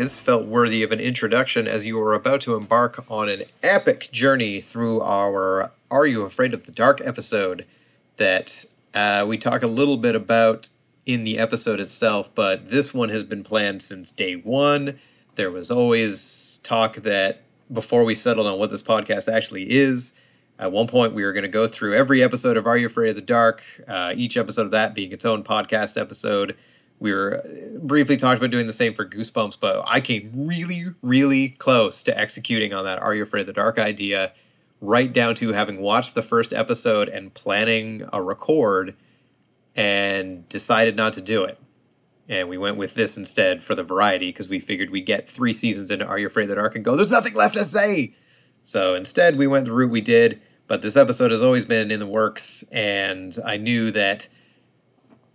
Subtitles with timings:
[0.00, 4.08] This felt worthy of an introduction as you are about to embark on an epic
[4.10, 7.66] journey through our Are You Afraid of the Dark episode
[8.16, 8.64] that
[8.94, 10.70] uh, we talk a little bit about
[11.04, 14.98] in the episode itself, but this one has been planned since day one.
[15.34, 20.18] There was always talk that before we settled on what this podcast actually is,
[20.58, 23.10] at one point we were going to go through every episode of Are You Afraid
[23.10, 26.56] of the Dark, uh, each episode of that being its own podcast episode
[27.00, 30.84] we were uh, briefly talked about doing the same for Goosebumps, but I came really,
[31.02, 34.32] really close to executing on that Are You Afraid of the Dark idea,
[34.80, 38.94] right down to having watched the first episode and planning a record
[39.74, 41.58] and decided not to do it.
[42.28, 45.52] And we went with this instead for the variety because we figured we'd get three
[45.52, 48.14] seasons into Are You Afraid of the Dark and go, there's nothing left to say.
[48.62, 50.40] So instead, we went the route we did.
[50.70, 54.28] But this episode has always been in the works, and I knew that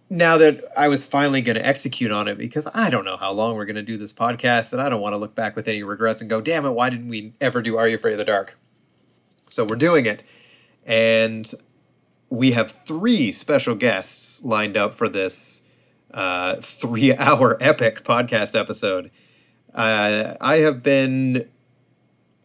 [0.09, 3.31] now that I was finally going to execute on it because I don't know how
[3.31, 5.67] long we're going to do this podcast and I don't want to look back with
[5.67, 8.19] any regrets and go, damn it, why didn't we ever do Are You Afraid of
[8.19, 8.57] the Dark?
[9.47, 10.23] So we're doing it.
[10.85, 11.51] And
[12.29, 15.69] we have three special guests lined up for this
[16.13, 19.11] uh, three hour epic podcast episode.
[19.73, 21.49] Uh, I have been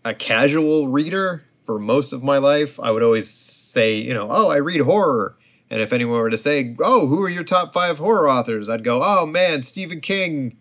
[0.05, 2.81] a casual reader for most of my life.
[2.81, 5.37] I would always say, you know, oh, I read horror.
[5.71, 8.83] And if anyone were to say, "Oh, who are your top five horror authors?" I'd
[8.85, 10.57] go, "Oh man, Stephen King."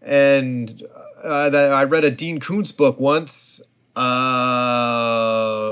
[0.00, 0.82] And
[1.22, 3.60] uh, that I read a Dean Koontz book once.
[3.96, 5.64] Uh,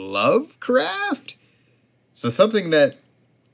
[0.00, 1.36] Lovecraft.
[2.12, 2.96] So something that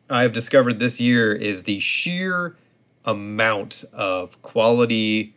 [0.08, 2.56] I've discovered this year is the sheer
[3.04, 5.34] amount of quality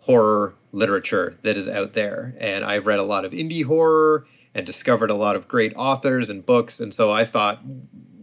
[0.00, 4.64] horror literature that is out there, and I've read a lot of indie horror and
[4.64, 7.60] discovered a lot of great authors and books, and so I thought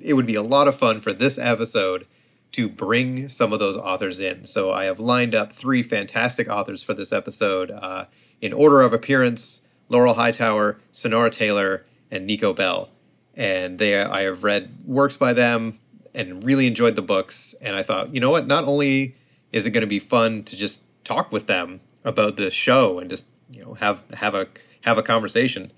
[0.03, 2.05] it would be a lot of fun for this episode
[2.51, 4.45] to bring some of those authors in.
[4.45, 8.05] So I have lined up three fantastic authors for this episode uh,
[8.41, 12.89] in order of appearance: Laurel Hightower, Sonora Taylor, and Nico Bell.
[13.35, 15.79] And they, I have read works by them
[16.13, 17.55] and really enjoyed the books.
[17.61, 18.45] And I thought, you know what?
[18.45, 19.15] Not only
[19.51, 23.09] is it going to be fun to just talk with them about the show and
[23.09, 24.47] just you know have have a
[24.81, 25.71] have a conversation,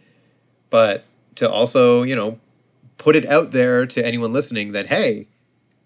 [0.70, 1.06] but
[1.36, 2.40] to also you know
[2.98, 5.28] put it out there to anyone listening that hey,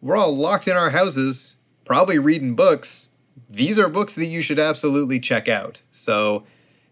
[0.02, 3.12] we're all locked in our houses, probably reading books.
[3.50, 5.82] These are books that you should absolutely check out.
[5.92, 6.44] So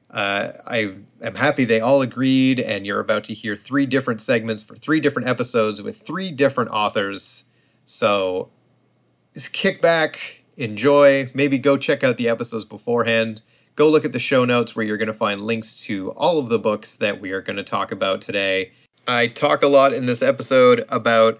[0.09, 4.63] uh, I am happy they all agreed, and you're about to hear three different segments
[4.63, 7.45] for three different episodes with three different authors.
[7.85, 8.49] So
[9.33, 13.41] just kick back, enjoy, maybe go check out the episodes beforehand.
[13.75, 16.49] Go look at the show notes where you're going to find links to all of
[16.49, 18.71] the books that we are going to talk about today.
[19.07, 21.39] I talk a lot in this episode about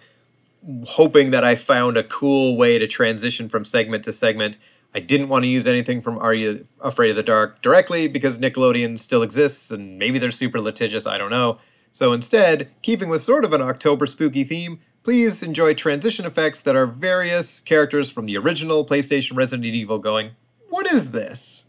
[0.86, 4.58] hoping that I found a cool way to transition from segment to segment.
[4.96, 8.40] I didn't want to use anything from Are You Afraid of the Dark directly because
[8.40, 11.60] Nickelodeon still exists and maybe they're super litigious, I don't know.
[11.92, 16.76] So instead, keeping with sort of an October spooky theme, please enjoy transition effects that
[16.76, 20.32] are various characters from the original PlayStation Resident Evil going,
[20.70, 21.66] What is this?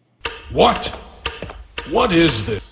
[0.53, 0.87] What?
[1.91, 2.68] What is this?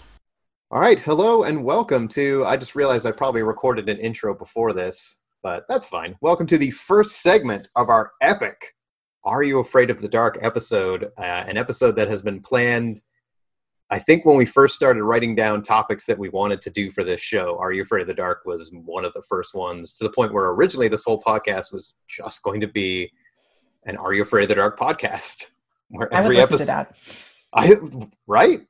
[0.77, 2.45] All right, hello and welcome to.
[2.45, 6.17] I just realized I probably recorded an intro before this, but that's fine.
[6.21, 8.75] Welcome to the first segment of our epic
[9.25, 13.01] Are You Afraid of the Dark episode, uh, an episode that has been planned.
[13.89, 17.05] I think when we first started writing down topics that we wanted to do for
[17.05, 20.05] this show, Are You Afraid of the Dark was one of the first ones to
[20.05, 23.11] the point where originally this whole podcast was just going to be
[23.87, 25.47] an Are You Afraid of the Dark podcast.
[25.89, 26.99] Where I would listen to that.
[27.55, 27.73] I
[28.27, 28.61] right?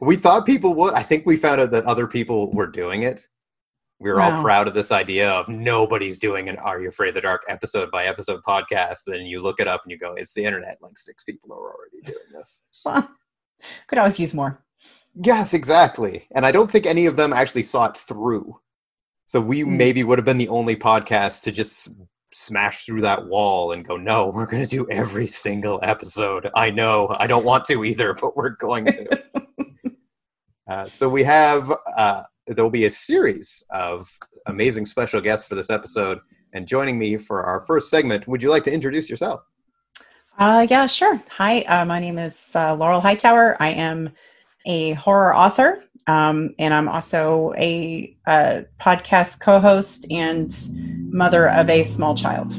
[0.00, 0.94] We thought people would.
[0.94, 3.28] I think we found out that other people were doing it.
[3.98, 4.36] We were wow.
[4.36, 7.42] all proud of this idea of nobody's doing an Are You Afraid of the Dark
[7.48, 9.00] episode by episode podcast.
[9.06, 10.78] Then you look it up and you go, it's the internet.
[10.80, 12.64] Like six people are already doing this.
[12.84, 13.10] well,
[13.88, 14.64] could always use more.
[15.22, 16.26] Yes, exactly.
[16.34, 18.58] And I don't think any of them actually saw it through.
[19.26, 19.76] So we mm.
[19.76, 21.94] maybe would have been the only podcast to just
[22.32, 26.48] smash through that wall and go, no, we're going to do every single episode.
[26.54, 27.14] I know.
[27.18, 29.22] I don't want to either, but we're going to.
[30.70, 34.08] Uh, so we have uh, there will be a series of
[34.46, 36.20] amazing special guests for this episode.
[36.52, 39.40] And joining me for our first segment, would you like to introduce yourself?
[40.38, 41.20] Uh, yeah, sure.
[41.30, 43.56] Hi, uh, my name is uh, Laurel Hightower.
[43.60, 44.10] I am
[44.64, 50.56] a horror author, um, and I'm also a, a podcast co host and
[51.12, 52.54] mother of a small child.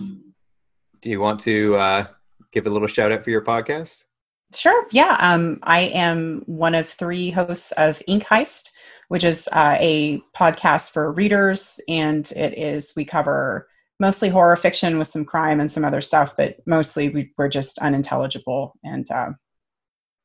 [1.01, 2.07] Do you want to uh,
[2.51, 4.05] give a little shout out for your podcast?
[4.53, 4.85] Sure.
[4.91, 5.17] Yeah.
[5.19, 8.69] Um, I am one of three hosts of Ink Heist,
[9.07, 13.67] which is uh, a podcast for readers, and it is we cover
[13.99, 17.77] mostly horror fiction with some crime and some other stuff, but mostly we, we're just
[17.79, 19.29] unintelligible, and uh,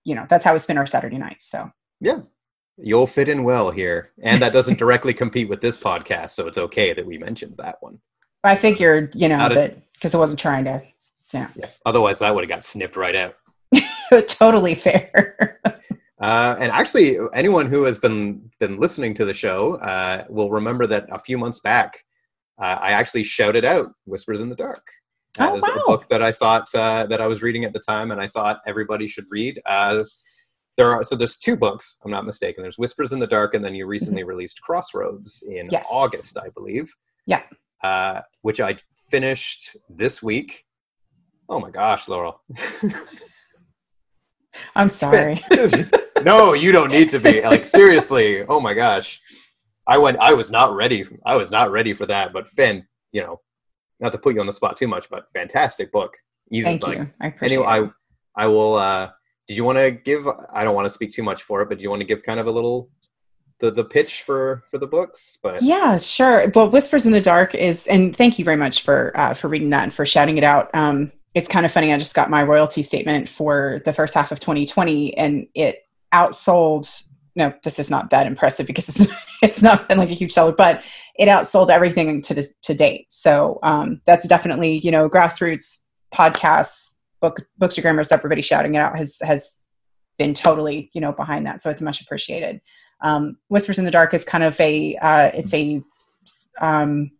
[0.04, 1.50] you know that's how we spend our Saturday nights.
[1.50, 1.70] So
[2.00, 2.20] Yeah,
[2.78, 6.58] you'll fit in well here, and that doesn't directly compete with this podcast, so it's
[6.58, 8.00] okay that we mentioned that one.
[8.44, 10.82] I figured, you know, How did- that because I wasn't trying to.
[11.32, 11.66] Yeah, Yeah.
[11.84, 13.34] Otherwise, that would have got snipped right out.
[14.28, 15.60] totally fair.
[16.18, 20.86] Uh, and actually, anyone who has been been listening to the show uh, will remember
[20.86, 22.04] that a few months back,
[22.58, 24.86] uh, I actually shouted out "Whispers in the Dark"
[25.38, 28.10] Oh, as a book that I thought uh, that I was reading at the time,
[28.10, 29.60] and I thought everybody should read.
[29.66, 30.04] Uh,
[30.78, 31.98] there are so there's two books.
[32.04, 32.62] I'm not mistaken.
[32.62, 35.68] There's "Whispers in the Dark," and then you recently released "Crossroads" in Mm-hmm.
[35.72, 35.86] Yes.
[35.90, 36.90] August, I believe.
[37.26, 37.42] Yeah.
[37.82, 38.76] Uh, which I
[39.10, 40.64] finished this week.
[41.50, 42.40] Oh my gosh, Laurel.
[44.74, 45.42] I'm sorry.
[46.22, 47.42] no, you don't need to be.
[47.42, 48.42] Like seriously.
[48.42, 49.20] Oh my gosh.
[49.88, 51.06] I went I was not ready.
[51.24, 53.40] I was not ready for that, but Finn, you know,
[54.00, 56.16] not to put you on the spot too much, but fantastic book.
[56.50, 57.10] Easy Thank like you.
[57.20, 57.92] I appreciate anyway, it.
[58.36, 59.10] I I will uh
[59.48, 61.78] did you want to give I don't want to speak too much for it, but
[61.78, 62.90] do you want to give kind of a little
[63.60, 65.38] the the pitch for for the books?
[65.42, 66.50] But Yeah, sure.
[66.54, 69.70] Well, Whispers in the Dark is, and thank you very much for uh, for reading
[69.70, 70.70] that and for shouting it out.
[70.74, 71.92] Um, it's kind of funny.
[71.92, 76.90] I just got my royalty statement for the first half of 2020, and it outsold.
[77.36, 79.12] No, this is not that impressive because it's
[79.42, 80.82] it's not been like a huge seller, but
[81.18, 83.06] it outsold everything to this to date.
[83.10, 89.18] So um, that's definitely you know grassroots podcasts, book bookstagrammers, everybody shouting it out has
[89.20, 89.62] has
[90.16, 91.60] been totally you know behind that.
[91.60, 92.62] So it's much appreciated
[93.00, 95.82] um, whispers in the dark is kind of a uh, it's a
[96.60, 97.10] um,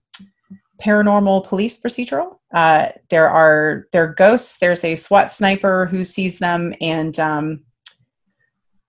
[0.83, 2.39] paranormal police procedural.
[2.53, 4.59] Uh, there are there are ghosts.
[4.59, 7.61] There's a swat sniper who sees them and um,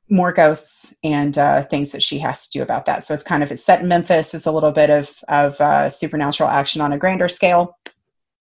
[0.10, 3.04] more ghosts and uh, things that she has to do about that.
[3.04, 4.34] So it's kind of it's set in memphis.
[4.34, 7.78] It's a little bit of of uh, supernatural action on a grander scale.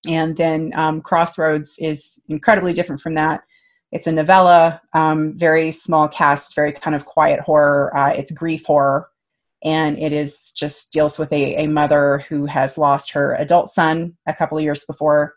[0.08, 3.42] And then um, crossroads is incredibly different from that.
[3.92, 7.96] It's a novella, um, very small cast, very kind of quiet horror.
[7.96, 9.08] Uh, it's grief horror,
[9.64, 14.16] and it is just deals with a, a mother who has lost her adult son
[14.26, 15.34] a couple of years before,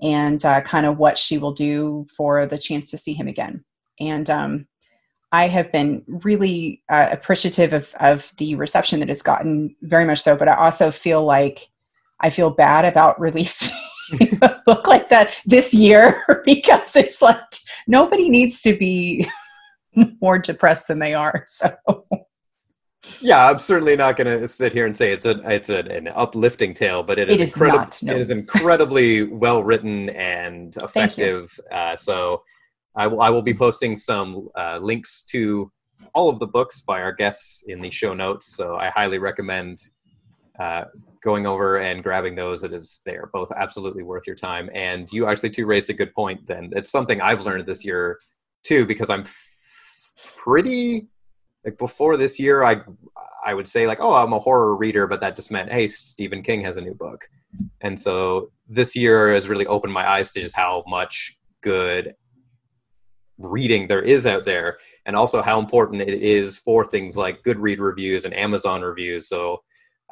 [0.00, 3.64] and uh, kind of what she will do for the chance to see him again.
[4.00, 4.66] And um,
[5.32, 10.22] I have been really uh, appreciative of, of the reception that it's gotten, very much
[10.22, 10.36] so.
[10.36, 11.68] But I also feel like
[12.20, 13.76] I feel bad about releasing
[14.40, 17.36] a book like that this year because it's like
[17.86, 19.28] nobody needs to be
[20.22, 21.44] more depressed than they are.
[21.46, 21.76] So
[23.20, 26.08] yeah, I'm certainly not going to sit here and say it's a it's a, an
[26.08, 27.78] uplifting tale, but it is, It is incredible.
[27.80, 28.14] not, no.
[28.14, 31.58] It is incredibly well written and effective.
[31.70, 32.42] Uh, so
[32.96, 35.70] I will I will be posting some uh, links to
[36.14, 38.56] all of the books by our guests in the show notes.
[38.56, 39.78] So I highly recommend
[40.58, 40.84] uh,
[41.22, 42.64] going over and grabbing those.
[42.64, 44.70] It is they are both absolutely worth your time.
[44.74, 46.46] And you actually too raised a good point.
[46.46, 48.18] Then it's something I've learned this year
[48.64, 51.08] too because I'm f- pretty
[51.68, 52.80] like before this year i
[53.44, 56.42] i would say like oh i'm a horror reader but that just meant hey stephen
[56.42, 57.28] king has a new book.
[57.80, 62.14] And so this year has really opened my eyes to just how much good
[63.38, 67.78] reading there is out there and also how important it is for things like Goodreads
[67.78, 69.28] reviews and amazon reviews.
[69.28, 69.62] So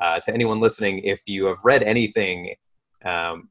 [0.01, 2.55] uh, to anyone listening if you have read anything
[3.05, 3.49] um,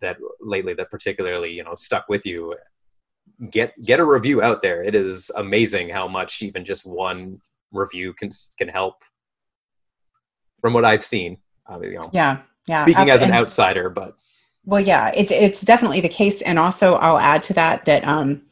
[0.00, 2.54] that lately that particularly you know stuck with you
[3.48, 4.82] get get a review out there.
[4.82, 7.40] It is amazing how much even just one
[7.72, 9.02] review can can help.
[10.60, 11.38] From what I've seen,
[11.70, 12.84] uh, you know, yeah, yeah.
[12.84, 14.12] speaking as an outsider, but
[14.64, 18.42] Well, yeah, it's it's definitely the case, and also I'll add to that that um,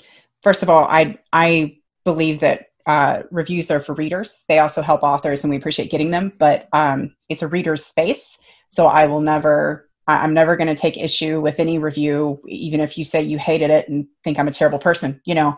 [0.42, 4.45] first of all, I I believe that uh, reviews are for readers.
[4.49, 6.33] They also help authors, and we appreciate getting them.
[6.38, 9.88] But um, it's a reader's space, so I will never.
[10.15, 13.71] I'm never going to take issue with any review, even if you say you hated
[13.71, 15.21] it and think I'm a terrible person.
[15.25, 15.49] You know,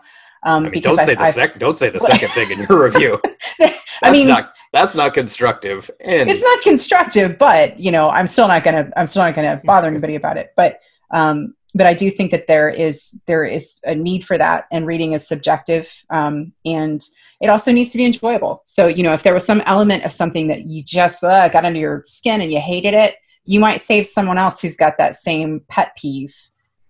[0.43, 2.83] um, I mean, don't say the I've- sec- don't say the second thing in your
[2.83, 3.19] review.
[3.59, 5.91] That's I mean, not that's not constructive.
[5.99, 9.61] And it's not constructive but you know i'm still not gonna i'm still not gonna
[9.65, 10.79] bother anybody about it but
[11.11, 14.87] um but i do think that there is there is a need for that and
[14.87, 17.01] reading is subjective um and
[17.41, 20.11] it also needs to be enjoyable so you know if there was some element of
[20.11, 23.81] something that you just uh, got under your skin and you hated it you might
[23.81, 26.35] save someone else who's got that same pet peeve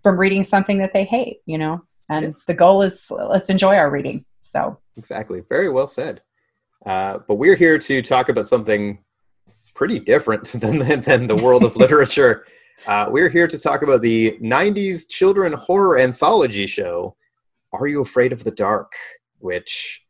[0.03, 1.81] from reading something that they hate, you know?
[2.10, 2.31] And Yeah.
[2.48, 4.24] the goal is let's enjoy our reading.
[4.41, 5.41] So, Exactly.
[5.48, 6.22] Very well said.
[6.86, 9.03] Uh, but we're here to talk about something
[9.74, 12.46] pretty different than, than, than the world of literature.
[12.88, 17.15] Uh, we're here to talk about the 90s children horror anthology show,
[17.72, 18.91] Are You Afraid of the Dark?
[19.38, 20.03] Which,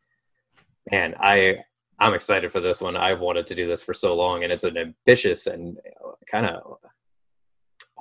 [0.90, 1.60] man, I,
[2.02, 2.98] I'm excited for this one.
[2.98, 6.48] I've wanted to do this for so long, and it's an ambitious and uh, kind
[6.48, 6.80] of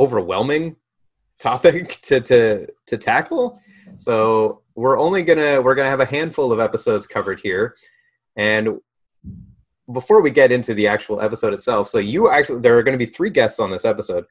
[0.01, 0.77] overwhelming
[1.39, 3.61] topic to, to, to tackle.
[3.97, 7.75] So we're only gonna we're gonna have a handful of episodes covered here,
[8.37, 8.79] and
[9.93, 13.05] before we get into the actual episode itself, so you actually there are going to
[13.05, 14.25] be three guests on this episode.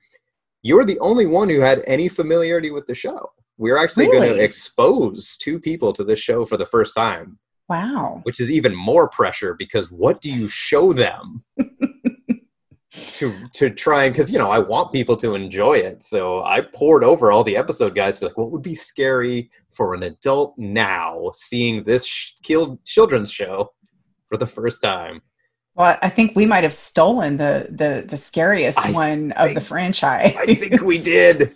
[0.64, 3.30] You're the only one who had any familiarity with the show.
[3.58, 7.38] We're actually going to expose two people to this show for the first time,
[7.70, 8.20] wow.
[8.24, 11.44] which is even more pressure because what do you show them
[12.92, 16.02] to to try and because you know I want people to enjoy it.
[16.02, 20.04] So I poured over all the episode guys like what would be scary for an
[20.04, 23.72] adult now seeing this sh- killed children's show
[24.28, 25.22] for the first time.
[25.76, 29.62] Well, I think we might have stolen the the the scariest I one of the
[29.62, 30.36] franchise.
[30.38, 31.56] I think we did.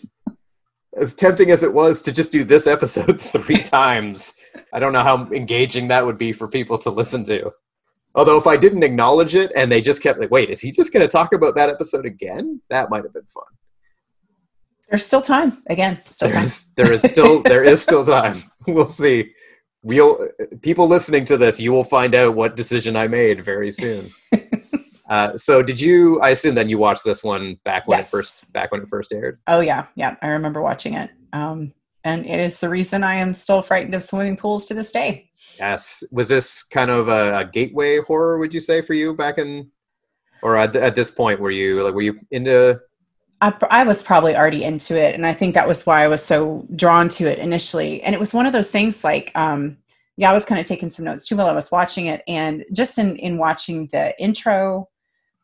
[0.96, 4.36] As tempting as it was to just do this episode three times,
[4.74, 7.52] I don't know how engaging that would be for people to listen to.
[8.16, 10.94] Although, if I didn't acknowledge it and they just kept like, wait, is he just
[10.94, 12.62] going to talk about that episode again?
[12.70, 13.44] That might have been fun.
[14.90, 15.64] There's still time.
[15.68, 16.44] Again, still There time.
[16.44, 18.38] is, there is still there is still time.
[18.68, 19.34] We'll see.
[19.82, 20.30] We'll
[20.62, 24.12] people listening to this, you will find out what decision I made very soon.
[25.10, 26.20] uh, so, did you?
[26.22, 28.08] I assume then you watched this one back when Yes.
[28.08, 29.40] it first back when it first aired.
[29.48, 30.16] Oh yeah, yeah.
[30.22, 31.10] I remember watching it.
[31.34, 31.74] Um,
[32.06, 35.30] and it is the reason I am still frightened of swimming pools to this day.
[35.58, 36.04] Yes.
[36.12, 38.38] Was this kind of a, a gateway horror?
[38.38, 39.70] Would you say for you back in,
[40.42, 42.80] or at, at this point, were you like were you into?
[43.42, 46.24] I, I was probably already into it, and I think that was why I was
[46.24, 48.02] so drawn to it initially.
[48.04, 49.78] And it was one of those things like, um,
[50.16, 52.64] yeah, I was kind of taking some notes too while I was watching it, and
[52.72, 54.88] just in in watching the intro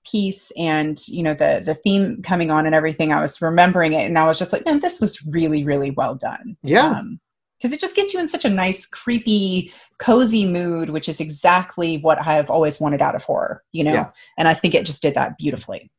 [0.06, 4.06] piece and you know the the theme coming on and everything, I was remembering it,
[4.06, 6.58] and I was just like, man, this was really really well done.
[6.63, 6.86] Yeah.
[6.86, 7.20] Um,
[7.60, 11.98] because it just gets you in such a nice, creepy, cozy mood, which is exactly
[11.98, 13.91] what I've always wanted out of horror, you know.
[13.91, 14.12] Yeah.
[14.38, 15.91] And I think it just did that beautifully.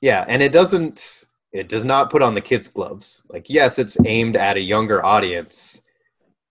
[0.00, 1.26] Yeah, and it doesn't.
[1.52, 3.24] It does not put on the kids' gloves.
[3.30, 5.82] Like, yes, it's aimed at a younger audience,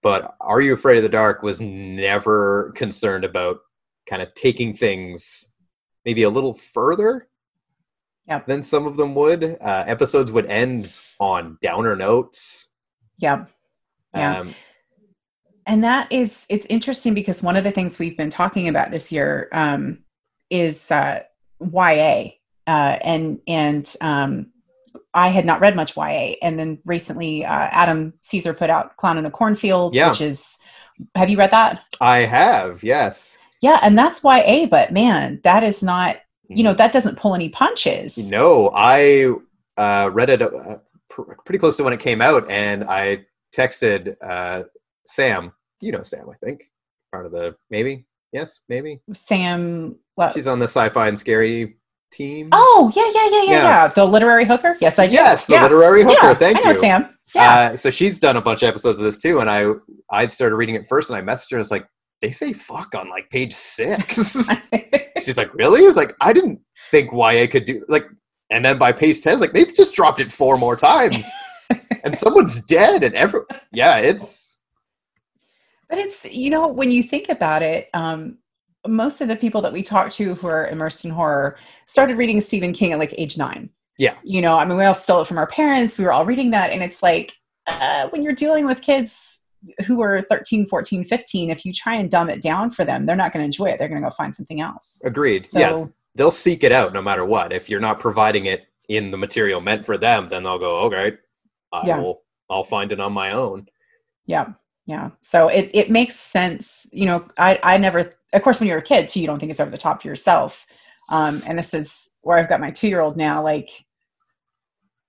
[0.02, 3.60] but Are You Afraid of the Dark was never concerned about
[4.08, 5.53] kind of taking things
[6.06, 7.28] maybe a little further
[8.28, 8.48] Yep.
[8.48, 9.44] than some of them would.
[9.44, 12.70] Uh, episodes would end on downer notes.
[13.18, 13.46] Yeah.
[14.16, 14.40] Yeah.
[14.40, 14.56] Um,
[15.66, 19.12] and that is it's interesting because one of the things we've been talking about this
[19.12, 20.00] year um,
[20.50, 21.24] is uh,
[21.60, 22.30] YA,
[22.68, 24.48] uh, and and um,
[25.14, 29.18] I had not read much YA, and then recently uh, Adam Cesare put out Clown
[29.18, 30.10] in a Cornfield, Yeah.
[30.10, 30.60] which is
[31.16, 31.82] have you read that?
[32.00, 33.38] I have, yes.
[33.64, 36.18] Yeah, and that's YA, but man, that is not
[36.50, 38.30] you know that doesn't pull any punches.
[38.30, 39.32] No, I
[39.78, 40.78] uh, read it uh,
[41.10, 44.64] pr- pretty close to when it came out, and I texted uh,
[45.06, 45.54] Sam.
[45.80, 46.62] You know Sam, I think,
[47.14, 49.00] part of the maybe, yes, maybe.
[49.14, 49.96] Sam.
[50.16, 50.34] What?
[50.34, 51.78] She's on the sci-fi and scary
[52.12, 52.50] team.
[52.52, 53.84] oh yeah, yeah, yeah, yeah, Yeah.
[53.84, 53.88] yeah.
[53.88, 54.76] The literary hooker.
[54.82, 55.14] Yes, I do.
[55.14, 55.64] yes, the yeah.
[55.64, 56.28] literary hooker.
[56.28, 56.80] Yeah, Thank I know you.
[56.80, 57.18] Sam.
[57.34, 57.54] Yeah.
[57.72, 59.72] Uh, so she's done a bunch of episodes of this too, and I
[60.12, 61.58] I started reading it first, and I messaged her.
[61.58, 61.88] and It's like
[62.24, 64.16] they say "fuck" on like page six.
[65.22, 65.82] She's like, really?
[65.82, 68.06] It's like I didn't think YA could do like.
[68.50, 71.30] And then by page ten, it's like they've just dropped it four more times,
[72.04, 73.42] and someone's dead, and every
[73.74, 74.62] yeah, it's
[75.90, 78.38] But it's you know when you think about it, um,
[78.88, 82.40] most of the people that we talk to who are immersed in horror started reading
[82.40, 83.70] Stephen King at like age nine.
[83.98, 84.16] Yeah.
[84.24, 86.00] You know, I mean, we all stole it from our parents.
[86.00, 87.36] We were all reading that, and it's like
[87.68, 89.43] uh, when you're dealing with kids
[89.86, 93.16] who are 13 14 15 if you try and dumb it down for them they're
[93.16, 95.46] not going to enjoy it they're going to go find something else agreed.
[95.46, 97.52] so yeah, they'll seek it out no matter what.
[97.52, 101.18] If you're not providing it in the material meant for them, then they'll go, okay,
[101.72, 102.00] I Yeah.
[102.00, 102.22] will.
[102.50, 103.68] I'll find it on my own.
[104.26, 104.48] yeah
[104.86, 108.78] yeah so it, it makes sense you know i i never of course when you're
[108.80, 110.66] a kid too you don't think it's over the top for yourself
[111.10, 113.70] um and this is where i've got my two year old now like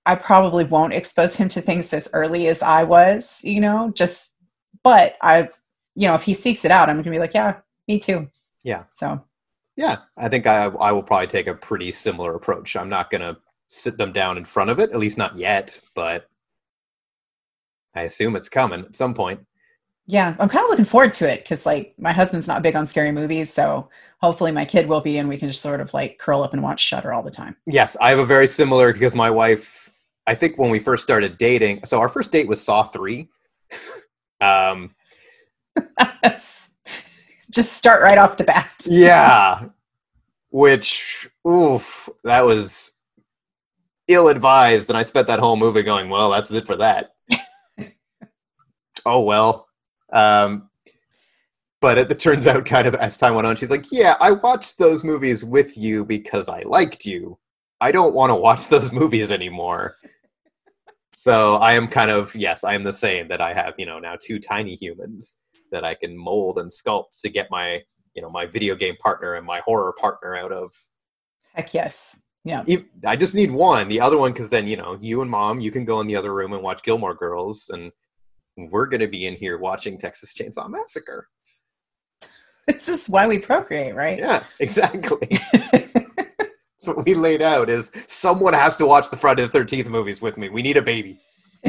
[0.05, 4.34] i probably won't expose him to things as early as i was you know just
[4.83, 5.59] but I've,
[5.95, 8.27] you know if he seeks it out i'm gonna be like yeah me too
[8.63, 8.83] Yeah.
[8.93, 9.23] so
[9.77, 12.75] Yeah, I think I I will probably take a pretty similar approach.
[12.75, 16.29] I'm not gonna sit them down in front of it, at least not yet, but
[17.93, 19.39] I assume it's coming at some point.
[20.07, 22.85] Yeah, I'm kind of looking forward to it because like my husband's not big on
[22.85, 23.89] scary movies, so
[24.21, 26.61] hopefully my kid will be, and we can just sort of like curl up and
[26.61, 27.55] watch Shutter all the time.
[27.65, 29.89] Yes, I have a very similar because my wife.
[30.27, 33.29] I think when we first started dating, so our first date was Saw three.
[34.41, 34.93] um,
[37.51, 38.71] just start right off the bat.
[38.85, 39.69] yeah,
[40.49, 42.99] which oof, that was
[44.07, 47.15] ill advised, and I spent that whole movie going, "Well, that's it for that."
[49.05, 49.67] oh well.
[50.11, 50.69] Um,
[51.81, 54.31] but it, it turns out, kind of as time went on, she's like, "Yeah, I
[54.31, 57.37] watched those movies with you because I liked you.
[57.81, 59.97] I don't want to watch those movies anymore."
[61.15, 63.29] So I am kind of yes, I am the same.
[63.29, 65.39] That I have you know now two tiny humans
[65.71, 67.81] that I can mold and sculpt to get my
[68.15, 70.73] you know my video game partner and my horror partner out of.
[71.53, 72.21] Heck yes.
[72.43, 72.63] Yeah.
[73.05, 73.87] I just need one.
[73.87, 76.17] The other one, because then you know you and mom, you can go in the
[76.17, 77.91] other room and watch Gilmore Girls, and
[78.57, 81.29] we're gonna be in here watching Texas Chainsaw Massacre.
[82.67, 84.17] This is why we procreate, right?
[84.17, 85.39] Yeah, exactly.
[86.77, 90.21] so what we laid out is someone has to watch the Friday the Thirteenth movies
[90.21, 90.49] with me.
[90.49, 91.19] We need a baby,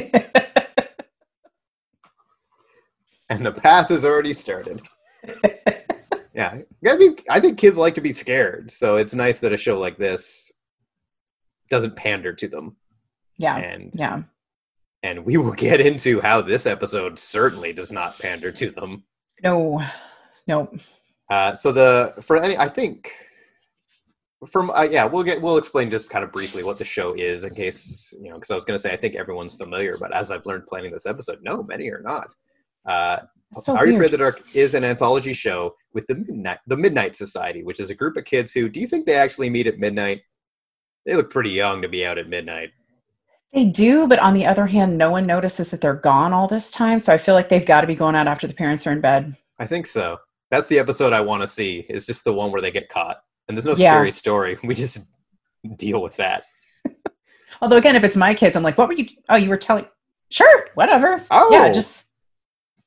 [3.29, 4.83] and the path has already started.
[6.35, 9.57] yeah, I think I think kids like to be scared, so it's nice that a
[9.57, 10.53] show like this
[11.71, 12.77] doesn't pander to them.
[13.39, 13.57] yeah.
[13.57, 14.23] And Yeah.
[15.03, 19.03] and we will get into how this episode certainly does not pander to them.
[19.43, 19.83] No.
[20.47, 20.71] No.
[21.29, 23.11] Uh, so the for any, I think
[24.47, 27.45] from uh, yeah, we'll get we'll explain just kind of briefly what the show is
[27.45, 30.15] in case you know because I was going to say I think everyone's familiar, but
[30.15, 32.35] as I've learned planning this episode, no, many are not.
[32.87, 33.19] Uh,
[33.63, 37.17] so Are You Afraid the Dark is an anthology show with the midnight the Midnight
[37.17, 39.79] Society, which is a group of kids who do you think they actually meet at
[39.79, 40.23] midnight?
[41.05, 42.71] They look pretty young to be out at midnight.
[43.53, 46.71] They do, but on the other hand, no one notices that they're gone all this
[46.71, 46.99] time.
[46.99, 49.01] So I feel like they've got to be going out after the parents are in
[49.01, 49.37] bed.
[49.59, 50.19] I think so.
[50.51, 51.87] That's the episode I want to see.
[51.89, 53.93] Is just the one where they get caught, and there's no Yeah.
[53.95, 54.59] scary story.
[54.65, 55.07] We just
[55.77, 56.45] deal with that.
[57.63, 59.07] Although again, if it's my kids, I'm like, what were you?
[59.29, 59.87] Oh, you were telling?
[60.31, 61.23] Sure, whatever.
[61.31, 61.49] Oh.
[61.53, 62.11] yeah, just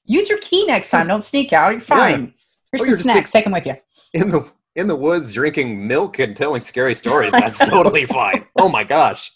[0.05, 1.07] use your key next time.
[1.07, 1.71] Don't sneak out.
[1.71, 2.33] You're fine.
[2.71, 3.31] Here's Oh, some you're snacks.
[3.31, 3.75] Take them with you.
[4.13, 7.31] In the in the woods, drinking milk and telling scary stories.
[7.31, 8.45] That's totally fine.
[8.57, 9.31] Oh my gosh,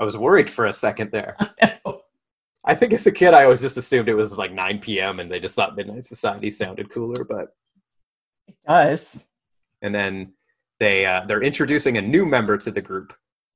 [0.00, 1.36] I was worried for a second there.
[2.66, 5.20] I think as a kid, I always just assumed it was like 9 p.m.
[5.20, 7.22] and they just thought Midnight Society sounded cooler.
[7.22, 7.54] But
[8.48, 9.24] It does.
[9.84, 10.32] And then
[10.80, 13.12] they uh, they're introducing a new member to the group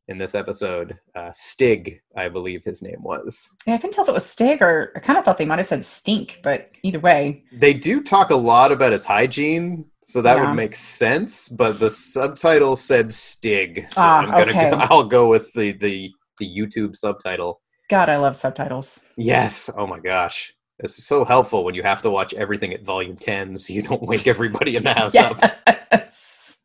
[0.07, 0.97] in this episode.
[1.15, 3.49] Uh, Stig, I believe his name was.
[3.67, 5.59] Yeah, I couldn't tell if it was Stig or I kind of thought they might
[5.59, 10.23] have said stink, but either way, They do talk a lot about his hygiene, so
[10.23, 10.47] that Yeah.
[10.47, 11.49] would make sense.
[11.49, 14.71] But the subtitle said Stig, so Ah, I'm gonna okay.
[14.71, 17.61] go, I'll go with the the the YouTube subtitle.
[17.91, 19.05] God, I love subtitles.
[19.17, 19.71] Yes.
[19.77, 20.53] Oh my gosh.
[20.81, 23.83] This is so helpful when you have to watch everything at volume 10 so you
[23.83, 25.39] don't wake everybody in the house up.
[25.91, 26.59] Yes.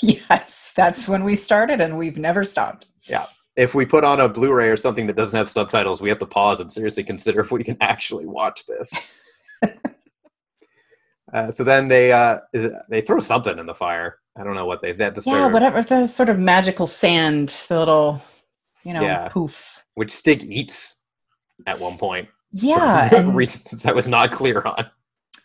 [0.00, 2.88] Yes, that's when we started and we've never stopped.
[3.02, 3.26] Yeah.
[3.56, 6.18] If we put on a Blu ray or something that doesn't have subtitles, we have
[6.20, 8.92] to pause and seriously consider if we can actually watch this.
[11.32, 14.18] uh, so then they uh, is it, they throw something in the fire.
[14.36, 17.50] I don't know what they, they at the Yeah, whatever the sort of magical sand,
[17.68, 18.22] the little,
[18.84, 19.28] you know, Yeah.
[19.28, 19.84] poof.
[19.94, 20.96] which Stig eats
[21.66, 22.28] at one point.
[22.52, 24.86] Yeah, for and reasons I was not clear on.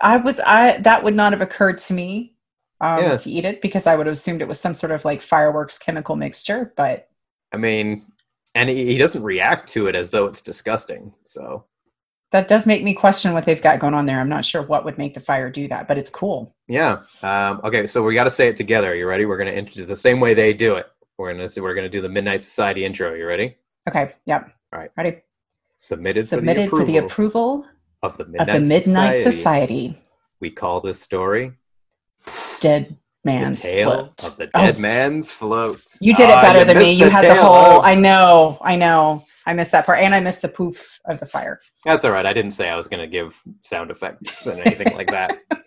[0.02, 2.36] I was I that would not have occurred to me
[2.82, 3.18] um, Yeah.
[3.18, 5.78] to eat it because I would have assumed it was some sort of like fireworks
[5.78, 6.74] chemical mixture.
[6.76, 7.10] But
[7.54, 8.06] I mean,
[8.54, 11.14] and he, he doesn't react to it as though it's disgusting.
[11.26, 11.66] So
[12.32, 14.20] that does make me question what they've got going on there.
[14.20, 16.54] I'm not sure what would make the fire do that, but it's cool.
[16.68, 17.04] Yeah.
[17.24, 17.86] Um, okay.
[17.86, 18.92] So we got to say it together.
[18.92, 19.26] Are you ready?
[19.26, 20.88] We're going to enter the same way they do it.
[21.18, 23.14] We're going to we're going to do the Midnight Society intro.
[23.14, 23.56] You ready?
[23.88, 24.52] Okay, yep.
[24.74, 24.90] All right.
[24.98, 25.22] Ready?
[25.78, 27.66] Submitted, Submitted for the approval, approval
[28.04, 29.22] of the of Midnight, the Midnight Society.
[29.90, 30.02] Society.
[30.40, 31.54] We call this story
[32.60, 32.90] Dead
[33.24, 34.24] the man's tale float.
[34.24, 35.84] of the Oh, dead man's float.
[36.02, 36.92] You did it Ah, better you than me.
[36.92, 37.54] You had the whole.
[37.56, 38.58] Oh, I know.
[38.62, 39.26] I know.
[39.48, 41.60] I missed that part, and I missed the poof of the fire.
[41.84, 42.26] That's all right.
[42.26, 45.40] I didn't say I was going to give sound effects and anything like that.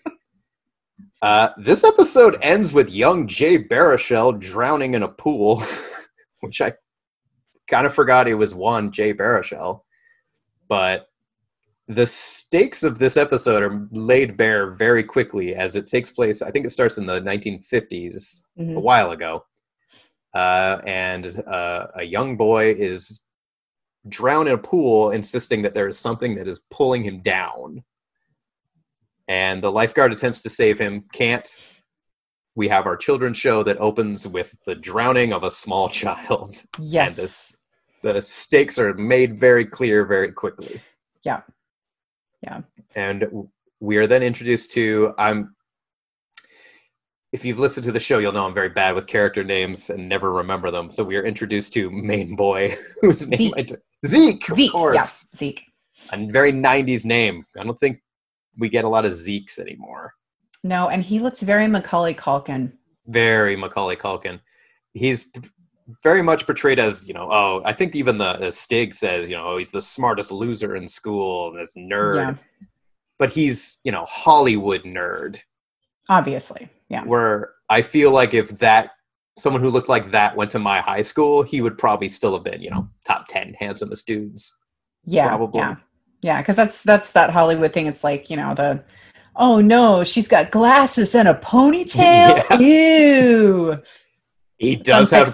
[1.20, 5.60] Uh, this episode ends with young Jay Baruchel drowning in a pool,
[6.42, 6.74] which I
[7.68, 9.80] kind of forgot he was one Jay Baruchel.
[10.68, 11.08] But
[11.86, 16.42] the stakes of this episode are laid bare very quickly as it takes place.
[16.42, 18.82] I think it starts in the 1950s, a Mhm.
[18.82, 19.44] while ago.
[20.34, 23.22] Uh, and uh, a young boy is
[24.08, 27.82] drowned in a pool, insisting that there is something that is pulling him down.
[29.26, 31.48] And the lifeguard attempts to save him, can't.
[32.54, 36.62] We have our children's show that opens with the drowning of a small child.
[36.78, 37.56] Yes.
[38.02, 40.80] The stakes are made very clear very quickly.
[41.24, 41.40] Yeah.
[42.42, 42.60] Yeah.
[42.94, 43.48] And
[43.80, 45.54] we are then introduced to I'm
[47.32, 50.08] if you've listened to the show, you'll know I'm very bad with character names and
[50.08, 50.90] never remember them.
[50.90, 53.54] So we are introduced to main boy, whose name Zeke.
[53.58, 53.74] I d-
[54.06, 54.72] Zeke, of Zeke.
[54.72, 55.36] course, Yeah.
[55.38, 55.62] Zeke.
[56.12, 57.44] a very '90s name.
[57.58, 58.00] I don't think
[58.56, 60.14] we get a lot of Zekes anymore.
[60.64, 62.72] No, and he looks very Macaulay Culkin.
[63.06, 64.40] Very Macaulay Culkin.
[64.94, 65.30] He's
[66.02, 67.28] very much portrayed as you know.
[67.30, 70.76] Oh, I think even the, the Stig says you know oh, he's the smartest loser
[70.76, 72.16] in school, and this nerd.
[72.16, 72.34] Yeah.
[73.18, 75.38] But he's you know Hollywood nerd.
[76.08, 76.68] Obviously.
[76.88, 77.04] Yeah.
[77.04, 78.92] where I feel like if that
[79.36, 82.42] someone who looked like that went to my high school, he would probably still have
[82.42, 84.56] been, you know, top ten handsomest dudes.
[85.04, 85.28] Yeah.
[85.28, 85.60] Probably.
[85.60, 85.76] Yeah.
[86.22, 86.40] Yeah.
[86.40, 87.86] Because that's that's that Hollywood thing.
[87.86, 88.82] It's like, you know, the
[89.36, 92.42] oh no, she's got glasses and a ponytail.
[92.58, 92.58] Yeah.
[92.58, 93.82] Ew.
[94.58, 95.32] He does have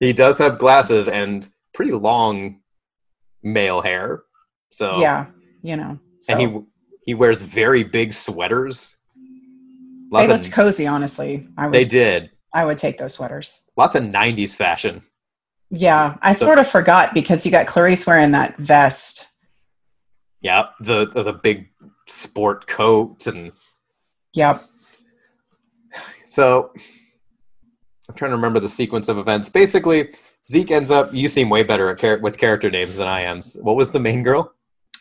[0.00, 2.60] he does have glasses and pretty long
[3.42, 4.22] male hair.
[4.72, 5.26] So Yeah.
[5.62, 5.98] You know.
[6.20, 6.60] So and he
[7.02, 8.96] he wears very big sweaters.
[9.14, 11.46] they Lots looked of, cozy, honestly.
[11.56, 12.30] I would they did.
[12.52, 13.66] I would take those sweaters.
[13.76, 15.02] Lots of '90s fashion.
[15.70, 16.16] Yeah.
[16.22, 19.26] I So- sort of forgot because you got Clarice wearing that vest.
[20.40, 21.68] Yeah, the the, the big
[22.08, 23.52] sport coats and
[24.34, 24.60] Yep.
[26.26, 26.72] So
[28.08, 29.48] I'm trying to remember the sequence of events.
[29.48, 30.10] Basically,
[30.46, 31.12] Zeke ends up.
[31.12, 33.40] You seem way better at char- with character names than I am.
[33.62, 34.52] What was the main girl?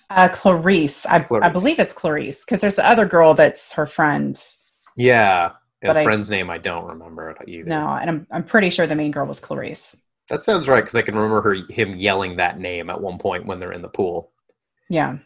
[0.09, 1.05] Uh, Clarice.
[1.05, 4.41] I, I believe it's Clarice because there's the other girl that's her friend.
[4.95, 7.67] Yeah, But a I- friend's name I don't remember either.
[7.67, 10.01] No, and I'm I'm pretty sure the main girl was Clarice.
[10.29, 13.45] that sounds right because I can remember her him yelling that name at one point
[13.45, 14.31] when they're in the pool.
[14.89, 15.17] Yeah.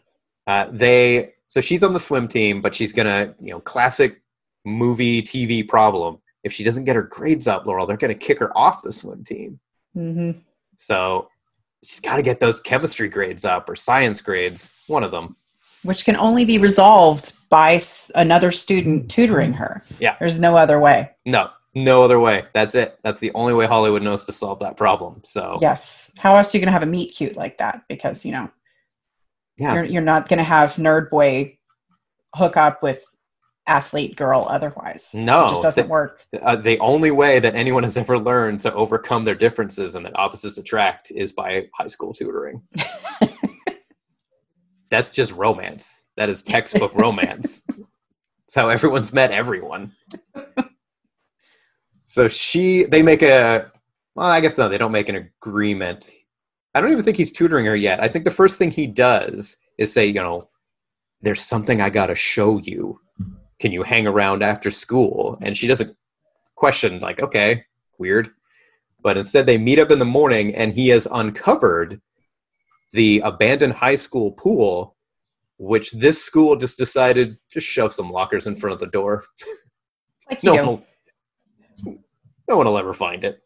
[0.46, 4.22] Uh, they so she's on the swim team, but she's gonna you know classic
[4.64, 6.18] movie TV problem.
[6.44, 9.24] If she doesn't get her grades up, Laurel, they're gonna kick her off the swim
[9.24, 9.58] team.
[9.94, 10.30] hmm
[10.76, 11.28] So
[11.84, 15.36] she's got to get those chemistry grades up or science grades, one of them.
[15.84, 17.80] Which can only be resolved by
[18.14, 19.82] another student tutoring her.
[20.00, 20.16] Yeah.
[20.18, 21.10] There's no other way.
[21.24, 22.46] No, no other way.
[22.52, 22.98] That's it.
[23.04, 25.20] That's the only way Hollywood knows to solve that problem.
[25.24, 26.12] So Yes.
[26.16, 27.82] How else are you going to have a meet cute like that?
[27.88, 28.50] Because, you know,
[29.56, 31.58] yeah, you're, you're not going to have nerd boy
[32.34, 33.04] hook up with
[33.68, 35.10] athlete girl otherwise.
[35.14, 36.26] No, It just doesn't th- work.
[36.42, 40.18] uh, the only way that anyone has ever learned to overcome their differences and that
[40.18, 42.62] opposites attract is by high school tutoring.
[44.90, 46.06] That's just romance.
[46.16, 47.64] That is textbook romance.
[48.46, 49.92] It's how everyone's met everyone.
[52.00, 53.70] So she, they make a,
[54.14, 56.10] well, I guess no, they don't make an agreement.
[56.74, 58.02] I don't even think he's tutoring her yet.
[58.02, 60.48] I think the first thing he does is say, you know,
[61.20, 62.98] there's something I got to show you.
[63.60, 65.38] Can you hang around after school?
[65.42, 65.96] And she doesn't
[66.54, 67.64] question, like, okay,
[67.98, 68.30] weird.
[69.02, 72.00] But instead, they meet up in the morning and he has uncovered
[72.92, 74.96] the abandoned high school pool,
[75.58, 79.24] which this school just decided to shove some lockers in front of the door.
[80.28, 80.84] Like No one will,
[82.48, 83.40] no one will ever find it.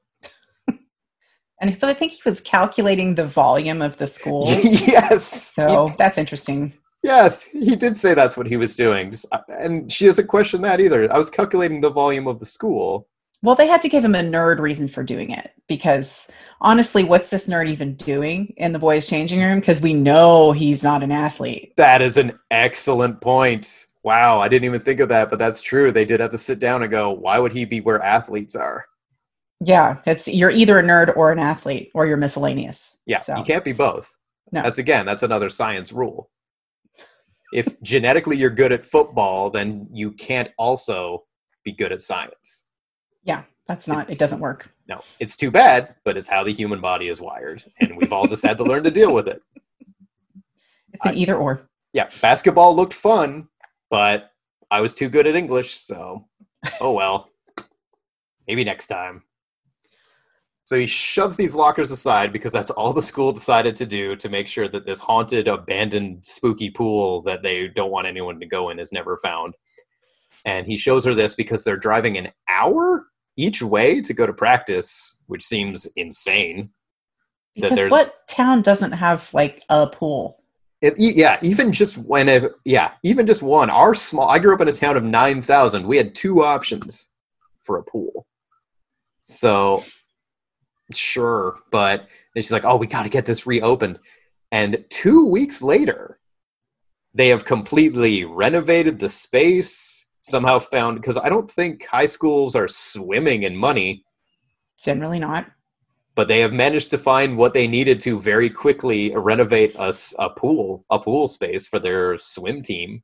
[1.61, 4.45] And but I think he was calculating the volume of the school.
[4.63, 5.53] yes.
[5.55, 6.73] So He- that's interesting.
[7.03, 9.11] Yes, he did say that's what he was doing.
[9.11, 11.13] Just- uh, and she doesn't question that either.
[11.13, 13.09] I was calculating the volume of the school.
[13.45, 17.29] Well, they had to give him a nerd reason for doing it because honestly, what's
[17.29, 19.59] this nerd even doing in the boys' changing room?
[19.59, 21.75] Because we know he's not an athlete.
[21.77, 23.87] That is an excellent point.
[24.05, 25.91] Wow, I didn't even think of that, but that's true.
[25.91, 28.85] They did have to sit down and go, why would he be where athletes are?
[29.65, 33.01] Yeah, it's you're either a nerd or an athlete or you're miscellaneous.
[33.07, 34.17] Yeah, So you can't be both.
[34.51, 34.63] No.
[34.63, 36.31] That's again, that's another science rule.
[37.53, 41.25] If genetically you're good at football, then you can't also
[41.65, 42.65] be good at science.
[43.25, 44.05] yeah, that's not.
[44.05, 44.69] It's- It doesn't work.
[44.89, 48.27] No, it's too bad, but it's how the human body is wired, and we've all
[48.27, 49.41] just had to learn to deal with it.
[50.93, 51.69] It's an I- either or.
[51.93, 53.49] Yeah, basketball looked fun,
[53.91, 54.33] but
[54.71, 56.27] I was too good at English, so
[56.81, 57.31] oh well.
[58.49, 59.23] Maybe next time.
[60.73, 64.31] So he shoves these lockers aside because that's all the school decided to do to
[64.31, 68.71] make sure that this haunted, abandoned, spooky pool that they don't want anyone to go
[68.71, 69.53] in is never found.
[70.47, 74.33] And he shows her this because they're driving an hour each way to go to
[74.33, 76.71] practice, which seems insane.
[77.55, 80.43] Because what town doesn't have like a pool?
[80.81, 83.69] It, yeah, even just when, if, yeah, even just one.
[83.69, 84.31] Our small.
[84.31, 85.87] I grew up in a town of nine thousand.
[85.87, 87.11] We had two options
[87.63, 88.27] for a pool.
[89.21, 89.83] So,
[90.95, 93.99] sure, but then she's like, "Oh, we got to get this reopened."
[94.51, 96.19] And two weeks later,
[97.15, 100.09] they have completely renovated the space.
[100.25, 104.05] Somehow found because I don't think high schools are swimming in money.
[104.81, 105.47] Generally not.
[106.15, 110.29] but they have managed to find what they needed to very quickly renovate us a
[110.29, 113.03] pool, a pool space for their swim team.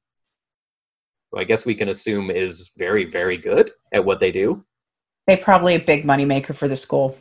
[1.32, 4.62] Who I guess we can assume is very, very good at what they do.
[5.26, 7.16] They probably a big moneymaker for the school.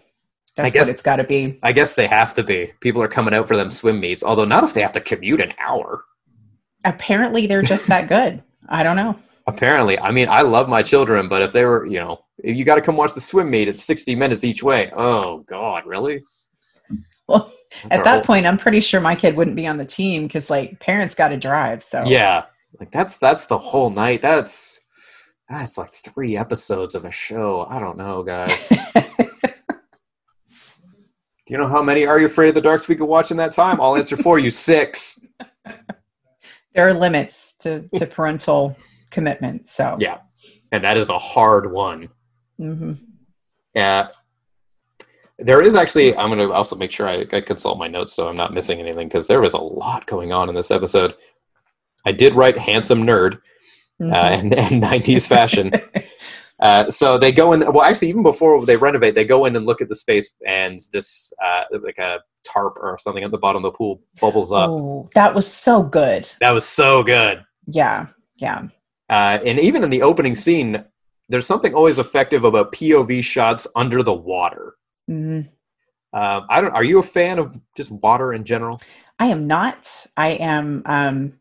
[0.57, 1.57] That's guess- what it's got to be.
[1.63, 2.71] I guess they have to be.
[2.81, 5.39] People are coming out for them swim meets, although not if they have to commute
[5.41, 6.03] an hour.
[6.85, 8.43] Apparently, they're just that good.
[8.69, 9.15] I don't know.
[9.47, 12.65] Apparently, I mean, I love my children, but if they were, you know, if you
[12.65, 14.91] got to come watch the swim meet, it's 60 minutes each way.
[14.95, 16.21] Oh, God, really?
[17.27, 17.51] Well,
[17.83, 20.23] That's at that whole- point, I'm pretty sure my kid wouldn't be on the team
[20.27, 21.83] because like parents got to drive.
[21.83, 22.43] So Yeah.
[22.79, 24.21] Like that's that's the whole night.
[24.21, 24.79] That's
[25.49, 27.65] that's like three episodes of a show.
[27.69, 28.69] I don't know, guys.
[31.47, 33.37] Do you know how many Are You Afraid of the Darks we could watch in
[33.37, 33.79] that time?
[33.79, 34.51] I'll answer for you.
[34.51, 35.25] Six.
[36.73, 38.77] there are limits to to parental
[39.11, 39.69] commitment.
[39.69, 40.19] So Yeah.
[40.73, 42.09] And that is a hard one.
[42.59, 42.93] Mm-hmm.
[43.73, 44.09] Yeah.
[45.39, 48.27] There is actually, I'm going to also make sure I, I consult my notes so
[48.27, 51.15] I'm not missing anything because there was a lot going on in this episode.
[52.05, 53.39] I did write handsome nerd
[53.99, 54.13] Mm-hmm.
[54.13, 55.71] uh, and, and 90s fashion.
[56.59, 57.59] Uh, so they go in.
[57.59, 60.79] Well, actually, even before they renovate, they go in and look at the space, and
[60.91, 64.69] this uh, like a tarp or something at the bottom of the pool bubbles up.
[64.69, 66.27] oh, that was so good.
[66.39, 67.43] That was so good.
[67.67, 68.67] Yeah, yeah.
[69.09, 70.83] Uh, and even in the opening scene,
[71.29, 74.75] there's something always effective about POV shots under the water.
[75.07, 75.41] hmm
[76.13, 76.73] Um, I don't.
[76.73, 78.79] Are you a fan of just water in general?
[79.19, 80.07] I am not.
[80.15, 81.33] I am um,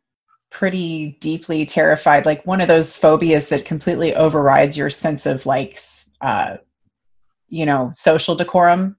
[0.50, 2.26] pretty deeply terrified.
[2.26, 5.78] Like one of those phobias that completely overrides your sense of like,
[6.20, 6.56] uh,
[7.48, 8.96] you know, social decorum.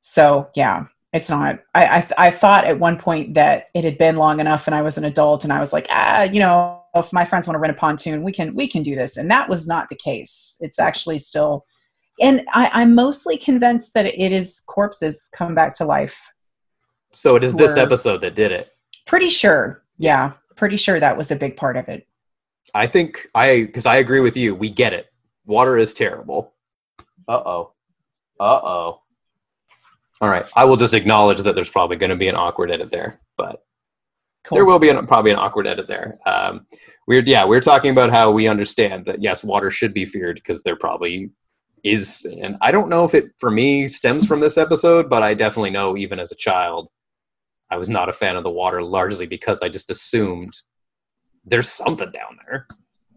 [0.00, 1.60] So yeah, it's not.
[1.74, 4.82] I I, I thought at one point that it had been long enough, and I
[4.82, 7.60] was an adult, and I was like, ah, you know, if my friends want to
[7.60, 10.56] rent a pontoon, we can we can do this, and that was not the case.
[10.60, 11.64] It's actually still.
[12.20, 16.32] And I, I'm mostly convinced that it is corpses come back to life.
[17.12, 18.70] So it is this episode that did it.
[19.06, 19.84] Pretty sure.
[19.98, 20.32] Yeah.
[20.58, 22.06] Pretty sure that was a big part of it.
[22.74, 24.54] I think I because I agree with you.
[24.54, 25.06] We get it.
[25.46, 26.52] Water is terrible.
[27.26, 27.72] Uh oh.
[28.38, 29.00] Uh oh.
[30.20, 30.44] All right.
[30.56, 33.62] I will just acknowledge that there's probably going to be an awkward edit there, but
[34.44, 34.56] Cool.
[34.56, 36.18] there will be an, probably an awkward edit there.
[36.26, 36.66] Um,
[37.06, 40.62] we're yeah, we're talking about how we understand that yes, water should be feared because
[40.62, 41.30] there probably
[41.84, 45.34] is, and I don't know if it for me stems from this episode, but I
[45.34, 46.88] definitely know even as a child,
[47.70, 50.54] I was not a fan of the water largely because I just assumed
[51.44, 52.66] there's something down there.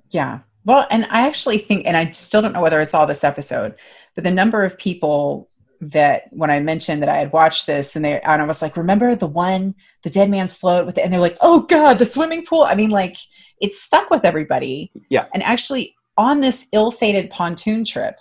[0.09, 0.39] Yeah.
[0.65, 3.75] Well, and I actually think, and I still don't know whether it's all this episode,
[4.15, 8.05] but the number of people that when I mentioned that I had watched this and
[8.05, 11.11] they, and I was like, remember the one, the dead man's float with, it, and
[11.11, 12.63] they're like, oh God, the swimming pool.
[12.63, 13.17] I mean, like
[13.59, 14.91] it's stuck with everybody.
[15.09, 15.25] Yeah.
[15.33, 18.15] And actually on this ill-fated pontoon trip,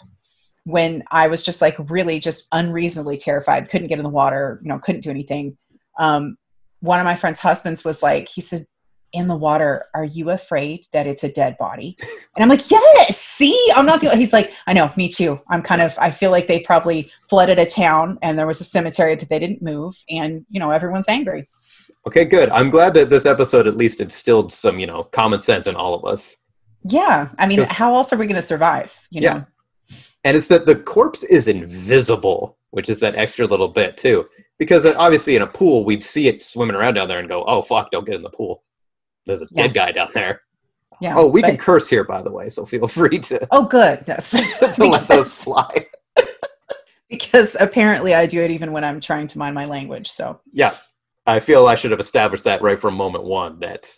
[0.65, 4.69] when I was just like really just unreasonably terrified, couldn't get in the water, you
[4.69, 5.59] know, couldn't do anything.
[6.01, 6.37] Um,
[6.81, 8.67] one of my friend's husbands was like, he said,
[9.13, 11.97] in the water, are you afraid that it's a dead body?
[12.37, 15.41] And I'm like, yes, see, I'm not the, he's like, I know, me too.
[15.51, 18.65] I'm kind of, I feel like they probably flooded a town and there was a
[18.65, 21.43] cemetery that they didn't move and, you know, everyone's angry.
[22.07, 22.49] Okay, good.
[22.51, 25.93] I'm glad that this episode at least instilled some, you know, common sense in all
[25.93, 26.37] of us.
[26.85, 27.29] Yeah.
[27.37, 28.97] I mean, how else are we going to survive?
[29.11, 29.35] You Yeah.
[29.35, 29.47] know?
[30.25, 34.27] And it's that the corpse is invisible, which is that extra little bit too.
[34.61, 37.63] Because obviously in a pool, we'd see it swimming around down there and go, "Oh
[37.63, 38.63] fuck, don't get in the pool.
[39.27, 39.63] There's a Yeah.
[39.67, 40.43] dead guy down there."
[41.01, 41.15] Yeah.
[41.17, 44.05] Oh, we can curse here, by the way, so feel free to, Oh, good.
[44.07, 44.31] Yes.
[44.77, 45.87] to let those because, fly.
[47.09, 50.09] because apparently I do it even when I'm trying to mind my language.
[50.11, 50.73] So Yeah,
[51.27, 53.91] I feel I should have established that right from moment one that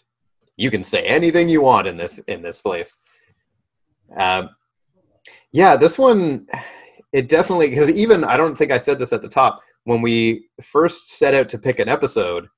[0.57, 2.99] you can say anything you want in this in this place.
[4.17, 4.51] Um,
[5.51, 6.47] yeah, this one
[7.13, 10.49] it definitely because even I don't think I said this at the top when we
[10.63, 12.49] first set out to pick an episode,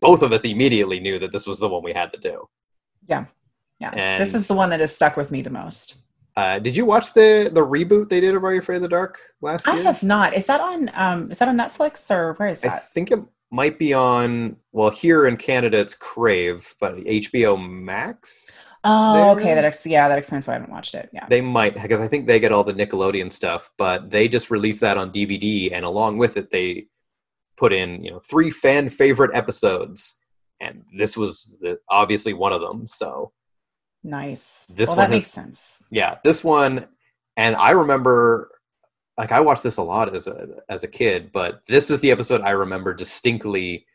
[0.00, 2.48] both of us immediately knew that this was the one we had to do.
[3.08, 3.26] yeah.
[3.80, 5.96] And- this is the one that has stuck with me the most.
[6.36, 8.88] Uh, did you watch the the reboot they did of Are You Afraid of the
[8.88, 9.80] Dark last I year?
[9.80, 10.34] I have not.
[10.34, 12.72] Is that on um is that on Netflix or where is that?
[12.74, 14.56] I think it might be on.
[14.72, 18.68] Well, here in Canada, it's Crave, but HBO Max.
[18.84, 19.30] Oh, there?
[19.36, 19.54] okay.
[19.54, 21.08] That ex- yeah, that explains why I haven't watched it.
[21.12, 21.26] Yeah.
[21.28, 24.80] They might because I think they get all the Nickelodeon stuff, but they just released
[24.80, 26.86] that on DVD, and along with it, they
[27.56, 30.20] put in you know three fan favorite episodes,
[30.60, 32.86] and this was the, obviously one of them.
[32.86, 33.32] So
[34.06, 34.66] Nice.
[34.68, 35.82] This well, one that makes sense.
[35.90, 36.86] yeah, this one,
[37.36, 38.55] and I remember
[39.18, 42.10] like I watched this a lot as a as a kid, but this is the
[42.10, 43.86] episode I remember distinctly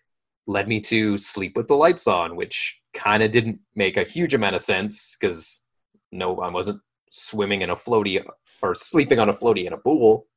[0.47, 4.33] led me to sleep with the lights on, which kind of didn't make a huge
[4.33, 5.63] amount of sense because
[6.11, 8.23] no, I wasn't swimming in a floaty
[8.61, 10.27] or sleeping on a floaty in a pool.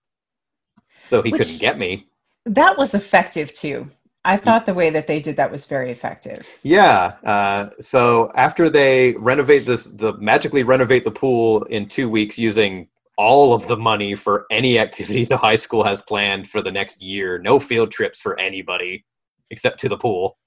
[1.07, 2.07] so he Which- couldn't get me.
[2.47, 3.89] That was effective too.
[4.27, 6.39] I thought the way that they did that was very effective.
[6.63, 7.13] Yeah.
[7.25, 12.89] Uh, so after they renovate this, the magically renovate the pool in two weeks using
[13.17, 17.03] all of the money for any activity the high school has planned for the next
[17.03, 17.39] year.
[17.39, 19.05] No field trips for anybody
[19.51, 20.39] except to the pool.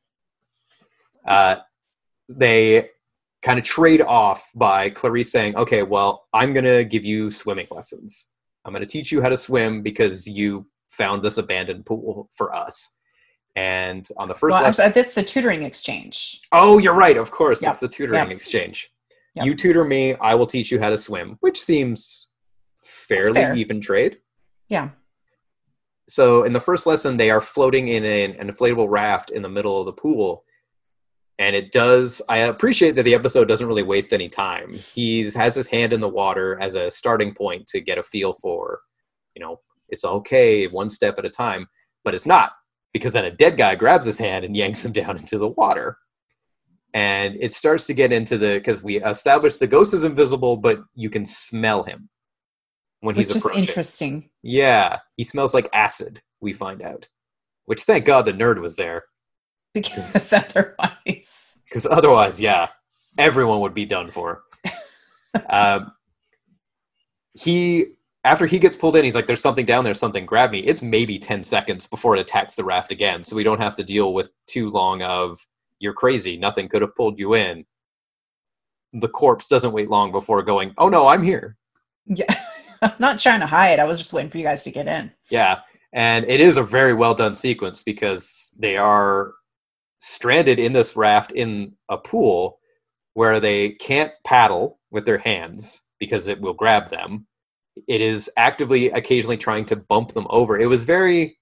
[1.27, 1.57] Uh,
[2.35, 2.89] they
[3.41, 7.67] kind of trade off by Clarice saying, "Okay, well, I'm going to give you swimming
[7.71, 8.31] lessons.
[8.65, 12.53] I'm going to teach you how to swim because you found this abandoned pool for
[12.55, 12.97] us."
[13.55, 16.41] And on the first Well, lesson, that's the tutoring exchange.
[16.51, 17.17] Oh, you're right.
[17.17, 18.29] Of course, Yep, it's the tutoring yep.
[18.29, 18.91] exchange.
[19.33, 19.45] Yep.
[19.45, 22.26] You tutor me, I will teach you how to swim, which seems
[23.07, 23.53] fairly fair.
[23.55, 24.17] even trade.
[24.69, 24.89] Yeah.
[26.09, 29.49] So, in the first lesson, they are floating in an, an inflatable raft in the
[29.49, 30.45] middle of the pool,
[31.37, 32.21] and it does.
[32.29, 34.73] I appreciate that the episode doesn't really waste any time.
[34.73, 38.33] He's has his hand in the water as a starting point to get a feel
[38.33, 38.79] for,
[39.35, 41.67] you know, it's okay, one step at a time,
[42.03, 42.53] but it's not
[42.93, 45.97] because then a dead guy grabs his hand and yanks him down into the water.
[46.93, 50.79] And it starts to get into the because we established the ghost is invisible, but
[50.95, 52.09] you can smell him
[53.01, 53.63] when Which he's is approaching.
[53.63, 54.29] interesting.
[54.43, 56.21] Yeah, he smells like acid.
[56.41, 57.07] We find out,
[57.65, 59.03] which thank God the nerd was there,
[59.73, 61.59] Because otherwise.
[61.65, 62.67] because otherwise, yeah,
[63.17, 64.43] everyone would be done for.
[65.49, 65.91] um,
[67.33, 67.85] he
[68.23, 69.93] after he gets pulled in, he's like, "There's something down there.
[69.93, 73.43] Something grab me." It's maybe ten seconds before it attacks the raft again, so we
[73.43, 75.39] don't have to deal with too long of
[75.79, 76.37] "you're crazy.
[76.37, 77.65] Nothing could have pulled you in."
[78.93, 81.57] The corpse doesn't wait long before going, "Oh no, I'm here."
[82.05, 82.25] Yeah.
[82.81, 83.79] I'm not trying to hide.
[83.79, 85.11] I was just waiting for you guys to get in.
[85.29, 85.61] Yeah,
[85.93, 89.33] and it is a very well done sequence because they are
[89.99, 92.59] stranded in this raft in a pool
[93.13, 97.25] where they can't paddle with their hands because it will grab them.
[97.87, 100.59] It is actively occasionally trying to bump them over.
[100.59, 101.37] It was very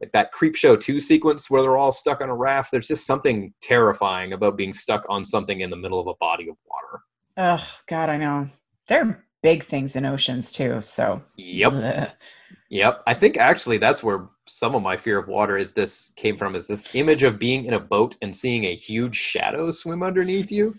[0.00, 2.70] like that Creepshow 2 sequence where they're all stuck on a raft.
[2.70, 6.48] There's just something terrifying about being stuck on something in the middle of a body
[6.48, 7.02] of water.
[7.36, 8.46] Oh, God, I know.
[8.86, 10.82] There are big things in oceans too.
[10.82, 11.72] So, Yep.
[11.72, 12.10] Ugh.
[12.70, 13.02] Yep.
[13.06, 16.54] I think actually that's where some of my fear of water is this came from
[16.54, 20.50] is this image of being in a boat and seeing a huge shadow swim underneath
[20.52, 20.74] you.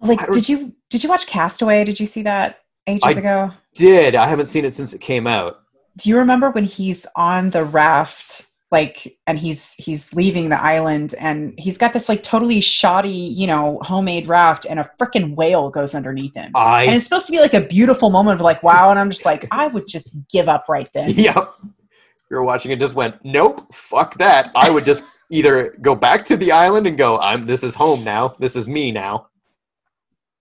[0.00, 1.84] like, did you did you watch Castaway?
[1.84, 3.50] Did you see that ages I- ago?
[3.74, 5.58] Did I haven't seen it since it came out.
[5.98, 11.14] Do you remember when he's on the raft, like, and he's he's leaving the island,
[11.20, 15.70] and he's got this like totally shoddy, you know, homemade raft, and a freaking whale
[15.70, 18.90] goes underneath him, and it's supposed to be like a beautiful moment of like, wow,
[18.90, 21.10] and I'm just like, I would just give up right then.
[21.14, 21.36] yep.
[22.30, 24.50] you're watching it just went, Nope, fuck that.
[24.56, 28.02] I would just either go back to the island and go, I'm this is home
[28.04, 28.34] now.
[28.38, 29.28] This is me now.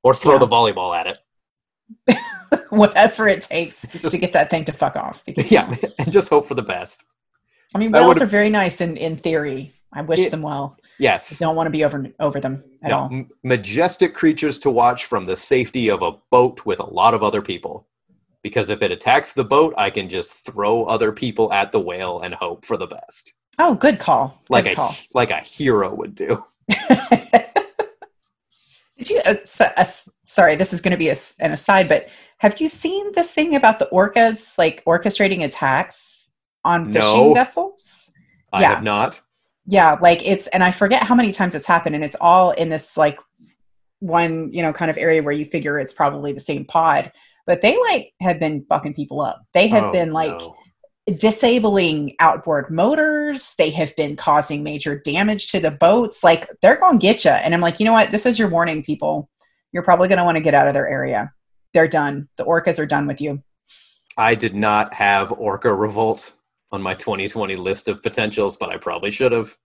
[0.03, 0.39] Or throw Yeah.
[0.39, 2.17] the volleyball at it.
[2.69, 5.21] Whatever it takes Just- to get that thing to fuck off.
[5.25, 5.73] Because, Yeah.
[5.99, 7.05] And just hope for the best.
[7.73, 9.73] I mean, whales are very nice in in theory.
[9.93, 10.29] I wish Yeah.
[10.29, 10.77] them well.
[10.81, 11.39] I Yes.
[11.39, 13.10] don't want to be over over them at No, all.
[13.12, 17.23] m- majestic creatures to watch from the safety of a boat with a lot of
[17.23, 17.88] other people.
[18.43, 22.21] Because if it attacks the boat, I can just throw other people at the whale
[22.21, 24.39] and hope for the best, Oh, good call.
[24.47, 26.43] Good like a like a hero would do.
[28.97, 29.21] Did you?
[29.25, 29.86] Uh, so, uh,
[30.25, 32.07] sorry, this is going to be a an aside, but
[32.38, 36.30] have you seen this thing about the orcas like orchestrating attacks
[36.63, 37.34] on fishing No.
[37.34, 38.12] vessels?
[38.54, 38.76] I Yeah.
[38.76, 39.21] have not.
[39.65, 42.69] Yeah, like it's, and I forget how many times it's happened, and it's all in
[42.69, 43.17] this like
[44.00, 47.12] one, you know, kind of area where you figure it's probably the same pod.
[47.45, 49.41] But they like have been fucking people up.
[49.54, 50.56] They have Oh, been like no.
[51.17, 53.54] disabling outboard motors.
[53.58, 56.24] They have been causing major damage to the boats.
[56.24, 57.32] Like they're going to get you.
[57.32, 58.12] And I'm like, you know what?
[58.12, 59.30] This is your warning, people.
[59.71, 61.32] You're probably going to want to get out of their area.
[61.74, 62.28] They're done.
[62.38, 63.39] The orcas are done with you.
[64.17, 66.34] I did not have Orca Revolt
[66.71, 69.55] on my 2020 list of potentials, but I probably should have.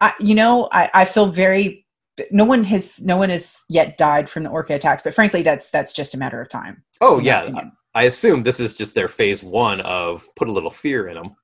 [0.00, 1.84] I, you know, I, I feel very.
[2.30, 5.68] No one has no one has yet died from the orca attacks, but frankly, that's
[5.68, 6.82] that's just a matter of time.
[7.00, 7.50] Oh yeah.
[7.94, 11.34] I assume this is just their phase one of put a little fear in them.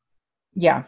[0.55, 0.85] yeah,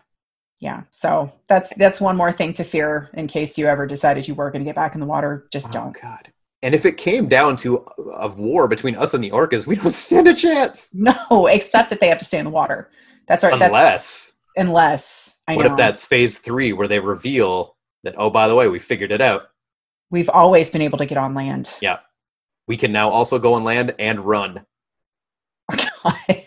[0.60, 0.82] yeah.
[0.90, 4.50] So that's that's one more thing to fear in case you ever decided you were
[4.50, 5.46] going to get back in the water.
[5.50, 5.96] Just oh, don't.
[5.96, 6.30] Oh God.
[6.62, 9.76] And if it came down to uh, of war between us and the orcas, we
[9.76, 10.90] don't stand a chance.
[10.92, 12.90] No, except that they have to stay in the water.
[13.28, 13.58] That's right.
[13.58, 18.30] That's, Unless unless I what know if that's phase three where they reveal that oh
[18.30, 19.48] by the way we figured it out
[20.10, 21.76] we've always been able to get on land.
[21.82, 21.98] Yeah.
[22.68, 24.64] we can now also go on land and run
[26.06, 26.46] okay,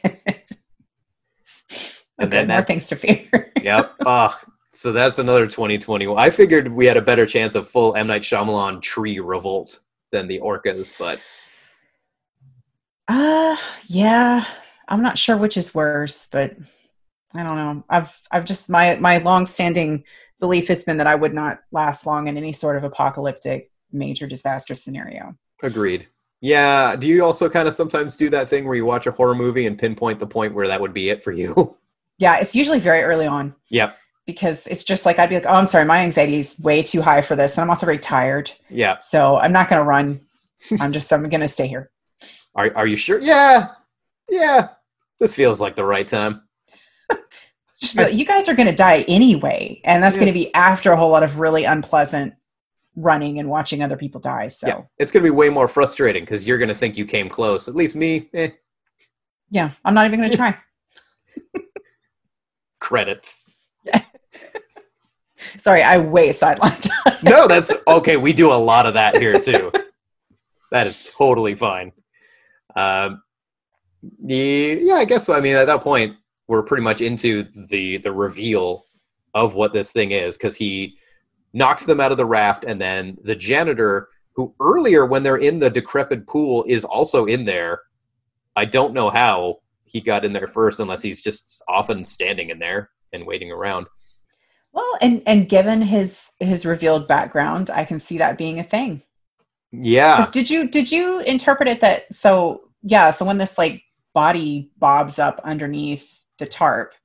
[2.19, 3.51] then more that- things to fear.
[3.61, 4.34] yep ugh
[4.73, 8.21] so that's another 2020 i figured we had a better chance of full m night
[8.21, 9.80] Shyamalan tree revolt
[10.11, 11.21] than the orcas but
[13.09, 13.57] Uh
[13.88, 14.45] yeah.
[14.88, 16.55] I'm not sure which is worse, but
[17.33, 17.83] I don't know.
[17.89, 20.03] I've I've just my my long-standing
[20.39, 24.27] belief has been that I would not last long in any sort of apocalyptic major
[24.27, 25.35] disaster scenario.
[25.63, 26.07] Agreed.
[26.41, 26.95] Yeah.
[26.95, 29.65] Do you also kind of sometimes do that thing where you watch a horror movie
[29.65, 31.75] and pinpoint the point where that would be it for you?
[32.19, 33.95] Yeah, it's usually very early on yep.
[34.25, 36.99] because it's just like I'd be like, "Oh, I'm sorry, my anxiety is way too
[36.99, 38.97] high for this, and I'm also very tired, Yeah.
[38.97, 40.19] so I'm not going to run.
[40.81, 41.91] I'm just I'm going to stay here."
[42.55, 43.19] Are Are you sure?
[43.19, 43.67] Yeah.
[44.27, 44.69] Yeah.
[45.20, 46.43] This feels like the right time.
[48.11, 50.22] You guys are going to die anyway, and that's Yeah.
[50.22, 52.34] going to be after a whole lot of really unpleasant
[52.95, 54.47] running and watching other people die.
[54.47, 54.82] So Yeah.
[54.97, 57.68] It's going to be way more frustrating because you're going to think you came close.
[57.68, 58.49] At least me, eh,
[59.51, 60.57] yeah, I'm not even going to try.
[62.80, 63.49] credits.
[65.57, 66.89] Sorry, I way sidelined.
[67.22, 68.18] No, that's okay.
[68.18, 69.72] We do a lot of that here too.
[70.72, 71.91] That is totally fine.
[72.76, 73.22] Um,
[74.20, 75.34] yeah, I guess so.
[75.34, 76.16] I mean, at that point,
[76.47, 78.86] we're pretty much into the the reveal
[79.34, 80.97] of what this thing is because he
[81.53, 85.60] knocks them out of the raft, and then the janitor, who earlier when they're in
[85.60, 87.82] the decrepit pool, is also in there.
[88.55, 92.60] I don't know how he got in there first, unless he's just often standing in
[92.60, 93.88] there and waiting around.
[94.74, 99.01] well, and and given his his revealed background, I can see that being a thing.
[99.72, 100.30] Yeah.
[100.32, 103.82] Did you did you interpret it that so yeah, so when this like
[104.18, 106.95] body bobs up underneath the tarp,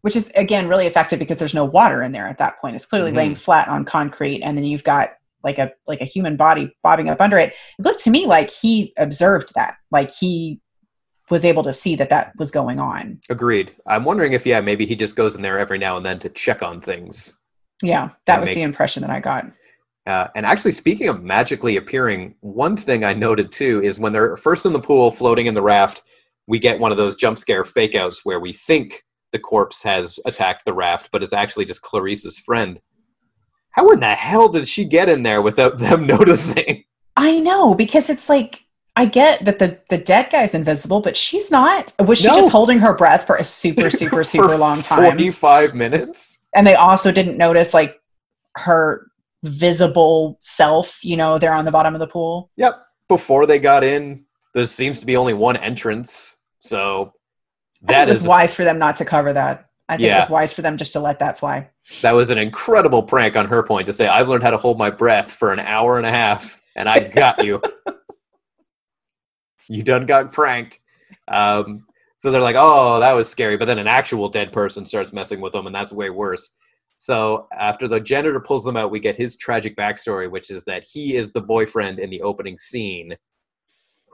[0.00, 2.74] which is again really effective because there's no water in there at that point.
[2.74, 3.16] It's clearly Mhm.
[3.16, 5.10] laying flat on concrete and then you've got
[5.42, 7.50] like a like a human body bobbing up under it.
[7.78, 9.74] It looked to me like he observed that.
[9.90, 10.58] Like he
[11.28, 13.20] was able to see that that was going on.
[13.28, 13.72] Agreed.
[13.86, 16.30] I'm wondering if yeah, maybe he just goes in there every now and then to
[16.30, 17.38] check on things.
[17.82, 19.44] Yeah, that was make- the impression that I got.
[20.06, 24.36] Uh, and actually, speaking of magically appearing, one thing I noted too is when they're
[24.38, 26.02] first in the pool, floating in the raft,
[26.46, 30.18] we get one of those jump scare fake outs where we think the corpse has
[30.26, 32.80] attacked the raft, but it's actually just Clarice's friend.
[33.70, 36.84] How in the hell did she get in there without them noticing?
[37.16, 38.60] I know because it's like
[38.96, 41.92] I get that the the dead guy's invisible, but she's not.
[41.98, 42.34] Was she No.
[42.34, 45.02] just holding her breath for a super super super long time?
[45.10, 46.38] Forty-five minutes.
[46.54, 47.96] And they also didn't notice like
[48.56, 49.08] her
[49.42, 50.98] visible self.
[51.02, 52.50] You know, there on the bottom of the pool.
[52.56, 52.80] Yep.
[53.08, 54.24] Before they got in,
[54.54, 57.12] there seems to be only one entrance, so
[57.82, 59.66] that it was wise for them not to cover that.
[59.88, 60.16] I think Yeah.
[60.16, 61.68] it was wise for them just to let that fly.
[62.00, 64.78] That was an incredible prank on her point to say, I've learned how to hold
[64.78, 67.60] my breath for an hour and a half, and I got you.
[69.68, 70.78] you done got pranked.
[71.28, 71.84] Um,
[72.16, 73.58] so they're like, oh, that was scary.
[73.58, 76.56] But then an actual dead person starts messing with them, and that's way worse.
[76.96, 80.84] So after the janitor pulls them out, we get his tragic backstory, which is that
[80.90, 83.14] he is the boyfriend in the opening scene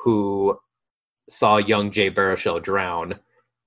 [0.02, 0.58] who
[1.28, 3.18] saw young Jay Baruchel drown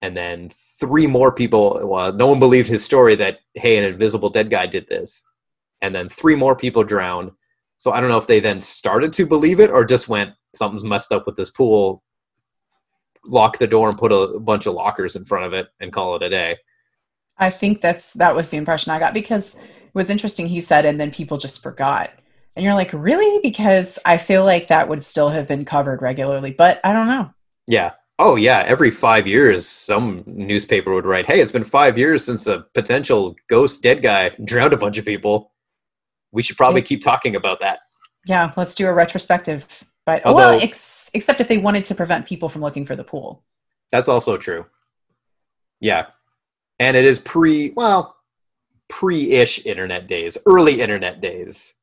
[0.01, 4.29] and then three more people well no one believed his story that hey an invisible
[4.29, 5.23] dead guy did this
[5.81, 7.31] and then three more people drowned
[7.77, 10.83] so i don't know if they then started to believe it or just went something's
[10.83, 12.03] messed up with this pool
[13.23, 16.17] lock the door and put a bunch of lockers in front of it and call
[16.17, 16.57] it a day
[17.37, 19.61] I think that's that was the impression I got because it
[19.93, 20.47] was interesting.
[20.47, 22.11] He said, and then people just forgot.
[22.55, 23.39] And you're like, really?
[23.41, 27.31] Because I feel like that would still have been covered regularly, but I don't know.
[27.67, 32.23] yeah oh yeah every five years some newspaper would write hey it's been five years
[32.23, 35.51] since a potential ghost dead guy drowned a bunch of people
[36.31, 36.85] we should probably Yeah.
[36.85, 37.79] keep talking about that
[38.27, 39.65] Yeah, let's do a retrospective.
[40.05, 43.03] But Although- well, ex- except if they wanted to prevent people from looking for the
[43.03, 43.43] pool.
[43.91, 44.65] That's also true.
[45.79, 46.05] Yeah.
[46.79, 48.15] And it is pre, well,
[48.89, 51.73] pre ish internet days, early internet days.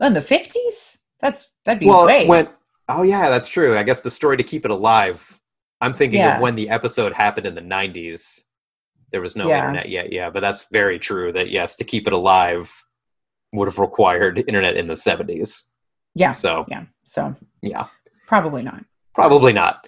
[0.00, 0.98] In the fifties?
[1.20, 2.26] That's that'd be well, way.
[2.26, 2.48] when,
[2.88, 3.76] oh, yeah, that's true.
[3.76, 5.38] I guess the story to keep it alive.
[5.82, 6.36] I'm thinking Yeah.
[6.36, 8.44] of when the episode happened in the 90s.
[9.12, 9.58] There was no Yeah.
[9.58, 10.12] internet yet.
[10.12, 10.30] Yeah.
[10.30, 12.72] But that's very true that, yes, to keep it alive
[13.52, 15.72] would have required internet in the 70s.
[16.14, 16.84] yeah, So, yeah.
[17.04, 17.86] So yeah.
[18.26, 18.84] probably not.
[19.14, 19.86] Probably not.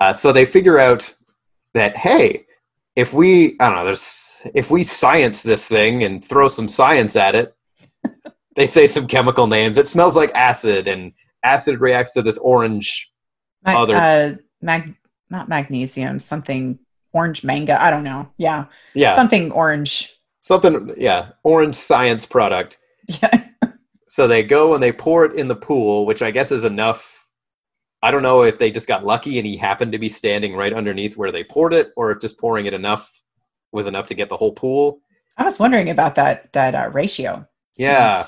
[0.00, 1.12] Uh, so they figure out
[1.74, 2.46] that hey,
[2.96, 7.16] if we I don't know, there's if we science this thing and throw some science
[7.16, 7.54] at it,
[8.56, 9.78] they say some chemical names.
[9.78, 11.12] It smells like acid, and
[11.44, 13.10] acid reacts to this orange.
[13.64, 14.94] Mag- Other- uh, mag-
[15.30, 16.78] not magnesium, something
[17.12, 17.82] orange manga.
[17.82, 18.30] I don't know.
[18.36, 20.10] Yeah, Yeah, something orange.
[20.40, 20.94] something.
[20.96, 22.78] Yeah, orange science product.
[23.22, 23.44] Yeah,
[24.08, 27.16] So they go and they pour it in the pool, which I guess is enough.
[28.02, 30.72] I don't know if they just got lucky and he happened to be standing right
[30.72, 33.10] underneath where they poured it, or if just pouring it enough
[33.72, 35.00] was enough to get the whole pool.
[35.36, 37.46] I was wondering about that that uh, ratio.
[37.76, 38.22] Yeah.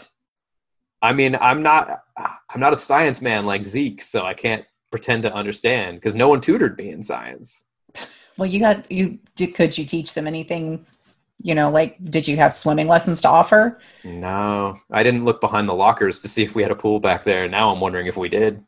[1.02, 5.24] I mean, I'm not I'm not a science man like Zeke, so I can't pretend
[5.24, 7.66] to understand because no one tutored me in science.
[8.38, 9.18] Well, you got you.
[9.36, 10.86] Did, could you teach them anything?
[11.42, 13.78] You know, like did you have swimming lessons to offer?
[14.04, 17.24] No, I didn't look behind the lockers to see if we had a pool back
[17.24, 17.46] there.
[17.46, 18.64] Now I'm wondering if we did.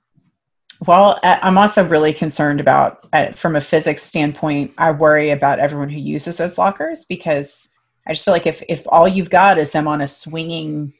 [0.86, 5.88] Well, I'm also really concerned about, uh, from a physics standpoint, I worry about everyone
[5.88, 7.70] who uses those lockers because
[8.06, 10.92] I just feel like if if all you've got is them on a swinging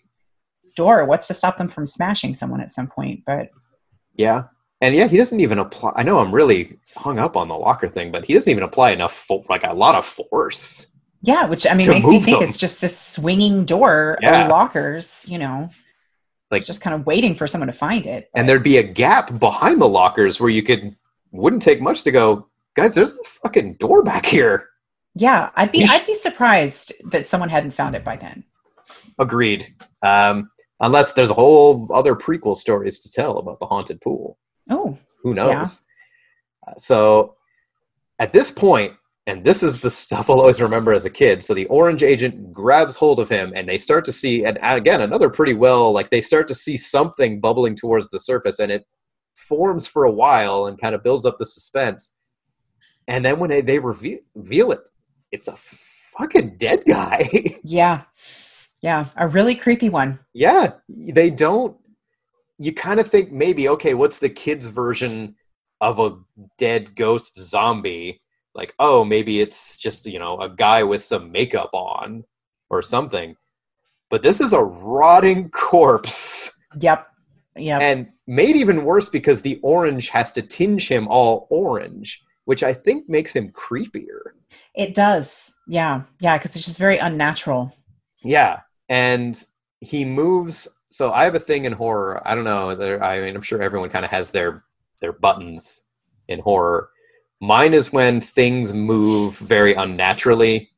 [0.74, 3.22] door, what's to stop them from smashing someone at some point?
[3.26, 3.48] But
[4.16, 4.44] Yeah.
[4.80, 5.92] And yeah, he doesn't even apply.
[5.96, 8.90] I know I'm really hung up on the locker thing, but he doesn't even apply
[8.90, 10.90] enough, fo- like a lot of force.
[11.22, 12.48] yeah, which I mean makes me think them.
[12.48, 14.42] it's just this swinging door Yeah.
[14.44, 15.70] of lockers, you know,
[16.50, 18.28] Like- just kind of waiting for someone to find it.
[18.34, 20.94] And there'd be a gap behind the lockers where you could,
[21.32, 24.68] wouldn't take much to go, guys, there's a fucking door back here.
[25.14, 28.44] yeah, I'd be sh- I'd be surprised that someone hadn't found it by then.
[29.18, 29.64] Agreed.
[30.02, 30.50] Um,
[30.84, 34.38] unless there's a whole other prequel stories to tell about the haunted pool.
[34.70, 35.82] Oh, Who knows?
[36.66, 37.36] Uh, so
[38.18, 38.92] at this point,
[39.26, 41.42] and this is the stuff I'll always remember as a kid.
[41.42, 45.00] So the orange agent grabs hold of him, and they start to see, and again,
[45.00, 48.84] another pretty well, like they start to see something bubbling towards the surface, and it
[49.36, 52.16] forms for a while and kind of builds up the suspense.
[53.08, 54.80] And then when they, they reveal, reveal it,
[55.32, 57.28] it's a fucking dead guy.
[57.64, 58.02] yeah,
[58.84, 60.18] yeah, a really creepy one.
[60.34, 61.74] yeah, they don't.
[62.58, 65.36] You kind of think maybe, okay, what's the kid's version
[65.80, 66.18] of a
[66.58, 68.20] dead ghost zombie?
[68.54, 72.24] Like, oh, maybe it's just, you know, a guy with some makeup on
[72.68, 73.36] or something.
[74.10, 76.52] But this is a rotting corpse.
[76.78, 77.06] Yep,
[77.56, 77.80] yep.
[77.80, 82.74] And made even worse because the orange has to tinge him all orange, which I
[82.74, 84.34] think makes him creepier.
[84.74, 85.54] It does.
[85.66, 86.02] Yeah.
[86.20, 86.36] Yeah.
[86.36, 87.74] Because it's just very unnatural.
[88.24, 89.42] Yeah, and
[89.80, 90.68] he moves.
[90.90, 92.22] So I have a thing in horror.
[92.24, 92.70] I don't know.
[93.00, 94.64] I mean, I'm sure everyone kind of has their
[95.00, 95.82] their buttons
[96.28, 96.90] in horror.
[97.40, 100.70] Mine is when things move very unnaturally,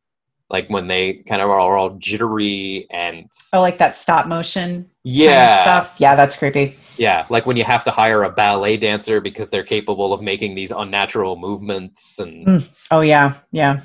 [0.50, 4.80] like when they kind of are all jittery and Oh, like that stop motion kind
[4.80, 5.96] of yeah, stuff.
[5.98, 6.76] Yeah, that's creepy.
[6.96, 10.54] yeah, like when you have to hire a ballet dancer because they're capable of making
[10.54, 12.18] these unnatural movements.
[12.18, 12.70] And Mm.
[12.90, 13.34] Oh, yeah.
[13.52, 13.80] Yeah.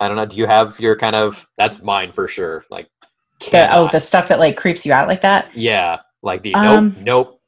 [0.00, 0.26] I don't know.
[0.26, 1.46] Do you have your kind of?
[1.56, 2.64] That's mine for sure.
[2.70, 2.88] Like,
[3.50, 5.54] The, oh, the stuff that like creeps you out like that.
[5.54, 7.40] yeah, like the Um, nope, nope.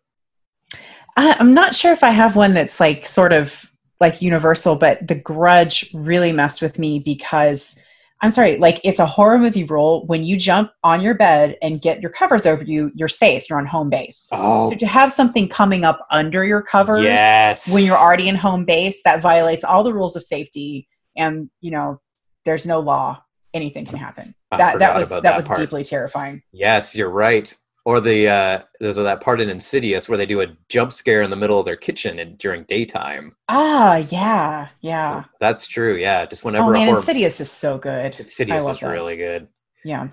[1.17, 3.71] I, I'm not sure if I have one that's like sort of
[4.01, 7.81] like universal, but The Grudge really messed with me because
[8.21, 10.07] I'm sorry, like it's a horror movie rule.
[10.07, 13.49] When you jump on your bed and get your covers over you, you're safe.
[13.49, 14.29] You're on home base.
[14.33, 17.73] Oh, So to have something coming up under your covers yes.
[17.73, 20.89] when you're already in home base, that violates all the rules of safety.
[21.17, 22.01] And you know,
[22.45, 23.23] there's no law.
[23.53, 24.35] Anything can happen.
[24.57, 25.59] That that was that, that was part.
[25.59, 26.43] deeply terrifying.
[26.53, 27.55] Yes, you're right.
[27.87, 31.31] Or the uh, there's that part in Insidious where they do a jump scare in
[31.31, 33.37] the middle of their kitchen and during daytime.
[33.49, 35.25] Ah, yeah, yeah.
[35.39, 35.97] That's true.
[35.97, 38.19] Yeah, just whenever Oh man, horror Insidious is so good.
[38.19, 38.89] Insidious is that.
[38.91, 39.49] really good.
[39.85, 40.09] Yeah.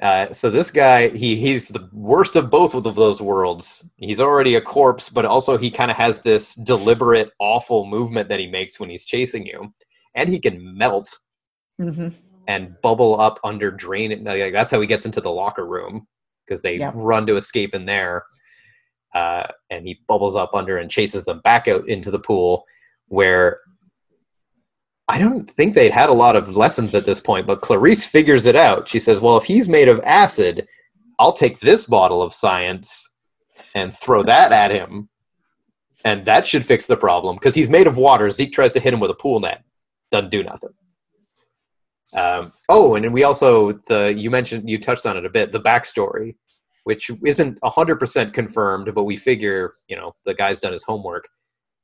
[0.00, 3.88] Uh, so this guy, he he's the worst of both of those worlds.
[3.96, 8.40] He's already a corpse, but also he kind of has this deliberate, awful movement that
[8.40, 9.72] he makes when he's chasing you,
[10.14, 11.18] and he can melt
[11.78, 12.08] hmm
[12.50, 14.24] and bubble up under drain.
[14.24, 16.08] Like, that's how he gets into the locker room
[16.44, 16.90] because they Yeah.
[16.94, 18.24] run to escape in there.
[19.14, 22.64] Uh, and he bubbles up under and chases them back out into the pool
[23.06, 23.60] where
[25.06, 28.46] I don't think they'd had a lot of lessons at this point, but Clarice figures
[28.46, 28.88] it out.
[28.88, 30.66] She says, Well, if he's made of acid,
[31.20, 33.10] I'll take this bottle of science
[33.76, 35.08] and throw that at him.
[36.04, 38.28] And that should fix the problem because he's made of water.
[38.30, 39.62] Zeke tries to hit him with a pool net,
[40.10, 40.70] doesn't do nothing.
[42.16, 45.52] Um, oh, and then we also the you mentioned you touched on it a bit
[45.52, 46.34] the backstory,
[46.84, 51.28] which isn't hundred percent confirmed, but we figure you know the guy's done his homework.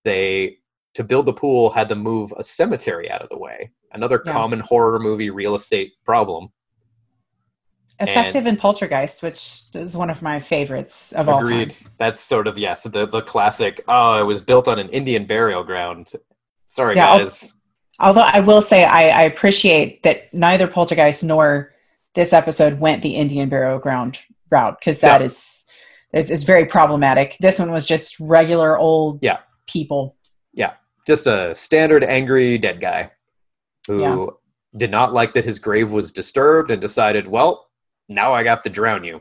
[0.05, 0.57] They
[0.95, 3.71] to build the pool had to move a cemetery out of the way.
[3.93, 4.33] Another Yeah.
[4.33, 6.49] common horror movie real estate problem.
[7.99, 11.71] Effective in Poltergeist, which is one of my favorites of all Agreed.
[11.73, 11.93] time.
[11.99, 13.83] That's sort of yes, the the classic.
[13.89, 16.13] Oh, it was built on an Indian burial ground.
[16.69, 17.55] Sorry, Yeah, I'll- guys.
[17.99, 21.73] Although I will say I, I appreciate that neither Poltergeist nor
[22.15, 24.19] this episode went the Indian burial ground
[24.51, 25.27] route because that Yeah.
[25.27, 25.65] is
[26.13, 27.37] it's, it's very problematic.
[27.41, 29.39] This one was just regular old Yeah.
[29.67, 30.17] people.
[30.55, 30.75] Yeah,
[31.07, 33.11] just a standard angry dead guy
[33.87, 34.27] who Yeah.
[34.77, 37.67] did not like that his grave was disturbed and decided, well,
[38.09, 39.21] now I got to drown you.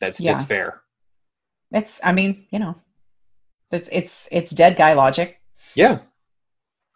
[0.00, 0.80] That's just fair.
[1.72, 2.74] It's I mean you know,
[3.70, 5.38] it's it's it's dead guy logic.
[5.74, 5.98] Yeah.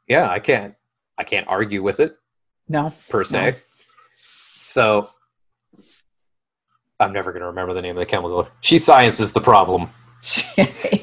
[0.08, 0.74] Yeah, I can't
[1.18, 2.16] I can't argue with it
[2.68, 3.52] No, per se.
[3.52, 3.56] No.
[4.62, 5.08] So
[7.00, 8.48] I'm never going to remember the name of the chemical.
[8.60, 9.88] She sciences the problem.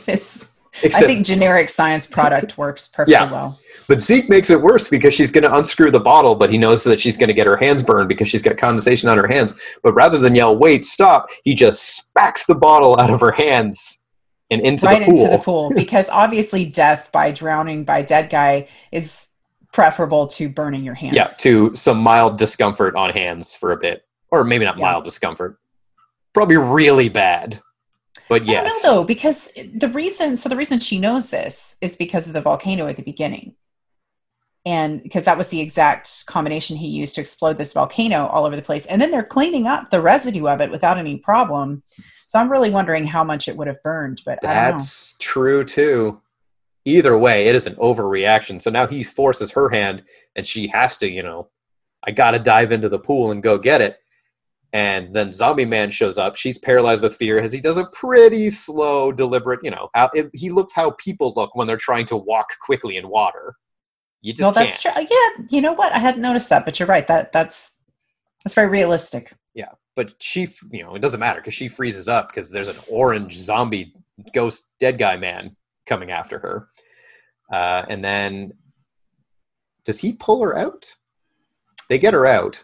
[0.07, 0.49] is.
[0.83, 3.31] I think generic science product works perfectly Yeah.
[3.31, 3.57] well.
[3.87, 6.83] But Zeke makes it worse because she's going to unscrew the bottle, but he knows
[6.85, 9.53] that she's going to get her hands burned because she's got condensation on her hands.
[9.83, 14.03] But rather than yell, wait, stop, he just spacks the bottle out of her hands
[14.49, 15.19] and into right the pool.
[15.25, 19.27] into the pool because obviously death by drowning by dead guy is
[19.73, 21.15] preferable to burning your hands.
[21.15, 24.03] Yeah, to some mild discomfort on hands for a bit.
[24.31, 24.85] Or maybe not Yeah.
[24.85, 25.59] mild discomfort.
[26.33, 27.59] Probably really bad.
[28.29, 28.65] But yes.
[28.65, 32.27] I don't know though, because the reason so the reason she knows this is because
[32.27, 33.55] of the volcano at the beginning.
[34.65, 38.55] And because that was the exact combination he used to explode this volcano all over
[38.55, 38.85] the place.
[38.85, 41.83] And then they're cleaning up the residue of it without any problem.
[42.27, 44.71] So I'm really wondering how much it would have burned, but I don't know.
[44.77, 46.21] That's true too.
[46.85, 48.61] Either way, it is an overreaction.
[48.61, 50.03] So now he forces her hand
[50.35, 51.49] and she has to, you know,
[52.03, 53.97] I got to dive into the pool and go get it.
[54.73, 56.35] And then Zombie Man shows up.
[56.35, 60.29] She's paralyzed with fear as he does a pretty slow, deliberate, you know, how, it,
[60.33, 63.55] he looks how people look when they're trying to walk quickly in water.
[64.21, 64.69] You just Well, can't.
[64.69, 64.91] that's true.
[64.95, 65.91] Yeah, you know what?
[65.93, 67.05] I hadn't noticed that, but you're right.
[67.07, 67.71] That that's
[68.43, 69.33] that's very realistic.
[69.55, 72.77] Yeah, but she you know it doesn't matter because she freezes up because there's an
[72.89, 73.93] orange zombie
[74.33, 75.55] ghost dead guy man
[75.85, 76.67] coming after her.
[77.51, 78.53] Uh, and then
[79.85, 80.95] does he pull her out?
[81.89, 82.63] They get her out.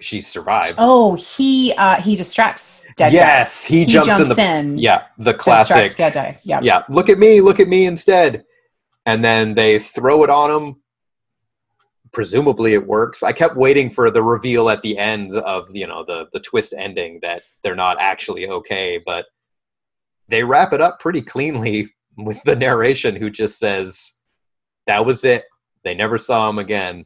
[0.00, 0.76] She survives.
[0.78, 4.78] Oh, he uh he distracts dead yes he, He jumps, jumps, in the in.
[4.78, 6.38] yeah the classic dead guy.
[6.42, 6.60] Yeah.
[6.62, 8.44] yeah look at me look at me instead.
[9.04, 10.76] And then they throw it on him.
[12.12, 13.22] Presumably it works.
[13.22, 16.72] I kept waiting for the reveal at the end of you know the the twist
[16.78, 19.26] ending that they're not actually okay but
[20.28, 21.90] they wrap it up pretty cleanly
[22.24, 24.18] with the narration who just says
[24.86, 25.44] that was it
[25.84, 27.04] they never saw him again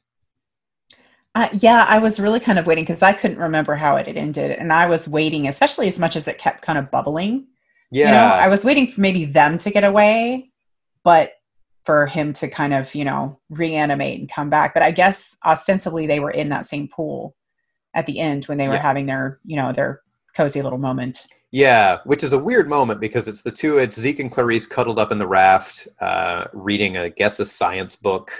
[1.34, 4.16] Uh, yeah, I was really kind of waiting because I couldn't remember how it had
[4.16, 7.48] ended, and I was waiting, especially as much as it kept kind of bubbling.
[7.90, 10.52] yeah You know, I was waiting for maybe them to get away,
[11.02, 11.32] but
[11.82, 14.74] for him to kind of, you know, reanimate and come back.
[14.74, 17.34] But I guess ostensibly they were in that same pool
[17.94, 18.82] at the end when they were Yeah.
[18.82, 20.00] having their, you know, their
[20.36, 21.26] cozy little moment.
[21.54, 24.98] Yeah, which is a weird moment because it's the two, it's Zeke and Clarice cuddled
[24.98, 28.32] up in the raft, uh, reading, I guess, a science book.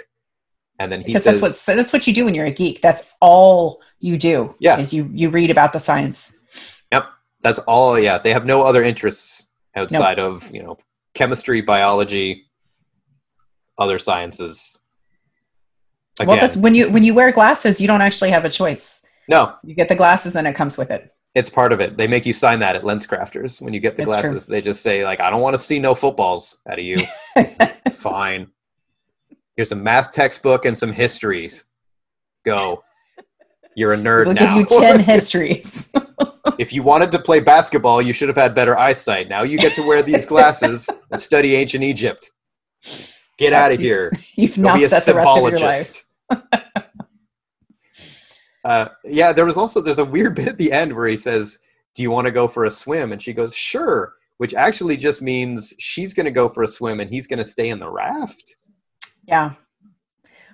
[0.79, 2.81] And then he Because says, that's what that's what you do when you're a geek.
[2.81, 4.53] That's all you do.
[4.59, 4.79] Yeah.
[4.79, 6.37] Is you you read about the science.
[6.91, 7.05] Yep.
[7.39, 9.47] That's all, yeah, they have no other interests
[9.77, 10.75] outside of, you know,
[11.13, 12.47] chemistry, biology,
[13.77, 14.77] other sciences.
[16.19, 19.05] Again, Well, that's when you when you wear glasses, you don't actually have a choice.
[19.29, 21.09] no, You get the glasses and it comes with it.
[21.35, 21.97] It's part of it.
[21.97, 24.31] They make you sign that at LensCrafters when you get the It's true.
[24.31, 24.47] glasses.
[24.47, 26.97] They just say, like, I don't want to see no footballs out of you.
[27.91, 28.47] Fine.
[29.57, 31.65] Here's a math textbook and some histories.
[32.45, 32.83] Go.
[33.75, 34.57] You're a nerd we'll now.
[34.57, 35.91] give you 10 histories.
[36.57, 39.27] if you wanted to play basketball, you should have had better eyesight.
[39.27, 42.31] Now you get to wear these glasses and study ancient Egypt.
[43.37, 44.09] Get uh, out of here.
[44.35, 46.61] You've Go now set the rest of your life.
[48.65, 51.59] Uh, yeah, there was also there's a weird bit at the end where he says,
[51.93, 55.21] "Do you want to go for a swim?" And she goes, "Sure," which actually just
[55.21, 57.89] means she's going to go for a swim and he's going to stay in the
[57.89, 58.57] raft.
[59.27, 59.53] Yeah.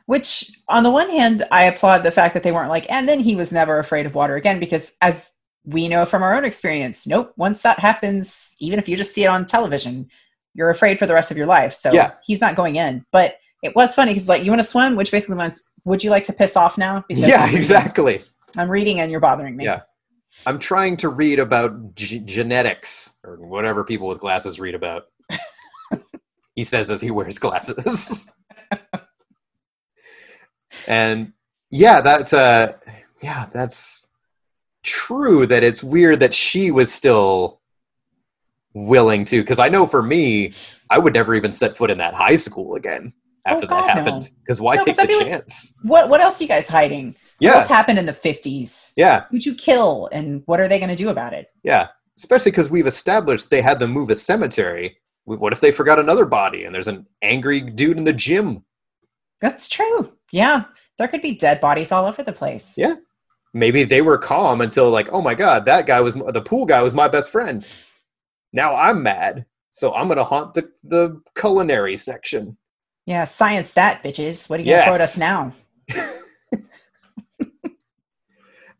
[0.07, 3.19] Which, on the one hand, I applaud the fact that they weren't like, and then
[3.19, 5.31] he was never afraid of water again, because as
[5.63, 9.23] we know from our own experience, nope, once that happens, even if you just see
[9.23, 10.09] it on television,
[10.53, 11.73] you're afraid for the rest of your life.
[11.73, 12.13] So Yeah.
[12.25, 13.05] he's not going in.
[13.11, 16.09] But it was funny because, like, you want to swim, which basically means, would you
[16.09, 17.03] like to piss off now?
[17.07, 18.21] Because yeah, I'm reading- exactly.
[18.57, 19.63] I'm reading and you're bothering me.
[19.65, 19.81] Yeah.
[20.45, 25.03] I'm trying to read about g- genetics or whatever people with glasses read about.
[26.55, 28.33] he says as he wears glasses.
[30.87, 31.33] and
[31.69, 32.73] yeah, that's uh
[33.21, 34.09] yeah, that's
[34.83, 37.59] true that it's weird that she was still
[38.73, 40.53] willing to cuz I know for me,
[40.89, 43.13] I would never even set foot in that high school again
[43.47, 43.93] Oh, after Oh, that God, no.
[44.03, 45.73] happened cuz why No, take the chance?
[45.83, 47.07] What What else are you guys hiding?
[47.07, 47.55] What Yeah.
[47.55, 48.93] else happened in the 50s?
[48.95, 49.25] Yeah.
[49.31, 50.09] Who'd you kill?
[50.11, 51.51] And what are they going to do about it?
[51.63, 51.87] Yeah,
[52.17, 54.97] especially because we've established they had them move a cemetery.
[55.25, 58.63] What if they forgot another body and there's an angry dude in the gym?
[59.39, 60.15] That's true.
[60.31, 60.65] Yeah.
[60.99, 62.75] There could be dead bodies all over the place.
[62.77, 62.95] Yeah.
[63.53, 66.81] Maybe they were calm until like, oh my god, that guy was the pool guy
[66.83, 67.65] was my best friend.
[68.53, 72.57] Now I'm mad, so I'm gonna haunt the the culinary section.
[73.11, 73.25] Yeah.
[73.25, 74.49] Science that, bitches.
[74.49, 75.51] What are you going to throw at us now?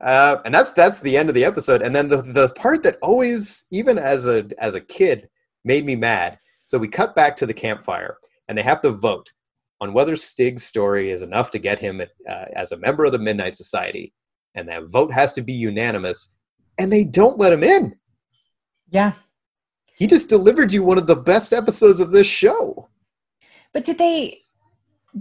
[0.02, 1.84] Uh, and that's that's the end of the episode.
[1.84, 5.30] And then the the part that always, even as a as a kid,
[5.64, 6.40] made me mad.
[6.66, 8.18] So we cut back to the campfire,
[8.48, 9.32] and they have to vote
[9.80, 13.20] on whether Stig's story is enough to get him uh, as a member of the
[13.20, 14.12] Midnight Society,
[14.56, 16.36] and that vote has to be unanimous.
[16.80, 17.96] And they don't let him in.
[18.90, 19.14] Yeah.
[19.96, 22.90] He just delivered you one of the best episodes of this show.
[23.74, 24.42] But did they,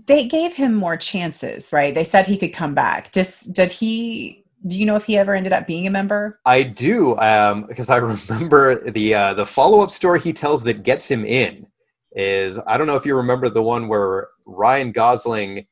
[0.07, 1.95] they gave him more chances, right?
[1.95, 3.13] They said he could come back.
[3.13, 4.45] Just did he?
[4.67, 6.39] Do you know if he ever ended up being a member?
[6.45, 7.97] I do, um, because I
[8.31, 11.67] remember the uh, the follow up story he tells that gets him in
[12.13, 15.67] is I don't know if you remember the one where Ryan Gosling.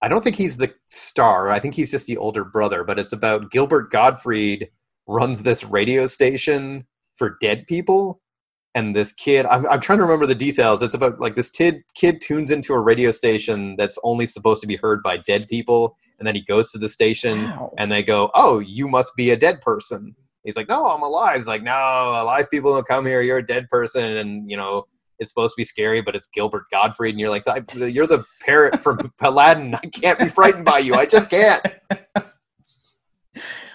[0.00, 1.50] I don't think he's the star.
[1.50, 2.82] I think he's just the older brother.
[2.82, 4.68] But it's about Gilbert Gottfried
[5.06, 8.20] runs this radio station for dead people,
[8.74, 9.46] and this kid.
[9.46, 10.82] I'm, I'm trying to remember the details.
[10.82, 14.66] It's about like this kid kid tunes into a radio station that's only supposed to
[14.66, 17.72] be heard by dead people, and then he goes to the station Wow.
[17.78, 20.14] and they go, "Oh, you must be a dead person."
[20.44, 23.22] He's like, "No, I'm alive." He's like, "No, alive people don't come here.
[23.22, 24.86] You're a dead person." And you know,
[25.18, 27.44] it's supposed to be scary, but it's Gilbert Gottfried and you're like,
[27.74, 29.74] "You're the parrot from Aladdin.
[29.74, 30.94] I can't be frightened by you.
[30.94, 31.62] I just can't."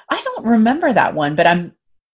[0.10, 1.74] I don't remember that one, but I'm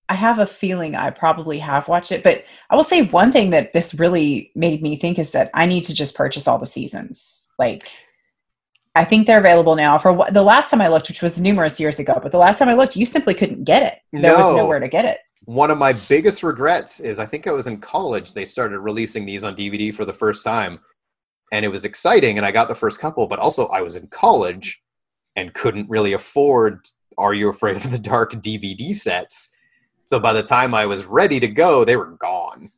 [0.10, 2.24] I have a feeling I probably have watched it.
[2.24, 5.66] But I will say one thing that this really made me think is that I
[5.66, 7.48] need to just purchase all the seasons.
[7.58, 7.82] Like
[8.96, 11.80] I think they're available now for what, the last time I looked, which was numerous
[11.80, 12.20] years ago.
[12.22, 14.22] But the last time I looked, you simply couldn't get it.
[14.22, 15.20] There was nowhere to get it.
[15.46, 18.34] One of my biggest regrets is I think I was in college.
[18.34, 20.80] They started releasing these on DVD for the first time,
[21.52, 22.38] and it was exciting.
[22.38, 24.82] And I got the first couple, but also I was in college
[25.36, 26.86] and couldn't really afford
[27.18, 29.50] Are You Afraid of the Dark DVD sets.
[30.06, 32.70] So by the time I was ready to go, they were gone.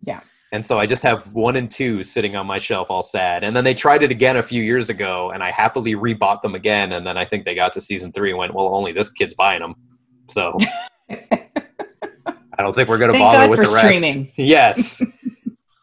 [0.00, 0.20] Yeah.
[0.52, 3.42] And so I just have one and two sitting on my shelf, all sad.
[3.42, 6.54] And then they tried it again a few years ago, and I happily rebought them
[6.54, 6.92] again.
[6.92, 9.34] And then I think they got to season three and went, "Well, only this kid's
[9.34, 9.74] buying them."
[10.28, 10.56] So
[11.10, 13.96] I don't think we're going to bother God with the rest.
[13.98, 14.30] streaming.
[14.36, 15.02] Yes.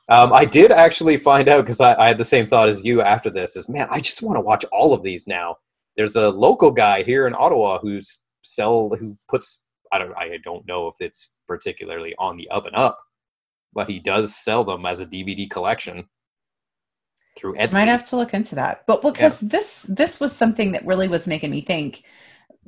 [0.07, 3.01] um, I did actually find out because I, I had the same thought as you
[3.01, 3.57] after this.
[3.57, 5.57] Is man, I just want to watch all of these now.
[5.97, 10.67] There's a local guy here in Ottawa who's sell who puts I don't I don't
[10.67, 12.99] know if it's particularly on the up and up,
[13.73, 16.07] but he does sell them as a DVD collection
[17.37, 17.73] through Etsy.
[17.73, 18.83] Might have to look into that.
[18.87, 22.03] But because this this was something that really was making me think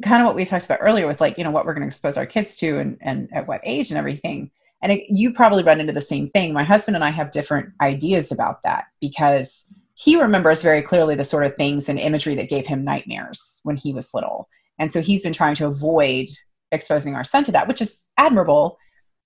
[0.02, 1.88] kind of what we talked about earlier with like, you know, what we're going to
[1.88, 4.50] expose our kids to and, and at what age and everything.
[4.82, 6.52] And it, you probably run into the same thing.
[6.54, 9.66] My husband and I have different ideas about that because
[9.96, 13.78] he remembers very clearly the sort of things and imagery that gave him nightmares when
[13.78, 14.50] he was little.
[14.80, 16.28] And so he's been trying to avoid
[16.74, 18.78] exposing our son to that, which is admirable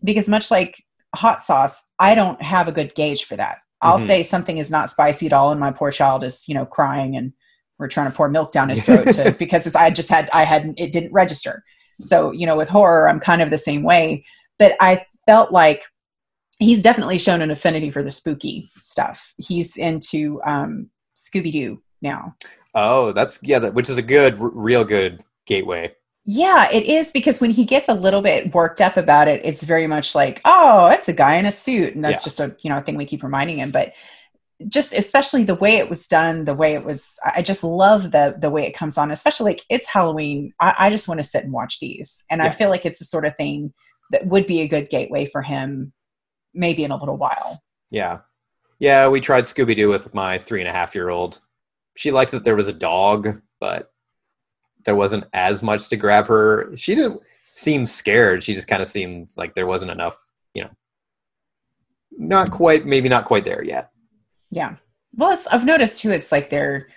[0.04, 0.76] because much like
[1.16, 3.58] hot sauce, I don't have a good gauge for that.
[3.82, 4.08] I'll Mhm.
[4.08, 7.16] say something is not spicy at all, and my poor child is, you know, crying
[7.16, 7.34] and
[7.80, 10.43] we're trying to pour milk down his throat to, because it's, I just had, I
[10.45, 11.64] hadn't, it didn't register.
[12.00, 14.26] So, you know, with horror, I'm kind of the same way.
[14.60, 15.84] But I felt like
[16.60, 19.34] he's definitely shown an affinity for the spooky stuff.
[19.38, 22.36] He's into um, Scooby Doo now.
[22.76, 25.91] oh, that's yeah, that, which is a good, r- real good gateway.
[26.30, 29.63] Yeah, it is because when he gets a little bit worked up about it, it's
[29.63, 32.23] very much like, oh, it's a guy in a suit, and that's Yeah.
[32.23, 33.71] just a you know thing we keep reminding him.
[33.71, 33.93] But
[34.67, 38.36] just especially the way it was done, the way it was, I just love the
[38.38, 39.09] the way it comes on.
[39.11, 42.51] Especially like it's Halloween, I, I just want to sit and watch these, and I
[42.51, 43.73] feel like it's the sort of thing
[44.11, 45.93] that would be a good gateway for him,
[46.53, 47.61] maybe in a little while.
[47.89, 48.19] Yeah.
[48.80, 51.39] Yeah, we tried Scooby Doo with my three and a half year old.
[51.95, 53.91] She liked that there was a dog, but
[54.88, 56.71] there wasn't as much to grab her.
[56.75, 57.21] She didn't
[57.51, 58.41] seem scared.
[58.41, 60.17] She just kind of seemed like there wasn't enough,
[60.53, 60.69] you know,
[62.17, 63.91] not quite, maybe not quite there yet.
[64.49, 64.77] Yeah.
[65.13, 66.88] Well, it's, I've noticed too, it's like they're,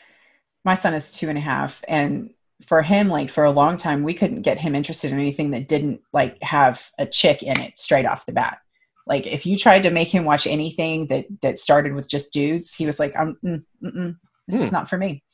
[0.64, 1.82] my son is two and a half.
[1.88, 2.30] And
[2.64, 5.66] for him, like for a long time, we couldn't get him interested in anything that
[5.66, 8.61] didn't like have a chick in it straight off the bat.
[9.05, 12.72] Like if you tried to make him watch anything that, that started with just dudes,
[12.74, 14.16] he was like, um, mm, mm-mm,
[14.47, 14.76] this is Hmm.
[14.76, 15.24] not for me.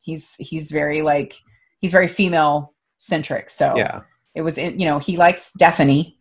[0.00, 1.34] He's, he's very like,
[1.80, 3.50] he's very female centric.
[3.50, 4.00] So Yeah.
[4.34, 6.18] it was, in, you know, he likes Daphne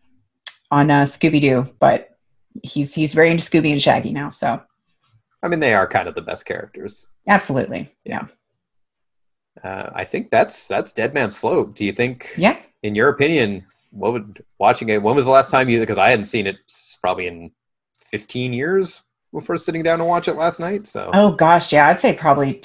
[0.72, 2.18] on uh, Scooby Doo, but
[2.64, 4.30] he's, he's very into Scooby and Shaggy now.
[4.30, 4.62] So
[5.44, 7.08] I mean, they are kind of the best characters.
[7.30, 7.88] absolutely.
[8.04, 8.26] Yeah.
[9.64, 11.76] Uh, I think that's that's Dead Man's Float.
[11.76, 12.58] Do you think, Yeah.
[12.84, 15.02] in your opinion, what would watching it?
[15.02, 15.80] When was the last time you?
[15.80, 16.58] Because I hadn't seen it
[17.02, 17.52] probably in
[18.10, 19.04] fifteen years
[19.34, 20.88] before sitting down to watch it last night.
[20.88, 22.56] So Oh gosh, yeah, I'd say probably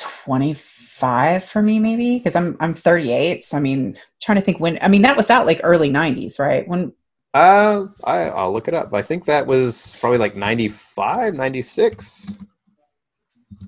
[1.00, 3.42] 25 for me maybe because I'm I'm 38.
[3.44, 6.38] So I mean, trying to think when I mean that was out like early 90s,
[6.38, 6.66] right?
[6.68, 6.92] When
[7.34, 8.92] Uh, I, I'll look it up.
[8.92, 12.38] I think that was probably like 95, 96.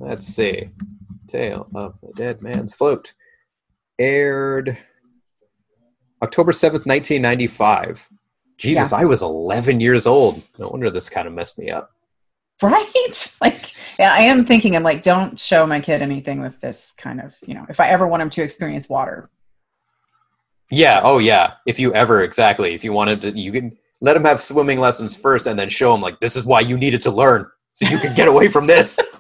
[0.01, 0.65] Let's see.
[1.29, 3.15] Tale of the Dead Man's Float.
[3.99, 4.77] Aired
[6.23, 8.09] October 7th, 1995.
[8.59, 10.43] Jesus, I was 11 years old.
[10.59, 11.91] No wonder this kind of messed me up.
[12.61, 12.89] right?
[13.41, 17.21] Like yeah, I am thinking I'm like don't show my kid anything with this kind
[17.21, 19.31] of, you know, if I ever want him to experience water.
[20.71, 21.55] Yeah, oh yeah.
[21.67, 22.75] If you ever, exactly.
[22.75, 25.95] If you wanted to, you can let him have swimming lessons first and then show
[25.95, 27.47] him, like, this is why you needed to learn.
[27.75, 28.99] So you can get away from this.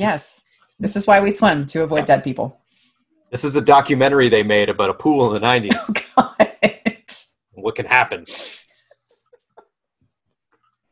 [0.00, 0.46] Yes.
[0.78, 2.58] This is why we swim to avoid dead people.
[3.30, 6.06] This is a documentary they made about a pool in the 90s.
[6.16, 7.12] God.
[7.52, 8.24] what can happen?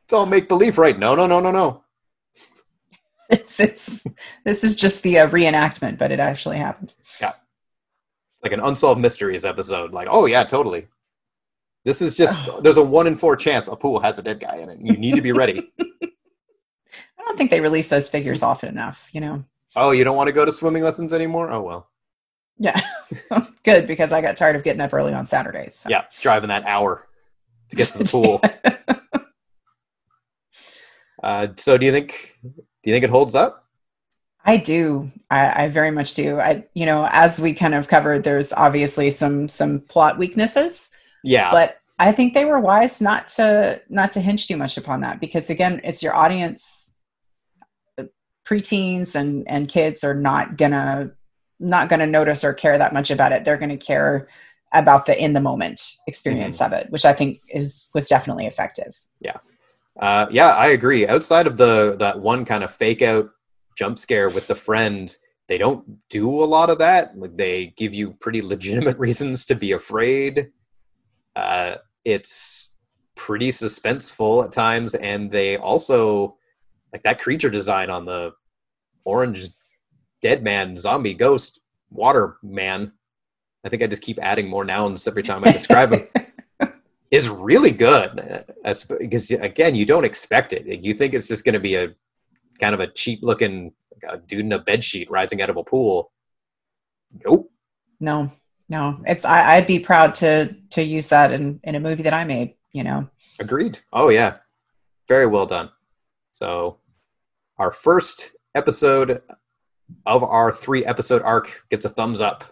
[0.09, 0.99] It's all make believe, right?
[0.99, 1.83] No, no, no, no, no.
[3.29, 6.95] This is this is just the uh, reenactment, but it actually happened.
[7.21, 7.35] Yeah.
[8.43, 9.93] Like an unsolved mysteries episode.
[9.93, 10.89] Like, oh yeah, totally.
[11.85, 14.57] This is just there's a one in four chance a pool has a dead guy
[14.57, 14.81] in it.
[14.81, 15.71] You need to be ready.
[15.79, 19.45] I don't think they release those figures often enough, you know.
[19.77, 21.51] oh, you don't want to go to swimming lessons anymore?
[21.51, 21.91] Oh well.
[22.57, 22.81] Yeah.
[23.63, 25.75] Good because I got tired of getting up early on Saturdays.
[25.75, 25.91] so.
[25.91, 27.07] Yeah, driving that hour
[27.69, 28.41] to get to the pool.
[31.23, 32.51] Uh, so do you think do
[32.85, 33.65] you think it holds up?
[34.45, 35.11] I do.
[35.31, 36.41] I, I very much do.
[36.41, 40.91] I, you know, as we kind of covered, there's obviously some some plot weaknesses,
[41.23, 41.51] Yeah.
[41.51, 45.21] but I think they were wise not to not to hinge too much upon that
[45.21, 46.95] because again, it's your audience.
[48.47, 51.11] Preteens and and kids are not gonna
[51.61, 53.45] not gonna notice or care that much about it.
[53.45, 54.29] They're gonna care
[54.73, 58.99] about the in the moment experience of it, which I think is was definitely effective.
[59.99, 61.07] Uh, yeah, I agree.
[61.07, 63.31] Outside of the that one kind of fake out
[63.77, 65.17] jump scare with the friend,
[65.49, 67.17] they don't do a lot of that.
[67.19, 70.51] Like they give you pretty legitimate reasons to be afraid.
[71.35, 72.75] Uh, it's
[73.17, 76.37] pretty suspenseful at times, and they also
[76.93, 78.33] like that creature design on the
[79.05, 79.49] orange
[80.21, 82.93] dead man zombie ghost water man.
[83.65, 86.09] I think I just keep adding more nouns every time I describe him.
[87.11, 90.67] is really good as- because again you don't expect it.
[90.83, 91.95] You think it's just going to be a
[92.61, 93.73] kind of a cheap looking
[94.27, 96.13] dude in a bed sheet rising out of a pool.
[97.25, 97.51] Nope.
[98.01, 98.31] No,
[98.69, 102.15] no, it's I, I'd be proud to to use that in in a movie that
[102.15, 102.55] I made.
[102.73, 103.09] You know,
[103.41, 103.81] agreed.
[103.93, 104.37] Oh yeah.
[105.09, 105.71] Very well done.
[106.33, 106.79] So
[107.59, 109.23] our first episode
[110.05, 112.45] of our three episode arc gets a thumbs up.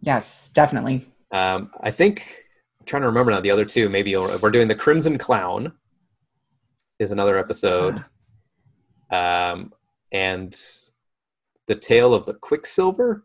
[0.00, 1.06] Yes, definitely.
[1.30, 2.43] um, i think
[2.84, 5.72] i'm trying to remember now the other two maybe we're doing the crimson clown
[6.98, 8.04] is another episode
[9.10, 9.72] um,
[10.12, 10.54] and
[11.66, 13.24] the tale of the quicksilver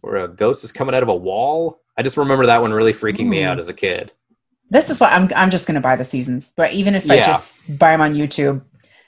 [0.00, 2.92] where a ghost is coming out of a wall i just remember that one really
[2.92, 4.12] freaking me out as a kid
[4.70, 5.28] This is what I'm.
[5.36, 6.54] I'm just going to buy the seasons.
[6.56, 8.62] But even if I just buy them on YouTube,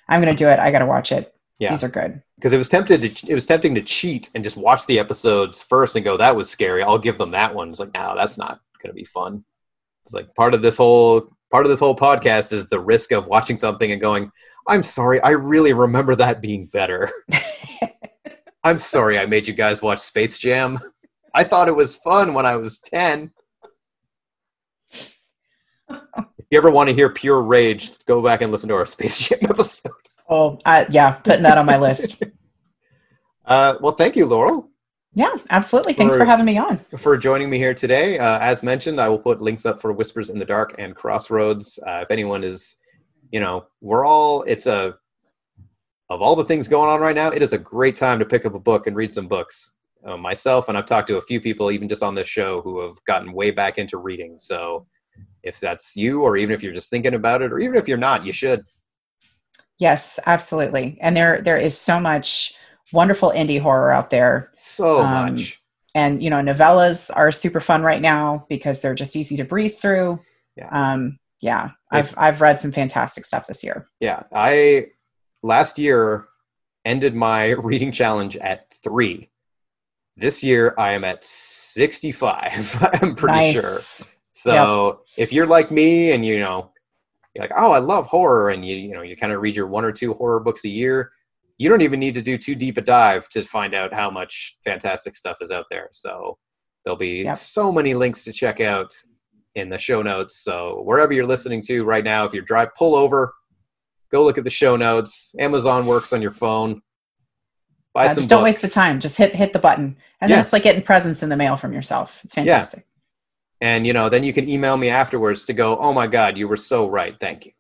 [0.07, 0.59] I'm going to do it.
[0.61, 1.35] I got to watch it.
[1.59, 1.71] Yeah.
[1.71, 2.23] These are good.
[2.37, 5.63] because it was tempted to it was tempting to cheat and just watch the episodes
[5.63, 8.37] first and go that was scary i'll give them that one it's like no that's
[8.37, 9.43] not going to be fun
[10.07, 13.27] it's like part of this whole part of this whole podcast is the risk of
[13.27, 14.31] watching something and going
[14.69, 17.11] i'm sorry i really remember that being better.
[18.65, 20.79] I'm sorry i made you guys watch space jam.
[21.35, 23.33] I thought it was fun when i was 10
[25.91, 29.29] if you ever want to hear pure rage go back and listen to our space
[29.29, 29.93] jam episode.
[30.29, 32.23] Oh, I, yeah, putting that on my list.
[33.45, 34.71] uh, well thank you laurel
[35.17, 35.95] Yeah, absolutely.
[35.95, 36.79] Thanks For- for having me on.
[36.99, 38.19] for joining me here today.
[38.19, 41.79] Uh, as mentioned, I will put links up for Whispers in the Dark and Crossroads.
[41.87, 42.77] Uh, if anyone is,
[43.33, 44.95] you know, we're all, it's a,
[46.11, 48.45] of all the things going on right now, it is a great time to pick
[48.45, 49.73] up a book and read some books.
[50.05, 52.81] Uh, myself, and I've talked to a few people, even just on this show, who
[52.87, 54.39] have gotten way back into reading.
[54.39, 54.87] So
[55.43, 57.99] if that's you, or even if you're just thinking about it, or even if you're
[57.99, 58.63] not, you should.
[59.79, 60.97] Yes, absolutely.
[61.01, 62.55] And there there is so much
[62.93, 64.51] wonderful indie horror out there.
[64.55, 65.61] So Um, much.
[65.95, 69.79] And you know, novellas are super fun right now because they're just easy to breeze
[69.79, 70.21] through.
[70.57, 70.69] Yeah.
[70.71, 71.71] Um, yeah.
[71.91, 73.87] I've I've read some fantastic stuff this year.
[74.01, 74.89] Yeah, I
[75.43, 76.27] last year
[76.85, 79.31] ended my reading challenge at three.
[80.19, 82.79] This year I am at 65.
[83.03, 83.55] I'm pretty nice.
[83.55, 84.13] sure.
[84.33, 86.71] So if you're like me and you know,
[87.35, 89.67] you're like, oh, I love horror, and you you know you kind of read your
[89.67, 91.13] one or two horror books a year,
[91.59, 94.59] you don't even need to do too deep a dive to find out how much
[94.65, 95.89] fantastic stuff is out there.
[95.93, 96.39] So
[96.85, 97.35] there'll be Yep.
[97.35, 98.93] so many links to check out
[99.55, 100.37] in the show notes.
[100.37, 103.33] So wherever you're listening to right now, if you're drive, pull over,
[104.13, 105.35] go look at the show notes.
[105.39, 106.83] Amazon works on your phone.
[107.95, 109.01] Buy Yeah, some just don't waste the time.
[109.01, 109.97] Just hit hit the button.
[110.21, 112.21] And then it's like getting presents in the mail from yourself.
[112.25, 112.85] It's fantastic.
[113.61, 113.67] Yeah.
[113.69, 116.47] and you know then you can email me afterwards to go oh my god you
[116.47, 117.53] were so right thank you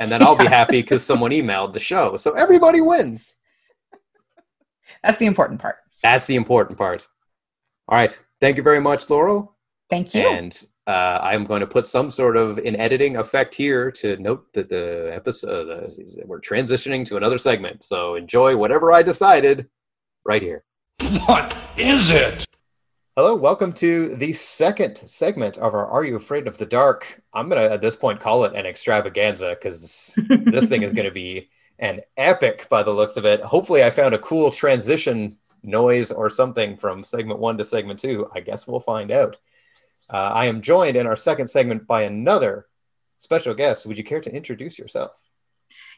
[0.00, 2.16] and then i'll be happy because someone emailed the show.
[2.16, 3.34] So everybody wins.
[5.02, 5.76] That's the important part.
[6.02, 7.08] that's the important part.
[7.88, 8.18] All right.
[8.40, 9.56] Thank you very much laurel.
[9.90, 10.26] Thank you.
[10.26, 14.52] and uh, i'm going to put some sort of an editing effect here to note
[14.52, 17.84] that the episode the, we're transitioning to another segment.
[17.84, 19.68] So enjoy whatever i decided
[20.24, 20.64] right here.
[21.26, 22.46] What is it?
[23.16, 27.22] Hello, welcome to the second segment of our Are You Afraid of the Dark?
[27.32, 31.04] I'm going to, at this point, call it an extravaganza because this thing is going
[31.04, 31.48] to be
[31.78, 33.40] an epic by the looks of it.
[33.42, 38.28] Hopefully, I found a cool transition noise or something from segment one to segment two.
[38.34, 39.36] I guess we'll find out.
[40.10, 42.66] Uh, I am joined in our second segment by another
[43.18, 43.86] special guest.
[43.86, 45.16] Would you care to introduce yourself?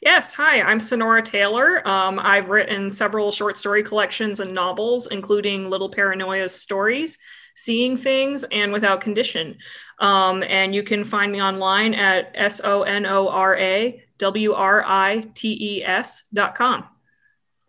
[0.03, 1.87] Yes, hi, I'm Sonora Taylor.
[1.89, 7.19] Um, I've written several short story collections and novels, including Little Paranoia's Stories,
[7.55, 9.57] Seeing Things, and Without Condition.
[9.99, 14.53] Um, and you can find me online at S O N O R A W
[14.53, 16.85] R I T E S dot com.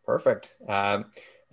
[0.06, 0.58] Perfect.
[0.68, 1.06] Um,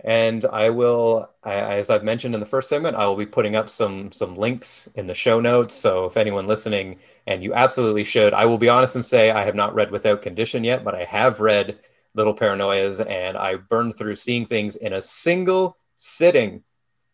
[0.05, 3.55] and I will, I, as I've mentioned in the first segment, I will be putting
[3.55, 5.73] up some some links in the show notes.
[5.73, 9.43] So if anyone listening, and you absolutely should, I will be honest and say I
[9.43, 11.79] have not read Without Condition yet, but I have read
[12.13, 16.63] Little Paranoias, and I burned through Seeing Things in a single sitting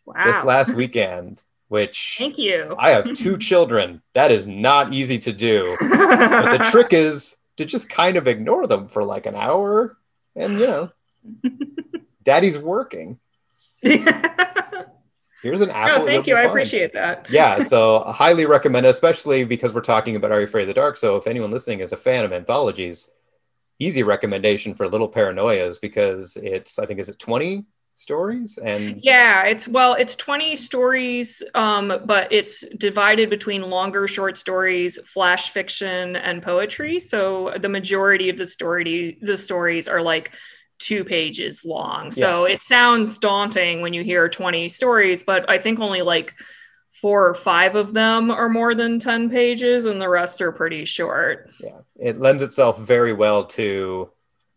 [0.06, 0.24] Wow.
[0.24, 1.44] just last weekend.
[1.70, 2.76] Which Thank you.
[2.78, 4.02] I have two children.
[4.14, 5.78] That is not easy to do.
[5.80, 9.98] But the trick is to just kind of ignore them for like an hour,
[10.36, 10.90] and you know,
[12.24, 13.20] Daddy's working.
[13.82, 16.06] Here's an apple.
[16.06, 16.36] thank you.
[16.36, 17.26] I appreciate that.
[17.32, 20.68] yeah, so I highly recommend it, especially because we're talking about Are You Afraid of
[20.68, 20.98] the Dark?
[20.98, 23.12] So if anyone listening is a fan of anthologies,
[23.80, 27.66] easy recommendation for Little Paranoias because it's I think is it 20
[27.96, 34.38] stories and Yeah, it's well, it's 20 stories, um, but it's divided between longer short
[34.38, 37.00] stories, flash fiction, and poetry.
[37.00, 40.32] So the majority of the story the stories are like
[40.82, 42.12] two pages long.
[42.12, 46.34] So it sounds daunting when you hear 20 stories, but I think only like
[46.92, 50.86] four or five of them are more than 10 pages, and the rest are pretty
[50.86, 51.50] short.
[51.60, 54.10] yeah, it lends itself very well to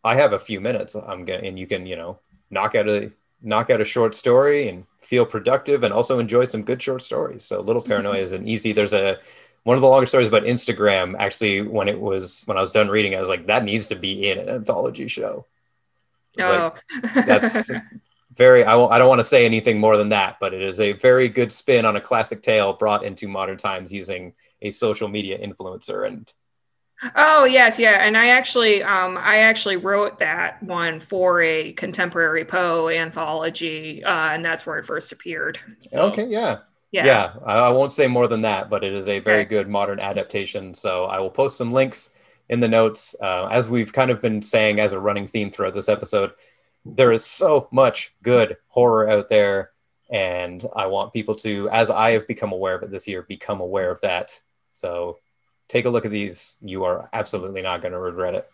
[0.05, 2.19] I have a few minutes I'm going and you can, you know,
[2.51, 3.11] knock out a
[3.43, 7.45] knock out a short story and feel productive and also enjoy some good short stories.
[7.45, 9.19] So Little Paranoia is an easy there's a
[9.63, 12.89] one of the longer stories about Instagram actually when it was when I was done
[12.89, 15.47] reading I was like that needs to be in an anthology show.
[16.37, 16.73] It's like, Oh,
[17.25, 17.71] that's
[18.37, 20.81] very I, won't, I don't want to say anything more than that but it is
[20.81, 25.09] a very good spin on a classic tale brought into modern times using a social
[25.09, 26.33] media influencer and
[27.17, 32.45] Oh yes, yeah, and I actually, um, I actually wrote that one for a contemporary
[32.45, 35.59] Poe anthology, uh, and that's where it first appeared.
[35.81, 36.59] So, okay yeah
[36.93, 39.49] yeah, yeah, I, I won't say more than that but it is a very Okay.
[39.49, 42.11] good modern adaptation so i will post some links
[42.49, 45.75] in the notes uh, as we've kind of been saying as a running theme throughout
[45.75, 46.33] this episode
[46.85, 49.71] there is so much good horror out there
[50.11, 53.61] and i want people to as i have become aware of it this year become
[53.61, 54.41] aware of that.
[54.73, 55.19] So
[55.69, 56.57] take a look at these.
[56.61, 58.51] You are absolutely not going to regret it.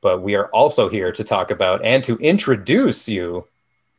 [0.00, 3.46] But we are also here to talk about and to introduce you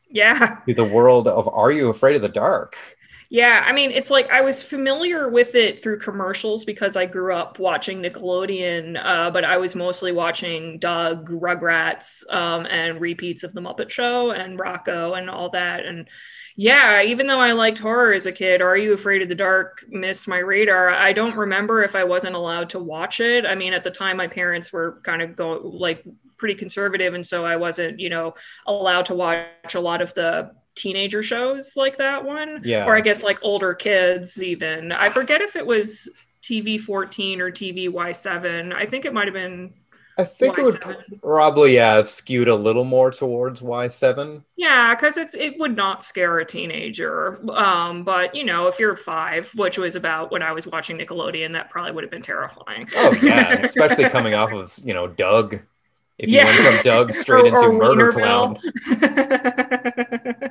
[0.09, 0.59] yeah.
[0.67, 2.77] to the world of are you afraid of the dark
[3.29, 7.33] Yeah, I mean, it's like I was familiar with it through commercials because I grew
[7.33, 13.53] up watching Nickelodeon, uh, but I was mostly watching Doug, Rugrats, um, and repeats of
[13.53, 15.85] The Muppet Show and Rocko and all that.
[15.85, 16.07] And
[16.55, 19.83] yeah, even though I liked horror as a kid, Are You Afraid of the Dark
[19.89, 20.89] missed my radar.
[20.91, 23.45] I don't remember if I wasn't allowed to watch it.
[23.45, 26.03] I mean, at the time, my parents were kind of going like
[26.37, 28.35] pretty conservative, and so I wasn't, you know,
[28.67, 32.85] allowed to watch a lot of the teenager shows like that one Yeah.
[32.85, 36.09] or i guess like older kids even i forget if it was
[36.41, 39.73] tv 14 or tv y7 i think it might have been
[40.17, 40.81] I think it would
[41.21, 44.43] probably yeah, have skewed a little more towards Y7.
[44.55, 48.95] yeah because it's it would not scare a teenager um but you know if you're
[48.95, 52.87] five which was about when i was watching nickelodeon that probably would have been terrifying
[52.95, 55.59] Oh yeah, especially coming off of you know Doug.
[56.17, 56.45] If you Yeah.
[56.45, 58.57] went from Doug straight Or- into or Murder Clown,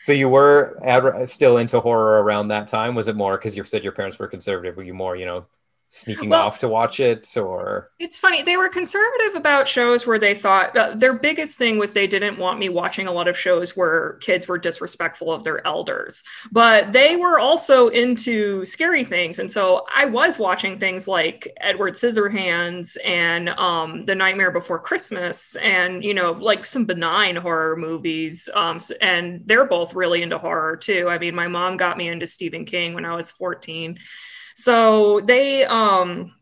[0.00, 2.94] so you were ad- still into horror around that time.
[2.94, 4.76] Was it more because you said your parents were conservative?
[4.76, 5.46] Were you more you know
[5.88, 8.42] sneaking Well- off to watch it, or It's funny.
[8.42, 12.38] They were conservative about shows where they thought uh, their biggest thing was they didn't
[12.38, 16.22] want me watching a lot of shows where kids were disrespectful of their elders.
[16.52, 19.38] But they were also into scary things.
[19.38, 25.56] And so I was watching things like Edward Scissorhands and um, The Nightmare Before Christmas
[25.56, 28.48] and, you know, like some benign horror movies.
[28.54, 31.08] Um, and they're both really into horror too.
[31.08, 33.98] I mean, my mom got me into Stephen King when I was 14.
[34.60, 36.34] So they, um,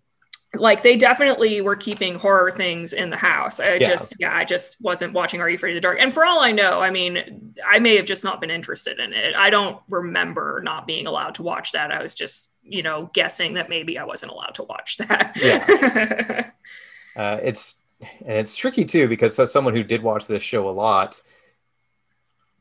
[0.54, 3.60] like they definitely were keeping horror things in the house.
[3.60, 3.88] I Yeah.
[3.88, 5.98] just yeah, I just wasn't watching Are You Afraid of the Dark?
[6.00, 9.12] And for all I know, I mean, I may have just not been interested in
[9.12, 9.34] it.
[9.36, 11.92] I don't remember not being allowed to watch that.
[11.92, 15.36] I was just, you know, guessing that maybe I wasn't allowed to watch that.
[15.36, 16.50] Yeah.
[17.16, 20.72] uh, it's and it's tricky too because as someone who did watch this show a
[20.72, 21.20] lot,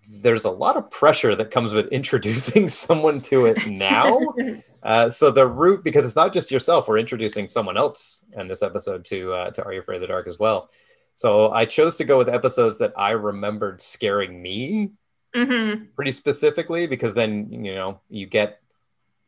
[0.07, 4.19] there's a lot of pressure that comes with introducing someone to it now.
[4.83, 8.61] Uh, so the route, because it's not just yourself, we're introducing someone else in this
[8.61, 10.69] episode to uh, to Are You Afraid of the Dark as well.
[11.15, 14.91] So I chose to go with episodes that I remembered scaring me
[15.33, 18.61] hmm pretty specifically because then you know you get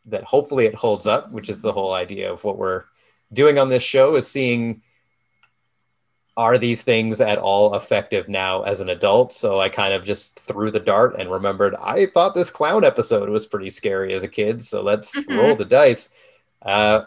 [0.05, 2.85] that hopefully it holds up which is the whole idea of what we're
[3.33, 4.81] doing on this show is seeing
[6.37, 9.33] are these things at all effective now as an adult?
[9.33, 13.27] So i kind of just threw the dart and remembered i thought this clown episode
[13.27, 15.37] was pretty scary as a kid so let's Mhm.
[15.37, 16.09] roll the dice.
[16.61, 17.01] Uh,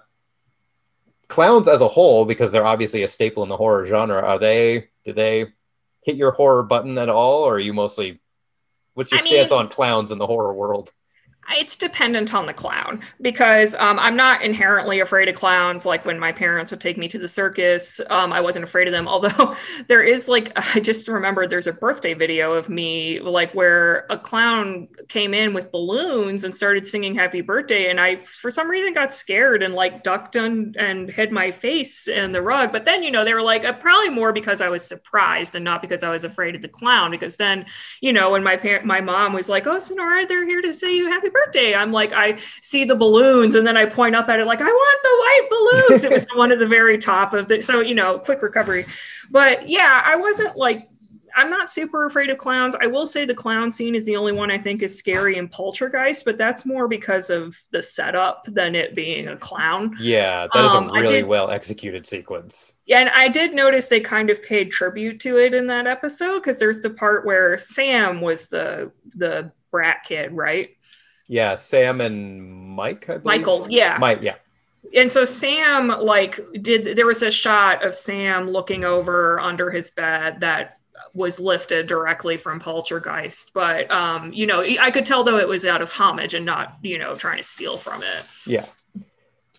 [1.29, 4.89] clowns as a whole because they're obviously a staple in the horror genre are they
[5.05, 5.47] do they
[6.03, 8.19] hit your horror button at all or are you mostly
[8.95, 10.93] what's your I stance mean- on clowns in the horror world
[11.53, 15.85] It's dependent on the clown because um, I'm not inherently afraid of clowns.
[15.85, 18.93] Like when my parents would take me to the circus, um, I wasn't afraid of
[18.93, 19.09] them.
[19.11, 19.57] Although
[19.89, 24.19] there is like, I just remembered there's a birthday video of me like where a
[24.19, 27.91] clown came in with balloons and started singing happy birthday.
[27.91, 32.07] And I, for some reason, got scared and like ducked and, and hid my face
[32.07, 32.71] in the rug.
[32.71, 35.65] But then, you know, they were like, uh, probably more because I was surprised and
[35.65, 37.11] not because I was afraid of the clown.
[37.11, 37.67] Because then,
[38.01, 40.95] you know, when my parent, my mom was like, "Oh, Sonora, they're here to say
[40.95, 44.41] you happy birthday," I'm like, I see the balloons, and then I point up at
[44.41, 45.49] it like, "I want the white
[45.89, 48.87] balloons." it was one at the very top of the, so you know, quick recovery.
[49.31, 50.87] But yeah, I wasn't like.
[51.37, 52.75] I'm not super afraid of clowns.
[52.83, 55.47] I will say the clown scene is the only one I think is scary in
[55.47, 59.97] Poltergeist, but that's more because of the setup than it being a clown.
[60.01, 63.87] yeah that is Um, a really did- well executed sequence Yeah, and I did notice
[63.87, 67.57] they kind of paid tribute to it in that episode because there's the part where
[67.59, 70.71] Sam was the the brat kid, right?
[71.31, 72.43] Yeah sam and
[72.77, 73.25] mike I believe.
[73.25, 73.97] Michael, yeah.
[73.99, 74.35] mike yeah
[74.95, 79.91] And so Sam like did there was a shot of Sam looking over under his
[79.91, 80.79] bed that
[81.13, 85.67] was lifted directly from Poltergeist, but um, you know, I could tell though it was
[85.67, 88.25] out of homage and not, you know, trying to steal from it.
[88.47, 88.67] Yeah.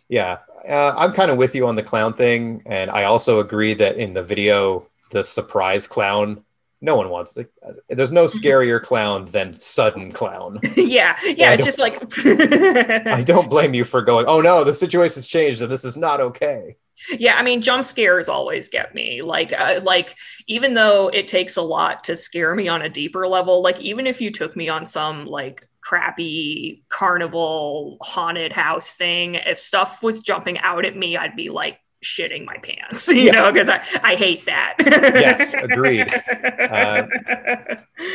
[0.09, 0.39] Yeah.
[0.67, 2.63] Uh, I'm kind of with you on the clown thing.
[2.65, 6.43] And I also agree that in the video, the surprise clown,
[6.81, 7.51] no one wants it.
[7.89, 10.59] There's no scarier clown than sudden clown.
[10.75, 14.73] yeah, yeah, Yeah, it's just like I don't blame you for going, oh no, the
[14.73, 16.75] situation's changed and this is not okay.
[17.09, 19.21] Yeah, I mean, jump scares always get me.
[19.21, 20.15] Like, uh, like
[20.47, 24.05] even though it takes a lot to scare me on a deeper level, like even
[24.05, 30.19] if you took me on some like crappy carnival haunted house thing, if stuff was
[30.19, 33.31] jumping out at me, I'd be like shitting my pants, you Yeah.
[33.33, 34.75] know, because I I hate that.
[34.79, 36.13] Yes, agreed.
[36.71, 37.05] Uh,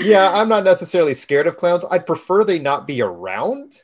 [0.03, 1.84] Yeah, I'm not necessarily scared of clowns.
[1.91, 3.74] I'd prefer they not be around.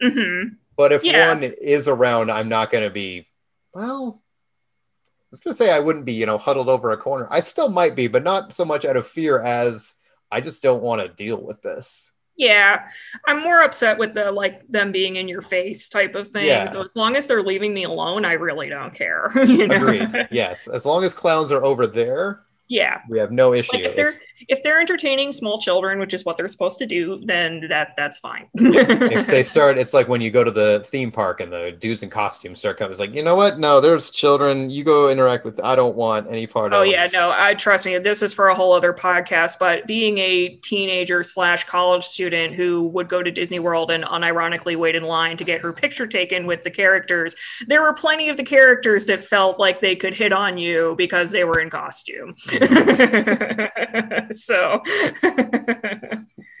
[0.00, 1.28] hmm But if Yeah.
[1.28, 3.26] one is around, I'm not going to be,
[3.74, 7.26] well, I was going to say I wouldn't be, you know, huddled over a corner.
[7.30, 9.94] I still might be, but not so much out of fear as
[10.30, 12.09] I just don't want to deal with this.
[12.40, 12.88] Yeah,
[13.26, 16.46] I'm more upset with the like them being in your face type of thing.
[16.46, 16.64] Yeah.
[16.64, 19.30] So as long as they're leaving me alone, I really don't care.
[19.44, 19.76] you know?
[19.76, 20.28] Agreed.
[20.30, 20.66] yes.
[20.66, 23.02] As long as clowns are over there, Yeah.
[23.10, 23.76] we have no issue.
[23.76, 24.14] Like if they're
[24.48, 28.18] if they're entertaining small children, which is what they're supposed to do, then that that's
[28.18, 28.48] fine.
[28.54, 32.02] if they start, it's like when you go to the theme park and the dudes
[32.02, 32.90] in costumes start coming.
[32.90, 33.58] It's like, you know what?
[33.58, 34.70] No, there's children.
[34.70, 35.60] You go interact with.
[35.62, 36.80] I don't want any part Oh of.
[36.80, 37.98] Oh yeah, no, I trust me.
[37.98, 39.58] This is for a whole other podcast.
[39.58, 44.76] But being a teenager slash college student who would go to Disney World and unironically
[44.76, 47.36] wait in line to get her picture taken with the characters,
[47.66, 51.30] there were plenty of the characters that felt like they could hit on you because
[51.30, 52.34] they were in costume.
[54.36, 54.82] so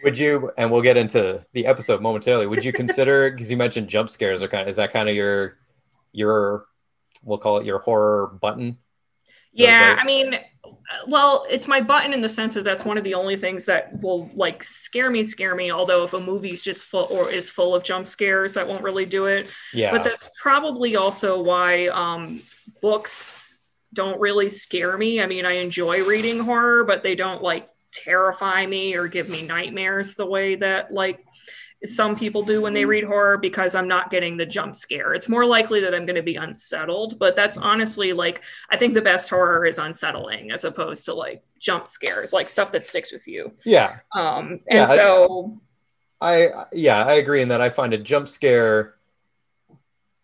[0.02, 0.50] Would you?
[0.56, 2.46] And we'll get into the episode momentarily.
[2.46, 3.30] Would you consider?
[3.30, 4.68] Because you mentioned jump scares are kind of.
[4.68, 5.58] Is that kind of your
[6.12, 6.66] your?
[7.22, 8.78] We'll call it your horror button.
[9.52, 9.96] Yeah.
[9.98, 10.38] I mean,
[11.06, 14.00] well, it's my button in the sense that that's one of the only things that
[14.00, 15.70] will like scare me, scare me.
[15.70, 19.06] Although if a movie's just full or is full of jump scares, that won't really
[19.06, 19.48] do it.
[19.74, 19.90] Yeah.
[19.90, 22.40] But that's probably also why um,
[22.80, 23.49] books
[23.92, 25.20] don't really scare me.
[25.20, 29.42] I mean, I enjoy reading horror, but they don't like terrify me or give me
[29.46, 31.24] nightmares the way that like
[31.84, 35.14] some people do when they read horror because I'm not getting the jump scare.
[35.14, 38.92] It's more likely that I'm going to be unsettled, but that's honestly like I think
[38.94, 43.12] the best horror is unsettling as opposed to like jump scares, like stuff that sticks
[43.12, 43.52] with you.
[43.64, 44.00] yeah.
[44.14, 45.60] Um Yeah, and I- so
[46.20, 48.94] I yeah, I agree in that I find a jump scare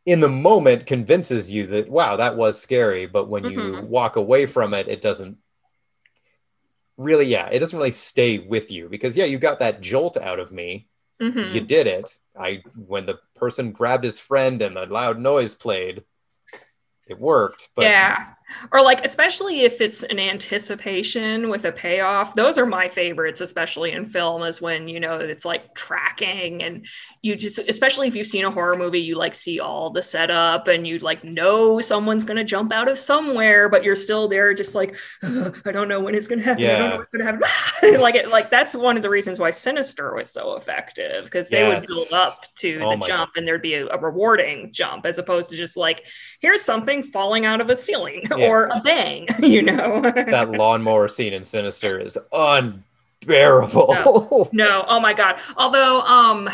[0.06, 3.88] in the moment convinces you that wow, that was scary, but when you Mhm.
[3.88, 5.38] walk away from it, it doesn't
[6.96, 10.40] really yeah, it doesn't really stay with you because yeah, you got that jolt out
[10.40, 10.88] of me.
[11.20, 11.52] mhm.
[11.54, 12.18] You did it.
[12.38, 16.04] I when the person grabbed his friend and the loud noise played,
[17.06, 17.70] it worked.
[17.76, 18.26] But yeah.
[18.72, 23.90] or like especially if it's an anticipation with a payoff those are my favorites especially
[23.90, 26.86] in film is when you know it's like tracking and
[27.27, 30.69] you just especially if you've seen a horror movie you like see all the setup
[30.69, 34.55] and you like know someone's going to jump out of somewhere but you're still there
[34.55, 36.89] just like i don't know when it's going to happen i don't Yeah.
[36.90, 40.15] know what's going to happen like it like that's one of the reasons why sinister
[40.15, 43.74] was so effective because they would build up to Oh the jump and there'd be
[43.74, 46.07] a, a rewarding jump as opposed to just like
[46.40, 48.47] here's something falling out of a ceiling Yeah.
[48.48, 50.01] or a bang, you know.
[50.01, 52.16] that lawnmower scene in Sinister is
[53.27, 54.48] unbearable.
[54.53, 55.40] no, oh my god.
[55.57, 56.48] Although um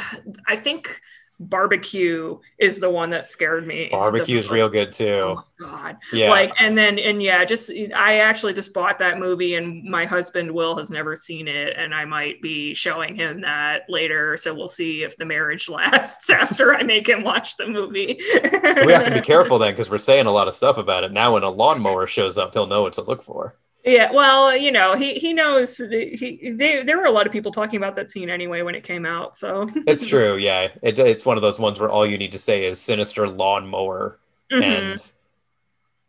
[0.46, 1.00] I think
[1.40, 3.88] barbecue is the one that scared me.
[3.90, 5.36] Barbecue is real good too.
[5.36, 5.96] Oh god.
[6.12, 6.30] Yeah.
[6.30, 10.52] Like and then and yeah, just I actually just bought that movie and my husband
[10.52, 14.68] Will has never seen it and I might be showing him that later so we'll
[14.68, 18.20] see if the marriage lasts after I make him watch the movie.
[18.20, 21.12] we have to be careful then because we're saying a lot of stuff about it.
[21.12, 23.56] Now when a lawnmower shows up, he'll know what to look for.
[23.84, 27.50] Yeah, well, you know, he he knows he they, there were a lot of people
[27.50, 29.36] talking about that scene anyway when it came out.
[29.36, 30.68] So It's true, yeah.
[30.82, 34.18] It, it's one of those ones where all you need to say is sinister lawnmower
[34.52, 34.62] Mhm.
[34.62, 35.12] and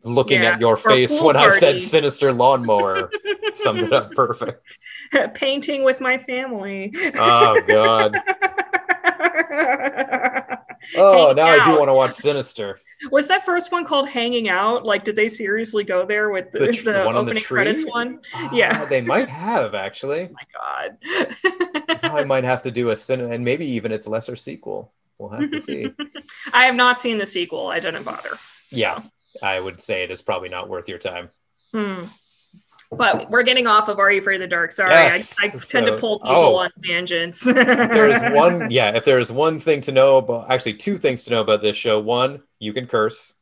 [0.04, 3.10] looking Yeah, at your face when I said sinister lawnmower
[3.52, 4.76] summed it up perfect.
[5.34, 6.92] painting with my family.
[7.18, 8.16] Oh god.
[10.96, 12.78] Oh, Hanging now I do want to watch Sinister.
[13.10, 14.84] Was that first one called Hanging Out?
[14.84, 17.84] Like, did they seriously go there with the, tr- the one on the opening credits
[17.90, 18.20] one?
[18.52, 18.80] Yeah.
[18.82, 20.30] Ah, they might have actually.
[20.32, 22.00] my God.
[22.02, 24.92] I might have to do a sin and maybe even its lesser sequel.
[25.18, 25.92] We'll have to see.
[26.52, 27.68] I have not seen the sequel.
[27.68, 28.30] I didn't bother.
[28.70, 29.00] yeah,
[29.42, 31.30] I would say it is probably not worth your time.
[31.72, 32.04] Hmm.
[32.90, 34.70] But we're getting off of Are You Afraid of the Dark?
[34.70, 36.56] Sorry, Yes, I, I tend to pull people oh.
[36.56, 37.44] on tangents.
[37.44, 38.96] There is one, yeah.
[38.96, 41.76] If there is one thing to know about, actually, two things to know about this
[41.76, 42.00] show.
[42.00, 43.34] One, you can curse.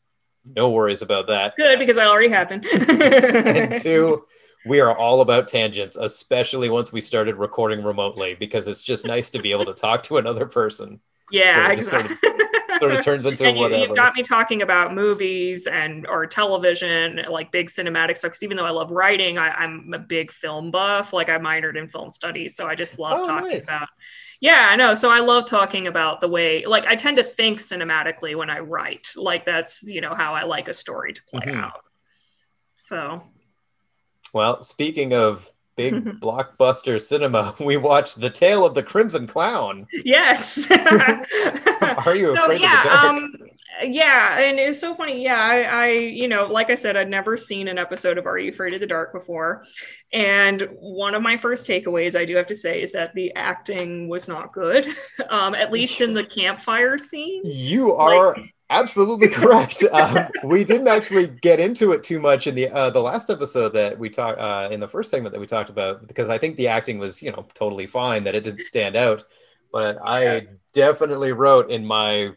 [0.44, 1.54] No worries about that.
[1.56, 2.64] Good because I already been.
[3.00, 4.24] And two,
[4.66, 9.30] we are all about tangents, especially once we started recording remotely, because it's just nice
[9.30, 11.00] to be able to talk to another person.
[11.32, 12.18] Yeah, So it just sort of-
[12.80, 13.84] Sort of turns into and you, whatever.
[13.86, 18.32] you've got me talking about movies and or television, like big cinematic stuff.
[18.32, 21.12] Because even though I love writing, I, I'm a big film buff.
[21.12, 23.68] Like I minored in film studies, so I just love Oh, talking nice.
[23.68, 23.86] about.
[24.40, 24.96] Yeah, I know.
[24.96, 28.58] So I love talking about the way, like I tend to think cinematically when I
[28.58, 29.06] write.
[29.16, 31.62] Like that's you know how I like a story to play Mhm.
[31.62, 31.82] out.
[32.74, 33.22] So
[34.32, 39.86] Well, speaking of big blockbuster cinema, we watched The Tale of the Crimson Clown.
[40.04, 40.70] yes.
[40.70, 43.04] Are you so afraid yeah, of the dark?
[43.04, 43.34] um,
[43.84, 45.22] yeah, and it's so funny.
[45.22, 48.38] Yeah, I, I, you know, like I said, I'd never seen an episode of Are
[48.38, 49.64] You Afraid of the Dark before,
[50.12, 54.08] and one of my first takeaways, I do have to say, is that the acting
[54.08, 54.86] was not good.
[55.30, 57.40] Um, at least in the campfire scene.
[57.44, 58.36] You are
[58.72, 59.84] absolutely correct.
[59.92, 63.74] Um, we didn't actually get into it too much in the uh, the last episode
[63.74, 66.56] that we talked uh, in the first segment that we talked about because I think
[66.56, 69.24] the acting was you know totally fine that it didn't stand out,
[69.70, 72.30] but I definitely wrote in my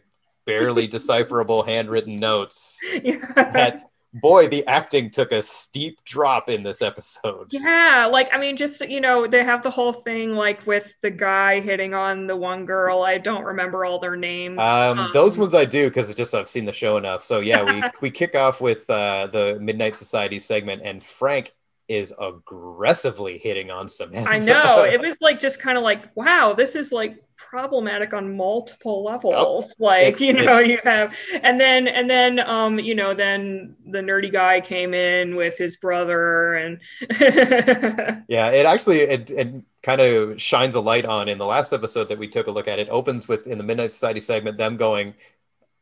[0.44, 2.78] barely decipherable handwritten notes
[3.34, 3.80] that
[4.20, 7.50] boy the acting took a steep drop in this episode.
[7.50, 11.10] Yeah, like I mean, just you know, they have the whole thing like with the
[11.10, 13.02] guy hitting on the one girl.
[13.02, 14.74] I don't remember all their names.
[14.86, 17.22] Um, those Um, ones I do because it's just I've seen the show enough.
[17.22, 21.54] So yeah, we we kick off with uh, the Midnight Society segment, and Frank
[21.88, 24.30] is aggressively hitting on Samantha.
[24.30, 28.36] I know it was like just kind of like, wow, this is like problematic on
[28.36, 29.74] multiple levels.
[29.78, 34.32] Like you know, you have, and then and then um, you know, then the nerdy
[34.32, 36.80] guy came in with his brother, and
[38.28, 42.04] yeah, it actually it, it kind of shines a light on in the last episode
[42.08, 42.78] that we took a look at.
[42.78, 45.14] It opens with in the Midnight Society segment them going.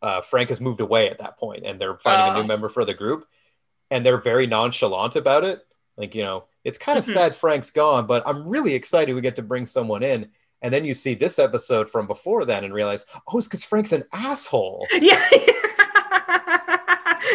[0.03, 2.43] Uh, Frank has moved away at that point, and they're finding a Oh.
[2.43, 3.27] new member for the group,
[3.91, 5.65] and they're very nonchalant about it.
[5.97, 7.13] Like you know, it's kind of Mhm.
[7.15, 10.31] sad Frank's gone, but I'm really excited we get to bring someone in.
[10.65, 13.93] And then you see this episode from before then and realize, oh, it's because Frank's
[13.93, 14.87] an asshole.
[14.93, 15.23] yeah.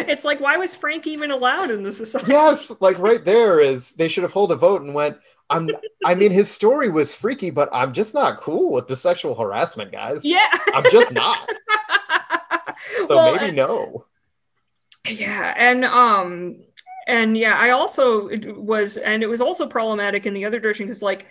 [0.08, 2.32] it's like, why was Frank even allowed in the society?
[2.32, 5.16] yes, like right there is they should have held a vote and went.
[5.48, 5.70] I'm.
[6.04, 9.92] I mean, his story was freaky, but I'm just not cool with the sexual harassment,
[9.92, 10.24] guys.
[10.24, 10.48] Yeah.
[10.74, 11.48] I'm just not.
[13.06, 14.06] So Well, maybe and- no.
[15.08, 16.56] yeah and um
[17.06, 20.86] and yeah i also it was and it was also problematic in the other direction
[20.86, 21.26] because like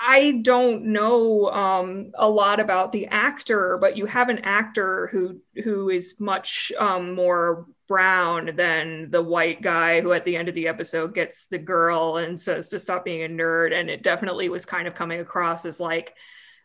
[0.00, 5.40] i don't know um a lot about the actor but you have an actor who
[5.64, 10.54] who is much um more brown than the white guy who at the end of
[10.54, 13.72] the episode gets the girl and says to stop being a nerd.
[13.72, 16.14] And it definitely was kind of coming across as like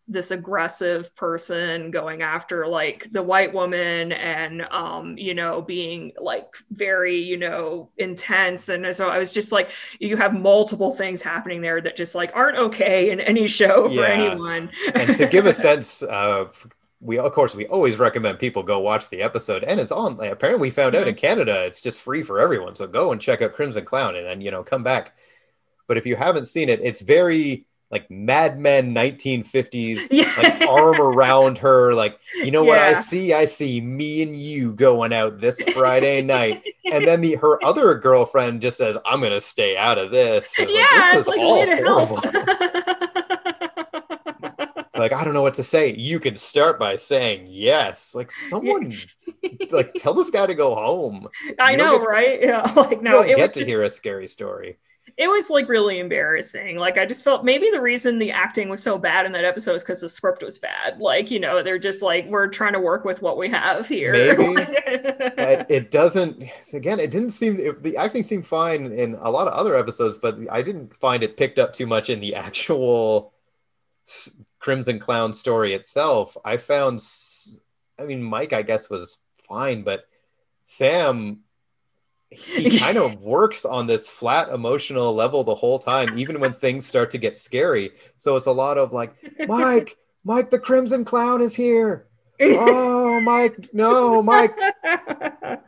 [0.08, 6.48] this aggressive person going after like the white woman and um you know being like
[6.72, 8.70] very you know intense.
[8.70, 12.32] And so i was just like you have multiple things happening there that just like
[12.36, 14.70] aren't okay in any show for anyone.
[14.94, 16.68] And to give a sense of
[17.00, 19.64] we of course we always recommend people go watch the episode.
[19.64, 22.76] And it's on apparently we found out in canada it's just free for everyone.
[22.76, 25.16] So go and check out crimson clown and then you know come back.
[25.88, 30.34] But if you haven't seen it it's very like mad men 1950s Yeah.
[30.38, 34.74] like arm around her like you know what i see i see me and you
[34.74, 39.40] going out this friday night and then the her other girlfriend just says i'm gonna
[39.40, 42.20] stay out of this it's like, yeah this is like all horrible
[44.86, 45.96] it's like I don't know what to say.
[45.96, 48.14] You could start by saying yes.
[48.14, 48.94] Like someone,
[49.72, 51.28] like tell this guy to go home.
[51.60, 53.70] i You know get- right yeah like You no don't it was get to just-
[53.70, 54.78] hear a scary story.
[55.16, 56.78] It was like really embarrassing.
[56.78, 59.76] Like I just felt maybe the reason the acting was so bad in that episode
[59.76, 61.00] is because the script was bad.
[61.00, 64.14] Like you know they're just like we're trying to work with what we have here.
[64.14, 64.62] Maybe.
[64.88, 66.44] it, it doesn't.
[66.74, 70.18] Again, it didn't seem it, the acting seemed fine in a lot of other episodes,
[70.18, 73.34] but I didn't find it picked up too much in the actual
[74.06, 76.36] s- Crimson Clown story itself.
[76.44, 77.62] I found, s-
[78.00, 80.06] I mean, Mike, I guess was fine, but
[80.64, 81.42] Sam.
[82.34, 86.86] He kind of works on this flat emotional level the whole time, even when things
[86.86, 87.92] start to get scary.
[88.18, 89.14] So it's a lot of like,
[89.48, 92.08] Mike, Mike, the Crimson Clown is here.
[92.42, 94.58] Oh, Mike, no, Mike.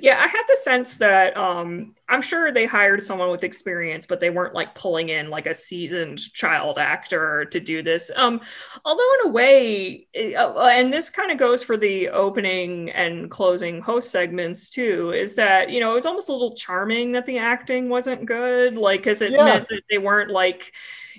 [0.00, 4.20] yeah, I had the sense that um I'm sure they hired someone with experience, but
[4.20, 8.10] they weren't like pulling in like a seasoned child actor to do this.
[8.16, 8.40] Um,
[8.84, 13.30] although in a way, it- uh, and this kind of goes for the opening and
[13.30, 17.26] closing host segments too, is that you know it was almost a little charming that
[17.26, 19.38] the acting wasn't good, like because it Yeah.
[19.38, 20.72] meant that they weren't like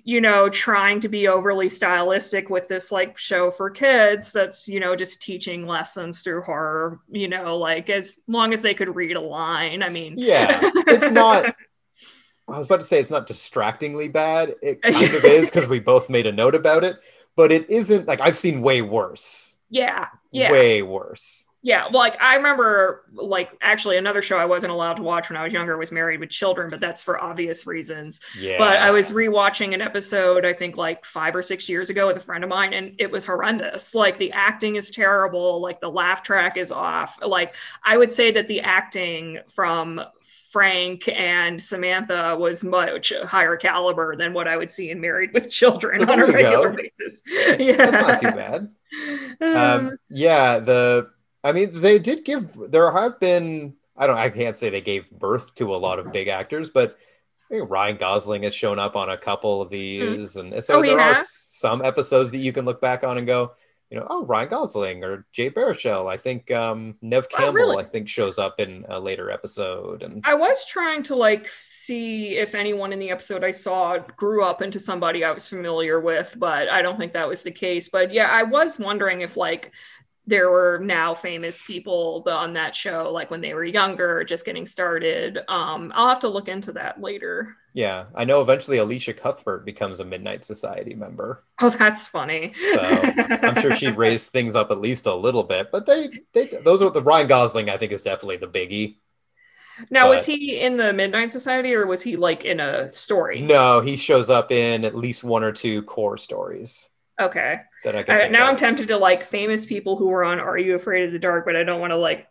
[0.03, 4.80] you know trying to be overly stylistic with this like show for kids that's you
[4.80, 9.15] know just teaching lessons through horror you know like as long as they could read
[9.15, 11.45] a line i mean Yeah, it's not.
[12.48, 14.56] I was about to say it's not distractingly bad.
[14.61, 16.98] It kind of is because we both made a note about it,
[17.38, 19.57] but it isn't like I've seen way worse.
[19.69, 21.45] yeah yeah Way worse.
[21.63, 25.38] Yeah well like i remember like actually another show i wasn't allowed to watch when
[25.38, 28.57] i was younger was married with children but that's for obvious reasons Yeah.
[28.57, 32.17] but I was rewatching an episode, I think like five or six years ago with
[32.17, 33.93] a friend of mine, and it was horrendous.
[33.93, 37.19] Like the acting is terrible, like the laugh track is off.
[37.25, 40.01] Like I would say that the acting from
[40.51, 45.49] Frank and Samantha was much higher caliber than what I would see in Married with
[45.49, 46.77] Children So on a regular go.
[46.97, 47.21] basis.
[47.59, 47.75] Yeah.
[47.77, 48.69] That's not too bad.
[49.41, 51.09] Um, Um, yeah, the
[51.43, 55.09] I mean they did give there have been I don't I can't say they gave
[55.11, 56.97] birth to a lot of big actors, but
[57.49, 60.81] I think Ryan Gosling has shown up on a couple of these, and so Oh,
[60.81, 63.53] he there are some episodes that you can look back on and go,
[63.89, 66.11] you know, oh Ryan Gosling or Jay Baruchel.
[66.11, 67.77] I think um, Neve Oh, Campbell really?
[67.77, 72.38] I think shows up in a later episode, and I was trying to like see
[72.38, 76.35] if anyone in the episode I saw grew up into somebody I was familiar with,
[76.38, 77.89] but I don't think that was the case.
[77.89, 79.72] But yeah, I was wondering if like
[80.27, 84.65] there were now famous people on that show, like when they were younger, just getting
[84.65, 85.39] started.
[85.49, 87.57] Um, I'll have to look into that later.
[87.73, 91.43] yeah, I know eventually Elisha Cuthbert becomes a Midnight Society member.
[91.60, 92.53] Oh, that's funny.
[92.73, 96.48] So I'm sure she raised things up at least a little bit, but they they
[96.65, 98.98] those are the Ryan Gosling I think is definitely the biggie.
[99.89, 103.41] now, was he in the Midnight Society or was he like in a story?
[103.41, 106.89] No, he shows up in at least one or two core stories
[107.19, 107.61] Okay.
[107.84, 108.20] That I can.
[108.20, 111.12] Think now I'm tempted to like famous people who were on Are You Afraid of
[111.12, 112.30] the Dark, but I don't want to like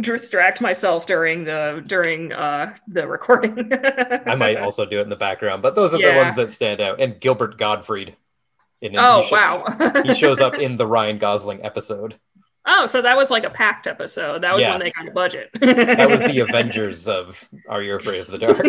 [0.00, 3.70] distract myself during the during uh the recording.
[4.26, 6.80] I might also do it in the background, but those are the ones that stand
[6.80, 7.00] out.
[7.00, 8.16] And Gilbert Gottfried.
[8.80, 10.02] In Oh he wow.
[10.04, 12.18] he shows up in the Ryan Gosling episode.
[12.66, 14.42] oh, so that was like a packed episode.
[14.42, 14.70] That was Yeah.
[14.72, 15.50] when they got a budget.
[15.60, 18.64] That was the Avengers of Are You Afraid of the Dark?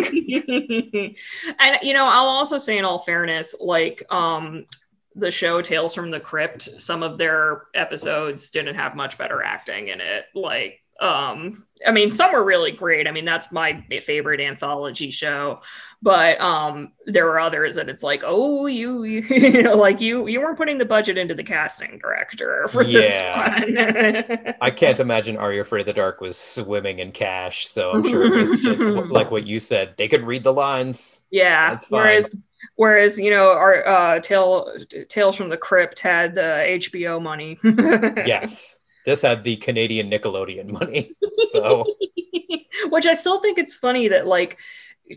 [1.58, 4.66] and you know, I'll also say in all fairness, like um
[5.14, 9.88] the show Tales from the Crypt, some of their episodes didn't have much better acting
[9.88, 10.26] in it.
[10.34, 13.08] Like um I mean some were really great.
[13.08, 15.60] I mean that's my favorite anthology show,
[16.00, 20.40] but um there were others that it's like, "Oh, you, you know, like you you
[20.40, 23.60] weren't putting the budget into the casting director for Yeah.
[23.64, 27.66] this one." I can't imagine Are You Afraid of the Dark was swimming in cash,
[27.66, 29.94] so I'm sure it was just like what you said.
[29.96, 31.20] They could read the lines.
[31.30, 31.70] Yeah.
[31.70, 32.00] That's fine.
[32.00, 32.36] Whereas,
[32.76, 34.76] whereas you know, our uh, Tale,
[35.08, 37.58] Tales from the Crypt had the HBO money.
[38.26, 38.80] Yes.
[39.06, 41.14] This had the Canadian Nickelodeon money.
[41.50, 41.84] So
[42.88, 44.58] Which I still think it's funny that like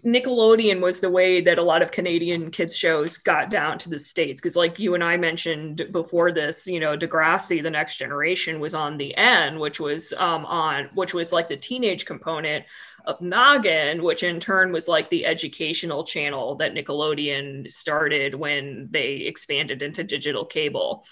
[0.06, 3.98] Nickelodeon was the way that a lot of Canadian kids shows got down to the
[3.98, 8.60] states because, like you and I mentioned before this, you know, Degrassi, the Next Generation,
[8.60, 12.66] was on the N, which was um, on, which was like the teenage component
[13.08, 19.16] of Noggin, which in turn was like the educational channel that Nickelodeon started when they
[19.16, 21.06] expanded into digital cable.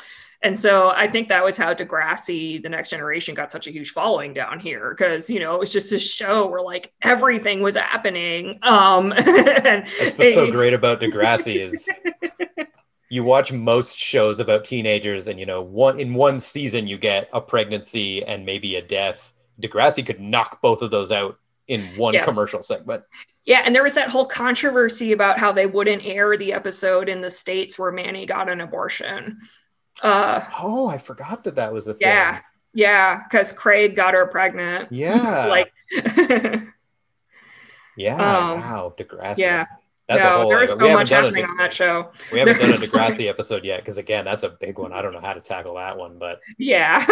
[0.43, 3.91] And so I think that was how Degrassi, the next generation, got such a huge
[3.91, 7.77] following down here because you know it was just a show where like everything was
[7.77, 8.59] happening.
[8.61, 11.89] Um, and That's what's so great about Degrassi is
[13.09, 17.29] you watch most shows about teenagers, and you know, one in one season you get
[17.33, 19.33] a pregnancy and maybe a death.
[19.61, 22.23] Degrassi could knock both of those out in one Yeah.
[22.23, 23.03] commercial segment.
[23.45, 27.21] Yeah, and there was that whole controversy about how they wouldn't air the episode in
[27.21, 29.39] the states where Manny got an abortion.
[30.01, 32.07] Uh, Oh, I forgot that that was a thing.
[32.07, 32.39] yeah,
[32.73, 34.87] yeah, because Craig got her pregnant.
[34.91, 35.45] Yeah.
[35.47, 35.71] like,
[37.97, 38.15] yeah.
[38.15, 38.93] um, wow.
[38.97, 39.37] Degrassi.
[39.39, 39.65] yeah,
[40.07, 40.49] That's no, a whole.
[40.49, 42.11] there was we so much a happening on that show.
[42.31, 44.91] we haven't done a There's like- Degrassi episode yet because again, that's a big one.
[44.93, 47.05] I don't know how to tackle that one, but Yeah.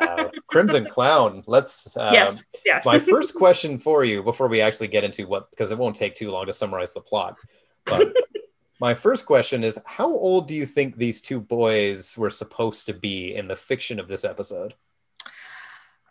[0.00, 1.42] uh, Crimson Clown.
[1.46, 1.96] Let's.
[1.96, 2.44] Um, yes.
[2.64, 2.80] Yeah.
[2.84, 6.14] my first question for you before we actually get into what because it won't take
[6.14, 7.36] too long to summarize the plot
[7.84, 8.14] but
[8.80, 12.94] my first question is how old do you think these two boys were supposed to
[12.94, 14.74] be in the fiction of this episode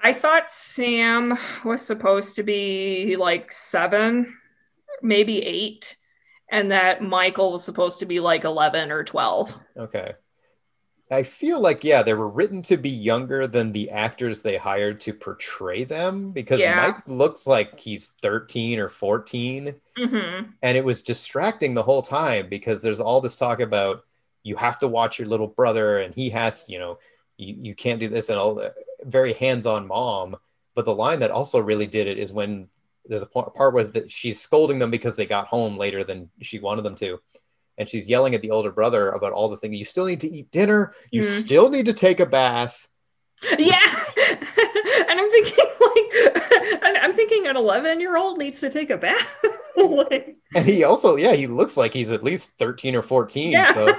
[0.05, 4.35] I thought Sam was supposed to be like seven,
[5.01, 5.95] maybe eight,
[6.51, 9.57] and that Michael was supposed to be like 11 or 12.
[9.77, 10.15] okay
[11.13, 14.99] i feel like yeah they were written to be younger than the actors they hired
[15.01, 16.75] to portray them because Yeah.
[16.75, 20.49] mike looks like he's 13 or 14 Mm-hmm.
[20.63, 24.03] and it was distracting the whole time because there's all this talk about
[24.41, 26.97] you have to watch your little brother and he has you know
[27.37, 28.73] you, you can't do this and all the
[29.03, 30.35] very hands-on mom
[30.75, 32.67] but the line that also really did it is when
[33.05, 36.81] there's a part where she's scolding them because they got home later than she wanted
[36.83, 37.19] them to
[37.77, 40.31] and she's yelling at the older brother about all the things you still need to
[40.31, 41.41] eat dinner you Mhm.
[41.41, 42.87] still need to take a bath
[43.57, 43.77] Yeah.
[45.09, 49.27] and I'm thinking, like, I'm thinking an 11 year old needs to take a bath.
[49.75, 53.73] like, and he also yeah he looks like he's at least 13 or 14 yeah.
[53.73, 53.93] so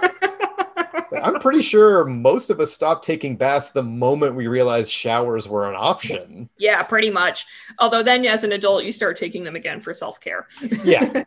[1.23, 5.69] I'm pretty sure most of us stopped taking baths the moment we realized showers were
[5.69, 6.49] an option.
[6.59, 7.45] yeah, pretty much.
[7.79, 10.47] Although then as an adult, you start taking them again for self care.
[10.83, 11.23] Yeah.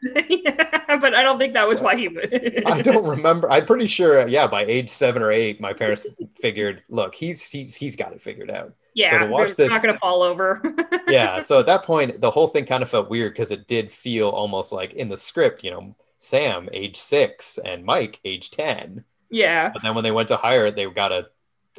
[1.01, 2.63] but I don't think that was why he would.
[2.65, 3.49] I don't remember.
[3.51, 6.05] I'm pretty sure, yeah, by age seven or eight, my parents
[6.35, 8.73] figured, look, he's he's, he's got it figured out.
[8.93, 10.61] Yeah, to watch this- not going to fall over.
[11.07, 11.39] Yeah.
[11.39, 14.27] So at that point, the whole thing kind of felt weird because it did feel
[14.27, 19.05] almost like in the script, you know, Sam, age six, and Mike, age 10.
[19.29, 19.69] yeah.
[19.69, 21.27] But then when they went to hire it, they got a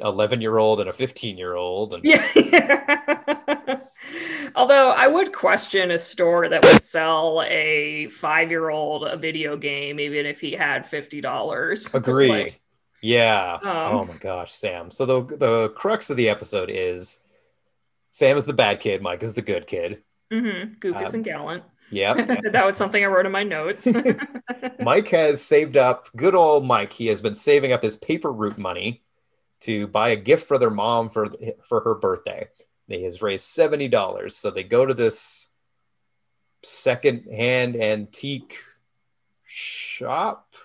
[0.01, 1.93] 11 year old and a 15 year old.
[1.93, 3.79] And Yeah.
[4.55, 9.57] Although I would question a store that would sell a five year old a video
[9.57, 11.93] game, even if he had $50.
[11.93, 12.29] Agreed.
[12.29, 12.61] Like,
[13.01, 13.59] Yeah.
[13.61, 14.91] Um, oh my gosh, Sam.
[14.91, 17.23] So the the crux of the episode is
[18.09, 20.01] Sam is the bad kid, Mike is the good kid.
[20.31, 21.63] mhm, Goofus Um, and gallant.
[21.91, 22.51] Yep.
[22.51, 23.87] that was something I wrote in my notes.
[24.79, 26.93] Mike has saved up, good old Mike.
[26.93, 29.01] He has been saving up his paper route money
[29.61, 31.25] to buy a gift for their mom for
[31.67, 32.47] for her birthday.
[32.89, 35.49] He has raised seventy dollars, so they go to this
[36.63, 38.57] second-hand antique
[39.45, 40.55] shop,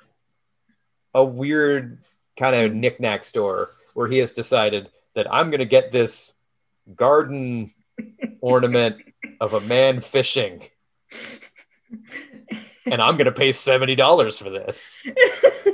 [1.15, 1.99] a weird
[2.37, 6.33] kind of knickknack store where he has decided that I'm going to get this
[6.97, 7.73] garden
[8.41, 8.97] ornament
[9.41, 10.63] of a man fishing
[12.87, 15.07] and I'm gonna pay seventy dollars for this.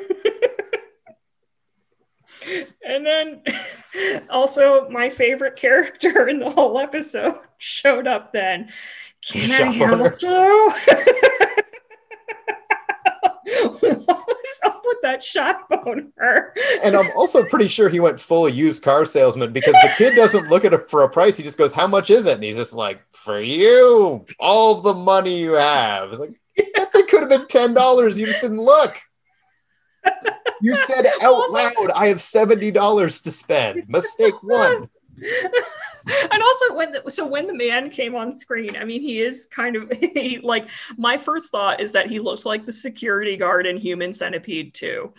[2.84, 3.42] and then
[4.30, 8.70] also my favorite character in the whole episode showed up then.
[9.26, 10.72] Can I Shop help you?
[13.76, 16.54] what up with that shop owner?
[16.82, 20.48] And I'm also pretty sure he went full used car salesman because the kid doesn't
[20.48, 21.36] look at it for a price.
[21.36, 24.94] He just goes, "How much is it?" And he's just like, "For you, all the
[24.94, 26.40] money you have." It's like
[26.74, 28.18] that thing could have been ten dollars.
[28.18, 28.96] You just didn't look.
[30.62, 34.88] You said out loud, "I have seventy dollars to spend." Mistake one.
[36.32, 39.46] and also when the, so when the man came on screen i mean he is
[39.50, 40.66] kind of he, like
[40.96, 45.12] my first thought is that he looks like the security guard in human centipede 2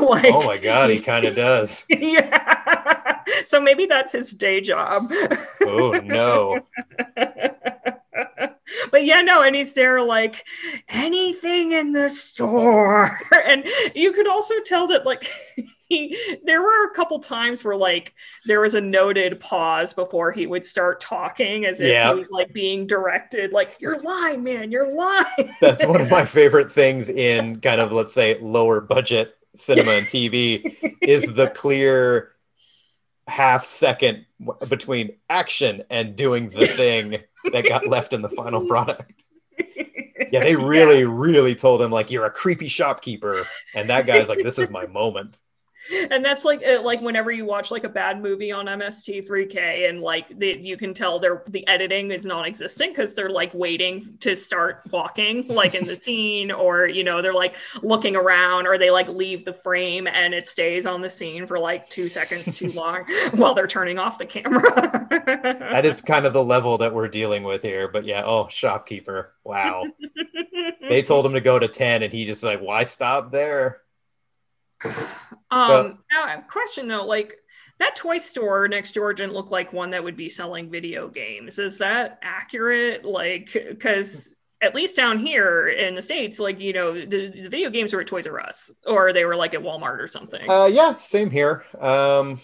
[0.00, 1.84] like Oh my god, he kind of does.
[1.90, 5.12] yeah so maybe that's his day job
[5.60, 6.60] Oh no.
[8.90, 10.44] but yeah no and he's there like
[10.88, 13.18] anything in the store?
[13.46, 13.64] And
[13.94, 15.30] you could also tell that like
[15.86, 18.12] he, there were a couple times where like
[18.44, 22.12] there was a noted pause before he would start talking as if Yeah.
[22.12, 25.54] he was like being directed like you're lying man you're lying.
[25.62, 30.06] That's one of my favorite things in kind of let's say lower budget cinema and
[30.06, 32.32] TV is the clear
[33.26, 34.24] half second
[34.68, 37.18] between action and doing the thing
[37.52, 39.24] that got left in the final product.
[40.30, 44.42] Yeah, they really, really told him like you're a creepy shopkeeper, and that guy's like,
[44.42, 45.40] "This is my moment."
[46.10, 50.00] And that's like uh, like whenever you watch like a bad movie on MST3K and
[50.00, 54.34] like the, you can tell they're the editing is non-existent because they're like waiting to
[54.34, 58.90] start walking like in the scene or you know they're like looking around or they
[58.90, 62.68] like leave the frame and it stays on the scene for like two seconds too
[62.72, 67.08] long while they're turning off the camera That is kind of the level that we're
[67.08, 67.88] dealing with here.
[67.88, 69.84] But yeah, oh, shopkeeper, wow.
[70.88, 73.82] They told him to go to ten, and he just like, why stop there?
[75.50, 77.36] Um, now, question though, like
[77.78, 81.58] that toy store next door didn't look like one that would be selling video games.
[81.58, 83.04] Is that accurate?
[83.04, 87.70] Like, because at least down here in the states, like you know, the, the video
[87.70, 90.48] games were at Toys R Us or they were like at Walmart or something.
[90.50, 91.64] Uh, yeah, same here.
[91.78, 92.40] Um,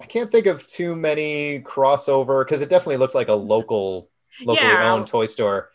[0.00, 4.10] I can't think of too many crossover because it definitely looked like a local,
[4.44, 4.92] locally Yeah.
[4.92, 5.70] owned toy store.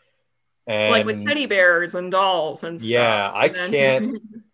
[0.67, 2.89] And like with teddy bears and dolls and stuff.
[2.89, 4.21] Yeah, I And then- can't-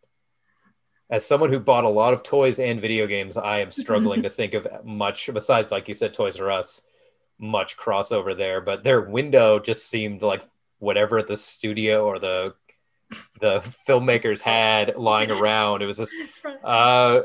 [1.13, 4.31] as someone who bought a lot of toys and video games, I am struggling to
[4.31, 6.81] think of much besides, like you said, Toys R Us,
[7.37, 8.61] much crossover there.
[8.61, 10.41] But their window just seemed like
[10.79, 12.55] whatever the studio or the
[13.41, 15.83] the filmmakers had lying around.
[15.83, 16.15] It was this
[16.63, 17.21] uh,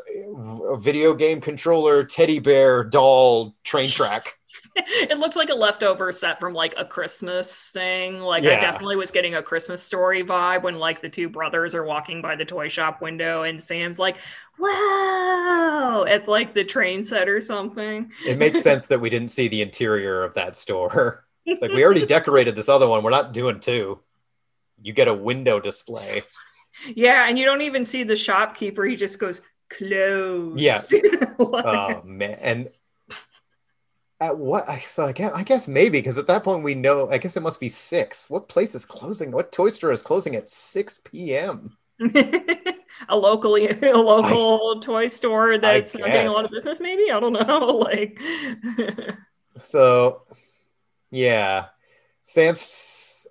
[0.77, 4.38] video game controller, teddy bear, doll, train track.
[5.11, 8.21] it looked like a leftover set from like a Christmas thing.
[8.21, 11.85] Like I definitely was getting a Christmas story vibe when like the two brothers are
[11.85, 14.17] walking by the toy shop window and Sam's like,
[14.59, 18.11] "Wow!" at like the train set or something.
[18.27, 21.25] It makes sense that we didn't see the interior of that store.
[21.47, 23.03] It's like we already decorated this other one.
[23.03, 24.01] We're not doing two.
[24.83, 26.23] You get a window display.
[26.95, 28.85] Yeah, and you don't even see the shopkeeper.
[28.85, 30.61] He just goes closed.
[30.61, 30.81] Yeah.
[31.41, 32.37] Like- Oh man!
[32.41, 32.69] And
[34.21, 34.69] at what?
[34.69, 37.11] I so I guess I guess maybe because at that point we know.
[37.11, 38.29] I guess it must be six.
[38.29, 39.31] What place is closing?
[39.31, 41.77] What toy store is closing at six p.m.?
[43.09, 46.79] a locally a local toy store that's not getting a lot of business.
[46.81, 47.83] Maybe I don't know.
[47.89, 48.21] Like.
[49.65, 50.23] So,
[51.11, 51.67] yeah,
[52.23, 53.27] Sam's.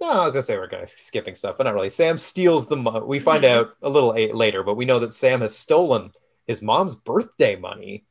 [0.00, 1.88] No, I was gonna say we're kind of skipping stuff, but not really.
[1.88, 3.06] Sam steals the money.
[3.06, 6.10] We find out a little later, but we know that Sam has stolen
[6.48, 8.06] his mom's birthday money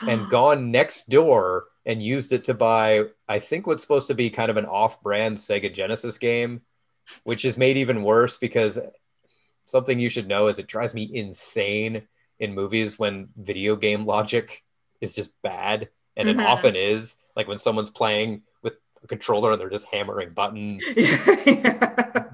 [0.00, 4.30] and gone next door and used it to buy, I think, what's supposed to be
[4.30, 6.62] kind of an off-brand Sega Genesis game,
[7.24, 8.78] which is made even worse because
[9.64, 12.02] something you should know is it drives me insane
[12.38, 14.64] in movies when video game logic
[15.00, 16.32] is just bad, and Mhm.
[16.32, 17.16] it often is.
[17.36, 20.84] Like when someone's playing with a controller and they're just hammering buttons.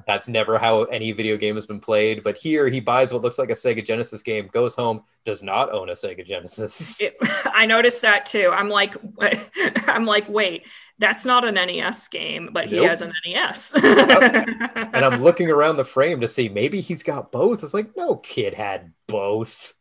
[0.08, 2.24] That's never how any video game has been played.
[2.24, 5.70] But here he buys what looks like a Sega Genesis game, goes home, does not
[5.70, 7.00] own a Sega Genesis.
[7.02, 8.50] It- I noticed that too.
[8.50, 8.96] I'm like,
[9.86, 10.62] I'm like, wait,
[10.98, 13.74] that's not an NES game, but he has an NES.
[13.82, 17.62] and I'm looking around the frame to see maybe he's got both.
[17.62, 19.74] It's like, no kid had both.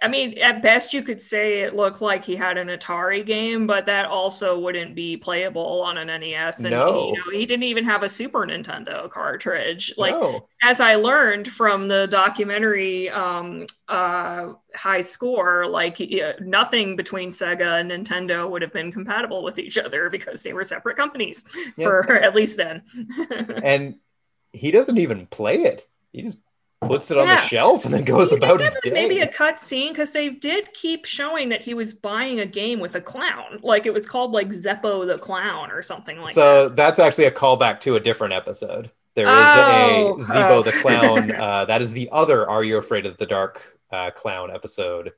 [0.00, 3.66] I mean, at best, you could say it looked like he had an Atari game,
[3.66, 6.60] but that also wouldn't be playable on an NES.
[6.60, 7.08] And No.
[7.08, 9.92] you know, he didn't even have a Super Nintendo cartridge.
[9.96, 10.46] Like, no.
[10.62, 15.98] as I learned from the documentary um, uh, High Score, like
[16.40, 20.62] nothing between Sega and Nintendo would have been compatible with each other because they were
[20.64, 21.44] separate companies
[21.76, 21.86] Yeah.
[21.88, 22.82] for at least then.
[23.64, 23.96] And
[24.52, 25.86] he doesn't even play it.
[26.12, 26.38] He just
[26.80, 27.36] puts it on Yeah.
[27.36, 28.90] the shelf and then goes You about his day.
[28.90, 32.80] Maybe a cut scene because they did keep showing that he was buying a game
[32.80, 33.58] with a clown.
[33.62, 36.68] Like it was called like Zeppo the Clown or something like so that.
[36.70, 38.90] So that's actually a callback to a different episode.
[39.14, 40.62] There is Oh, a Zeebo oh.
[40.62, 41.32] the Clown.
[41.38, 45.12] Uh, that is the other Are You Afraid of the Dark uh, Clown episode,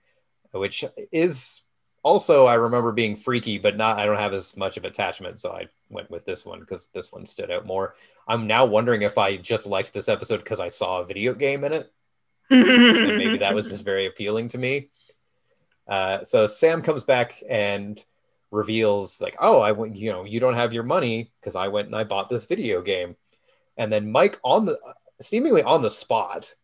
[0.53, 1.63] which is
[2.03, 5.39] also, I remember being freaky, but not, I don't have as much of attachment.
[5.39, 7.95] So I went with this one because this one stood out more.
[8.29, 11.65] I'm now wondering if I just liked this episode because I saw a video game
[11.65, 11.93] in it.
[12.51, 14.91] and maybe that was just very appealing to me.
[15.89, 18.03] Uh, so Sam comes back and
[18.51, 19.97] reveals like, "Oh, I went.
[19.97, 22.83] You know, you don't have your money because I went and I bought this video
[22.83, 23.17] game."
[23.77, 24.79] And then Mike, on the
[25.21, 26.55] seemingly on the spot,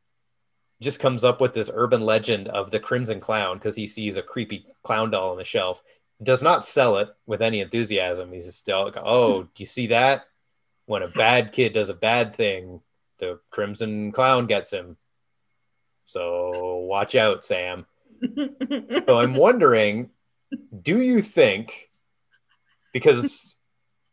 [0.80, 4.22] just comes up with this urban legend of the Crimson Clown because he sees a
[4.22, 5.82] creepy clown doll on the shelf.
[6.22, 8.32] Does not sell it with any enthusiasm.
[8.32, 10.26] He's just still like, "Oh, do you see that?
[10.86, 12.80] When a bad kid does a bad thing,
[13.18, 14.96] the Crimson Clown gets him."
[16.06, 17.86] So watch out, Sam.
[18.34, 20.10] So I'm wondering,
[20.82, 21.90] do you think,
[22.92, 23.54] because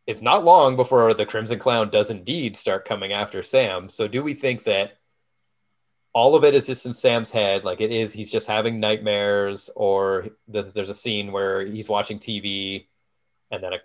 [0.08, 4.24] it's not long before the Crimson Clown does indeed start coming after Sam, so do
[4.24, 4.98] we think that
[6.14, 9.70] all of it is just in Sam's head, like it is, he's just having nightmares,
[9.76, 12.88] or there's, there's a scene where he's watching TV
[13.50, 13.80] and then a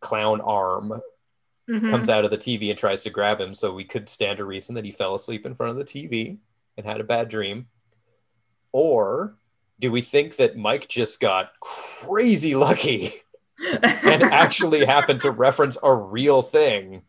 [0.00, 1.00] clown arm
[1.70, 1.90] Mhm.
[1.90, 3.54] comes out of the TV and tries to grab him.
[3.54, 6.38] So we could stand to reason that he fell asleep in front of the TV
[6.76, 7.68] and had a bad dream.
[8.72, 9.36] Or
[9.78, 13.12] do we think that Mike just got crazy lucky
[13.62, 17.02] and actually happened to reference a real thing?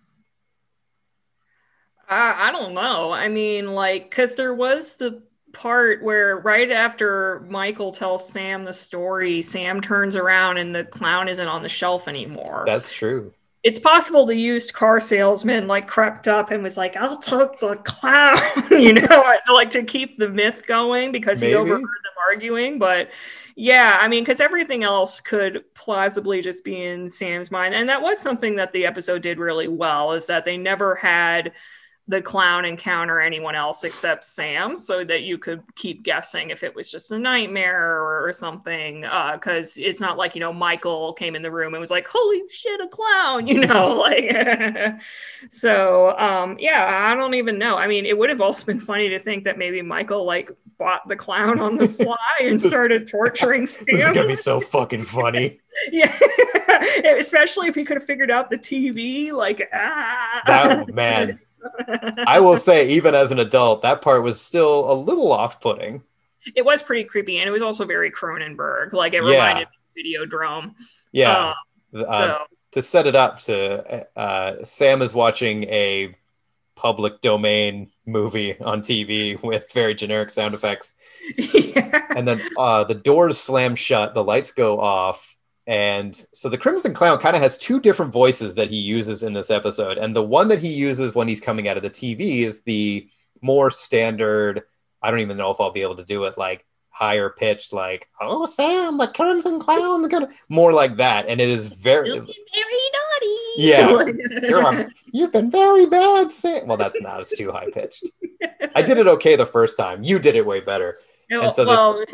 [2.08, 3.12] I, I don't know.
[3.12, 5.24] I mean, like, because there was the
[5.54, 11.28] part where right after Michael tells Sam the story, Sam turns around and the clown
[11.28, 12.64] isn't on the shelf anymore.
[12.66, 13.34] That's true.
[13.64, 17.76] It's possible the used car salesman like crept up and was like, "I'll take the
[17.84, 18.38] clown,"
[18.72, 22.80] you know, like to keep the myth going because he overheard them arguing.
[22.80, 23.10] But
[23.56, 28.02] yeah, I mean, because everything else could plausibly just be in Sam's mind, and that
[28.02, 31.52] was something that the episode did really well is that they never had
[32.12, 36.76] the clown encounter anyone else except Sam, so that you could keep guessing if it
[36.76, 39.02] was just a nightmare or, or something.
[39.34, 42.42] Because it's not like you know Michael came in the room and was like, "Holy
[42.50, 44.30] shit, a clown!" You know, like.
[45.50, 47.78] so um, yeah, I don't even know.
[47.78, 51.08] I mean, it would have also been funny to think that maybe Michael like bought
[51.08, 53.86] the clown on the sly and This- started torturing Sam.
[53.90, 55.62] This is gonna be so fucking funny.
[55.92, 56.14] yeah,
[57.18, 59.32] especially if he could have figured out the TV.
[59.32, 61.40] Like ah, That man,
[62.28, 66.04] I will say, even as an adult, that part was still a little off-putting.
[66.56, 69.30] it was pretty creepy and it was also very cronenberg like it Yeah.
[69.30, 70.74] reminded me of videodrome
[71.12, 71.54] Yeah.
[71.96, 72.38] Uh, so
[72.72, 76.16] to set it up to uh, sam is watching a
[76.76, 80.96] public domain movie on tv with very generic sound effects
[81.38, 82.08] yeah.
[82.16, 85.36] and then uh, the doors slam shut the lights go off
[85.72, 89.32] and so the crimson clown kind of has two different voices that he uses in
[89.32, 92.40] this episode and the one that he uses when he's coming out of the tv
[92.42, 93.08] is the
[93.42, 94.64] more standard
[95.02, 98.10] i don't even know if i'll be able to do it like higher pitched like
[98.20, 102.26] oh sam the crimson clown the of more like that and it is very You've
[102.26, 103.90] been very naughty Yeah.
[104.50, 106.68] You're a- You've been very bad, Sam.
[106.68, 107.20] Well, that's not.
[107.22, 108.08] It's too high pitched.
[108.76, 110.04] I did it okay the first time.
[110.04, 110.96] You did it way better.
[111.30, 112.06] And so this-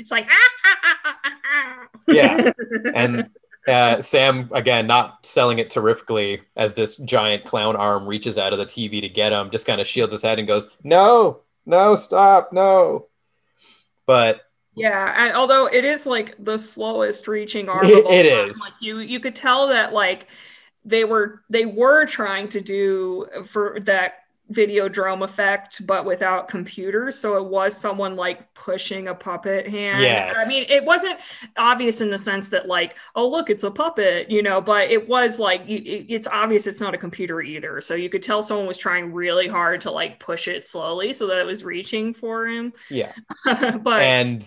[0.00, 1.83] it's like ah, ah, ah, ah, ah, ah.
[2.08, 2.52] Yeah.
[2.94, 3.30] And
[3.66, 8.58] uh, Sam, again, not selling it terrifically as this giant clown arm reaches out of
[8.58, 11.96] the TV to get him, just kind of shields his head and goes, No, no,
[11.96, 13.06] stop, no.
[14.06, 14.42] But
[14.74, 18.60] Yeah, and although it is like the slowest reaching arm, It- of all it is.
[18.60, 20.26] Like you, you could tell that like
[20.84, 24.16] they were they were trying to do for that
[24.52, 27.18] videodrome effect, but without computers.
[27.18, 30.02] So it was someone like pushing a puppet hand.
[30.02, 30.36] Yes.
[30.38, 31.18] I mean, it wasn't
[31.56, 34.60] obvious in the sense that like, oh look, it's a puppet, you know.
[34.60, 37.80] But it was like it's obvious it's not a computer either.
[37.80, 41.26] So you could tell someone was trying really hard to like push it slowly so
[41.28, 42.72] that it was reaching for him.
[42.90, 43.12] yeah.
[43.44, 44.46] but And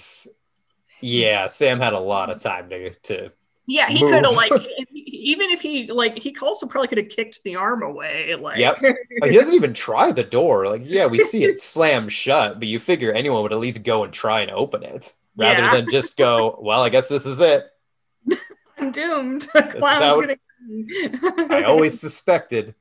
[1.01, 3.31] yeah, Sam had a lot of time to, to
[3.65, 4.87] Yeah, he could have like if-
[5.17, 8.35] even if he like he also probably could have kicked the arm away.
[8.35, 8.81] Like Yep.
[9.25, 10.67] he doesn't even try the door.
[10.67, 14.03] Like, yeah, we see it slam shut, but you figure anyone would at least go
[14.03, 15.73] and try and open it rather Yeah.
[15.75, 17.65] than just go, well, I guess this is it.
[18.77, 19.43] I'm doomed.
[19.43, 20.37] is Clown's how- gonna
[21.53, 22.75] I always suspected.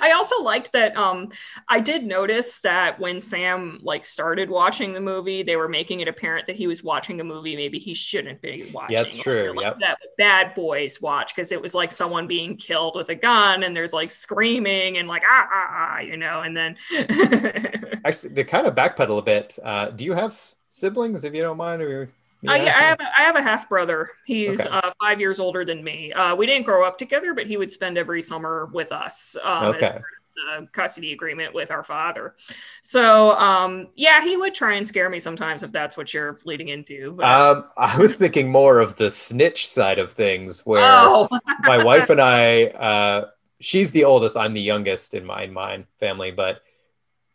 [0.00, 1.30] I also liked that um
[1.68, 6.08] I did notice that when Sam like started watching the movie, they were making it
[6.08, 8.96] apparent that he was watching a movie maybe he shouldn't be watching.
[8.96, 9.78] That's true, Like, yep.
[9.80, 13.76] That bad boys watch because it was like someone being killed with a gun and
[13.76, 16.76] there's like screaming and like ah ah ah, you know, and then
[18.04, 20.36] Actually, to kind of backpedal a bit, uh, do you have
[20.68, 21.80] siblings, if you don't mind?
[21.82, 22.10] Or
[22.48, 24.10] Uh, yeah, I have a, I have a half brother.
[24.24, 24.70] He's Okay.
[24.70, 26.12] uh, five years older than me.
[26.12, 29.72] Uh, we didn't grow up together, but he would spend every summer with us um,
[29.72, 29.90] as Okay.
[29.90, 30.12] part
[30.58, 32.34] of the custody agreement with our father.
[32.82, 36.68] So um, yeah, he would try and scare me sometimes if that's what you're leading
[36.68, 37.12] into.
[37.12, 41.78] But, Um, I was thinking more of the snitch side of things, where oh, my
[41.78, 43.30] wife and I, uh,
[43.60, 46.62] she's the oldest, I'm the youngest in my in my family, but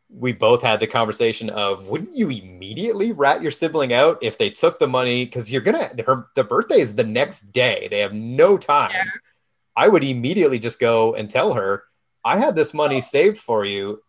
[0.09, 4.49] we both had the conversation of wouldn't you immediately rat your sibling out if they
[4.49, 8.13] took the money because you're gonna her the birthday is the next day they have
[8.13, 9.03] no time Yeah.
[9.75, 11.83] i would immediately just go and tell her
[12.25, 13.01] i had this money oh.
[13.01, 14.01] saved for you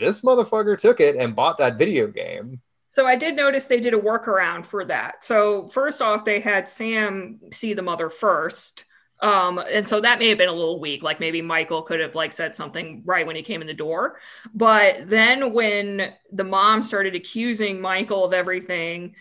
[0.00, 3.94] this motherfucker took it and bought that video game So I did notice they did
[3.94, 5.24] a workaround for that.
[5.24, 8.84] So first off, they had Sam see the mother first.
[9.22, 11.02] Um, and so that may have been a little weak.
[11.02, 14.18] Like maybe Michael could have like said something right when he came in the door.
[14.52, 19.14] But then when the mom started accusing Michael of everything,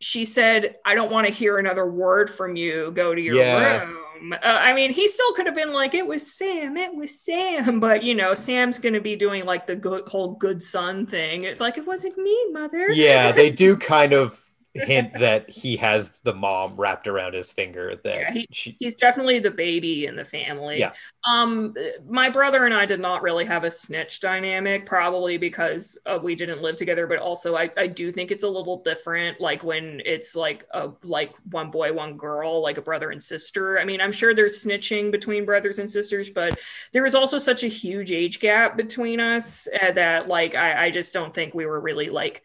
[0.00, 2.92] she said, I don't want to hear another word from you.
[2.92, 3.84] Go to your Yeah.
[3.84, 4.32] room.
[4.32, 7.80] Uh, I mean, he still could have been like, it was Sam, it was Sam.
[7.80, 11.46] But, you know, Sam's going to be doing like the good, whole good son thing.
[11.58, 12.88] Like, it wasn't me, mother.
[12.94, 14.40] Yeah, they do kind of
[14.74, 17.94] hint that he has the mom wrapped around his finger.
[18.04, 20.78] That Yeah, he- she, He's definitely the baby in the family.
[20.78, 20.92] Yeah.
[21.26, 21.74] Um,
[22.08, 26.34] my brother and I did not really have a snitch dynamic, probably because uh, we
[26.34, 27.06] didn't live together.
[27.06, 30.90] But also, I, I do think it's a little different, like when it's like a
[31.02, 33.78] like one boy, one girl, like a brother and sister.
[33.78, 36.58] I mean, I'm sure there's snitching between brothers and sisters, but
[36.92, 40.90] there was also such a huge age gap between us uh, that like I, I
[40.90, 42.42] just don't think we were really like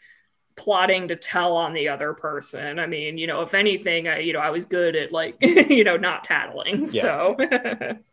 [0.56, 2.80] plotting to tell on the other person.
[2.80, 5.84] I mean, you know, if anything, I, you know, I was good at like, you
[5.84, 6.86] know, not tattling.
[6.92, 7.02] Yeah.
[7.02, 7.36] So,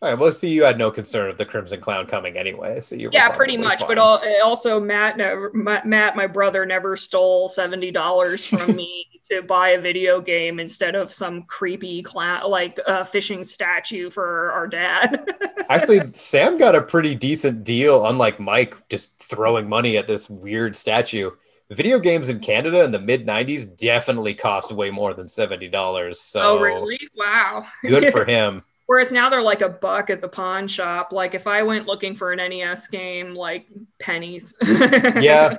[0.03, 2.97] all right, well, see, you had no concern of the Crimson Clown coming anyway, so
[2.97, 3.81] you yeah, pretty much.
[3.81, 3.89] fine.
[3.89, 9.43] But al- also, Matt, never, Matt, my brother, never stole seventy dollars from me to
[9.43, 14.67] buy a video game instead of some creepy clown like uh, fishing statue for our
[14.67, 15.25] dad.
[15.69, 20.77] Actually, Sam got a pretty decent deal, unlike Mike just throwing money at this weird
[20.77, 21.31] statue.
[21.71, 26.17] Video games in Canada in the mid 90s definitely cost way more than $70.
[26.17, 26.99] So oh, really?
[27.17, 27.67] Wow.
[27.87, 28.63] good for him.
[28.87, 31.13] Whereas now they're like a buck at the pawn shop.
[31.13, 33.69] Like if I went looking for an NES game, like
[34.01, 34.53] pennies.
[34.63, 35.59] Yeah,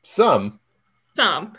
[0.00, 0.60] some.
[1.14, 1.52] Some.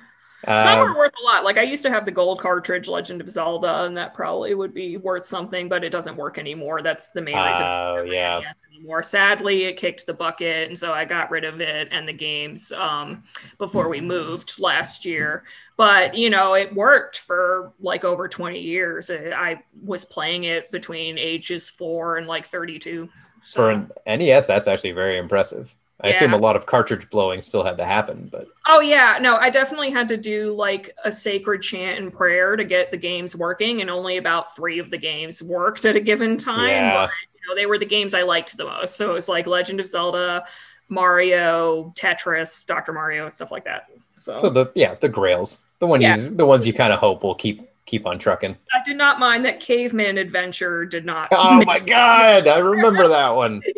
[0.45, 1.43] Some Um, are worth a lot.
[1.43, 4.73] Like I used to have the gold cartridge Legend of Zelda, and that probably would
[4.73, 6.81] be worth something, but it doesn't work anymore.
[6.81, 7.63] That's the main reason.
[7.63, 8.41] Oh, yeah.
[8.73, 9.03] Anymore.
[9.03, 12.71] Sadly, it kicked the bucket, and so I got rid of it and the games
[12.71, 13.23] um,
[13.59, 15.43] before we moved last year.
[15.77, 19.11] But you know, it worked for like over 20 years.
[19.11, 23.09] I I was playing it between ages four and like 32.
[23.43, 23.55] So.
[23.59, 25.75] for an NES, that's actually very impressive.
[26.03, 29.37] I assume a lot of cartridge blowing still had to happen, but Oh yeah, no,
[29.37, 33.35] I definitely had to do like a sacred chant and prayer to get the games
[33.35, 36.69] working, and only about three of the games worked at a given time.
[36.69, 36.93] Yeah.
[37.07, 38.95] But you know, they were the games I liked the most.
[38.95, 40.45] So it was like Legend of Zelda,
[40.89, 42.93] Mario, Tetris, Dr.
[42.93, 43.89] Mario, stuff like that.
[44.15, 46.17] So, so the yeah, the grails, the one Yeah.
[46.17, 48.57] you the ones you kind of hope will keep keep on trucking.
[48.73, 51.27] I did not mind that Caveman Adventure did not.
[51.33, 53.61] Oh my god, I remember that one.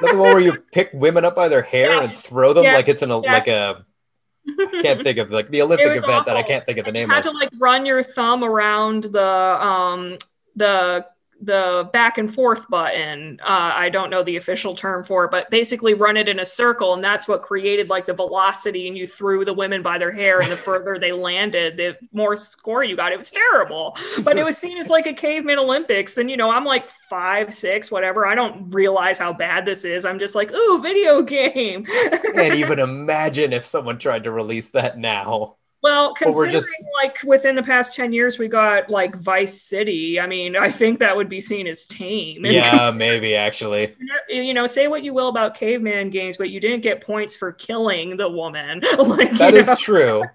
[0.00, 2.74] That the one where you pick women up by their hair and throw them Yes.
[2.74, 3.76] like it's an like Yes.
[3.78, 6.94] a can't think of like the Olympic event that I can't think of the you
[6.94, 7.32] name had of.
[7.32, 9.24] to like run your thumb around the
[9.64, 10.18] um
[10.56, 11.06] the
[11.44, 15.50] the back and forth button uh, i don't know the official term for it but
[15.50, 19.06] basically run it in a circle and that's what created like the velocity and you
[19.06, 22.96] threw the women by their hair and the further they landed the more score you
[22.96, 23.12] got.
[23.12, 26.50] It was terrible but it was seen as like a caveman olympics and you know
[26.50, 28.26] i'm like five six whatever.
[28.26, 30.04] I don't realize how bad this is.
[30.04, 31.84] I'm just like ooh video game.
[31.86, 35.56] Can't even imagine if someone tried to release that now.
[35.84, 40.26] Well, considering just- like within the past 10 years we got like Vice City, I
[40.26, 42.44] mean, I think that would be seen as tame.
[42.54, 43.94] Yeah, maybe actually.
[44.30, 47.52] you know, say what you will about caveman games, but you didn't get points for
[47.52, 48.80] killing the woman.
[48.98, 49.74] like That is know?
[49.78, 50.22] true.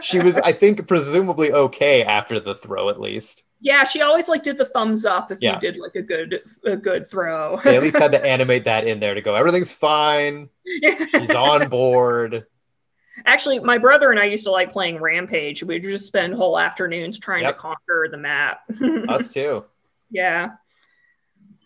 [0.00, 3.44] She was, I think, presumably okay after the throw, at least.
[3.60, 5.54] Yeah, she always like did the thumbs up if Yeah.
[5.54, 7.60] you did like a good a good throw.
[7.62, 10.48] They at least had to animate that in there to go, everything's fine.
[11.10, 12.44] She's on board.
[13.26, 15.62] Actually, my brother and I used to like playing Rampage.
[15.62, 17.54] We'd just spend whole afternoons trying Yep.
[17.56, 18.60] to conquer the map.
[19.08, 19.64] Us too.
[20.10, 20.50] yeah.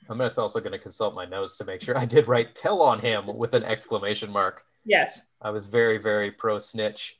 [0.08, 2.80] I'm just also going to consult my notes to make sure I did write tell
[2.80, 4.62] on him with an exclamation mark.
[4.84, 5.22] Yes.
[5.42, 7.18] I was very, very pro snitch.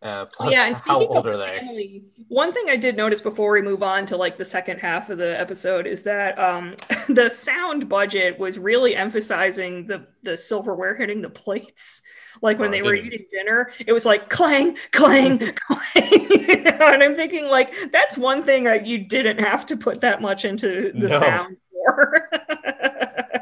[0.00, 1.58] Uh, plus, yeah, and how speaking old of are they?
[1.58, 5.10] family, one thing I did notice before we move on to like the second half
[5.10, 6.76] of the episode is that um,
[7.08, 12.02] the sound budget was really emphasizing the the silverware hitting the plates.
[12.42, 15.96] Like when Oh, they were eating dinner, it was like clang, clang, clang.
[16.80, 20.44] and I'm thinking like that's one thing that you didn't have to put that much
[20.44, 21.18] into the No.
[21.18, 22.30] sound for.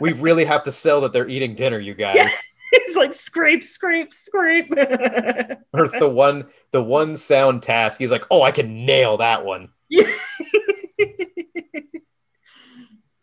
[0.01, 2.16] We really have to sell that they're eating dinner, you guys.
[2.16, 2.28] Yeah.
[2.77, 4.70] It's like scrape, scrape, scrape.
[5.73, 7.98] Or it's the one, the one sound task.
[7.98, 9.69] He's like, oh, I can nail that one.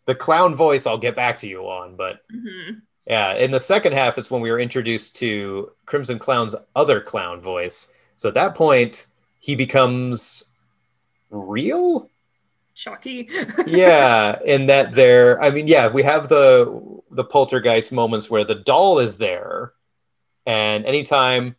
[0.06, 2.82] The clown voice, I'll get back to you on, but Mhm.
[3.06, 7.40] Yeah, in the second half, it's when we were introduced to Crimson Clown's other clown
[7.40, 7.92] voice.
[8.16, 9.06] So at that point,
[9.40, 10.52] he becomes
[11.30, 12.10] real.
[12.74, 13.28] Chucky.
[13.66, 16.66] Yeah, in that there, I mean, yeah, we have the
[17.14, 19.72] the poltergeist moments where the doll is there,
[20.46, 21.56] and anytime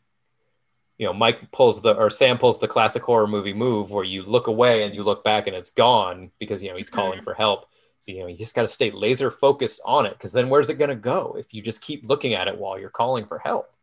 [0.98, 4.24] you know, Mike pulls the or Sam pulls the classic horror movie move where you
[4.24, 7.34] look away and you look back and it's gone because you know he's calling for
[7.34, 7.66] help.
[8.00, 10.70] So you know you just got to stay laser focused on it because then where's
[10.70, 13.40] it going to go if you just keep looking at it while you're calling for
[13.40, 13.74] help?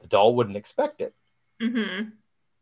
[0.00, 1.14] The doll wouldn't expect it.
[1.60, 2.10] hmm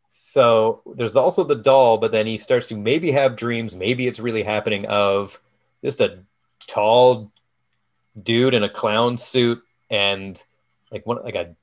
[0.07, 3.75] So there's also the doll, but then he starts to maybe have dreams.
[3.75, 5.41] Maybe it's really happening of
[5.83, 6.19] just a
[6.67, 7.30] tall
[8.21, 10.41] dude in a clown suit and
[10.91, 11.55] like one like a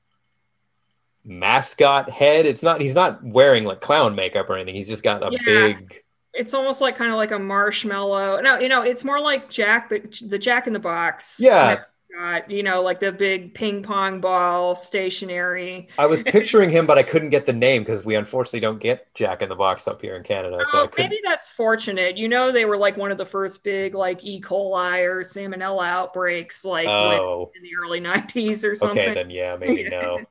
[1.25, 2.45] mascot head.
[2.45, 4.75] It's not he's not wearing like clown makeup or anything.
[4.75, 5.39] He's just got a Yeah.
[5.45, 6.03] big
[6.33, 8.39] It's almost like kind of like a marshmallow.
[8.41, 11.37] No, you know, it's more like Jack, but the Jack in the Box.
[11.39, 11.83] Yeah.
[12.15, 15.89] Got, you know, like the big ping pong ball stationary.
[15.97, 19.13] I was picturing him, but I couldn't get the name because we unfortunately don't get
[19.13, 20.65] Jack in the Box up here in Canada.
[20.65, 21.09] So Oh, couldn't.
[21.11, 22.17] maybe that's fortunate.
[22.17, 24.41] You know, they were like one of the first big like E.
[24.41, 28.99] coli or salmonella outbreaks, like Oh, in the early '90s or something.
[28.99, 30.21] okay, then yeah, maybe no.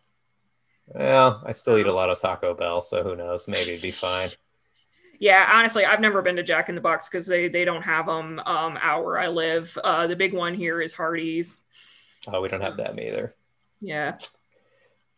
[0.87, 3.47] Well, I still eat a lot of Taco Bell, so who knows?
[3.47, 4.31] Maybe it'd be fine.
[5.21, 8.07] Yeah, honestly, I've never been to Jack in the Box because they they don't have
[8.07, 9.77] them um, out where I live.
[9.83, 11.61] Uh, the big one here is Hardee's.
[12.27, 13.35] Oh, we don't have them either.
[13.81, 14.19] Yeah.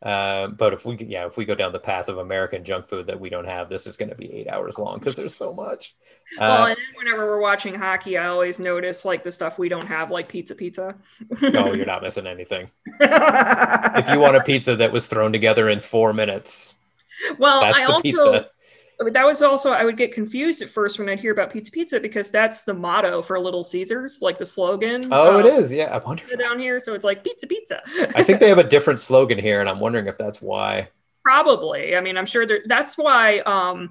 [0.02, 3.06] Uh, but if we, yeah, if we go down the path of American junk food
[3.06, 5.52] that we don't have, this is going to be eight hours long because there's so
[5.52, 5.94] much.
[6.38, 9.68] well, Uh, and then whenever we're watching hockey, I always notice like the stuff we
[9.68, 10.94] don't have, like pizza, pizza.
[11.42, 12.70] no, you're not missing anything.
[12.98, 16.74] If you want a pizza that was thrown together in four minutes,
[17.38, 18.50] well, that's I the also pizza.
[19.08, 22.00] That was also I would get confused at first when I'd hear about pizza, pizza
[22.00, 25.02] because that's the motto for Little Caesars, like the slogan.
[25.10, 25.72] Oh, it um, is.
[25.72, 26.24] Yeah, I wonder.
[26.38, 26.80] down here.
[26.82, 27.82] So it's like pizza, pizza.
[28.14, 30.88] I think they have a different slogan here, and I'm wondering if that's why.
[31.24, 31.96] Probably.
[31.96, 33.90] I mean, I'm sure that's why um,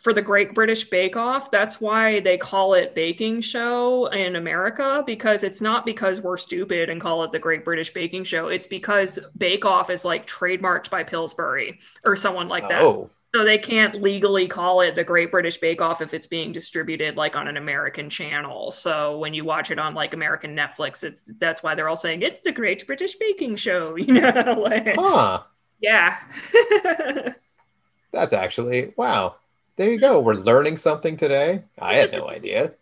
[0.00, 5.02] for the Great British Bake Off, that's why they call it baking show in America
[5.06, 8.48] because it's not because we're stupid and call it the Great British Baking Show.
[8.48, 12.82] It's because Bake Off is like trademarked by Pillsbury or someone like that.
[12.82, 16.50] Oh, So they can't legally call it the Great British Bake Off if it's being
[16.50, 18.72] distributed like on an American channel.
[18.72, 22.22] So when you watch it on like American Netflix, it's that's why they're all saying
[22.22, 23.96] it's the Great British Baking Show.
[24.00, 25.42] You know, like, huh.
[25.80, 26.18] yeah.
[28.12, 29.36] That's actually wow.
[29.76, 30.20] There you go.
[30.20, 31.62] We're learning something today.
[31.78, 32.74] I had no idea.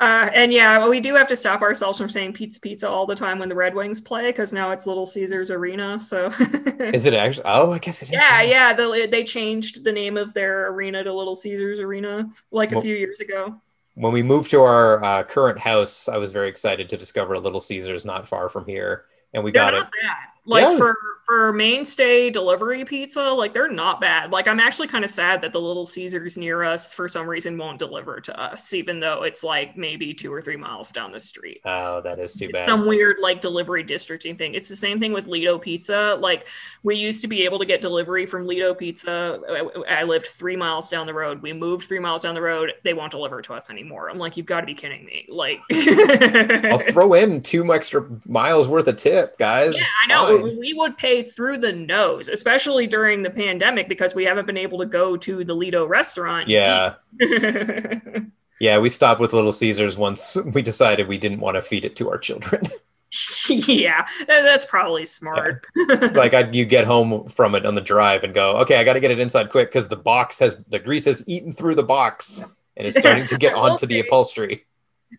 [0.00, 3.16] Uh, and yeah, we do have to stop ourselves from saying pizza pizza all the
[3.16, 5.98] time when the Red Wings play because now it's Little Caesars Arena.
[5.98, 6.26] So
[6.78, 7.44] Is it actually?
[7.46, 8.12] Oh, I guess it is.
[8.12, 12.70] yeah, yeah, the, they changed the name of their arena to Little Caesars Arena like
[12.72, 13.60] a few years ago.
[13.94, 17.40] When we moved to our uh, current house, I was very excited to discover a
[17.40, 19.82] Little Caesars not far from here, and we got it.
[19.82, 20.16] bad.
[20.44, 20.76] Like Yeah.
[20.78, 20.96] for
[21.28, 24.32] for mainstay delivery pizza, like they're not bad.
[24.32, 27.58] Like I'm actually kind of sad that the Little Caesars near us for some reason
[27.58, 31.20] won't deliver to us, even though it's like maybe two or three miles down the
[31.20, 31.60] street.
[31.66, 32.64] Oh, that is too It's bad.
[32.66, 34.54] some weird like delivery districting thing.
[34.54, 36.16] It's the same thing with Lido Pizza.
[36.18, 36.46] Like
[36.82, 39.38] we used to be able to get delivery from Lido Pizza.
[39.46, 41.42] Uh, I- I lived three miles down the road.
[41.42, 42.72] We moved three miles down the road.
[42.84, 44.08] They won't deliver to us anymore.
[44.08, 45.26] I'm like, you've got to be kidding me.
[45.28, 49.74] Like, I'll throw in two extra miles worth of tip, guys.
[49.74, 50.38] Yeah, It's I know.
[50.40, 50.56] fine.
[50.58, 54.78] We would pay through the nose, especially during the pandemic because we haven't been able
[54.78, 56.48] to go to the Lido restaurant.
[56.48, 58.00] Yeah, Yeah.
[58.60, 58.78] yeah.
[58.78, 62.10] We stopped with Little Caesars once we decided we didn't want to feed it to
[62.10, 62.66] our children.
[63.48, 65.66] yeah, that's probably smart.
[65.74, 68.84] it's like I'd, you get home from it on the drive and go, okay, I
[68.84, 71.74] got to get it inside quick because the box has the grease has eaten through
[71.74, 72.44] the box
[72.76, 74.64] and it's starting to get I onto the upholstery.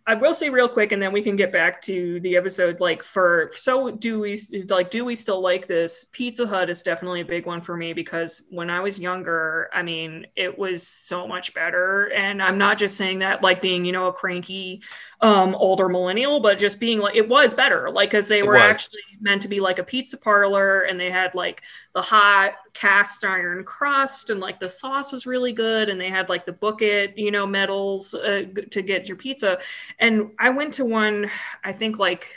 [0.05, 2.79] I will say real quick, and then we can get back to the episode.
[2.79, 4.39] Like, for so do we
[4.69, 4.91] like?
[4.91, 6.05] Do we still like this?
[6.11, 9.81] Pizza Hut is definitely a big one for me because when I was younger, I
[9.81, 12.11] mean, it was so much better.
[12.13, 14.83] And I'm not just saying that like being you know a cranky
[15.21, 17.89] um older millennial, but just being like it was better.
[17.89, 18.61] Like, because they It were was.
[18.61, 21.63] actually meant to be like a pizza parlor, and they had like
[21.95, 26.29] the hot cast iron crust, and like the sauce was really good, and they had
[26.29, 29.59] like the book it you know medals uh, to get your pizza.
[29.99, 31.29] And I went to one,
[31.63, 32.27] I think like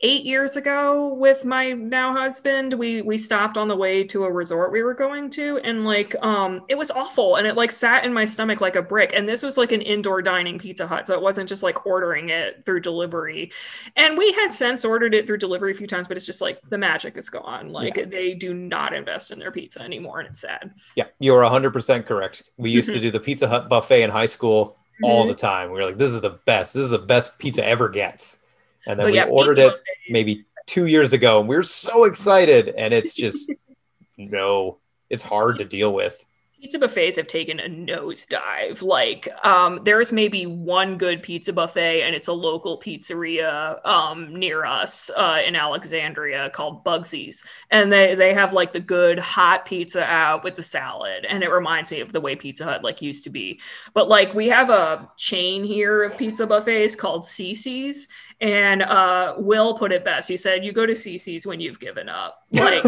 [0.00, 2.74] eight years ago with my now husband.
[2.74, 6.14] We we stopped on the way to a resort we were going to, and like
[6.22, 9.10] um it was awful, and it like sat in my stomach like a brick.
[9.14, 12.28] And this was like an indoor dining Pizza Hut, so it wasn't just like ordering
[12.28, 13.50] it through delivery.
[13.96, 16.60] And we had since ordered it through delivery a few times, but it's just like
[16.70, 17.70] the magic is gone.
[17.70, 20.72] Like they do not invest in their pizza anymore, and it's sad.
[20.94, 22.44] Yeah, you're 100% correct.
[22.56, 25.28] We used to do the Pizza Hut buffet in high school all Mhm.
[25.28, 25.70] the time.
[25.70, 26.74] We were like, this is the best.
[26.74, 28.40] This is the best pizza ever gets.
[28.88, 29.74] And then But we yeah, ordered it
[30.08, 32.70] maybe two years ago and we were so excited.
[32.70, 33.52] And it's just,
[34.16, 34.78] no,
[35.10, 36.24] it's hard to deal with.
[36.60, 38.82] Pizza buffets have taken a nosedive.
[38.82, 44.64] Like, um, there's maybe one good pizza buffet, and it's a local pizzeria um, near
[44.64, 50.04] us uh, in Alexandria called Bugsy's, and they they have like the good hot pizza
[50.04, 53.24] out with the salad, and it reminds me of the way Pizza Hut like used
[53.24, 53.60] to be.
[53.94, 58.08] But like, we have a chain here of pizza buffets called CC's,
[58.40, 60.28] and uh, Will put it best.
[60.28, 62.84] He said, "You go to CC's when you've given up." Like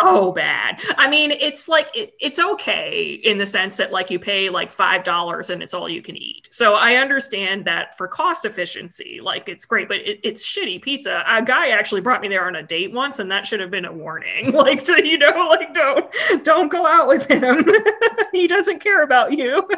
[0.00, 0.80] so bad.
[0.96, 4.70] I mean, it's like it, it's okay in the sense that like you pay like
[4.70, 6.48] five dollars and it's all you can eat.
[6.50, 11.24] So I understand that for cost efficiency, like it's great, but it, it's shitty pizza.
[11.26, 13.84] A guy actually brought me there on a date once, and that should have been
[13.84, 14.52] a warning.
[14.60, 16.10] like to you know, like don't
[16.44, 17.64] don't go out with him.
[18.32, 19.68] he doesn't care about you.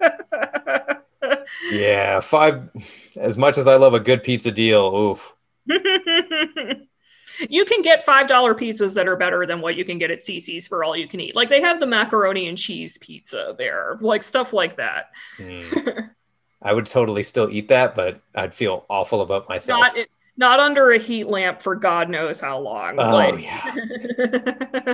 [1.70, 2.68] Yeah, five.
[3.16, 5.34] As much as I love a good pizza deal, oof.
[7.48, 10.20] You can get five dollar pizzas that are better than what you can get at
[10.20, 11.34] CC's for all you can eat.
[11.34, 15.10] Like they have the macaroni and cheese pizza there, like stuff like that.
[15.38, 16.10] Mm.
[16.62, 19.80] I would totally still eat that, but I'd feel awful about myself.
[19.80, 20.06] Not
[20.36, 22.98] not under a heat lamp for God knows how long.
[22.98, 23.74] oh like- yeah,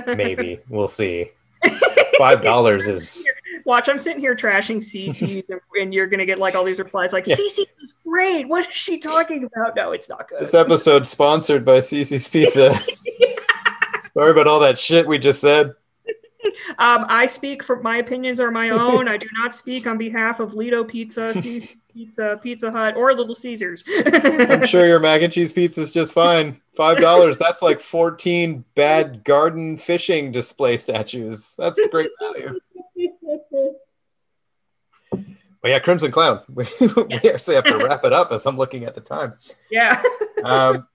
[0.15, 1.31] maybe we'll see.
[2.17, 3.29] Five dollars is
[3.65, 7.13] Watch, I'm sitting here trashing CC's, and, and you're gonna get like all these replies
[7.13, 7.35] like Yeah.
[7.35, 8.47] CC is great.
[8.47, 9.75] What is she talking about?
[9.75, 10.41] No, it's not good.
[10.41, 12.73] this episode sponsored by CC's Pizza.
[14.13, 15.73] Sorry about all that shit we just said.
[16.77, 19.07] Um, I speak for my opinions are my own.
[19.07, 23.33] I do not speak on behalf of Lido Pizza, CC Pizza, Pizza Hut, or Little
[23.33, 23.83] Caesars.
[24.05, 26.59] I'm sure your mac and cheese pizza is just fine.
[26.75, 27.37] Five dollars.
[27.37, 31.55] That's like fourteen bad garden fishing display statues.
[31.57, 32.59] That's great value.
[35.63, 36.41] But yeah, Crimson Clown.
[36.53, 39.33] We, we actually have to wrap it up as I'm looking at the time.
[39.71, 40.03] yeah.
[40.43, 40.87] Um,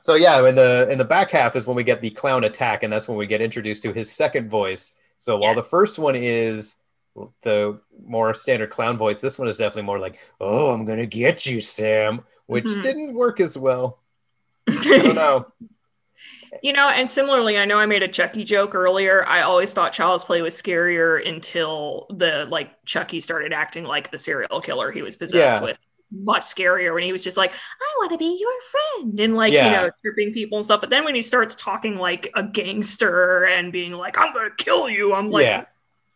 [0.00, 2.82] so yeah, in the in the back half is when we get the clown attack,
[2.84, 4.94] and that's when we get introduced to his second voice.
[5.18, 5.56] So while Yeah.
[5.56, 6.76] the first one is
[7.42, 11.44] the more standard clown voice, this one is definitely more like, "Oh, I'm gonna get
[11.44, 12.82] you, Sam," which Mhm.
[12.82, 13.98] didn't work as well.
[14.66, 15.52] I don't know.
[16.62, 19.26] You know, and similarly, I know I made a Chucky joke earlier.
[19.26, 24.18] I always thought Child's Play was scarier until the like Chucky started acting like the
[24.18, 25.62] serial killer he was possessed Yeah.
[25.62, 25.78] with.
[26.12, 29.52] Much scarier when he was just like, I want to be your friend and like,
[29.52, 29.66] Yeah.
[29.66, 30.80] you know, tripping people and stuff.
[30.80, 34.88] But then when he starts talking like a gangster and being like, I'm gonna kill
[34.88, 35.64] you, I'm like, yeah.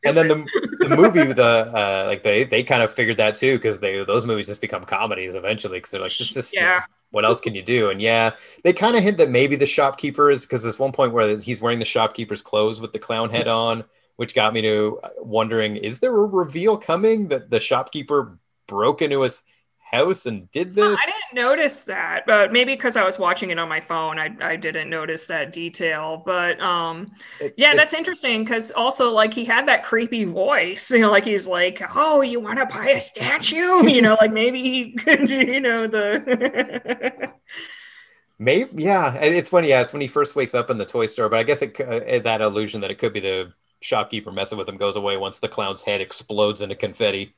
[0.04, 1.42] And then the, the movie, the
[1.74, 4.84] uh, like they they kind of figured that too because they those movies just become
[4.84, 6.82] comedies eventually because they're like this is Yeah.
[7.10, 7.90] What else can you do?
[7.90, 8.30] And yeah,
[8.64, 11.60] they kind of hint that maybe the shopkeeper is because there's one point where he's
[11.60, 13.80] wearing the shopkeeper's clothes with the clown head mm-hmm.
[13.80, 13.84] on,
[14.16, 19.02] which got me to uh, wondering: is there a reveal coming that the shopkeeper broke
[19.02, 19.42] into his
[19.90, 21.00] house and did this?
[21.02, 24.34] I didn't notice that, but maybe because I was watching it on my phone, I,
[24.40, 26.22] I didn't notice that detail.
[26.24, 30.90] But um, It- yeah, it- that's interesting because also like he had that creepy voice,
[30.90, 34.32] you know, like he's like, "Oh, you want to buy a statue?" You know, like
[34.32, 37.30] maybe he could, you know, the
[38.38, 39.14] Maybe, yeah.
[39.16, 41.28] It's when, yeah, it's when he first wakes up in the toy store.
[41.28, 43.52] But I guess it, uh, that illusion that it could be the
[43.82, 47.34] shopkeeper messing with him goes away once the clown's head explodes into confetti.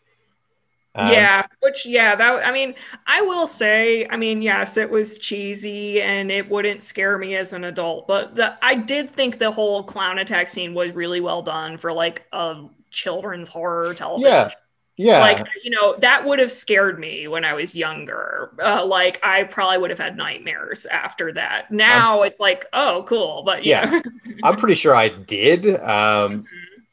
[0.95, 2.75] Um, yeah, which yeah, that I mean,
[3.07, 7.55] I will say, I mean, yes, it was cheesy and it wouldn't scare me as
[7.55, 11.43] an adult, but the I did think the whole clown attack scene was really well
[11.43, 14.31] done for like a children's horror television.
[14.31, 14.51] yeah,
[14.97, 15.21] yeah.
[15.21, 18.51] Like, you know, that would have scared me when I was younger.
[18.63, 21.71] Uh, like, I probably would have had nightmares after that.
[21.71, 23.43] Now it's like, oh, cool.
[23.45, 23.95] But yeah.
[24.43, 25.67] I'm pretty sure I did.
[25.83, 26.45] Um,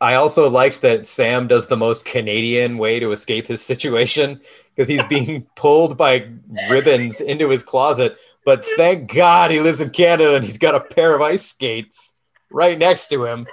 [0.02, 4.40] I also liked that Sam does the most Canadian way to escape his situation
[4.74, 6.30] because he's being pulled by
[6.70, 8.18] ribbons into his closet.
[8.46, 12.20] But thank God he lives in Canada and he's got a pair of ice skates
[12.52, 13.46] right next to him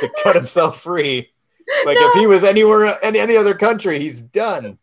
[0.00, 1.30] to cut himself free.
[1.86, 4.78] Like if he was anywhere in any other country, he's done.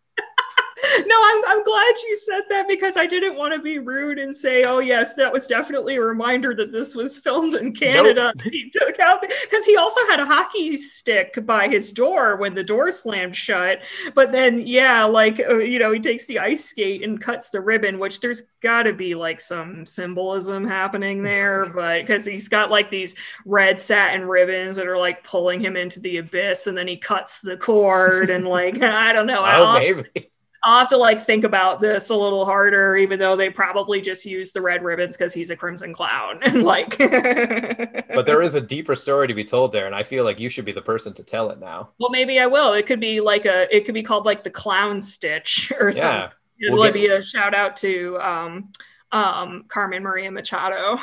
[1.05, 4.35] No, I'm, I'm glad you said that because I didn't want to be rude and
[4.35, 8.33] say, oh, yes, that was definitely a reminder that this was filmed in Canada.
[8.43, 12.63] He took out because he also had a hockey stick by his door when the
[12.63, 13.79] door slammed shut.
[14.13, 17.61] But then, yeah, like, uh, you know, he takes the ice skate and cuts the
[17.61, 21.65] ribbon, which there's got to be like some symbolism happening there.
[21.75, 25.99] But because he's got like these red satin ribbons that are like pulling him into
[25.99, 29.43] the abyss, and then he cuts the cord and like, I don't know.
[29.45, 30.31] Oh, maybe.
[30.65, 34.25] I'll have to like think about this a little harder, even though they probably just
[34.25, 36.39] use the red ribbons because he's a crimson clown.
[36.43, 40.23] And like, But there is a deeper story to be told there, and I feel
[40.23, 41.89] like you should be the person to tell it now.
[41.99, 42.73] well, maybe I will.
[42.73, 45.91] It could be like a, it could be called like the clown stitch or Yeah.
[45.91, 46.37] something.
[46.61, 48.71] We'll It'll get- be a shout out to um,
[49.11, 50.97] um, Carmen Maria Machado.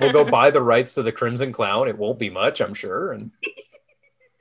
[0.00, 1.86] We'll go buy the rights to the Crimson Clown.
[1.88, 3.12] It won't be much, I'm sure.
[3.12, 3.30] And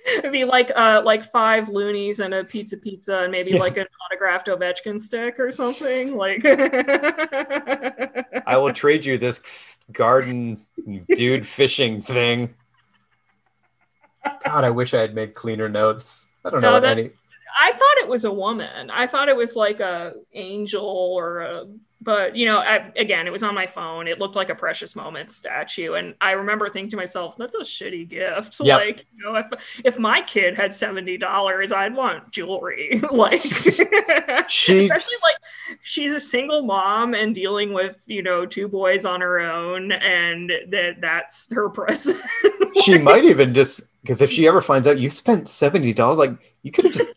[0.08, 3.60] It'd be like uh like five loonies and a pizza pizza and maybe Yeah.
[3.60, 6.16] like an autographed Ovechkin stick or something.
[6.16, 6.42] Like
[8.46, 9.42] I will trade you this
[9.92, 10.64] garden
[11.16, 12.54] dude fishing thing.
[14.46, 16.28] God, I wish I had made cleaner notes.
[16.44, 17.12] I don't know No, what that- any.
[17.58, 18.90] I thought it was a woman.
[18.92, 21.66] I thought it was like a angel or a
[22.06, 24.08] but you know, I, again, it was on my phone.
[24.08, 27.62] It looked like a precious moment statue, and I remember thinking to myself, "That's a
[27.62, 28.80] shitty gift." Yep.
[28.80, 29.48] Like, you know, if
[29.84, 33.02] if my kid had seventy dollars, I'd want jewelry.
[33.12, 33.42] like,
[34.48, 39.22] She's especially like she's a single mom and dealing with you know two boys on
[39.22, 42.22] her own, and that that's her present.
[42.84, 46.38] she might even just because if she ever finds out you spent seventy dollars, like
[46.62, 47.14] you could have just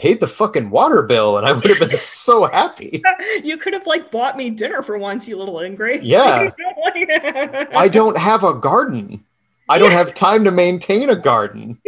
[0.00, 3.02] paid the fucking water bill, and I would have been so happy.
[3.44, 6.02] you could have like bought me dinner for once, you little ingrate.
[6.02, 6.50] Yeah.
[7.74, 9.24] I don't have a garden.
[9.68, 11.80] I don't have time to maintain a garden.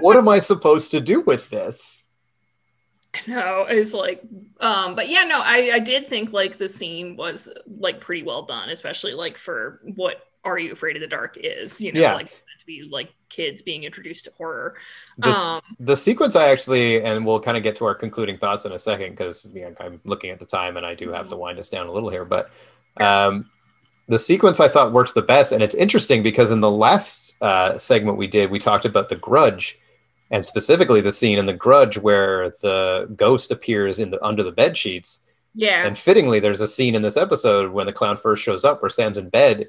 [0.00, 2.04] What am I supposed to do with this?
[3.26, 4.22] no it's like
[4.60, 7.48] um but yeah no i i did think like the scene was
[7.78, 10.16] like pretty well done especially like for what
[10.46, 12.14] are you afraid of the dark is you know Yeah.
[12.14, 14.76] like to be like kids being introduced to horror
[15.18, 18.64] This, um the sequence I actually, and we'll kind of get to our concluding thoughts
[18.64, 19.46] in a second because
[19.80, 22.08] I'm looking at the time and I do have to wind us down a little
[22.08, 22.24] here.
[22.24, 22.50] But
[22.98, 23.50] um,
[24.08, 27.76] the sequence I thought worked the best, and it's interesting because in the last uh,
[27.76, 29.78] segment we did, we talked about the Grudge,
[30.30, 34.52] and specifically the scene in the Grudge where the ghost appears in the under the
[34.52, 35.22] bed sheets.
[35.54, 38.80] yeah And fittingly, there's a scene in this episode when the clown first shows up
[38.80, 39.68] where Sam's in bed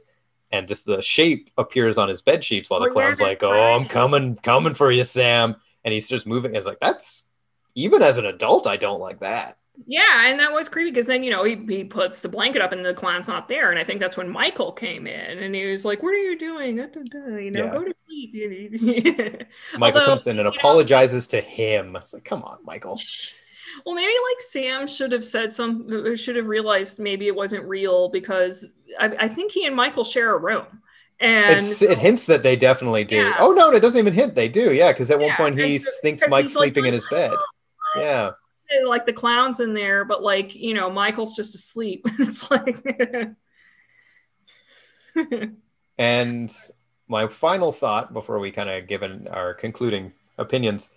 [0.52, 3.86] and just the shape appears on his bed sheets while the clown's like, Oh, I'm
[3.86, 5.56] coming, coming for you, Sam.
[5.84, 6.56] And he starts moving.
[6.56, 7.26] It's like, that's
[7.76, 9.57] even as an adult, I don't like that.
[9.86, 12.72] yeah and that was creepy because then you know he, he puts the blanket up
[12.72, 15.68] and the clown's not there and i think that's when michael came in and he
[15.68, 17.72] was like what are you doing you know Yeah.
[17.72, 18.34] go to sleep
[19.78, 21.95] Michael Although, comes in and you know- apologizes to him.
[21.95, 22.99] It's like, come on, Michael.
[23.85, 28.10] Well, maybe like Sam should have said some, should have realized maybe it wasn't real
[28.10, 28.65] because
[28.99, 30.65] I, I think he and Michael share a room.
[31.19, 33.18] And It's, it hints that they definitely do.
[33.18, 33.38] Yeah.
[33.39, 34.35] Oh no, it doesn't even hint.
[34.35, 34.91] They do, yeah.
[34.91, 37.15] Because at one Yeah, point he so- thinks Mike's he's like, sleeping in his oh,
[37.15, 37.34] bed.
[37.95, 38.31] Yeah,
[38.69, 42.06] eh, like the clown's in there, but like, you know, Michael's just asleep.
[42.19, 42.85] it's like,
[45.98, 46.56] And
[47.07, 50.91] my final thought before we kind of give in our concluding opinions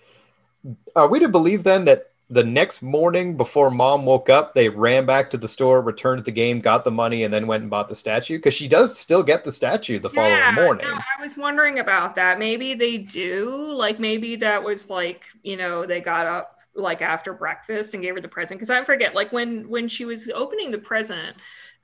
[0.94, 5.05] are we to believe then that the next morning before mom woke up, they ran
[5.05, 7.89] back to the store, returned the game, got the money, and then went and bought
[7.89, 8.39] the statue?
[8.39, 10.86] Because she does still get the statue the following morning.
[10.86, 12.39] no, I was wondering about that.
[12.39, 13.73] Maybe they do.
[13.73, 18.15] Like maybe that was like, you know, they got up like after breakfast and gave
[18.15, 18.61] her the present.
[18.61, 21.36] Because I forget, like when when she was opening the present,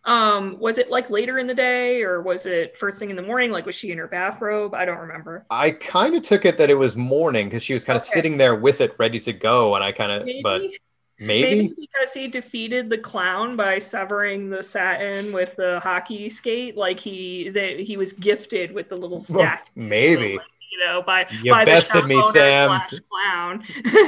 [0.07, 3.23] um, was it like later in the day or was it first thing in the
[3.23, 3.51] morning?
[3.53, 4.75] Like was she in her bathrobe?
[4.75, 5.47] I don't remember.
[5.51, 8.11] I kind of took it that it was morning because she was kind of Okay.
[8.11, 9.75] sitting there with it ready to go.
[9.75, 10.79] And I kind of, but maybe
[11.19, 16.77] maybe, because he defeated the clown by severing the satin with the hockey skate.
[16.77, 19.69] Like he that he was gifted with the little stack.
[19.75, 20.39] maybe.
[20.73, 22.81] You know, by You by bested the me, Sam.
[23.11, 23.63] clown.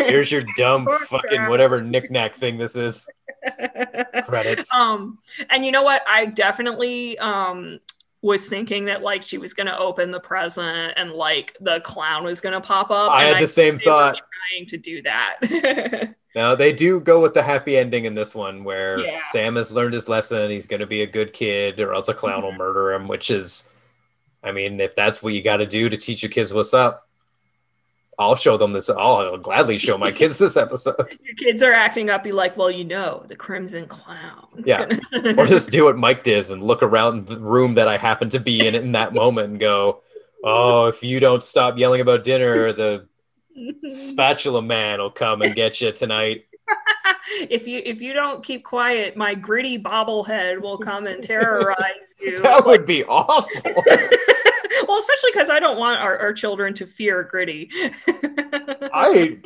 [0.07, 3.09] Here's your dumb fucking whatever knickknack thing this is.
[4.27, 4.73] Credits.
[4.75, 5.19] um
[5.51, 7.79] and you know what i definitely um
[8.23, 12.41] was thinking that like she was gonna open the present and like the clown was
[12.41, 14.21] gonna pop up I had the same think they were thought.
[14.53, 18.63] trying to do that Now they do go with the happy ending in this one,
[18.63, 19.19] where Yeah.
[19.33, 20.51] Sam has learned his lesson.
[20.53, 23.09] He's going to be a good kid, or else a clown will murder him.
[23.09, 23.69] Which is,
[24.45, 27.08] I mean, if that's what you got to do to teach your kids what's up,
[28.19, 28.89] I'll show them this.
[28.89, 32.71] I'll gladly show my kids this episode, your kids are acting up be like well
[32.71, 34.87] you know the crimson clown Yeah.
[35.37, 38.41] or just do what Mike does and look around the room that I happen to
[38.41, 40.01] be in in that moment and go,
[40.43, 43.07] "Oh, if you don't stop yelling about dinner, the
[43.85, 46.47] spatula man will come and get you tonight."
[47.51, 51.77] if you if you don't keep quiet my gritty bobblehead will come and terrorize
[52.21, 53.61] you That would be awful.
[54.87, 57.71] well especially because i don't want our, our children to fear gritty
[58.93, 59.39] I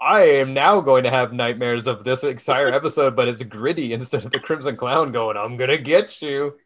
[0.00, 4.24] I am now going to have nightmares of this entire episode, but it's gritty instead
[4.24, 6.58] of the Crimson Clown going, I'm gonna get you.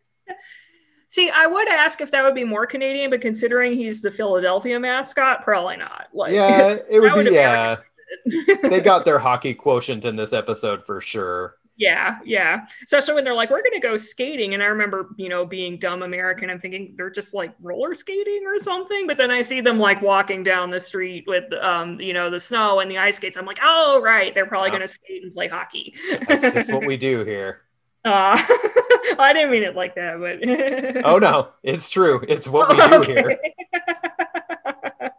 [1.06, 4.78] See, I would ask if that would be more Canadian, but considering he's the Philadelphia
[4.78, 6.08] mascot, probably not.
[6.12, 7.76] Like, yeah, it would be yeah.
[8.62, 11.56] They got their hockey quotient in this episode for sure.
[11.76, 12.66] yeah, yeah.
[12.82, 16.02] Especially when they're like, "We're gonna go skating," and I remember, you know, being dumb
[16.02, 19.06] American, I'm thinking they're just like roller skating or something.
[19.06, 22.40] But then I see them like walking down the street with, um, you know, the
[22.40, 23.36] snow and the ice skates.
[23.36, 24.74] I'm like, "Oh, right, they're probably Yeah.
[24.76, 25.94] gonna skate and play hockey."
[26.28, 27.62] That's just what we do here.
[28.04, 28.38] Uh,
[29.18, 32.24] I didn't mean it like that, but Oh no, it's true.
[32.28, 33.38] It's what we do here.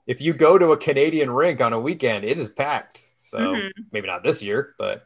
[0.09, 3.13] If you go to a Canadian rink on a weekend, it is packed.
[3.19, 3.71] So Mhm.
[3.91, 5.05] maybe not this year, but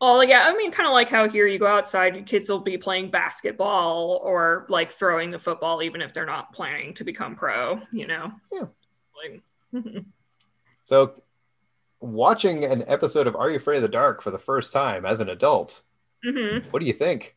[0.00, 2.78] Well, yeah, I mean, kind of like how here you go outside, kids will be
[2.78, 7.80] playing basketball or like throwing the football, even if they're not planning to become pro,
[7.90, 8.30] you know?
[8.52, 8.66] Yeah.
[9.20, 9.42] Like,
[9.74, 10.04] mhm.
[10.84, 11.20] so
[11.98, 15.20] watching an episode of Are You Afraid of the Dark for the first time as
[15.20, 15.82] an adult,
[16.24, 16.70] Mhm.
[16.70, 17.33] what do you think?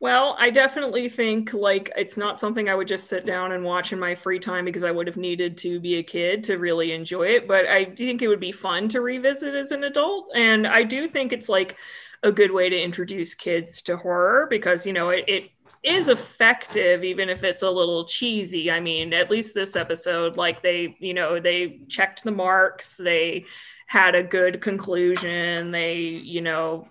[0.00, 3.92] Well, I definitely think like it's not something I would just sit down and watch
[3.92, 6.92] in my free time because I would have needed to be a kid to really
[6.92, 7.46] enjoy it.
[7.46, 10.28] But I think it would be fun to revisit as an adult.
[10.34, 11.76] And I do think it's like
[12.22, 15.50] a good way to introduce kids to horror because, you know, it, it
[15.82, 18.70] is effective, even if it's a little cheesy.
[18.70, 23.44] I mean, at least this episode, like they, you know, they checked the marks, they
[23.86, 26.88] had a good conclusion, they, you know,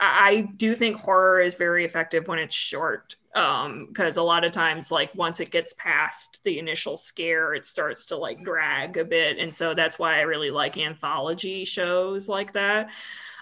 [0.00, 4.50] I do think horror is very effective when it's short um because a lot of
[4.50, 9.04] times like once it gets past the initial scare it starts to like drag a
[9.04, 12.88] bit and so that's why i really like anthology shows like that.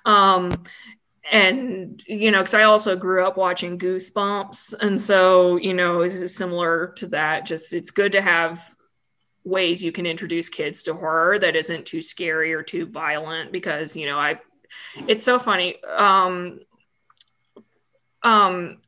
[0.05, 0.51] Um
[1.30, 6.35] and you know because i also grew up watching goosebumps and so you know it's
[6.35, 8.74] similar to that just it's good to have
[9.44, 13.97] ways you can introduce kids to horror that isn't too scary or too violent because
[13.97, 14.39] you know i
[15.06, 15.82] it's so funny.
[15.84, 16.60] Um
[18.22, 18.78] um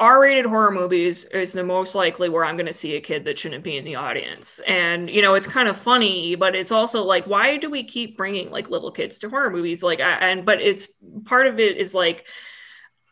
[0.00, 3.38] r-rated horror movies is the most likely where i'm going to see a kid that
[3.38, 4.60] shouldn't be in the audience.
[4.66, 8.16] And you know it's kind of funny but it's also like why do we keep
[8.16, 9.82] bringing like little kids to horror movies?
[9.82, 10.88] Like I, and but it's
[11.24, 12.26] part of it is like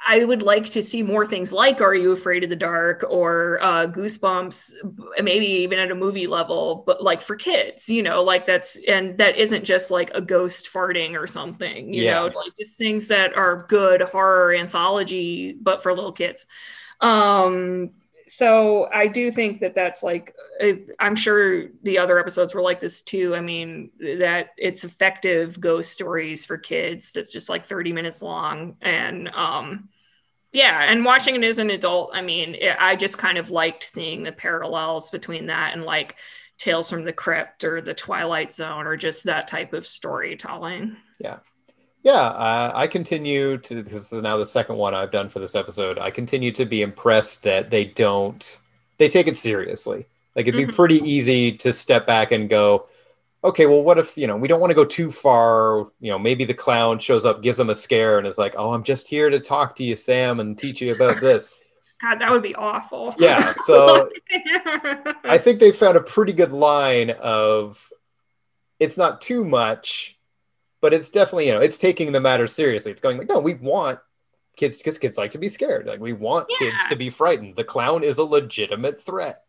[0.04, 3.58] I would like to see more things like Are You Afraid of the Dark or
[3.62, 4.74] uh, Goosebumps,
[5.22, 9.18] maybe even at a movie level, but like for kids, you know, like that's, and
[9.18, 12.04] that isn't just like a ghost farting or something, you Yeah.
[12.04, 16.46] know, like just things that are good horror anthology, but for little kids.
[17.00, 17.90] Um,
[18.26, 22.80] so I do think that that's like, uh, I'm sure the other episodes were like
[22.80, 23.34] this too.
[23.36, 28.76] I mean, that it's effective ghost stories for kids that's just like 30 minutes long.
[28.82, 29.88] And um,
[30.52, 33.84] yeah, and watching it as an adult, I mean, it, I just kind of liked
[33.84, 36.16] seeing the parallels between that and like
[36.58, 40.96] Tales from the Crypt or The Twilight Zone or just that type of storytelling.
[41.20, 41.40] Yeah,
[42.14, 43.82] uh, I continue to.
[43.82, 45.98] This is now the second one I've done for this episode.
[45.98, 48.60] I continue to be impressed that they don't.
[48.98, 50.06] They take it seriously.
[50.34, 50.76] Like it'd be Mhm.
[50.76, 52.86] pretty easy to step back and go,
[53.42, 55.86] okay, well, what if you know we don't want to go too far?
[56.00, 58.72] You know, maybe the clown shows up, gives them a scare, and is like, "Oh,
[58.72, 61.52] I'm just here to talk to you, Sam, and teach you about this."
[62.02, 63.14] God, that would be awful.
[63.18, 64.10] Yeah, so
[65.24, 67.90] I think they found a pretty good line of
[68.78, 70.15] it's not too much,
[70.80, 72.92] but it's definitely, you know, it's taking the matter seriously.
[72.92, 73.98] It's going like, no, we want
[74.56, 75.86] kids because kids like to be scared.
[75.86, 77.56] Like we want kids to be frightened.
[77.56, 79.42] The clown is a legitimate threat.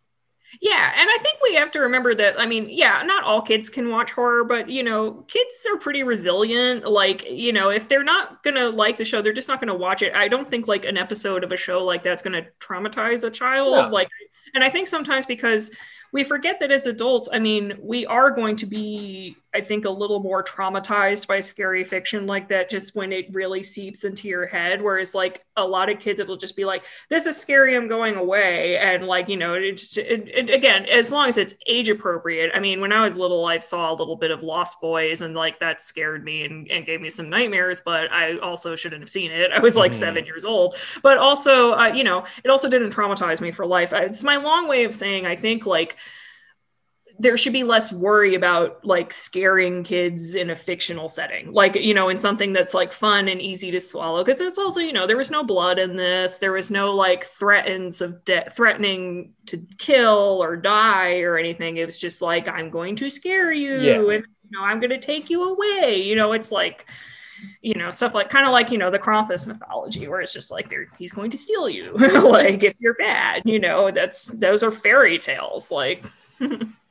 [0.62, 2.40] Yeah, and I think we have to remember that.
[2.40, 6.04] I mean, yeah, not all kids can watch horror, but you know, kids are pretty
[6.04, 6.90] resilient.
[6.90, 10.02] Like, you know, if they're not gonna like the show, they're just not gonna watch
[10.02, 10.16] it.
[10.16, 13.74] I don't think like an episode of a show like that's gonna traumatize a child.
[13.74, 13.90] No.
[13.90, 14.08] Like,
[14.54, 15.72] and I think sometimes because
[16.12, 19.90] we forget that as adults, I mean, we are going to be, I think, a
[19.90, 24.46] little more traumatized by scary fiction like that just when it really seeps into your
[24.46, 24.82] head.
[24.82, 28.16] Whereas, like, a lot of kids, it'll just be like, this is scary, I'm going
[28.16, 28.78] away.
[28.78, 32.52] And, like, you know, it just, it, it, again, as long as it's age appropriate.
[32.54, 35.36] I mean, when I was little, I saw a little bit of Lost Boys, and,
[35.36, 39.10] like, that scared me and, and gave me some nightmares, but I also shouldn't have
[39.10, 39.52] seen it.
[39.52, 39.96] I was like Mhm.
[39.96, 40.78] seven years old.
[41.04, 43.94] But also, uh, you know, it also didn't traumatize me for life.
[43.94, 45.96] I- It's my long way of saying, I think, like,
[47.20, 51.94] there should be less worry about like scaring kids in a fictional setting like you
[51.94, 55.08] know in something that's like fun and easy to swallow because it's also you know
[55.08, 59.66] there was no blood in this there was no like threatens of death threatening to
[59.78, 63.94] kill or die or anything it was just like i'm going to scare you Yeah.
[63.96, 66.86] and you know i'm going to take you away you know it's like
[67.62, 70.50] you know stuff like kind of like you know the Krampus mythology where it's just
[70.52, 74.64] like they're he's going to steal you like if you're bad you know that's those
[74.64, 76.04] are fairy tales like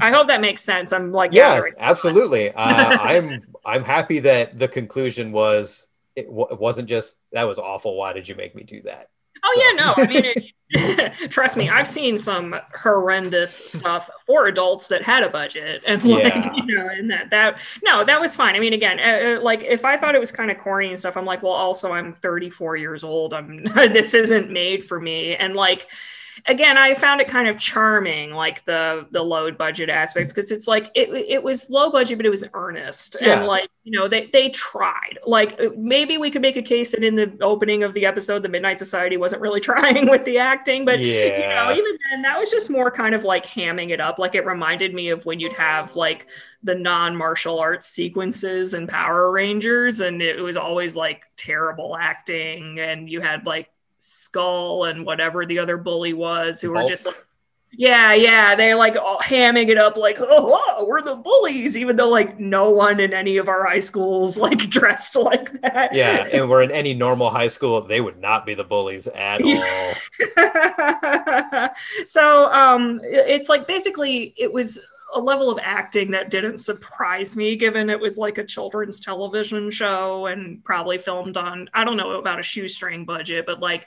[0.00, 0.92] I hope that makes sense.
[0.92, 2.50] I'm like, Yeah, absolutely.
[2.54, 7.58] Uh, I'm I'm happy that the conclusion was it, w- it wasn't just that was
[7.58, 7.96] awful.
[7.96, 9.08] Why did you make me do that?
[9.44, 9.94] Oh So- yeah, no.
[9.96, 15.28] I mean, it, trust me, I've seen some horrendous stuff for adults that had a
[15.28, 16.52] budget, and like Yeah.
[16.54, 18.56] you know, and that that no, that was fine.
[18.56, 20.98] I mean, again, uh, uh, like if I thought it was kind of corny and
[20.98, 23.34] stuff, I'm like, well, also I'm 34 years old.
[23.34, 25.86] I'm this isn't made for me, and like
[26.44, 30.68] again, I found it kind of charming, like the the low budget aspects, because it's
[30.68, 33.38] like it it was low budget, but it was earnest, Yeah.
[33.38, 35.18] and like you know they they tried.
[35.26, 38.42] Like uh, maybe we could make a case that in the opening of the episode,
[38.42, 42.38] the Midnight Society wasn't really trying with the acting, but you know, even then, that
[42.38, 44.18] was just more kind of like hamming it up.
[44.18, 46.26] Like it reminded me of when you'd have like
[46.62, 52.78] the non martial arts sequences and Power Rangers, and it was always like terrible acting,
[52.80, 57.26] and you had like Skull and whatever the other bully was, who were just like.
[57.78, 61.96] Yeah, yeah, they're like all hamming it up, like, oh, whoa, we're the bullies, even
[61.96, 65.94] though like no one in any of our high schools like dressed like that.
[65.94, 69.42] yeah, and we're in any normal high school, they would not be the bullies at
[69.42, 69.94] all.
[72.06, 74.78] so um it's like basically it was
[75.14, 79.70] a level of acting that didn't surprise me given it was like a children's television
[79.70, 83.86] show and probably filmed on i don't know about a shoestring budget but like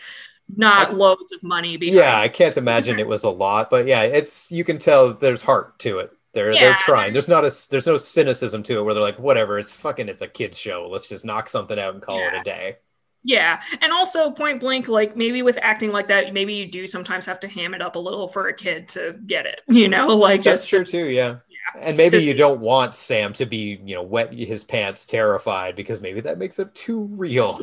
[0.56, 3.86] not I- loads of money behind Yeah, I can't imagine it was a lot, but
[3.86, 6.12] yeah, it's you can tell there's heart to it.
[6.34, 7.14] They're they're trying.
[7.14, 10.22] There's not a there's no cynicism to it where they're like, whatever, it's fucking it's
[10.22, 10.88] a kids show.
[10.92, 12.78] Let's just knock something out and call it a day.
[13.24, 17.26] Yeah, and also point blank, like maybe with acting like that, maybe you do sometimes
[17.26, 19.62] have to ham it up a little for a kid to get it.
[19.80, 21.38] You know, like That's just true too, yeah.
[21.80, 26.02] And maybe you don't want Sam to be, you know, wet his pants terrified because
[26.02, 27.60] maybe that makes it too real.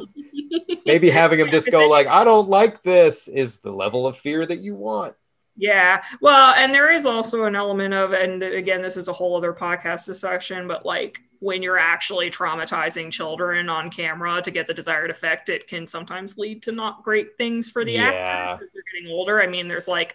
[0.86, 4.46] maybe having him just go like, I don't like this is the level of fear
[4.46, 5.14] that you want.
[5.56, 6.02] Yeah.
[6.20, 9.52] Well, and there is also an element of, and again, this is a whole other
[9.54, 15.10] podcast discussion, but like when you're actually traumatizing children on camera to get the desired
[15.10, 18.04] effect, it can sometimes lead to not great things for the Yeah.
[18.04, 19.40] actors as they're getting older.
[19.42, 20.14] I mean, there's like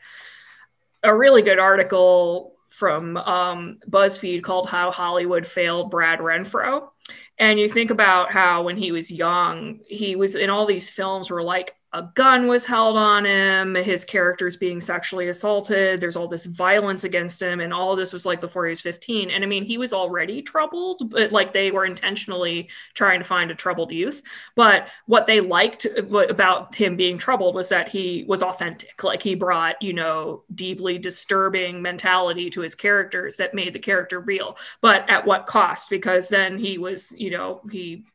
[1.03, 6.89] a really good article from um, BuzzFeed called How Hollywood Failed Brad Renfro.
[7.37, 11.29] And you think about how when he was young, he was in all these films
[11.31, 16.27] where like a gun was held on him, his character's being sexually assaulted, there's all
[16.27, 19.29] this violence against him, and all of this was like before he was 15.
[19.29, 23.51] And I mean, he was already troubled, but like they were intentionally trying to find
[23.51, 24.21] a troubled youth.
[24.55, 29.03] But what they liked uh, about him being troubled was that he was authentic.
[29.03, 34.21] Like he brought, you know, deeply disturbing mentality to his characters that made the character
[34.21, 34.55] real.
[34.79, 35.89] But at what cost?
[35.89, 38.05] Because then he was, you know, he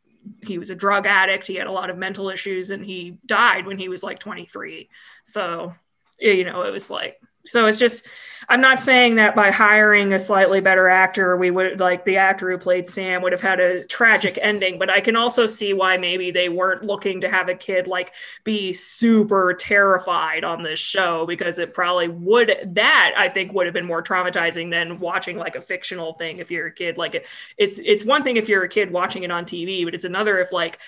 [0.45, 1.47] he was a drug addict.
[1.47, 4.89] He had a lot of mental issues, and he died when he was like 23.
[5.25, 5.75] So,
[6.19, 7.67] you know, it was like so.
[7.67, 8.09] It's just
[8.49, 12.49] I'm not saying that by hiring a slightly better actor, we would like the actor
[12.51, 14.79] who played Sam would have had a tragic ending.
[14.79, 18.13] But I can also see why maybe they weren't looking to have a kid like
[18.45, 23.75] be super terrified on this show because it probably would that I think would have
[23.75, 26.99] been more traumatizing than watching like a fictional thing if you're a kid.
[26.99, 27.27] Like it,
[27.59, 30.39] it's it's one thing if you're a kid watching it on TV, but it's another
[30.39, 30.79] if like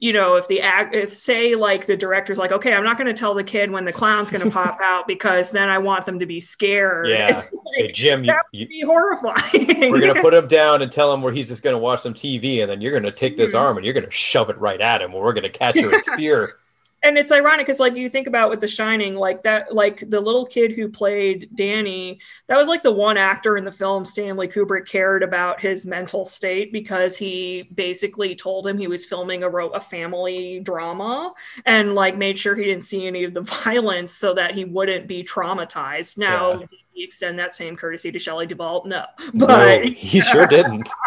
[0.00, 3.06] you know if the act if say like the director's like okay i'm not going
[3.06, 6.04] to tell the kid when the clown's going to pop out because then i want
[6.06, 7.36] them to be scared Yeah.
[7.36, 11.12] it's Hey, Jim, that you, would be horrifying we're gonna put him down and tell
[11.12, 13.60] him where he's just gonna watch some TV, and then you're gonna take this Mhm.
[13.60, 16.08] arm and you're gonna shove it right at him, and we're gonna catch capture his
[16.16, 16.56] fear.
[17.02, 20.20] And it's ironic because like you think about with the shining like that like the
[20.20, 24.46] little kid who played danny that was like the one actor in the film stanley
[24.46, 29.48] kubrick cared about his mental state because he basically told him he was filming a,
[29.48, 31.32] ro- a family drama
[31.66, 35.06] and like made sure he didn't see any of the violence so that he wouldn't
[35.06, 36.58] be traumatized now Yeah.
[36.58, 39.04] did he extend that same courtesy to shelley duvall no
[39.34, 40.88] but no, he sure didn't.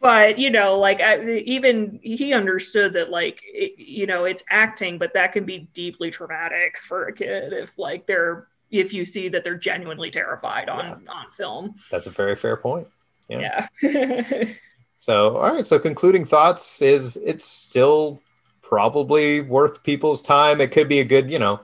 [0.00, 4.98] but you know like I, even he understood that like it, you know it's acting
[4.98, 9.28] but that can be deeply traumatic for a kid if like they're if you see
[9.28, 12.88] that they're genuinely terrified on on film That's a very fair point.
[13.28, 13.66] Yeah.
[13.82, 14.44] yeah
[14.98, 15.64] So, all right.
[15.64, 18.20] So, concluding thoughts is it's still
[18.62, 20.60] probably worth people's time.
[20.60, 21.60] It could be a good, you know,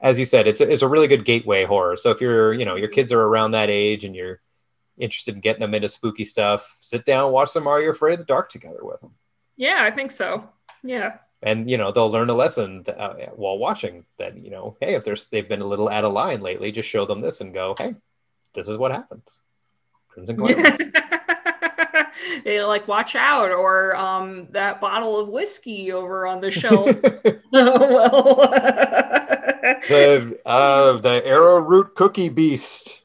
[0.00, 1.96] as you said, it's a, it's a really good gateway horror.
[1.96, 4.40] So, if you're, you know, your kids are around that age and you're
[4.98, 8.18] interested in getting them into spooky stuff, sit down, watch some Are You Afraid of
[8.20, 9.12] the Dark together with them.
[9.56, 10.48] yeah i think so
[10.82, 14.36] yeah And you know they'll learn a lesson uh, while watching that.
[14.42, 17.04] You know, hey, if there's they've been a little out of line lately, just show
[17.06, 17.94] them this and go, hey,
[18.54, 19.42] this is what happens.
[20.08, 20.64] Crimson Clown.
[22.44, 26.86] they like watch out or um that bottle of whiskey over on the shelf
[27.52, 28.34] well
[29.88, 33.02] the uh, the arrowroot cookie beast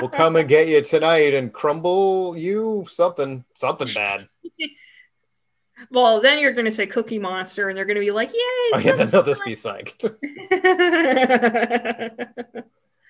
[0.00, 4.26] will come and get you tonight and crumble you something something bad.
[5.90, 8.38] well then you're gonna say cookie monster and they're gonna be like yay
[8.74, 10.16] Oh yeah, then they'll just be psyched.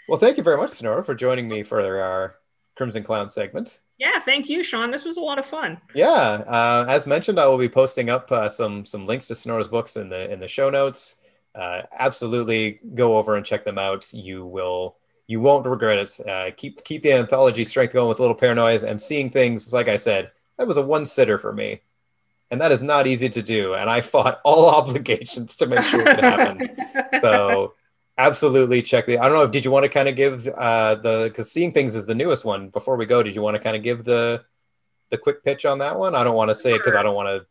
[0.09, 2.37] well, thank you very much, Sonora, for joining me for our
[2.77, 3.81] Crimson Clown segment.
[3.99, 6.11] yeah thank you sean this was a lot of fun Yeah,
[6.47, 9.97] uh, as mentioned, I will be posting up uh, some some links to Sonora's books
[9.97, 11.17] in the in the show notes.
[11.55, 14.13] uh, absolutely go over and check them out.
[14.13, 14.97] You will
[15.27, 16.29] you won't regret it.
[16.29, 19.73] Uh, keep keep the anthology strength going with a little paranoia and seeing things.
[19.73, 21.81] Like I said, that was a one sitter for me,
[22.51, 23.75] and that is not easy to do.
[23.75, 26.63] And I fought all obligations to make sure it could happen.
[27.21, 27.75] so
[28.19, 29.19] absolutely check the.
[29.19, 29.49] I don't know.
[29.49, 32.45] Did you want to kind of give uh, the because seeing things is the newest
[32.45, 32.69] one.
[32.69, 34.45] Before we go, did you want to kind of give the
[35.11, 36.15] the quick pitch on that one?
[36.15, 37.47] I don't want to say it because I don't want to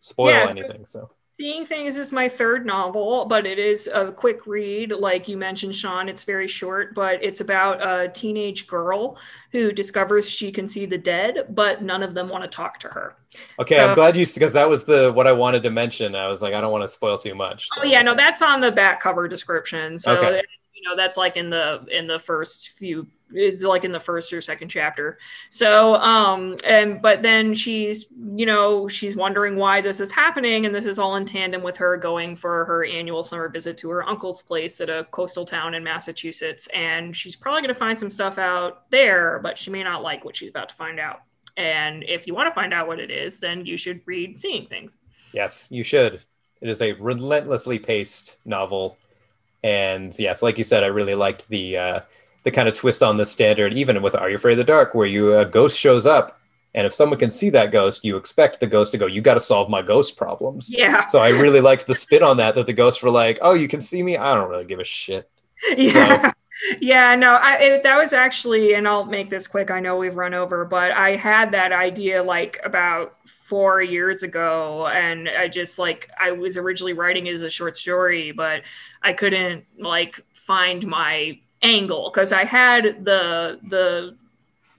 [0.00, 0.84] spoil Yeah, anything.
[0.86, 1.10] So
[1.42, 4.92] Seeing Things is my third novel, but it is a quick read.
[4.92, 9.18] Like you mentioned, Sean, it's very short, but it's about a teenage girl
[9.50, 12.88] who discovers she can see the dead, but none of them want to talk to
[12.90, 13.16] her.
[13.58, 16.14] okay, So- I'm glad you because that was the what I wanted to mention.
[16.14, 17.66] I was like, I don't want to spoil too much.
[17.76, 19.98] Oh yeah, no, that's on the back cover description.
[19.98, 20.42] So Okay.
[20.72, 24.32] you know, that's like in the in the first few it's like in the first
[24.32, 25.18] or second chapter.
[25.50, 30.74] So um and but then she's you know, she's wondering why this is happening and
[30.74, 34.08] this is all in tandem with her going for her annual summer visit to her
[34.08, 38.10] uncle's place at a coastal town in Massachusetts and she's probably going to find some
[38.10, 41.22] stuff out there, but she may not like what she's about to find out.
[41.56, 44.66] And if you want to find out what it is, then you should read Seeing
[44.66, 44.98] Things.
[45.32, 46.20] Yes, you should.
[46.60, 48.96] It is a relentlessly paced novel,
[49.64, 52.00] and yes, like you said, I really liked the uh,
[52.42, 54.94] the kind of twist on the standard, even with Are You Afraid of the Dark,
[54.94, 56.40] where you a ghost shows up,
[56.74, 59.34] and if someone can see that ghost, you expect the ghost to go, "You got
[59.34, 61.04] to solve my ghost problems." Yeah.
[61.04, 62.54] So I really liked the spin on that.
[62.54, 64.16] That the ghosts were like, "Oh, you can see me.
[64.16, 65.28] I don't really give a shit."
[65.76, 66.32] yeah
[66.80, 70.16] yeah no I, it, that was actually and i'll make this quick i know we've
[70.16, 75.78] run over but i had that idea like about four years ago and i just
[75.78, 78.62] like i was originally writing it as a short story but
[79.02, 84.16] i couldn't like find my angle because i had the the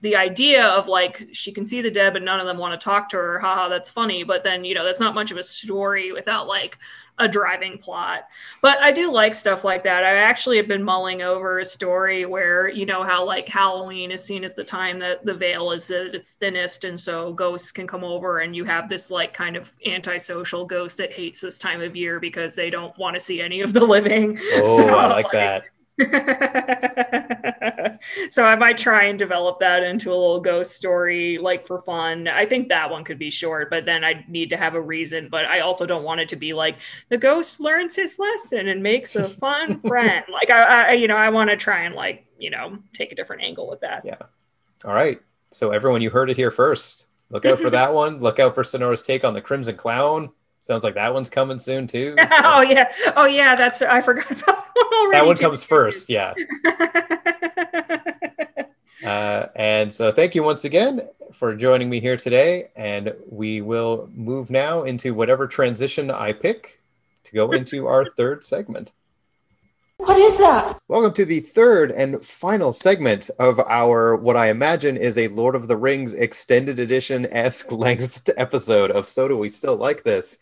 [0.02, 2.84] the idea of like she can see the dead but none of them want to
[2.84, 5.42] talk to her haha that's funny but then you know that's not much of a
[5.42, 6.76] story without like
[7.18, 8.28] a driving plot
[8.60, 10.04] but I do like stuff like that.
[10.04, 14.24] I actually have been mulling over a story where you know how like Halloween is
[14.24, 17.86] seen as the time that the veil is at its thinnest, and so ghosts can
[17.86, 21.82] come over, and you have this like kind of antisocial ghost that hates this time
[21.82, 24.38] of year because they don't want to see any of the living.
[24.54, 25.64] Oh, So, I like that.
[28.30, 32.26] so I might try and develop that into a little ghost story, like for fun.
[32.26, 35.28] I think that one could be short, but then I need to have a reason.
[35.30, 36.78] But I also don't want it to be like
[37.10, 40.24] the ghost learns his lesson and makes a fun friend.
[40.32, 43.14] Like I, I, you know, I want to try and like you know take a
[43.14, 44.04] different angle with that.
[44.04, 44.16] Yeah.
[44.84, 45.20] All right.
[45.52, 47.06] So everyone, you heard it here first.
[47.30, 48.18] Look out for that one.
[48.18, 50.32] Look out for Sonora's take on the Crimson Clown.
[50.64, 52.16] Sounds like that one's coming soon too.
[52.26, 53.54] so- oh yeah, oh yeah.
[53.54, 55.18] That's I forgot about that one already.
[55.20, 56.08] that one comes first.
[56.10, 56.32] Yeah.
[59.04, 61.02] Uh, and so thank you once again
[61.34, 62.70] for joining me here today.
[62.74, 66.80] And we will move now into whatever transition I pick
[67.24, 68.94] to go into our third segment.
[69.98, 70.78] What is that?
[70.88, 75.54] Welcome to the third and final segment of our, what I imagine is a Lord
[75.54, 80.38] of the Rings extended edition esque length episode of So Do We Still Like This?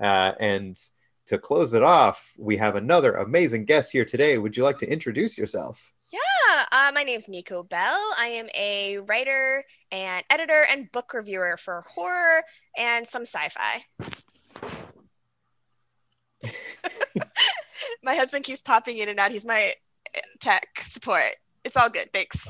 [0.00, 0.76] Uh, and
[1.26, 4.38] to close it off, we have another amazing guest here today.
[4.38, 5.92] Would you like to introduce yourself?
[6.10, 8.14] Yeah, uh, my name's Nico Bell.
[8.18, 9.62] I am a writer
[9.92, 12.42] and editor and book reviewer for horror
[12.78, 13.82] and some sci-fi.
[18.02, 19.30] my husband keeps popping in and out.
[19.30, 19.72] He's my
[20.16, 21.36] uh, tech support.
[21.64, 22.12] It's all good.
[22.12, 22.48] Thanks.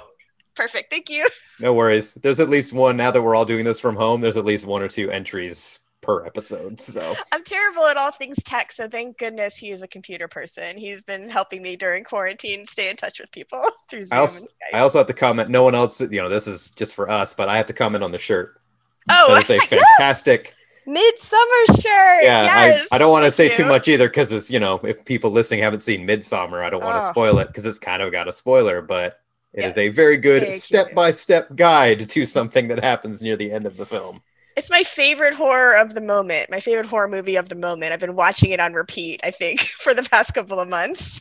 [0.54, 0.90] Perfect.
[0.90, 1.28] Thank you.
[1.60, 2.14] No worries.
[2.14, 4.20] There's at least one now that we're all doing this from home.
[4.20, 6.80] There's at least one or two entries per episode.
[6.80, 10.78] So I'm terrible at all things tech, so thank goodness he is a computer person.
[10.78, 14.16] He's been helping me during quarantine stay in touch with people through Zoom.
[14.16, 15.50] I also, I also have to comment.
[15.50, 18.02] No one else, you know, this is just for us, but I have to comment
[18.02, 18.58] on the shirt.
[19.10, 19.66] oh, is a yes!
[19.68, 20.54] fantastic.
[20.86, 22.22] Midsommar shirt.
[22.24, 22.86] Yeah, yes.
[22.90, 25.30] I, I don't want to say too much either because it's you know if people
[25.30, 27.10] listening haven't seen Midsommar, I don't want to Oh.
[27.10, 29.20] spoil it because it's kind of got a spoiler, but
[29.52, 29.78] it is Yes.
[29.78, 33.76] a very good step by step guide to something that happens near the end of
[33.76, 34.22] the film.
[34.58, 36.50] It's my favorite horror of the moment.
[36.50, 37.92] My favorite horror movie of the moment.
[37.92, 39.20] I've been watching it on repeat.
[39.22, 41.20] I think for the past couple of months.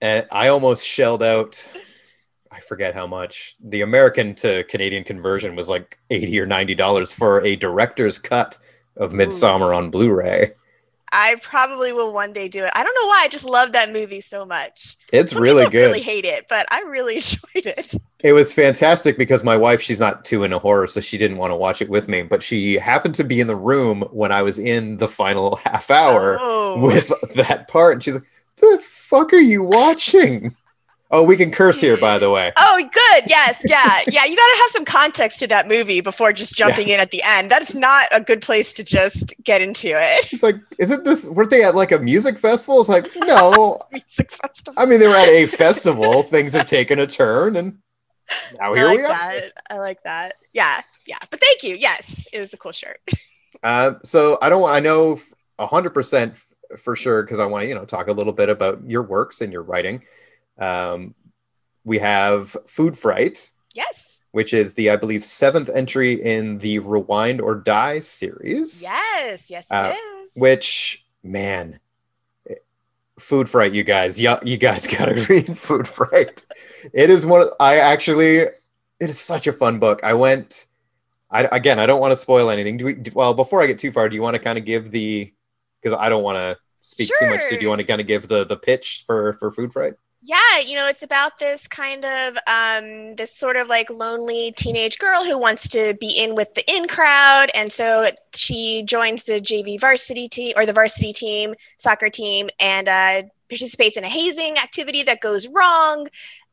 [0.00, 1.70] And I almost shelled out.
[2.50, 7.12] I forget how much the American to Canadian conversion was like eighty or ninety dollars
[7.12, 8.56] for a director's cut
[8.96, 10.52] of Midsommar on Blu-ray.
[11.12, 12.72] I probably will one day do it.
[12.74, 13.20] I don't know why.
[13.24, 14.96] I just love that movie so much.
[15.12, 15.88] It's Some really good.
[15.88, 17.16] Really hate it, but I really
[17.54, 17.94] enjoyed it.
[18.24, 21.52] It was fantastic because my wife, she's not too into horror, so she didn't want
[21.52, 22.22] to watch it with me.
[22.22, 25.90] But she happened to be in the room when I was in the final half
[25.90, 26.84] hour Oh.
[26.84, 27.94] with that part.
[27.94, 28.24] And she's like,
[28.56, 30.54] The fuck are you watching?
[31.10, 32.52] Oh, we can curse here, by the way.
[32.58, 33.24] Oh, good.
[33.28, 33.62] Yes.
[33.64, 34.00] Yeah.
[34.08, 34.26] Yeah.
[34.26, 37.22] You got to have some context to that movie before just jumping in at the
[37.26, 37.50] end.
[37.50, 40.28] That's not a good place to just get into it.
[40.32, 41.26] It's like, isn't this?
[41.30, 42.78] Weren't they at like a music festival?
[42.80, 43.78] It's like, no.
[43.92, 44.74] Music festival.
[44.76, 46.24] I mean, they were at a festival.
[46.24, 47.78] Things have taken a turn, and
[48.60, 49.08] now I here like we are.
[49.08, 49.50] that.
[49.70, 50.34] I like that.
[50.52, 50.80] Yeah.
[51.06, 51.18] Yeah.
[51.30, 51.76] But thank you.
[51.78, 52.26] Yes.
[52.32, 53.00] It was a cool shirt.
[53.62, 54.68] Uh, so I don't.
[54.68, 55.18] I know
[55.58, 56.38] hundred percent
[56.78, 59.40] for sure because I want to, you know, talk a little bit about your works
[59.40, 60.04] and your writing.
[60.58, 61.14] Um,
[61.84, 64.20] we have Food Fright, Yes.
[64.32, 68.82] which is the, I believe, seventh entry in the Rewind or Die series.
[68.82, 69.50] Yes.
[69.50, 69.66] Yes.
[69.70, 70.32] Uh, it is.
[70.36, 71.80] Which, man,
[73.18, 76.44] Food Fright, you guys, you, you guys gotta read Food Fright.
[76.92, 77.42] It is one.
[77.42, 78.54] Of, I actually, it
[79.00, 80.00] is such a fun book.
[80.02, 80.66] I went.
[81.30, 82.76] I again, I don't want to spoil anything.
[82.76, 82.94] Do we?
[82.94, 85.32] Do, well, before I get too far, do you want to kind of give the?
[85.82, 87.42] Because I don't want to speak too much.
[87.42, 89.94] So do you want to kind of give the the pitch for for Food Fright?
[90.20, 94.98] Yeah, you know, it's about this kind of um, this sort of like lonely teenage
[94.98, 99.40] girl who wants to be in with the in crowd, and so she joins the
[99.40, 104.58] JV varsity team or the varsity team soccer team, and uh, participates in a hazing
[104.58, 106.08] activity that goes wrong.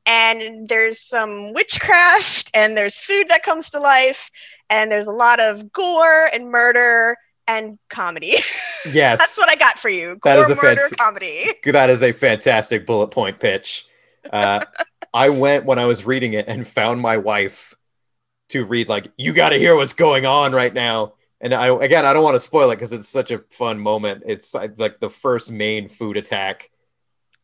[0.06, 4.30] And there's some witchcraft, and there's food that comes to life,
[4.70, 7.16] and there's a lot of gore and murder
[7.48, 8.36] and comedy.
[8.92, 10.20] Yes, That's what I got for you.
[10.24, 11.46] That Gore, is a murder, comedy.
[11.66, 13.88] that is a fantastic bullet point pitch.
[14.32, 14.64] Uh,
[15.16, 17.74] I went when I was reading it and found my wife
[18.50, 21.14] to read like you got to hear what's going on right now.
[21.42, 24.22] And I again I don't want to spoil it because it's such a fun moment.
[24.28, 26.70] It's like, like the first main food attack,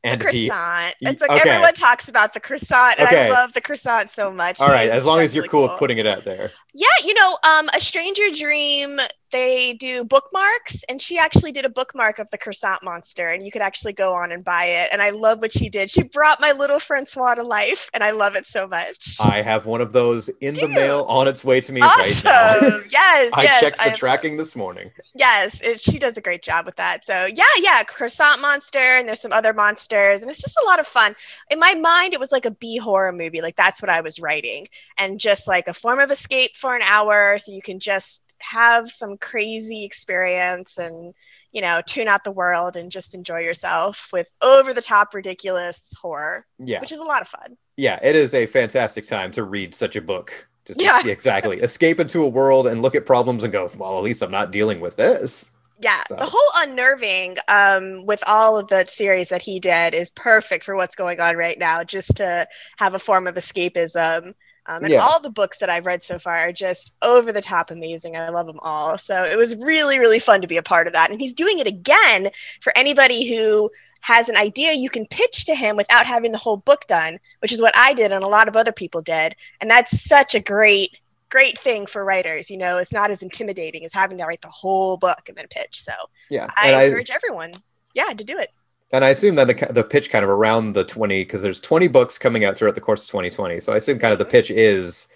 [0.03, 0.95] and the croissant.
[1.01, 1.49] y- It's like okay.
[1.49, 3.27] everyone talks about the croissant, and Okay.
[3.27, 4.61] I love the croissant so much.
[4.61, 6.51] All right, as long as you're definitely cool with putting it out there.
[6.75, 8.99] Yeah, you know, um, a stranger dream.
[9.31, 13.51] They do bookmarks, and she actually did a bookmark of the croissant monster, and you
[13.51, 14.89] could actually go on and buy it.
[14.91, 15.89] And I love what she did.
[15.89, 19.17] She brought my little Francois to life, and I love it so much.
[19.21, 22.31] I have one of those in the mail on its way to me right now.
[22.31, 22.83] awesome!
[22.91, 24.91] yes, I yes, checked the I've- tracking this morning.
[25.15, 27.05] Yes, it, she does a great job with that.
[27.05, 30.79] So yeah, yeah, croissant monster, and there's some other monsters, and it's just a lot
[30.79, 31.15] of fun.
[31.49, 33.41] In my mind, it was like a B horror movie.
[33.41, 34.67] Like that's what I was writing,
[34.97, 38.91] and just like a form of escape for an hour, so you can just have
[38.91, 41.13] some crazy experience and
[41.51, 45.93] you know tune out the world and just enjoy yourself with over the top ridiculous
[46.01, 47.55] horror, Yeah, which is a lot of fun.
[47.77, 50.47] yeah, it is a fantastic time to read such a book.
[50.65, 51.01] Just Yeah.
[51.05, 51.57] exactly.
[51.61, 54.51] Escape into a world and look at problems and go, well, at least I'm not
[54.51, 55.49] dealing with this.
[55.79, 60.11] Yeah, So- the whole unnerving um, with all of the series that he did is
[60.11, 61.83] perfect for what's going on right now.
[61.83, 62.45] Just to
[62.77, 64.33] have a form of escapism,
[64.67, 64.99] um, and Yeah.
[64.99, 68.15] all the books that I've read so far are just over the top amazing.
[68.15, 68.97] I love them all.
[68.97, 71.11] So it was really, really fun to be a part of that.
[71.11, 72.27] And he's doing it again
[72.61, 73.69] for anybody who
[74.01, 77.51] has an idea you can pitch to him without having the whole book done, which
[77.53, 79.35] is what I did and a lot of other people did.
[79.59, 80.91] And that's such a great
[81.29, 84.49] great thing for writers you know it's not as intimidating as having to write the
[84.49, 85.93] whole book and then pitch so
[86.29, 87.53] Yeah, I and I encourage everyone,
[87.93, 88.49] yeah, to do it.
[88.93, 91.87] And I assume that the the pitch kind of around the twenty because there's twenty
[91.87, 93.59] books coming out throughout the course of 2020.
[93.59, 94.31] So I assume kind of the Mhm.
[94.31, 95.07] pitch is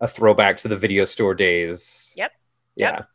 [0.00, 2.12] a throwback to the video store days.
[2.16, 2.32] Yep.
[2.76, 2.90] Yeah.
[2.92, 3.08] Yep.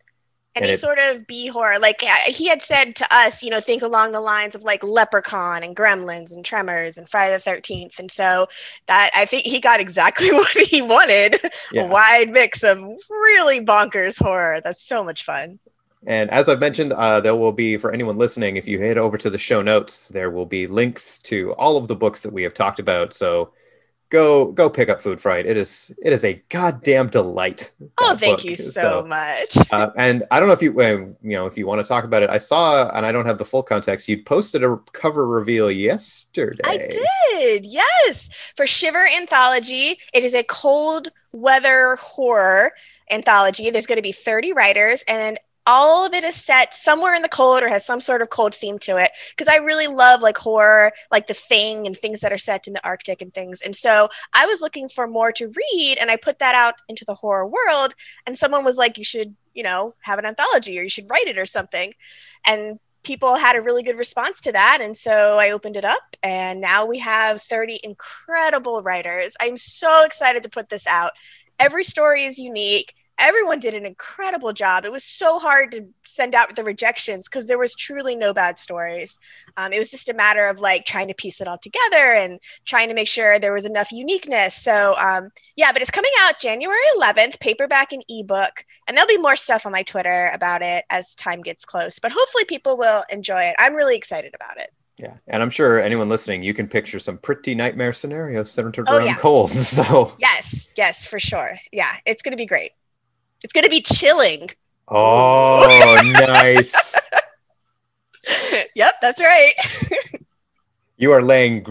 [0.56, 3.60] And Any it- sort of B horror, like he had said to us, you know,
[3.60, 7.98] think along the lines of like Leprechaun and Gremlins and Tremors and Friday the Thirteenth,
[7.98, 8.46] and so
[8.88, 11.88] that I think he got exactly what he wanted—a Yeah.
[11.88, 12.78] wide mix of
[13.10, 14.62] really bonkers horror.
[14.64, 15.60] That's so much fun.
[16.06, 19.18] And as I've mentioned, uh, there will be for anyone listening, if you head over
[19.18, 22.44] to the show notes, there will be links to all of the books that we
[22.44, 23.14] have talked about.
[23.14, 23.52] So
[24.14, 25.46] go go pick up Food Fright.
[25.46, 27.72] It is it is a goddamn delight.
[28.00, 28.46] Oh, thank book.
[28.46, 29.58] you so, much.
[29.72, 32.04] uh, and I don't know if you uh, you know if you want to talk
[32.06, 32.30] about it.
[32.30, 34.08] I saw, and I don't have the full context.
[34.08, 36.64] You posted a cover reveal yesterday.
[36.64, 38.30] I did, yes.
[38.56, 42.72] For Shiver Anthology, it is a cold weather horror
[43.10, 43.70] anthology.
[43.72, 47.30] There's going to be 30 writers, and all of it is set somewhere in the
[47.30, 49.12] cold or has some sort of cold theme to it.
[49.30, 52.74] Because I really love like horror, like The Thing and things that are set in
[52.74, 53.62] the Arctic and things.
[53.62, 57.06] And so I was looking for more to read, and I put that out into
[57.06, 57.94] the horror world.
[58.26, 61.28] And someone was like, "You should, you know, have an anthology, or you should write
[61.28, 61.94] it, or something."
[62.46, 64.80] And people had a really good response to that.
[64.82, 69.36] And so I opened it up, and now we have 30 incredible writers.
[69.40, 71.12] I'm so excited to put this out.
[71.60, 72.96] Every story is unique.
[73.20, 74.86] Everyone did an incredible job.
[74.86, 78.60] It was so hard to send out the rejections because there was truly no bad
[78.60, 79.20] stories.
[79.56, 82.40] Um, it was just a matter of like trying to piece it all together and
[82.66, 84.56] trying to make sure there was enough uniqueness.
[84.56, 88.66] So, um, yeah, but it's coming out January 11th, paperback and ebook.
[88.88, 92.00] And there'll be more stuff on my Twitter about it as time gets close.
[92.00, 93.56] But hopefully, people will enjoy it.
[93.60, 94.70] I'm really excited about it.
[94.98, 98.98] Yeah, and I'm sure anyone listening, you can picture some pretty nightmare scenarios centered Oh,
[98.98, 99.16] around yeah.
[99.16, 99.52] cold.
[99.58, 101.58] So, Yes, yes, for sure.
[101.72, 102.72] Yeah, it's going to be great.
[103.44, 104.48] It's going to be chilling.
[104.88, 106.96] oh, nice.
[108.76, 109.54] yep, that's right.
[110.96, 111.64] You are laying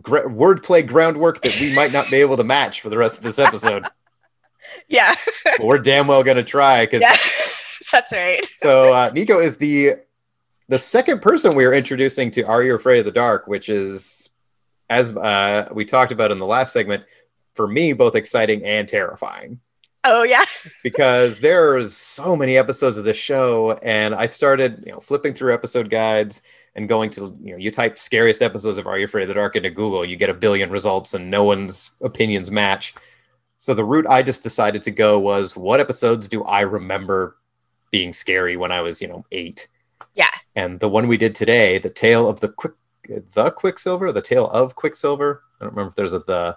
[0.00, 3.22] gr- wordplay groundwork that we might not be able to match for the rest of
[3.24, 3.84] this episode.
[4.88, 7.14] yeah, but we're damn well going to try because yeah,
[7.92, 8.44] that's right.
[8.56, 9.96] so uh, Nico is the
[10.68, 14.30] the second person we are introducing to Are You Afraid of the Dark, which is
[14.88, 17.04] as uh, we talked about in the last segment,
[17.54, 19.60] for me both exciting and terrifying
[20.04, 20.44] Oh, yeah.
[20.82, 25.54] because there's so many episodes of this show, and I started you know flipping through
[25.54, 26.42] episode guides
[26.74, 29.34] and going to you know you type scariest episodes of Are You Afraid of the
[29.34, 32.94] Dark into Google, you get a billion results, and no one's opinions match.
[33.58, 37.36] So the route I just decided to go was what episodes do I remember
[37.90, 39.68] being scary when I was you know eight.
[40.14, 40.30] Yeah.
[40.56, 42.72] And the one we did today, the tale of the quick,
[43.34, 45.42] the Quicksilver, the tale of Quicksilver.
[45.60, 46.56] I don't remember if there's a the.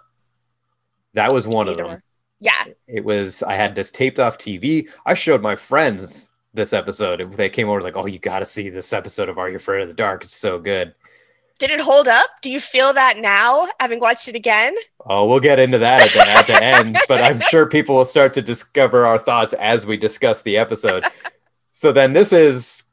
[1.13, 1.87] That was one of them.
[1.87, 2.01] one.
[2.43, 2.65] Yeah.
[2.87, 4.87] It was I had this taped off TV.
[5.05, 7.31] I showed my friends this episode.
[7.33, 9.81] They came over like, "Oh, you got to see this episode of Are You Afraid
[9.81, 10.23] of the Dark?
[10.23, 10.93] It's so good."
[11.59, 12.29] Did it hold up?
[12.41, 14.75] Do you feel that now, having watched it again?
[15.05, 18.05] Oh, we'll get into that at the, at the end, but I'm sure people will
[18.05, 21.05] start to discover our thoughts as we discuss the episode.
[21.71, 22.83] So then this is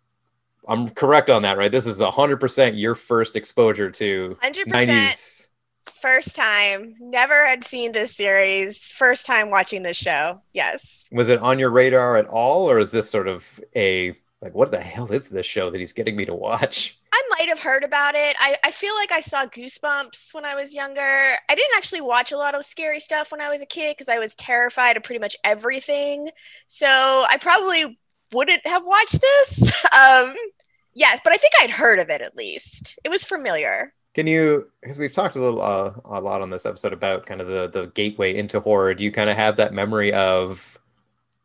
[0.69, 1.73] I'm correct on that, right?
[1.73, 5.40] This is 100% your first exposure to 100% 90s.
[6.01, 6.95] First time.
[7.01, 8.87] Never had seen this series.
[8.87, 10.41] First time watching this show.
[10.53, 11.09] Yes.
[11.13, 14.71] Was it on your radar at all or is this sort of a like what
[14.71, 16.99] the hell is this show that he's getting me to watch?
[17.13, 18.37] I might have heard about it.
[18.39, 21.03] I, I feel like I saw Goosebumps when I was younger.
[21.49, 24.09] I didn't actually watch a lot of scary stuff when I was a kid because
[24.09, 26.31] I was terrified of pretty much everything.
[26.67, 27.99] So I probably
[28.33, 29.77] wouldn't have watched this.
[29.93, 30.35] Um,
[30.95, 32.97] yes, but I think I'd heard of it at least.
[33.03, 33.93] It was familiar.
[34.15, 37.41] Can you, because we've talked a little, uh, a lot on this episode about kind
[37.41, 38.93] of the the gateway into horror.
[38.95, 40.79] Do you kind of have that memory of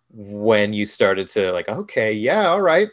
[0.09, 2.89] when you started to like, okay, yeah, all right,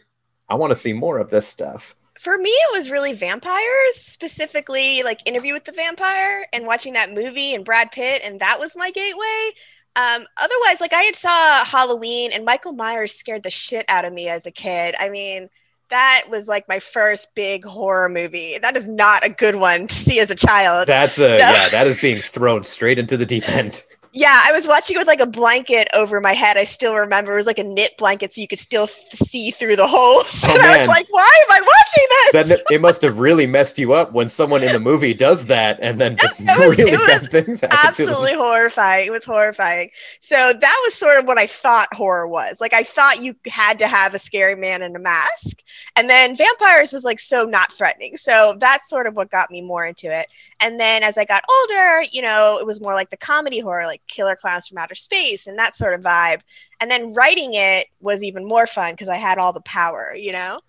[0.49, 1.95] I want to see more of this stuff.
[2.19, 7.11] For me, it was really vampires, specifically like Interview with the Vampire and watching that
[7.11, 9.51] movie and Brad Pitt, and that was my gateway.
[9.95, 14.13] Um, otherwise, like I had saw Halloween and Michael Myers scared the shit out of
[14.13, 14.95] me as a kid.
[14.99, 15.49] I mean,
[15.89, 18.57] that was like my first big horror movie.
[18.61, 20.87] That is not a good one to see as a child.
[20.87, 23.83] That's a yeah, that is being thrown straight into the deep end.
[24.15, 26.55] Yeah, I was watching it with like a blanket over my head.
[26.55, 29.49] I still remember it was like a knit blanket, so you could still f- see
[29.49, 30.39] through the holes.
[30.45, 33.47] Oh, and I was like, "Why am I watching this?" Then it must have really
[33.47, 36.95] messed you up when someone in the movie does that, and then It was- really
[36.97, 38.09] bad things happen to them.
[38.11, 39.07] absolutely horrifying.
[39.07, 39.89] It was horrifying.
[40.19, 42.61] So that was sort of what I thought horror was.
[42.61, 45.63] Like I thought you had to have a scary man in a mask.
[45.95, 48.15] And then vampires was like so not threatening.
[48.17, 50.27] So that's sort of what got me more into it.
[50.59, 53.85] And then as I got older, you know, it was more like the comedy horror,
[53.85, 56.41] like Killer Klowns from Outer Space and that sort of vibe.
[56.79, 60.31] And then writing it was even more fun because I had all the power, you
[60.31, 60.59] know?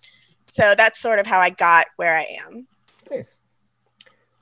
[0.47, 2.67] So that's sort of how I got where I am.
[3.11, 3.39] Nice.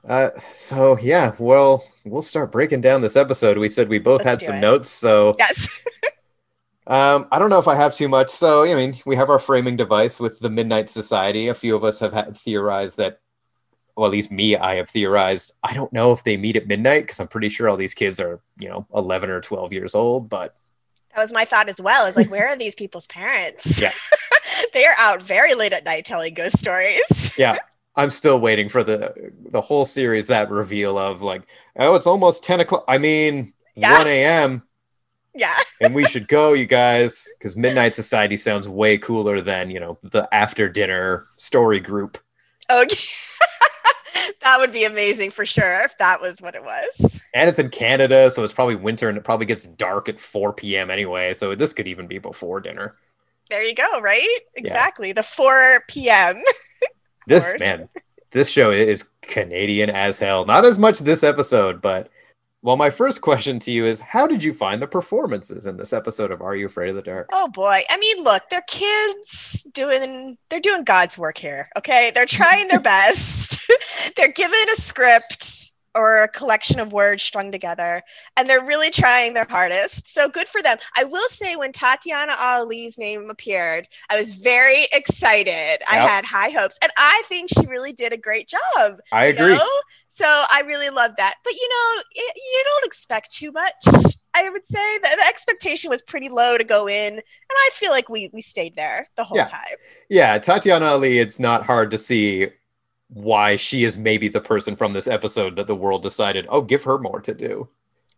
[0.06, 3.56] Uh, so yeah, well, we'll start breaking down this episode.
[3.56, 4.60] We said we both Let's had some it.
[4.60, 5.68] notes, so Yes.
[6.86, 8.28] um, I don't know if I have too much.
[8.28, 11.48] So I mean, we have our framing device with the Midnight Society.
[11.48, 13.20] A few of us have had theorized that,
[13.96, 15.54] well, at least me, I have theorized.
[15.62, 18.18] I don't know if they meet at midnight because I'm pretty sure all these kids
[18.18, 20.28] are, you know, 11 or 12 years old.
[20.28, 20.56] But
[21.14, 22.06] That was my thought as well.
[22.06, 23.80] Is like, where are these people's parents?
[23.80, 23.92] Yeah.
[24.72, 27.34] they are out very late at night telling ghost stories.
[27.38, 27.56] yeah,
[27.96, 31.42] I'm still waiting for the the whole series that reveal of like,
[31.76, 32.84] oh, it's almost 10 o'clock.
[32.88, 33.98] I mean, Yeah.
[33.98, 34.62] 1 a.m.
[35.34, 35.54] Yeah.
[35.80, 39.98] and we should go, you guys, because Midnight Society sounds way cooler than you know
[40.02, 42.18] the after dinner story group.
[42.70, 42.96] Okay.
[44.42, 47.20] That would be amazing for sure if that was what it was.
[47.34, 50.52] And it's in Canada, so it's probably winter, and it probably gets dark at 4
[50.52, 50.90] p.m.
[50.90, 51.34] anyway.
[51.34, 52.96] So this could even be before dinner.
[53.50, 54.38] There you go, right?
[54.54, 55.12] Exactly.
[55.12, 56.42] The 4 p.m.
[57.26, 57.88] This man,
[58.30, 60.44] this show is Canadian as hell.
[60.44, 62.10] Not as much this episode, but
[62.64, 65.92] well, my first question to you is, how did you find the performances in this
[65.92, 67.28] episode of Are You Afraid of the Dark?
[67.30, 67.82] Oh boy.
[67.90, 71.68] I mean, look, they're kids doing they're doing God's work here.
[71.76, 72.10] Okay?
[72.14, 73.60] They're trying their best.
[74.16, 78.02] they're given a script or a collection of words strung together
[78.36, 80.06] and they're really trying their hardest.
[80.12, 80.78] So good for them.
[80.96, 85.78] I will say when Tatiana Ali's name appeared, I was very excited.
[85.90, 88.98] I had high hopes and I think she really did a great job.
[89.12, 89.54] I agree.
[89.54, 89.66] know?
[90.08, 91.34] So I really love that.
[91.44, 93.74] But you know, it, you don't expect too much.
[94.34, 97.90] I would say that the expectation was pretty low to go in, and I feel
[97.92, 99.44] like we we stayed there the whole Yeah.
[99.44, 99.76] time.
[100.10, 102.48] Yeah, Tatiana Ali, it's not hard to see
[103.14, 106.82] why she is maybe the person from this episode that the world decided, oh, give
[106.84, 107.68] her more to do.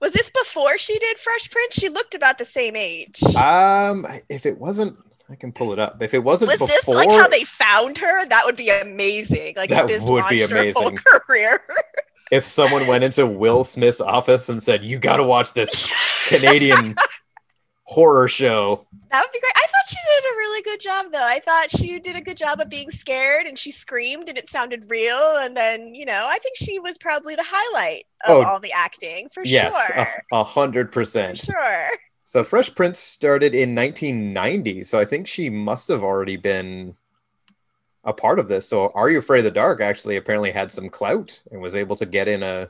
[0.01, 1.75] Was this before she did Fresh Prince?
[1.77, 3.23] She looked about the same age.
[3.37, 4.97] Um, if it wasn't,
[5.31, 6.03] I can pull it up.
[6.03, 8.27] If it wasn't Was before, this like how they found her?
[8.27, 9.55] That would be amazing.
[9.57, 10.99] Like That this would be launched her whole amazing.
[11.27, 11.61] career.
[12.33, 15.93] if someone went into Will Smith's office and said, "You got to watch this
[16.29, 16.95] Canadian
[17.87, 19.53] horror show," That would be great.
[19.57, 21.25] I thought she did a really good job, though.
[21.25, 24.49] I thought she did a good job of being scared, and she screamed, and it
[24.49, 25.17] sounded real.
[25.39, 28.73] And then, you know, I think she was probably the highlight of Oh, all the
[28.73, 29.97] acting for yes, sure.
[30.33, 31.39] a- a hundred percent.
[31.41, 31.89] sure.
[32.25, 36.97] So Fresh Prince started in 1990, so I think she must have already been
[38.03, 38.69] a part of this.
[38.69, 41.95] So Are You Afraid of the Dark actually apparently had some clout and was able
[41.97, 42.69] to get in a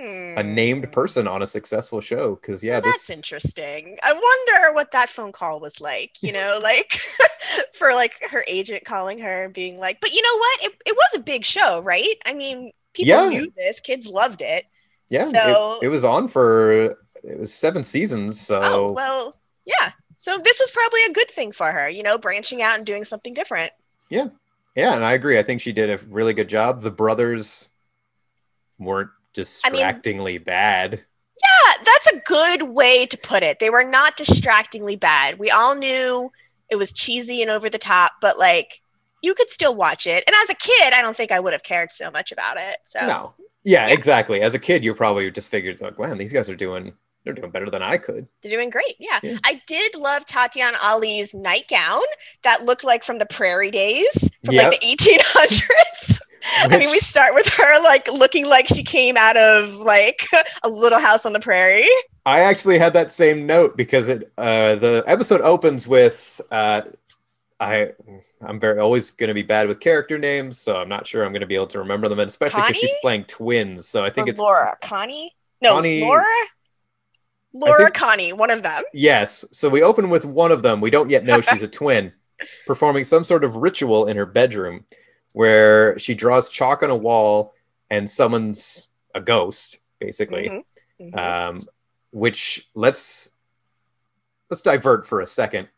[0.00, 0.54] a Hmm.
[0.54, 2.34] named person on a successful show.
[2.36, 3.96] Because yeah, Well, that's this interesting.
[4.02, 6.92] I wonder what that phone call was like, you know, like
[7.72, 10.62] for like her agent calling her and being like, but you know what?
[10.64, 12.14] It, it was a big show, right?
[12.26, 13.28] I mean, people Yeah.
[13.28, 14.64] knew this, kids loved it.
[15.10, 18.40] yeah, so- it, it was on for it was seven seasons.
[18.40, 19.92] So Oh, well, yeah.
[20.16, 23.04] So this was probably a good thing for her, you know, branching out and doing
[23.04, 23.72] something different.
[24.08, 24.28] Yeah.
[24.76, 25.38] Yeah, and I agree.
[25.38, 26.80] I think she did a really good job.
[26.82, 27.68] The brothers
[28.78, 30.92] weren't I mean- distractingly bad.
[31.42, 33.60] Yeah, that's a good way to put it.
[33.60, 35.38] They were not distractingly bad.
[35.38, 36.30] We all knew
[36.68, 38.82] it was cheesy and over the top, but like
[39.22, 40.22] you could still watch it.
[40.26, 42.76] And as a kid, I don't think I would have cared so much about it.
[42.84, 43.34] So No.
[43.64, 43.92] Yeah, Yeah.
[43.94, 44.42] exactly.
[44.42, 46.92] As a kid, you probably just figured like, man, these guys are doing
[47.24, 48.26] they're doing better than I could.
[48.42, 48.96] they're doing great.
[48.98, 49.20] Yeah.
[49.22, 49.36] Yeah.
[49.44, 52.00] I did love Tatiana Ali's nightgown
[52.42, 54.08] that looked like from the prairie days
[54.44, 54.72] from Yep.
[54.72, 56.20] like the 1800s.
[56.62, 60.22] I mean, we start with her like looking like she came out of like
[60.64, 61.88] a little house on the prairie.
[62.26, 66.82] I actually had that same note because it uh the episode opens with uh
[67.58, 67.92] I
[68.42, 71.32] I'm very always going to be bad with character names, so I'm not sure I'm
[71.32, 73.86] going to be able to remember them, and especially because she's playing twins.
[73.86, 75.32] So I think Or it's Laura Connie.
[75.60, 76.24] No, Connie- Laura.
[77.52, 78.82] Laura think- Connie, one of them.
[78.94, 79.44] Yes.
[79.50, 80.80] So we open with one of them.
[80.80, 82.12] We don't yet know she's a twin,
[82.66, 84.86] performing some sort of ritual in her bedroom
[85.32, 87.54] where she draws chalk on a wall
[87.90, 90.48] and summons a ghost, basically.
[90.48, 90.62] Mhm,
[91.00, 91.18] mhm.
[91.18, 91.60] Um,
[92.12, 93.32] which let's
[94.50, 95.70] let's divert for a second.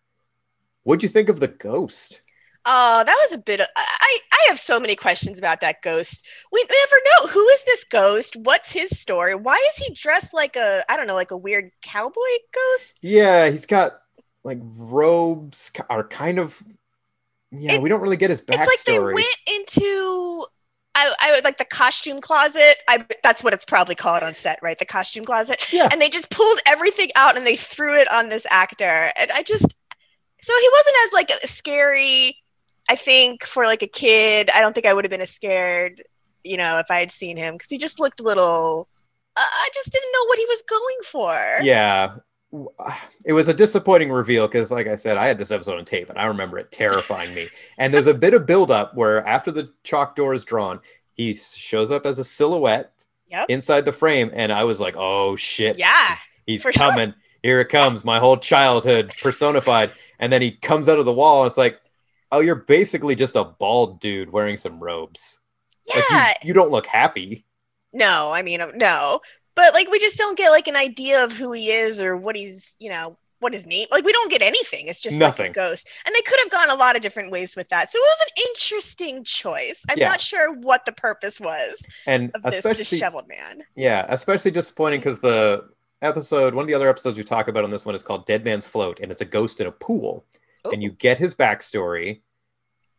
[0.85, 2.23] What'd you think of the ghost?
[2.65, 3.61] Oh, that was a bit.
[3.61, 6.25] Of, I I have so many questions about that ghost.
[6.53, 8.37] We never know who is this ghost.
[8.37, 9.35] What's his story?
[9.35, 12.21] Why is he dressed like a I don't know, like a weird cowboy
[12.55, 12.99] ghost?
[13.03, 14.01] Yeah, he's got
[14.45, 16.63] like robes are kind of
[17.53, 18.67] yeah, we don't really get his backstory.
[18.69, 20.47] It's like they went into.
[20.95, 22.77] I, I would like the costume closet.
[22.89, 24.79] I that's what it's probably called on set, right?
[24.79, 25.73] The costume closet.
[25.73, 25.89] Yeah.
[25.91, 29.11] And they just pulled everything out and they threw it on this actor.
[29.19, 29.75] And I just
[30.43, 32.37] so he wasn't as like scary.
[32.91, 36.03] I think for like a kid, I don't think I would have been as scared,
[36.45, 38.89] you know, if I had seen him because he just looked a little.
[39.35, 41.65] Uh, I just didn't know what he was going for.
[41.65, 42.17] yeah
[43.25, 46.11] it was a disappointing reveal because like i said i had this episode on tape
[46.11, 47.47] and i remember it terrifying me
[47.79, 50.79] and there's a bit of buildup where after the chalk door is drawn
[51.15, 52.91] he shows up as a silhouette
[53.31, 53.47] Yep.
[53.49, 56.15] inside the frame and i was like oh shit Yeah.
[56.47, 56.91] he's for sure.
[56.91, 61.13] coming here it comes my whole childhood personified and then he comes out of the
[61.15, 61.81] wall and it's like
[62.31, 65.41] oh you're basically just a bald dude wearing some robes
[65.87, 66.03] Yeah.
[66.11, 67.47] like you, you don't look happy
[67.95, 69.21] No, I mean, uh, no.
[69.55, 72.37] But like, we just don't get like an idea of who he is or what
[72.37, 73.87] he's, you know, what his name.
[73.91, 74.87] Like, we don't get anything.
[74.87, 75.51] It's just like Nothing.
[75.51, 75.89] a ghost.
[76.07, 77.91] And they could have gone a lot of different ways with that.
[77.91, 79.85] So it was an interesting choice.
[79.91, 80.09] I'm Yeah.
[80.09, 83.65] not sure what the purpose was and of this especially disheveled man.
[83.75, 85.69] Yeah, especially disappointing because the
[86.03, 88.45] episode, one of the other episodes we talk about on this one is called Dead
[88.45, 90.25] Man's Float, and it's a ghost in a pool.
[90.73, 90.97] And you oh.
[90.99, 92.21] get his backstory.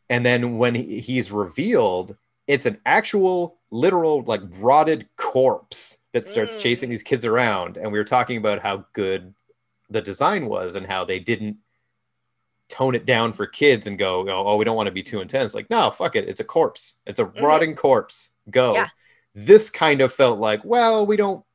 [0.09, 6.57] And then when he, he's revealed, it's an actual, literal, like rotted corpse that starts
[6.57, 6.61] Mm.
[6.61, 7.77] chasing these kids around.
[7.77, 9.33] And we were talking about how good
[9.89, 11.57] the design was and how they didn't
[12.69, 15.21] tone it down for kids and go, oh, oh, we don't want to be too
[15.21, 15.53] intense.
[15.53, 16.27] Like, no, fuck it.
[16.27, 16.95] It's a corpse.
[17.05, 17.41] It's a Mhm.
[17.41, 18.31] rotting corpse.
[18.49, 18.71] Go.
[18.73, 18.87] Yeah.
[19.35, 21.45] This kind of felt like, well, we don't.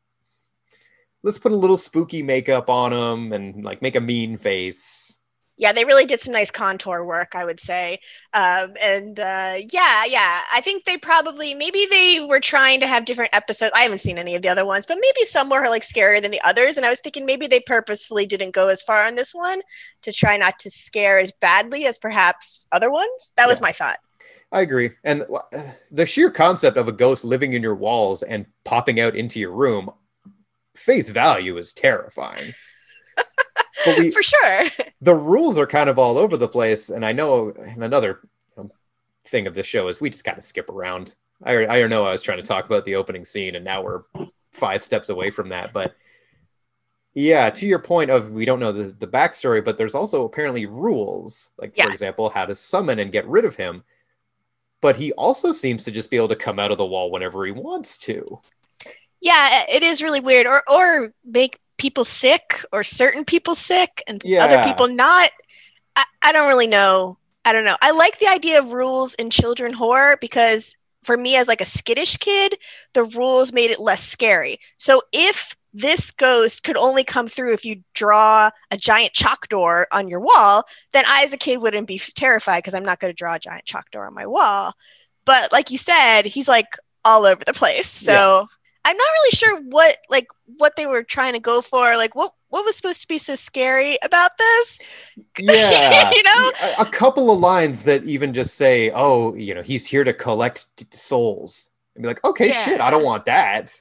[1.23, 5.19] Let's put a little spooky makeup on them and like make a mean face.
[5.59, 7.99] Yeah, they really did some nice contour work, I would say.
[8.33, 13.05] Um, and uh, yeah, yeah, I think they probably maybe they were trying to have
[13.05, 13.73] different episodes.
[13.77, 16.31] I haven't seen any of the other ones, but maybe some were like scarier than
[16.31, 16.77] the others.
[16.77, 19.61] And I was thinking maybe they purposefully didn't go as far on this one
[20.03, 23.33] to try not to scare as badly as perhaps other ones.
[23.37, 23.67] That was Yeah.
[23.67, 23.99] my thought.
[24.53, 24.91] I agree.
[25.05, 25.59] And uh,
[25.91, 29.53] the sheer concept of a ghost living in your walls and popping out into your
[29.53, 29.91] room,
[30.77, 32.45] face value is terrifying.
[33.85, 34.65] But we, For sure.
[35.01, 36.91] the rules are kind of all over the place.
[36.91, 38.21] And I know in another
[38.57, 38.71] um,
[39.27, 41.15] thing of the show is we just kind of skip around.
[41.45, 43.83] I I don't know I was trying to talk about the opening scene, and now
[43.83, 44.03] we're
[44.53, 45.73] five steps away from that.
[45.73, 45.95] But
[47.15, 50.67] yeah, to your point of we don't know the the backstory, but there's also apparently
[50.67, 51.85] rules, like Yeah.
[51.87, 53.83] for example, how to summon and get rid of him.
[54.81, 57.45] But he also seems to just be able to come out of the wall whenever
[57.45, 58.41] he wants to.
[59.21, 60.47] Yeah, it is really weird.
[60.47, 65.31] Or or make people sick or certain people sick and other people not.
[65.97, 67.19] I, I don't really know.
[67.45, 67.77] I don't know.
[67.83, 71.67] I like the idea of rules in children horror because for me as like a
[71.67, 72.57] skittish kid,
[72.95, 74.59] the rules made it less scary.
[74.79, 79.87] So if this ghost could only come through if you draw a giant chalk door
[79.93, 83.13] on your wall, then I as a kid wouldn't be terrified because I'm not going
[83.13, 84.75] to draw a giant chalk door on my wall.
[85.25, 86.75] But like you said, he's like
[87.05, 87.89] all over the place.
[87.89, 88.58] So Yeah.
[88.85, 91.97] I'm not really sure what like what they were trying to go for.
[91.97, 94.79] Like what what was supposed to be so scary about this?
[95.39, 96.11] Yeah.
[96.11, 96.53] You know?
[96.79, 100.13] a, a couple of lines that even just say, oh, you know, he's here to
[100.13, 101.71] collect souls.
[101.95, 102.65] And be like, okay, Yeah.
[102.65, 103.75] shit, I don't want that.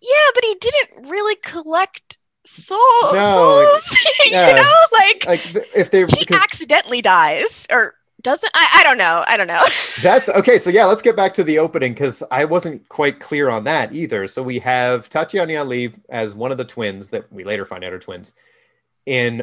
[0.00, 2.78] Yeah, but he didn't really collect soul
[3.12, 3.98] No, souls.
[4.30, 5.40] yeah, you know, like, Like
[5.76, 8.50] if they she because accidentally dies or doesn't.
[8.54, 9.22] I, I don't know.
[9.26, 9.62] I don't know.
[10.02, 10.58] that's okay.
[10.58, 13.92] So yeah, let's get back to the opening because I wasn't quite clear on that
[13.92, 14.26] either.
[14.28, 17.92] So we have Tatiana Ali as one of the twins that we later find out
[17.92, 18.34] are twins
[19.06, 19.42] in,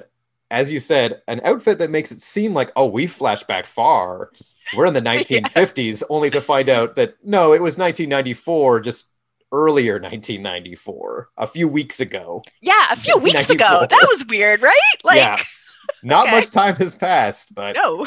[0.52, 4.32] as you said, an outfit that makes it seem like oh we flash back far.
[4.76, 9.08] We're in the 1950s, only to find out that no, it was 1994, just
[9.52, 12.44] earlier 1994, a few weeks ago.
[12.62, 13.86] yeah, a few weeks ago.
[13.90, 14.80] That was weird, right?
[15.06, 15.38] Like, yeah,
[16.04, 16.36] not okay.
[16.36, 18.06] much time has passed, but no.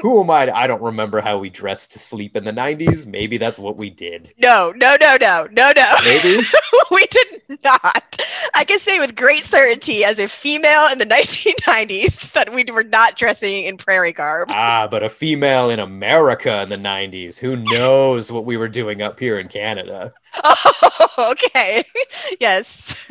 [0.00, 0.46] Who am I?
[0.46, 3.06] to- I don't remember how we dressed to sleep in the 90s.
[3.06, 4.32] Maybe that's what we did.
[4.38, 5.94] No, no, no, no, no, no.
[6.04, 6.42] Maybe.
[6.90, 8.20] we did not.
[8.54, 12.84] I can say with great certainty, as a female in the 1990s, that we were
[12.84, 14.48] not dressing in prairie garb.
[14.50, 17.38] ah, but a female in America in the 90s.
[17.38, 20.12] Who knows what we were doing up here in Canada?
[20.44, 21.82] Oh, okay.
[22.38, 23.10] Yes.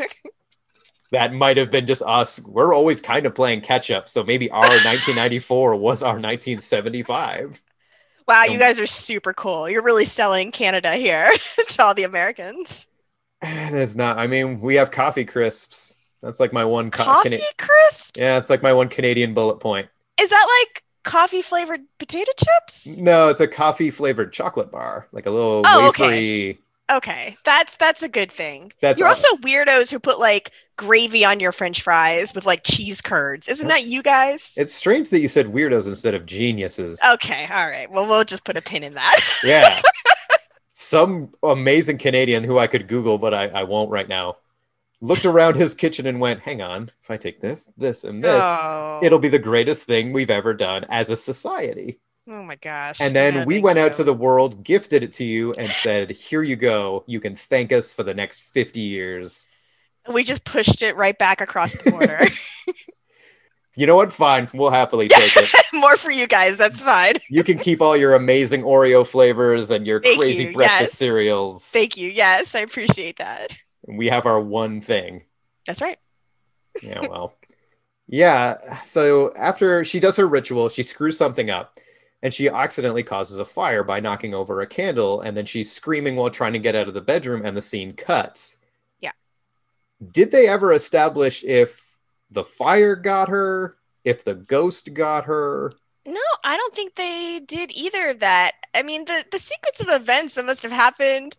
[1.12, 2.40] That might have been just us.
[2.42, 4.10] We're always kind of playing catch up.
[4.10, 7.62] So maybe our 1994 was our 1975.
[8.28, 9.70] Wow, you guys are super cool.
[9.70, 11.32] You're really selling Canada here
[11.70, 12.88] to all the Americans.
[13.42, 14.18] There's not.
[14.18, 15.94] I mean, we have coffee crisps.
[16.22, 16.92] That's like my one.
[16.92, 18.20] co- Coffee Cana- crisps?
[18.20, 19.88] yeah, it's like my one Canadian bullet point.
[20.20, 22.98] Is that like coffee flavored potato chips?
[22.98, 26.52] No, it's a coffee flavored chocolate bar, like a little Oh, wafery.
[26.52, 28.72] Okay, that's that's a good thing.
[28.82, 32.62] That's You're all- also weirdos who put like gravy on your French fries with like
[32.64, 33.48] cheese curds.
[33.48, 34.54] Isn't That's- that you guys?
[34.58, 37.02] It's strange that you said weirdos instead of geniuses.
[37.14, 37.90] Okay, all right.
[37.92, 39.20] Well, we'll just put a pin in that.
[39.44, 39.82] Yeah.
[40.70, 44.38] Some amazing Canadian who I could Google, but I, I won't right now,
[45.02, 48.40] looked around his kitchen and went, hang on, if I take this, this, and this,
[48.44, 49.00] Oh.
[49.02, 52.00] it'll be the greatest thing we've ever done as a society.
[52.28, 53.00] Oh my gosh.
[53.00, 56.12] And then No, we went out to the world, gifted it to you, and said,
[56.12, 57.04] here you go.
[57.08, 59.48] You can thank us for the next 50 years.
[60.12, 62.28] We just pushed it right back across the border.
[63.78, 64.12] You know what?
[64.12, 64.50] Fine.
[64.56, 65.50] We'll happily take it.
[65.72, 66.58] More for you guys.
[66.58, 67.14] That's fine.
[67.30, 70.94] You can keep all your amazing Oreo flavors and your Thank crazy you, breakfast yes.
[70.94, 71.70] cereals.
[71.72, 72.10] Thank you.
[72.10, 73.56] Yes, I appreciate that.
[73.88, 75.26] We have our one thing.
[75.68, 76.00] That's right.
[76.82, 77.36] Yeah, well.
[78.08, 78.82] yeah.
[78.82, 81.78] So after she does her ritual, she screws something up
[82.24, 85.22] and she accidentally causes a fire by knocking over a candle.
[85.22, 87.94] And then she's screaming while trying to get out of the bedroom, and the scene
[87.94, 88.58] cuts.
[89.00, 89.12] Yeah.
[90.12, 91.98] Did they ever establish if
[92.32, 95.72] the fire got her, if the ghost got her?
[96.06, 98.54] No, I don't think they did either of that.
[98.74, 101.36] I mean, the the sequence of events that must have happened.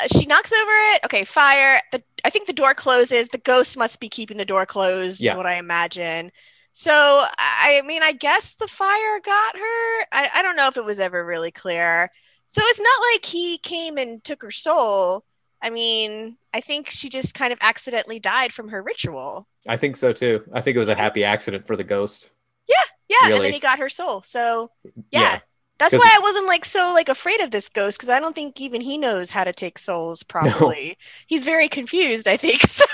[0.00, 1.04] uh, she knocks over it.
[1.04, 1.80] Okay, fire.
[1.92, 3.28] The I think the door closes.
[3.28, 5.20] The ghost must be keeping the door closed.
[5.20, 5.32] Yeah.
[5.32, 6.32] Is what I imagine.
[6.78, 6.92] So
[7.38, 10.00] I mean, I guess the fire got her.
[10.12, 12.08] I, I don't know if it was ever really clear.
[12.46, 15.24] So it's not like he came and took her soul.
[15.60, 19.48] I mean, I think she just kind of accidentally died from her ritual.
[19.66, 20.44] I think so too.
[20.52, 22.30] I think it was a happy accident for the ghost.
[22.68, 22.76] Yeah,
[23.08, 23.16] yeah.
[23.24, 23.42] and Really?
[23.42, 24.22] then he got her soul.
[24.22, 24.70] So
[25.10, 25.10] Yeah.
[25.10, 25.40] yeah,
[25.78, 28.60] that's why I wasn't like so like afraid of this ghost because I don't think
[28.60, 30.96] even he knows how to take souls properly.
[31.26, 32.28] He's very confused.
[32.28, 32.84] I think so.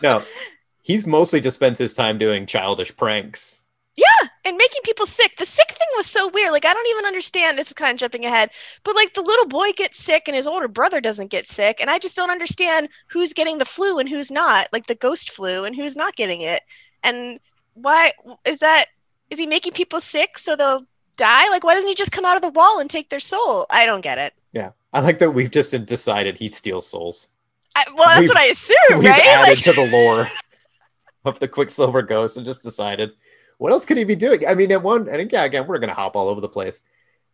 [0.00, 0.28] No,
[0.84, 3.62] he's mostly just spends his time doing childish pranks.
[3.96, 5.36] Yeah, and making people sick.
[5.36, 6.50] The sick thing was so weird.
[6.52, 7.56] Like I don't even understand.
[7.58, 8.50] This is kind of jumping ahead,
[8.82, 11.88] but like the little boy gets sick and his older brother doesn't get sick, and
[11.90, 14.68] I just don't understand who's getting the flu and who's not.
[14.72, 16.62] Like the ghost flu and who's not getting it.
[17.04, 17.38] And
[17.74, 18.12] why
[18.44, 18.86] is that?
[19.30, 20.84] Is he making people sick so they'll
[21.16, 21.48] die?
[21.50, 23.66] Like why doesn't he just come out of the wall and take their soul?
[23.70, 24.34] I don't get it.
[24.52, 24.70] Yeah.
[24.92, 27.28] I like that we've just decided he steals souls.
[27.76, 29.22] I, well, that's We've- what I assume, We've right?
[29.24, 30.28] added Like, to the lore
[31.24, 33.10] of the Quicksilver Ghost and just decided
[33.58, 34.46] what else could he be doing?
[34.46, 36.82] I mean, at one, and again, again, we're going to hop all over the place.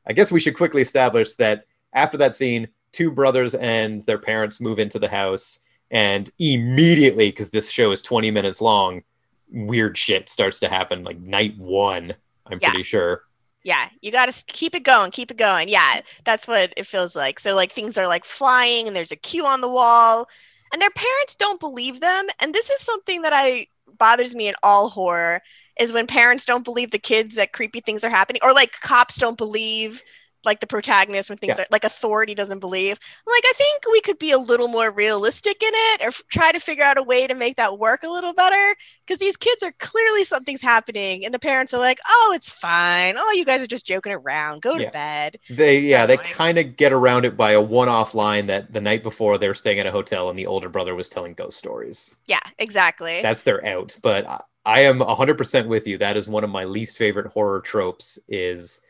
[0.07, 4.61] I guess we should quickly establish that after that scene, two brothers and their parents
[4.61, 5.61] move into the house,
[5.91, 9.03] and immediately, because this show is 20 minutes long,
[9.51, 11.05] weird shit starts to happen.
[11.05, 12.15] Like night one,
[12.47, 12.69] I'm Yeah.
[12.71, 13.25] pretty sure.
[13.63, 15.69] Yeah, you got to keep it going, keep it going.
[15.69, 17.41] Yeah, that's what it feels like.
[17.41, 20.29] So like things are like flying and there's a cue on the wall
[20.73, 23.67] and their parents don't believe them and this is something that I
[24.01, 25.41] bothers me in all horror
[25.79, 29.19] is when parents don't believe the kids that creepy things are happening or like cops
[29.19, 30.03] don't believe
[30.45, 31.65] like the protagonist when things Yeah.
[31.65, 32.99] are like authority doesn't believe.
[33.27, 36.23] I'm like I think we could be a little more realistic in it or f-
[36.31, 39.37] try to figure out a way to make that work a little better because these
[39.37, 43.45] kids are clearly something's happening and the parents are like oh it's fine oh you
[43.45, 47.25] guys are just joking around go to bed They yeah, they kind of get around
[47.27, 50.31] it by a one-off line that the night before they were staying at a hotel
[50.31, 52.15] and the older brother was telling ghost stories.
[52.27, 53.99] yeah exactly That's their out.
[54.03, 55.99] But I, I am 100% with you.
[55.99, 58.83] That is one of my least favorite horror tropes is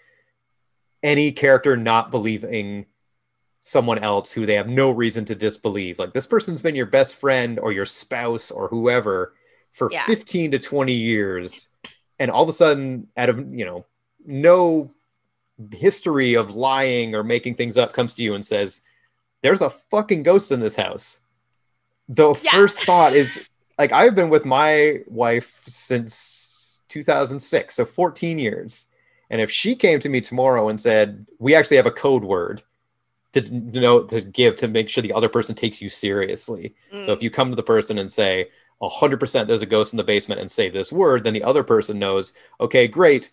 [1.02, 2.86] any character not believing
[3.60, 5.98] someone else who they have no reason to disbelieve.
[5.98, 9.34] Like this person's been your best friend or your spouse or whoever
[9.72, 10.04] for Yeah.
[10.06, 11.72] 15 to 20 years
[12.18, 13.84] and all of a sudden out of, you know,
[14.24, 14.90] no
[15.72, 18.80] history of lying or making things up comes to you and says
[19.42, 21.20] there's a fucking ghost in this house.
[22.08, 22.50] The Yeah.
[22.50, 23.48] first thought is
[23.78, 28.88] like I've been with my wife since 2006, so 14 years.
[29.30, 32.62] And if she came to me tomorrow and said, "We actually have a code word
[33.34, 37.12] to you know to give to make sure the other person takes you seriously." So
[37.12, 38.50] if Mm, you come to the person and say,
[38.80, 41.98] "100% there's a ghost in the basement," and say this word, then the other person
[41.98, 43.30] knows, "Okay, great.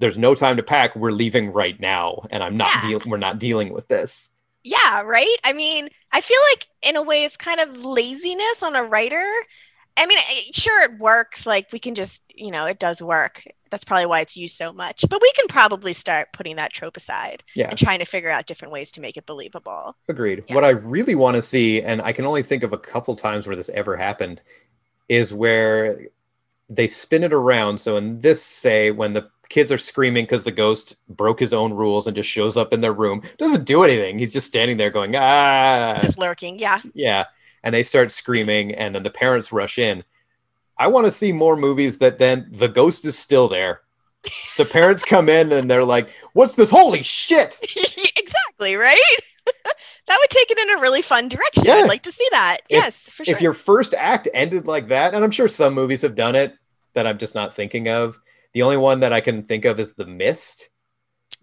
[0.00, 0.96] There's no time to pack.
[0.96, 2.80] We're leaving right now, and I'm not Yeah.
[2.80, 4.30] deal- we're not dealing with this."
[4.64, 8.76] yeah right i mean i feel like in a way it's kind of laziness on
[8.76, 9.24] a writer
[9.98, 10.18] i mean
[10.52, 14.20] sure it works like we can just you know it does work that's probably why
[14.20, 17.68] it's used so much but we can probably start putting that trope aside Yeah.
[17.68, 20.44] and trying to figure out different ways to make it believable Agreed.
[20.48, 20.54] Yeah.
[20.54, 23.46] What I really want to see, and I can only think of a couple times
[23.46, 24.42] where this ever happened,
[25.10, 26.00] is where
[26.70, 27.78] they spin it around.
[27.78, 31.72] So in this, say, when the kids are screaming because the ghost broke his own
[31.74, 34.18] rules and just shows up in their room, doesn't do anything.
[34.18, 37.24] He's just standing there going, ah, it's just lurking yeah yeah.
[37.62, 40.04] And they start screaming, and then the parents rush in.
[40.78, 43.80] I want to see more movies that then the ghost is still there.
[44.56, 46.70] The parents come in and they're like, "What's this?
[46.70, 47.58] Holy shit!"
[48.18, 49.00] exactly right
[50.06, 51.74] that would take it in a really fun direction Yeah.
[51.76, 54.88] i'd like to see that If- yes for sure if your first act ended like
[54.88, 56.54] that, and I'm sure some movies have done it
[56.94, 58.18] that I'm just not thinking of.
[58.54, 60.70] The only one that I can think of is The Mist.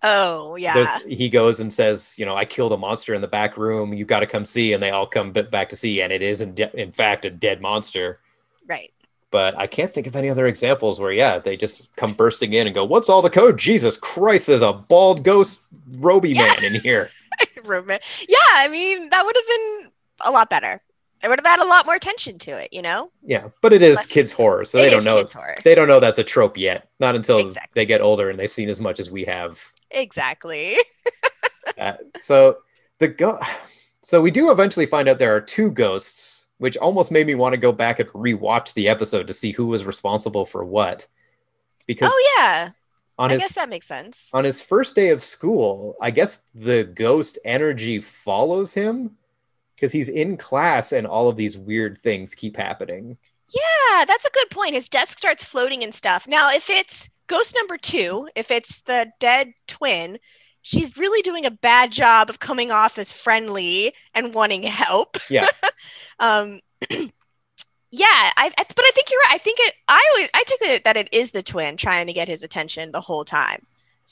[0.03, 3.27] Oh yeah There's he goes and says, you know, I killed a monster in the
[3.27, 3.93] back room.
[3.93, 6.41] You got to come see, and they all come back to see, and it is
[6.41, 8.19] in, de- in fact a dead monster.
[8.67, 8.91] right
[9.31, 12.67] But I can't think of any other examples where, yeah, they just come bursting in
[12.67, 13.57] and go, "What's all the code?
[13.57, 14.47] Jesus Christ!
[14.47, 15.61] There's a bald ghost
[15.99, 16.43] roby Yeah.
[16.43, 17.09] man in here."
[17.67, 19.91] Yeah, I mean, that would have been
[20.25, 20.81] a lot better.
[21.25, 23.09] It would have had a lot more attention to it, you know?
[23.23, 25.23] Yeah, but it is Less- kids horror, so they don't know.
[25.63, 26.87] They don't know that's a trope yet.
[26.99, 27.71] Not until Exactly.
[27.73, 30.75] they get older and they've seen as much as we have Exactly.
[31.79, 32.57] Uh, so
[32.99, 33.39] the go
[34.03, 37.53] so we do eventually find out there are two ghosts which almost made me want
[37.53, 41.07] to go back and rewatch the episode to see who was responsible for what
[41.87, 42.69] because Oh yeah.
[43.17, 44.29] on I his guess that makes sense.
[44.33, 49.17] on his first day of school i guess the ghost energy follows him
[49.75, 53.17] because he's in class and all of these weird things keep happening
[53.53, 54.73] Yeah, that's a good point.
[54.73, 56.27] His desk starts floating and stuff.
[56.27, 60.17] Now, if it's ghost number two, if it's the dead twin,
[60.63, 65.17] she's really doing a bad job of coming off as friendly and wanting help.
[65.29, 65.45] Yeah.
[66.19, 66.59] um,
[67.91, 69.33] yeah, I, I, but I think you're right.
[69.35, 69.73] I think it.
[69.87, 72.91] I always I took it that it is the twin trying to get his attention
[72.91, 73.65] the whole time.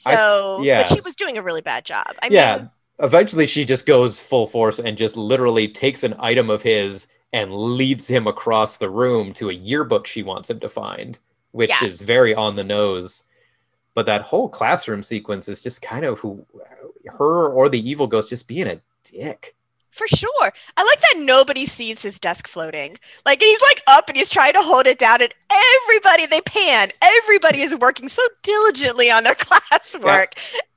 [0.06, 0.78] I- So, yeah.
[0.78, 2.16] but she was doing a really bad job.
[2.22, 6.50] I yeah mean, eventually she just goes full force and just literally takes an item
[6.50, 10.70] of his and leads him across the room to a yearbook she wants him to
[10.70, 11.20] find
[11.52, 11.88] which Yeah.
[11.88, 13.24] is very on the nose
[13.96, 16.46] but that whole classroom sequence is just kind of who
[17.18, 19.56] her or the evil ghost just being a dick
[19.92, 20.52] For sure.
[20.78, 22.98] I like that nobody sees his desk floating.
[23.28, 25.32] Like he's like up and he's trying to hold it down, and
[25.86, 26.90] everybody they pan.
[27.04, 30.34] Everybody is working so diligently on their classwork.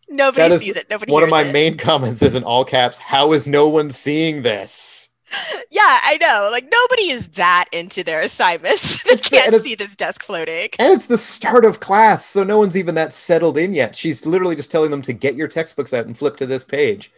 [0.08, 0.88] Nobody That is sees it.
[0.88, 1.12] Nobody.
[1.12, 1.52] one of my it.
[1.52, 5.10] main comments is in all caps how is no one seeing this
[5.70, 6.48] Yeah, I know.
[6.52, 9.02] Like nobody is that into their assignments.
[9.04, 10.68] they the- can't it's- see this desk floating.
[10.78, 14.24] and it's the start of class so no one's even that settled in yet she's
[14.24, 17.10] literally just telling them to get your textbooks out and flip to this page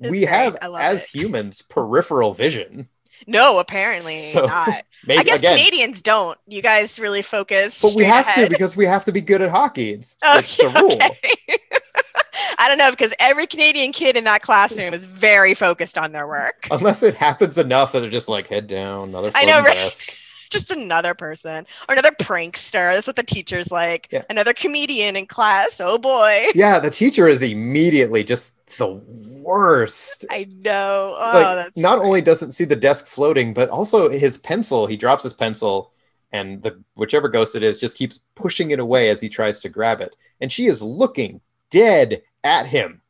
[0.00, 0.28] It's we great.
[0.28, 1.10] have as it.
[1.18, 2.88] humans peripheral vision
[3.26, 4.84] No, apparently So, not.
[5.06, 6.38] maybe I guess again Canadians don't.
[6.46, 7.82] You guys really focus.
[7.82, 10.56] but we have to because we have to be good at hockey it's, Okay, it's
[10.56, 11.58] the rule okay.
[12.58, 16.26] I don't know because every Canadian kid in that classroom is very focused on their
[16.26, 16.66] work.
[16.70, 19.74] Unless it happens enough that they're just like head down, another I know, right?
[19.74, 20.12] desk.
[20.48, 22.94] Just another person or another prankster.
[22.94, 24.06] That's what the teacher's like.
[24.12, 24.22] Yeah.
[24.30, 25.80] Another comedian in class.
[25.80, 26.46] Oh boy.
[26.54, 30.24] Yeah, the teacher is immediately just the worst.
[30.30, 31.16] I know.
[31.18, 34.86] Oh, like, that's not only doesn't see the desk floating, but also his pencil.
[34.86, 35.92] He drops his pencil,
[36.30, 39.68] and the whichever ghost it is just keeps pushing it away as he tries to
[39.68, 40.14] grab it.
[40.40, 43.00] And she is looking dead at him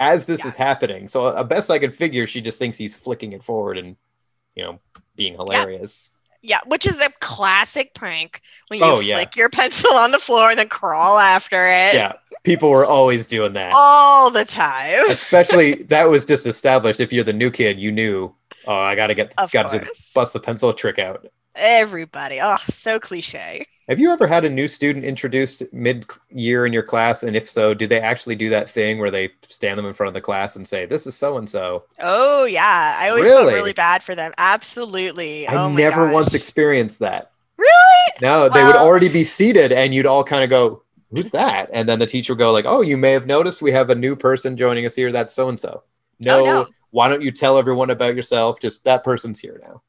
[0.00, 0.48] as this Yeah.
[0.48, 1.08] is happening.
[1.08, 3.96] So, uh, best I can figure, she just thinks he's flicking it forward and,
[4.54, 4.80] you know,
[5.16, 6.10] being hilarious.
[6.46, 9.14] yeah, which is a classic prank when you Oh, yeah.
[9.16, 11.94] flick your pencil on the floor and then crawl after it.
[11.94, 13.72] Yeah, people were always doing that.
[13.74, 15.08] All the time.
[15.10, 17.00] Especially that was just established.
[17.00, 18.34] If you're the new kid, you knew.
[18.66, 21.26] Oh, I gotta get, Of gotta do bust the pencil trick out.
[21.54, 22.40] Everybody.
[22.42, 23.64] Oh, so cliche.
[23.88, 27.22] Have you ever had a new student introduced mid year in your class?
[27.22, 30.08] And if so, do they actually do that thing where they stand them in front
[30.08, 31.84] of the class and say, This is so and so?
[32.00, 32.96] Oh yeah.
[32.98, 33.54] I always felt Really?
[33.54, 34.32] really bad for them.
[34.38, 35.46] Absolutely.
[35.48, 37.32] I oh my never once experienced that.
[37.58, 38.12] Really?
[38.22, 41.68] No, they would already be seated and you'd all kind of go, Who's that?
[41.72, 43.94] And then the teacher would go, like, Oh, you may have noticed we have a
[43.94, 45.12] new person joining us here.
[45.12, 45.82] That's so and so.
[46.20, 46.66] No.
[46.90, 48.60] why don't you tell everyone about yourself?
[48.60, 49.82] Just that person's here now.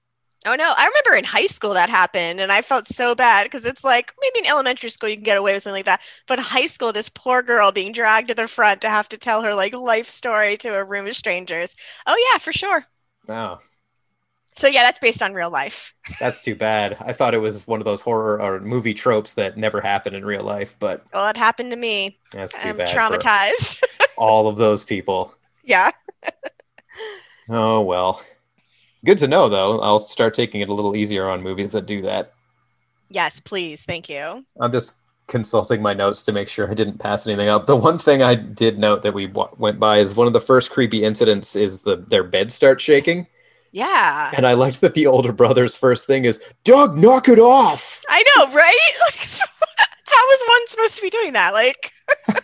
[0.46, 3.66] Oh no, I remember in high school that happened and I felt so bad because
[3.66, 6.02] it's like maybe in elementary school you can get away with something like that.
[6.28, 9.42] But high school, this poor girl being dragged to the front to have to tell
[9.42, 11.76] her like life story to a room of strangers.
[12.08, 12.86] Oh yeah, for sure.
[13.28, 13.60] Oh,
[14.54, 15.94] So yeah, that's based on real life.
[16.20, 16.98] that's too bad.
[17.00, 20.26] I thought it was one of those horror or movie tropes that never happen in
[20.26, 22.20] real life, but Well, it happened to me.
[22.32, 23.02] that's too I'm bad.
[23.04, 23.84] traumatized.
[24.18, 25.36] all of those people.
[25.64, 25.92] yeah.
[27.50, 28.24] Oh well.
[29.06, 29.80] Good to know though.
[29.80, 32.34] I'll start taking it a little easier on movies that do that.
[33.10, 33.84] Yes, please.
[33.84, 34.44] Thank you.
[34.60, 37.66] I'm just consulting my notes to make sure I didn't pass anything up.
[37.68, 40.42] The one thing I did note that we w- went by is one of the
[40.42, 43.26] first creepy incidents is the their bed starts shaking,
[43.72, 44.32] Yeah.
[44.36, 48.24] and I liked that the older brother's first thing is, "Doug, knock it off." I
[48.36, 48.76] know, right?
[49.06, 49.46] Like, so,
[50.08, 51.54] how is one supposed to be doing that?
[51.54, 51.92] Like,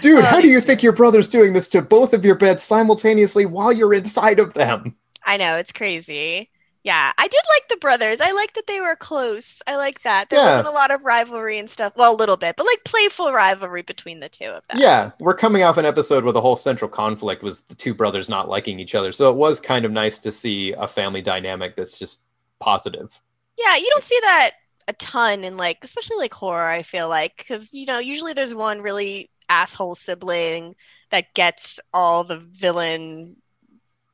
[0.00, 2.62] Dude, Oh, how do you think your brother's doing this to both of your beds
[2.64, 4.96] simultaneously while you're inside of them?
[5.24, 6.50] I know it's crazy.
[6.82, 8.20] Yeah, I did like the brothers.
[8.20, 9.62] I like that they were close.
[9.66, 10.28] I like that.
[10.30, 10.44] There Yeah.
[10.44, 11.94] wasn't a lot of rivalry and stuff.
[11.96, 14.78] Well, a little bit, but like playful rivalry between the two of them.
[14.80, 18.28] Yeah, we're coming off an episode where the whole central conflict was the two brothers
[18.28, 19.12] not liking each other.
[19.12, 22.18] So it was kind of nice to see a family dynamic that's just
[22.60, 23.20] positive.
[23.58, 24.52] Yeah, you don't see that
[24.88, 26.68] a ton in like, especially like horror.
[26.68, 30.74] I feel like because you know usually there's one really asshole sibling
[31.10, 33.36] that gets all the villain,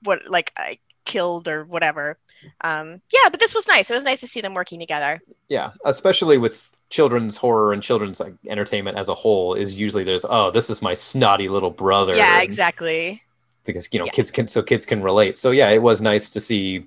[0.03, 0.75] what like uh,
[1.11, 2.19] killed or whatever.
[2.63, 3.91] Um, yeah, but this was nice.
[3.91, 5.21] It was nice to see them working together.
[5.49, 10.25] Yeah, especially with children's horror and children's like entertainment as a whole is usually there's
[10.29, 13.23] oh this is my snotty little brother Yeah, and- exactly.
[13.65, 14.13] because you know Yeah.
[14.13, 16.87] kids can so kids can relate so yeah it was nice to see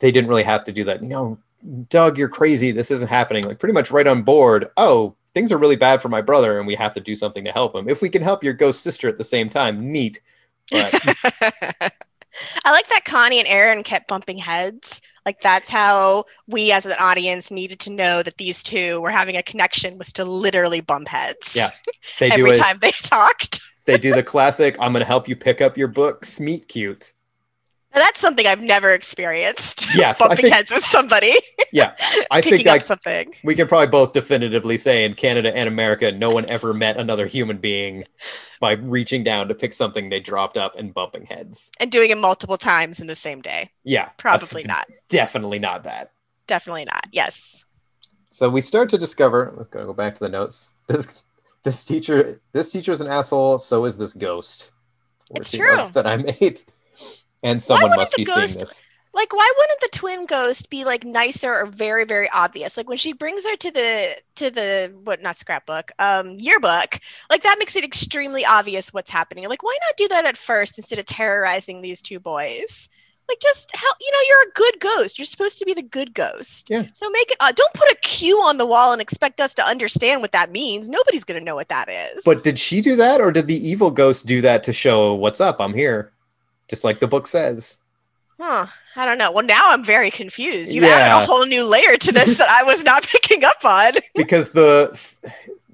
[0.00, 1.38] they didn't really have to do that you know
[1.88, 5.56] doug you're crazy this isn't happening like pretty much right on board oh things are
[5.56, 8.02] really bad for my brother and we have to do something to help him if
[8.02, 10.20] we can help your ghost sister at the same time neat
[10.70, 10.92] but
[12.64, 15.00] I like that Connie and Aaron kept bumping heads.
[15.26, 19.36] Like that's how we as an audience needed to know that these two were having
[19.36, 21.54] a connection was to literally bump heads.
[21.54, 21.68] Yeah,
[22.18, 23.60] they do Every time they talked.
[23.84, 27.12] they do the classic i'm gonna help you pick up your books meet cute
[27.98, 29.86] that's something I've never experienced.
[29.94, 31.32] Yes, bumping think- heads with somebody.
[31.72, 31.94] yeah
[32.30, 33.30] i picking think up I, something.
[33.44, 37.26] we can probably both definitively say in Canada and America, no one ever met another
[37.26, 38.04] human being
[38.60, 41.70] by reaching down to pick something they dropped up and bumping heads.
[41.80, 43.70] And doing it multiple times in the same day.
[43.84, 44.86] Yeah, Probably not.
[45.08, 46.12] Definitely not that.
[46.46, 47.06] Definitely not.
[47.12, 47.64] Yes.
[48.30, 49.48] So we start to discover.
[49.48, 50.70] I'm gonna go back to the notes.
[50.88, 51.06] This
[51.64, 53.58] this teacher this teacher's an asshole.
[53.58, 54.70] So is this ghost.
[55.34, 55.76] It's true.
[55.92, 56.62] that I made,
[57.42, 58.82] and someone must be ghost- seeing this.
[59.14, 62.76] Like, why wouldn't the twin ghost be like nicer or very, very obvious?
[62.76, 67.00] Like when she brings her to the to the what not scrapbook, um, yearbook,
[67.30, 69.48] like that makes it extremely obvious what's happening.
[69.48, 72.88] Like, why not do that at first instead of terrorizing these two boys?
[73.28, 73.96] Like, just help.
[74.00, 75.18] You know, you're a good ghost.
[75.18, 76.68] You're supposed to be the good ghost.
[76.70, 76.84] Yeah.
[76.92, 77.38] So make it.
[77.40, 80.52] Uh, don't put a Q on the wall and expect us to understand what that
[80.52, 80.88] means.
[80.88, 82.22] Nobody's gonna know what that is.
[82.24, 85.40] But did she do that, or did the evil ghost do that to show what's
[85.40, 85.60] up?
[85.60, 86.12] I'm here,
[86.68, 87.78] just like the book says.
[88.40, 88.66] Huh.
[88.94, 89.32] I don't know.
[89.32, 90.72] Well, now I'm very confused.
[90.72, 90.90] You've Yeah.
[90.90, 93.94] added a whole new layer to this that I was not picking up on.
[94.14, 94.98] because the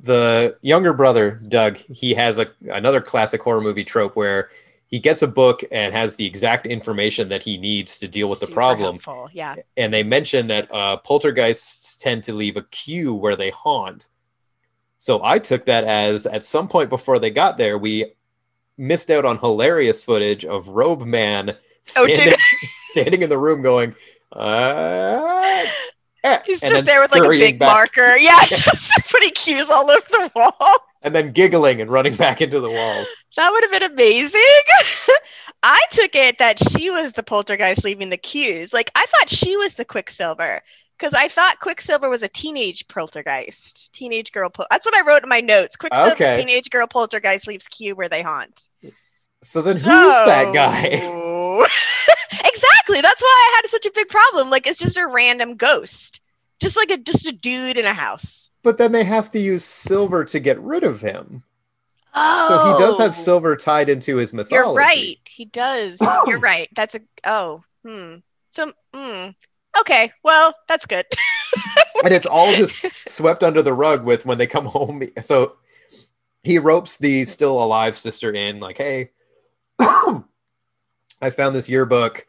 [0.03, 4.51] the younger brother Doug he has a another classic horror movie trope where
[4.87, 8.39] he gets a book and has the exact information that he needs to deal with
[8.41, 9.57] the problem helpful, Yeah.
[9.77, 14.09] and they mention that uh, poltergeists tend to leave a cue where they haunt
[14.99, 18.13] So I took that as at some point before they got there, we
[18.77, 21.57] missed out on hilarious footage of Robe Man
[21.97, 22.39] Oh, standing,
[22.85, 23.94] standing in the room going,
[24.33, 25.65] uh,
[26.25, 28.17] eh," He's just there with like a big back- marker.
[28.19, 30.78] Yeah, just putting cues all over the wall.
[31.03, 33.09] and then giggling and running back into the walls.
[33.36, 34.41] That would have been amazing.
[35.62, 38.73] I took it that she was the poltergeist leaving the cues.
[38.73, 40.62] Like I thought she was the Quicksilver
[41.05, 44.49] because I thought Quicksilver was a teenage poltergeist, teenage girl.
[44.49, 45.76] Pol- That's what I wrote in my notes.
[45.76, 46.34] Quicksilver, Okay.
[46.34, 48.70] teenage girl poltergeist leaves cue where they haunt.
[49.42, 51.00] So then who's that guy?
[52.47, 53.00] Exactly.
[53.00, 54.49] That's why I had such a big problem.
[54.49, 56.20] Like it's just a random ghost,
[56.60, 58.50] just like a just a dude in a house.
[58.62, 61.42] But then they have to use silver to get rid of him.
[62.15, 64.55] Oh, So he does have silver tied into his mythology.
[64.55, 65.18] You're right.
[65.28, 65.99] He does.
[66.26, 66.68] You're right.
[66.74, 67.62] That's a oh.
[67.84, 68.16] Hmm.
[68.49, 69.31] So hmm.
[69.81, 70.12] Okay.
[70.23, 71.07] Well, that's good.
[72.05, 75.03] and it's all just swept under the rug with when they come home.
[75.23, 75.57] So
[76.43, 79.11] he ropes the still alive sister in, like, hey,
[79.78, 82.27] I found this yearbook.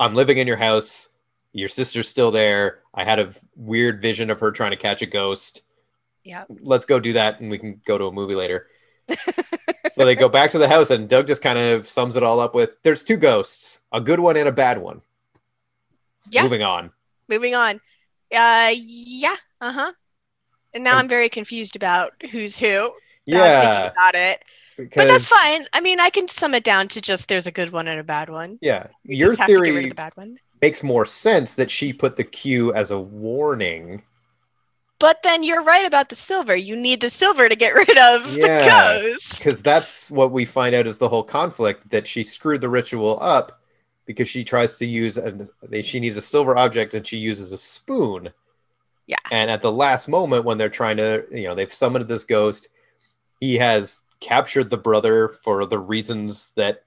[0.00, 1.10] I'm living in your house.
[1.52, 2.80] Your sister's still there.
[2.94, 5.62] I had a weird vision of her trying to catch a ghost.
[6.24, 6.44] Yeah.
[6.60, 8.66] Let's go do that and we can go to a movie later.
[9.90, 12.40] so they go back to the house and Doug just kind of sums it all
[12.40, 15.00] up with there's two ghosts, a good one and a bad one.
[16.30, 16.42] Yeah.
[16.42, 16.90] Moving on.
[17.28, 17.76] Moving on.
[18.34, 18.72] Uh.
[18.76, 19.36] Yeah.
[19.60, 19.92] Uh huh.
[20.74, 22.90] And now And- I'm very confused about who's who.
[23.26, 23.86] Yeah.
[23.88, 24.42] about it.
[24.76, 25.66] Because, But that's fine.
[25.72, 28.04] I mean, I can sum it down to just there's a good one and a
[28.04, 28.58] bad one.
[28.62, 28.86] Yeah.
[29.06, 30.38] We Your just have to get rid theory the bad one.
[30.62, 34.04] makes more sense that she put the Q as a warning.
[35.00, 36.54] But then you're right about the silver.
[36.56, 39.38] You need the silver to get rid of Yeah, the ghost.
[39.38, 43.18] Because that's what we find out is the whole conflict that she screwed the ritual
[43.20, 43.57] up
[44.08, 45.46] because she tries to use and
[45.82, 48.30] she needs a silver object and she uses a spoon.
[49.06, 49.16] Yeah.
[49.30, 52.68] And at the last moment when they're trying to, you know, they've summoned this ghost,
[53.38, 56.84] he has captured the brother for the reasons that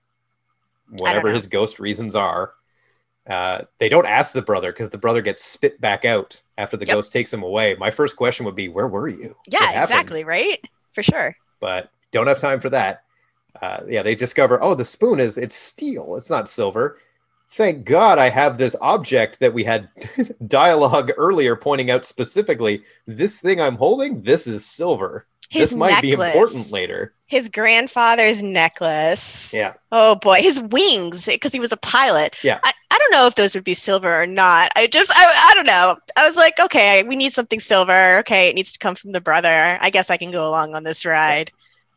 [0.98, 2.53] whatever his ghost reasons are.
[3.30, 6.85] Uh, they don't ask the brother because the brother gets spit back out after the
[6.88, 6.95] Yep.
[6.95, 7.75] ghost takes him away.
[7.75, 10.24] My first question would be, "Where were you?" Yeah, exactly.
[10.24, 10.59] Right.
[10.91, 11.38] For sure.
[11.59, 13.03] but don't have time for that.
[13.61, 16.98] Uh, yeah, they discover, oh, the spoon is it's steel, it's not silver.
[17.52, 19.90] Thank God I have this object that we had
[20.48, 22.84] dialogue earlier pointing out specifically.
[23.06, 25.28] This thing I'm holding, this is silver.
[25.50, 26.34] His this might be necklace.
[26.34, 27.14] important later.
[27.28, 29.54] His grandfather's necklace.
[29.54, 29.74] Yeah.
[29.92, 32.42] Oh boy, his wings because he was a pilot.
[32.42, 32.60] Yeah.
[32.64, 34.72] I, I don't know if those would be silver or not.
[34.78, 35.98] I just I, I don't know.
[36.16, 38.20] I was like, okay, we need something silver.
[38.20, 39.78] Okay, it needs to come from the brother.
[39.82, 41.52] I guess I can go along on this ride.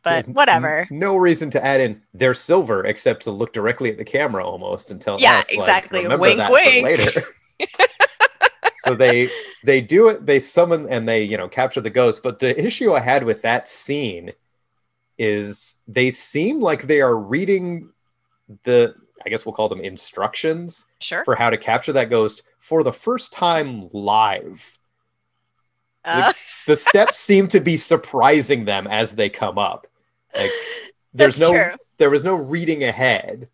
[0.05, 0.81] But There's whatever.
[0.81, 4.45] n- no reason to add in they're silver except to look directly at the camera
[4.45, 6.03] almost and tell Yeah, us, like, exactly.
[6.03, 6.83] remember Wink, that wink.
[6.83, 7.21] later.
[8.77, 9.27] so they
[9.63, 12.93] they do it they summon and they you know capture the ghost but the issue
[12.93, 14.31] i had with that scene
[15.17, 17.89] is they seem like they are reading
[18.63, 18.93] the
[19.25, 21.23] i guess we'll call them instructions Sure.
[21.25, 24.77] for how to capture that ghost for the first time live
[26.03, 26.31] Uh,
[26.67, 29.87] the steps seem to be surprising them as they come up
[30.37, 30.51] like
[31.13, 31.71] there's no true.
[31.97, 33.47] there was no reading ahead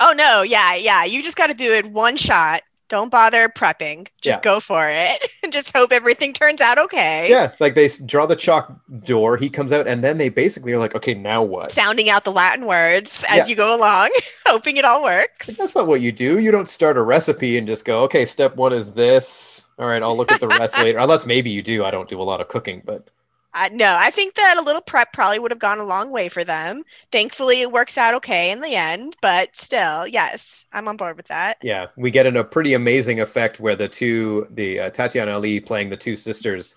[0.00, 1.04] oh no, yeah, yeah.
[1.04, 2.60] You just got to do it one shot.
[2.88, 4.06] Don't bother prepping.
[4.22, 4.42] Just Yeah.
[4.42, 5.30] go for it.
[5.42, 7.26] and just hope everything turns out okay.
[7.28, 8.72] yeah like they draw the chalk
[9.04, 12.22] door he comes out and then they basically are like okay now what Sounding out
[12.24, 13.46] the Latin words as Yeah.
[13.48, 14.10] you go along,
[14.46, 15.56] hoping it all works.
[15.56, 16.38] That's not what you do.
[16.38, 19.68] You don't start a recipe and just go, okay, step one is this.
[19.80, 20.98] All right, I'll look at the rest later.
[20.98, 21.84] Unless maybe you do.
[21.84, 23.08] I don't do a lot of cooking, but
[23.54, 26.28] Uh, no, I think that a little prep probably would have gone a long way
[26.28, 26.82] for them.
[27.10, 31.28] Thankfully, it works out okay in the end, but still, yes, I'm on board with
[31.28, 31.56] that.
[31.62, 35.60] yeah, we get in a pretty amazing effect where the two, the uh, Tatyana Ali
[35.60, 36.76] playing the two sisters,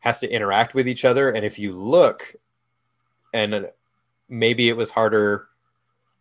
[0.00, 1.30] has to interact with each other.
[1.30, 2.34] And if you look,
[3.32, 3.68] and
[4.28, 5.48] maybe it was harder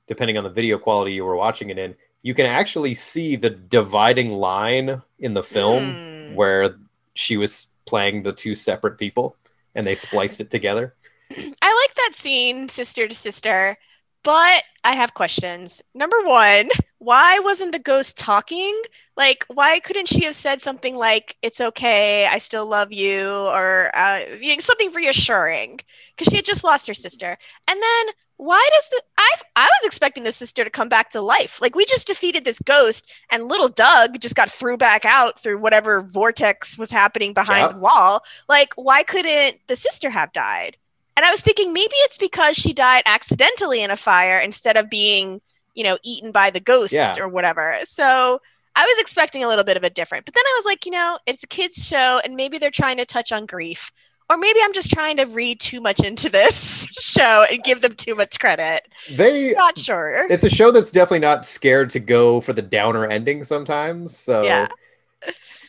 [0.08, 3.50] depending on the video quality you were watching it in, you can actually see the
[3.50, 6.36] dividing line in the film Hmm.
[6.36, 6.76] where
[7.14, 9.36] she was playing the two separate people
[9.78, 10.96] and they spliced it together.
[11.32, 13.78] I like that scene, sister to sister,
[14.24, 15.84] but I have questions.
[15.94, 18.82] Number one, why wasn't the ghost talking?
[19.16, 23.92] Like, why couldn't she have said something like, it's okay, I still love you, or
[23.94, 24.20] uh,
[24.60, 25.80] something reassuring?
[26.16, 27.38] Because she had just lost her sister.
[27.68, 28.06] And then,
[28.38, 29.02] why does the.
[29.18, 31.60] I, I was expecting the sister to come back to life.
[31.62, 35.58] Like, we just defeated this ghost, and little Doug just got threw back out through
[35.58, 37.74] whatever vortex was happening behind Yeah.
[37.74, 38.24] the wall.
[38.48, 40.78] Like, why couldn't the sister have died?
[41.16, 44.88] And I was thinking maybe it's because she died accidentally in a fire instead of
[44.88, 45.42] being,
[45.74, 47.16] you know, eaten by the ghost Yeah.
[47.20, 47.76] or whatever.
[47.86, 48.40] So
[48.76, 50.26] I was expecting a little bit of a different.
[50.26, 52.98] But then I was like, you know, it's a kids show and maybe they're trying
[52.98, 53.92] to touch on grief.
[54.30, 57.94] Or maybe I'm just trying to read too much into this show and give them
[57.94, 58.82] too much credit.
[59.16, 60.28] They Not sure.
[60.30, 64.18] it's a show that's definitely not scared to go for the downer ending sometimes.
[64.18, 64.68] So Yeah.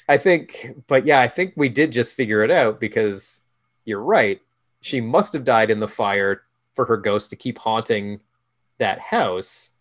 [0.08, 3.42] I think, but yeah, I think we did just figure it out because
[3.84, 4.40] you're right.
[4.80, 8.20] She must have died in the fire for her ghost to keep haunting
[8.78, 9.72] that house.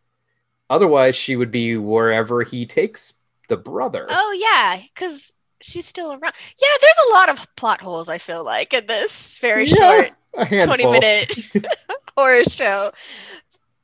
[0.69, 3.13] Otherwise, she would be wherever he takes
[3.47, 4.05] the brother.
[4.09, 6.33] Oh yeah, because she's still around.
[6.61, 8.09] Yeah, there's a lot of plot holes.
[8.09, 11.35] I feel like in this very Yeah, short twenty minute
[12.17, 12.91] horror show.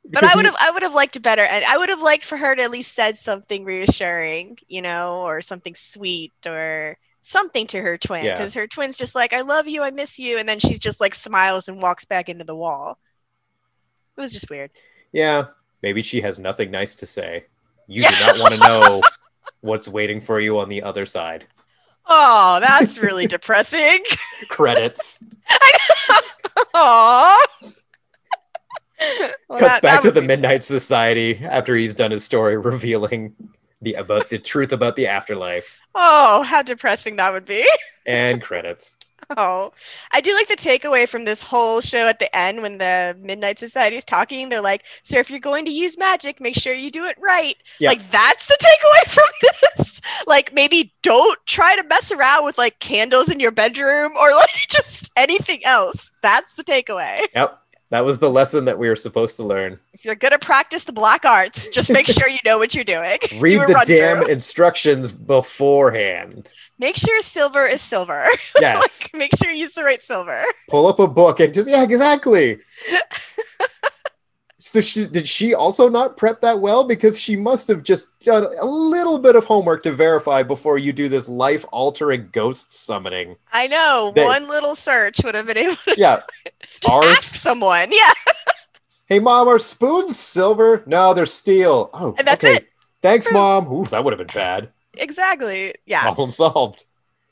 [0.06, 2.36] But I would have, I would have liked better, and I would have liked for
[2.36, 7.80] her to at least said something reassuring, you know, or something sweet, or something to
[7.80, 8.34] her twin, Yeah.
[8.34, 11.00] because her twin's just like, "I love you, I miss you," and then she's just
[11.00, 12.98] like smiles and walks back into the wall.
[14.16, 14.70] It was just weird.
[15.12, 15.44] Yeah,
[15.82, 17.46] maybe she has nothing nice to say.
[17.86, 18.10] You Yeah.
[18.10, 19.02] do not want to know
[19.62, 21.46] what's waiting for you on the other side.
[22.06, 23.98] Oh, that's really depressing.
[24.48, 25.22] Credits.
[26.74, 27.36] Aww.
[29.48, 33.34] Well, Cuts that- back that to the Midnight Society after he's done his story revealing
[33.82, 37.66] the about the truth about the afterlife Oh, how depressing that would be.
[38.06, 38.96] and credits.
[39.38, 39.72] Oh,
[40.12, 43.58] I do like the takeaway from this whole show at the end when the Midnight
[43.58, 44.50] Society is talking.
[44.50, 47.54] They're like, "So if you're going to use magic, make sure you do it right."
[47.80, 47.88] Yeah.
[47.88, 49.73] Like that's the takeaway from this.
[50.26, 54.50] Like maybe don't try to mess around with like candles in your bedroom or like
[54.68, 56.10] just anything else.
[56.22, 57.20] That's the takeaway.
[57.34, 57.60] Yep.
[57.90, 59.78] That was the lesson that we were supposed to learn.
[59.92, 63.18] If you're gonna practice the black arts, just make sure you know what you're doing.
[63.38, 66.52] Read do the damn instructions beforehand.
[66.78, 68.26] Make sure silver is silver.
[68.60, 69.08] Yes.
[69.14, 70.42] make sure you use the right silver.
[70.68, 72.58] Pull up a book and just yeah, exactly.
[74.74, 78.44] So she did she also not prep that well because she must have just done
[78.60, 83.36] a little bit of homework to verify before you do this life altering ghost summoning.
[83.52, 86.22] I know They- one little search would have been able to Yeah.
[86.90, 87.86] ask someone.
[87.92, 88.12] Yeah,
[89.08, 90.82] Hey mom, are spoons silver?
[90.86, 91.90] No, they're steel.
[91.94, 92.56] Oh, And that's okay.
[92.56, 92.68] it.
[93.00, 93.34] Thanks, True.
[93.34, 93.70] mom.
[93.72, 94.70] Ooh, that would have been bad.
[94.96, 95.72] exactly.
[95.86, 96.84] Yeah, Problem solved.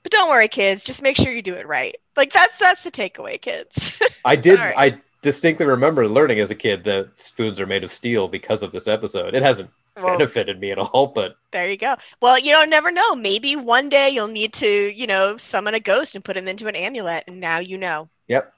[0.05, 0.85] but don't worry, kids.
[0.85, 1.97] Just make sure you do it right.
[2.17, 4.01] Like that's that's the takeaway, kids.
[4.25, 4.61] I did.
[4.61, 4.75] Right.
[4.77, 8.73] I distinctly remember learning as a kid that spoons are made of steel because of
[8.73, 9.35] this episode.
[9.35, 11.97] It hasn't well, benefited me at all, but there you go.
[12.21, 13.15] Well, you don't never know.
[13.15, 16.67] Maybe one day you'll need to, you know, summon a ghost and put him into
[16.67, 18.09] an amulet, and now you know.
[18.29, 18.53] Yep.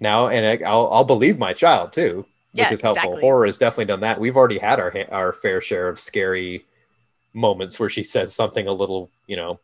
[0.00, 3.10] Now, and I, I'll I'll believe my child too, which Yeah, is helpful.
[3.10, 3.20] exactly.
[3.22, 4.20] Horror has definitely done that.
[4.20, 6.64] We've already had our our fair share of scary
[7.34, 9.60] moments where she says something a little, you know,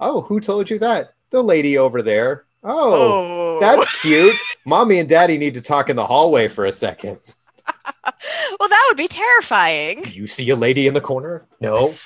[0.00, 1.14] oh, who told you that?
[1.30, 2.44] The lady over there.
[2.64, 4.36] Oh, Oh, that's cute.
[4.64, 7.18] Mommy and Daddy need to talk in the hallway for a second.
[8.60, 10.02] well, that would be terrifying.
[10.02, 11.46] Do you see a lady in the corner?
[11.60, 11.92] No.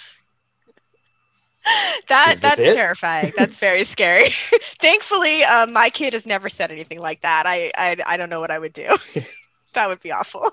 [2.09, 2.73] That that's it?
[2.73, 3.31] terrifying.
[3.37, 4.31] That's very scary.
[4.31, 7.43] Thankfully, um, my kid has never said anything like that.
[7.47, 8.89] I I, I don't know what I would do.
[9.75, 10.49] that would be awful.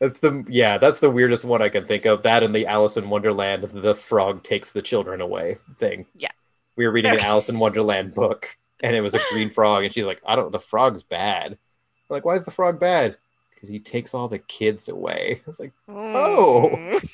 [0.00, 2.24] That's the yeah, that's the weirdest one I can think of.
[2.24, 6.04] That and the Alice in Wonderland, the frog takes the children away thing.
[6.14, 6.28] Yeah.
[6.76, 9.92] We were reading an Alice in Wonderland book and it was a green frog, and
[9.92, 11.52] she's like, I don't the frog's bad.
[11.52, 11.58] I'm
[12.10, 13.16] like, why is the frog bad?
[13.54, 15.40] Because he takes all the kids away.
[15.46, 16.70] I was like, Oh.
[16.72, 17.08] Mm.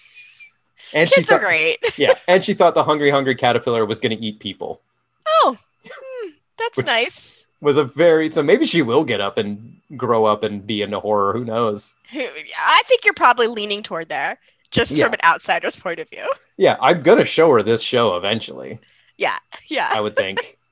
[0.95, 1.79] and kids she are great.
[1.99, 4.81] Yeah, and she thought the hungry, hungry caterpillar was gonna eat people.
[5.29, 5.57] Oh,
[5.89, 7.47] hmm, that's nice.
[7.61, 10.99] Was a very so maybe she will get up and grow up and be into
[10.99, 11.33] horror.
[11.33, 11.95] Who knows?
[12.13, 14.37] I think you're probably leaning toward there,
[14.73, 15.05] just Yeah.
[15.05, 16.29] from an outsider's point of view.
[16.59, 18.81] Yeah, I'm gonna show her this show eventually.
[19.19, 19.91] Yeah, yeah.
[19.93, 20.59] I would think.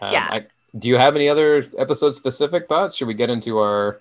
[0.00, 0.28] Um, Yeah.
[0.30, 0.46] I,
[0.78, 2.94] do you have any other episode specific thoughts?
[2.94, 4.00] Should we get into our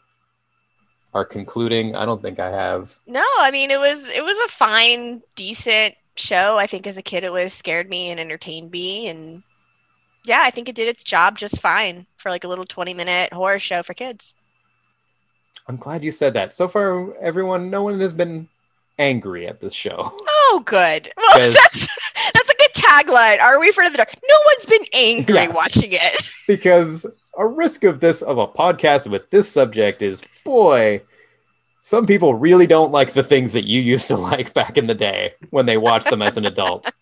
[1.16, 1.96] our concluding?
[1.96, 3.00] I don't think I have.
[3.08, 6.58] No, I mean it was it was a fine, decent show.
[6.58, 9.42] I think as a kid it was scared me and entertained me, and
[10.26, 13.34] yeah, I think it did its job just fine for like a little twenty minute
[13.34, 14.38] horror show for kids.
[15.68, 16.54] I'm glad you said that.
[16.54, 18.48] So far, everyone, no one has been
[19.00, 20.12] angry at this show.
[20.50, 21.10] Oh, good.
[21.18, 21.88] Well, that's
[23.04, 23.40] tagline.
[23.42, 24.14] Are we afraid of the dark?
[24.28, 25.52] No one's been angry Yeah.
[25.54, 26.30] watching it.
[26.48, 27.06] because
[27.38, 31.02] a risk of this of a podcast with this subject is boy
[31.82, 34.96] some people really don't like the things that you used to like back in the
[34.96, 36.92] day when they watched them as an adult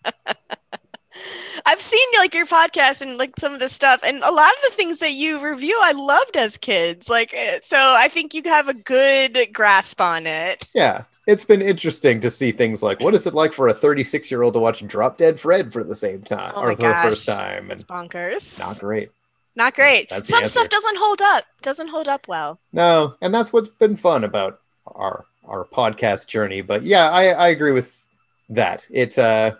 [1.68, 4.58] I've seen like your podcast and like some of the stuff, and a lot of
[4.70, 7.08] the things that you review, I loved as kids.
[7.08, 10.68] Like, eh, so I think you have a good grasp on it.
[10.74, 14.30] yeah it's been interesting to see things like what is it like for a 36
[14.30, 16.94] year old to watch drop dead fred for the same time Oh or for the
[17.02, 18.58] first time and It's bonkers.
[18.58, 19.10] not great
[19.56, 20.10] Not great.
[20.10, 21.44] That's Some stuff doesn't hold up.
[21.62, 22.60] Doesn't hold up well.
[22.74, 26.60] No, and that's what's been fun about our our podcast journey.
[26.60, 28.04] But yeah, I, I agree with
[28.50, 28.86] that.
[28.90, 29.52] It uh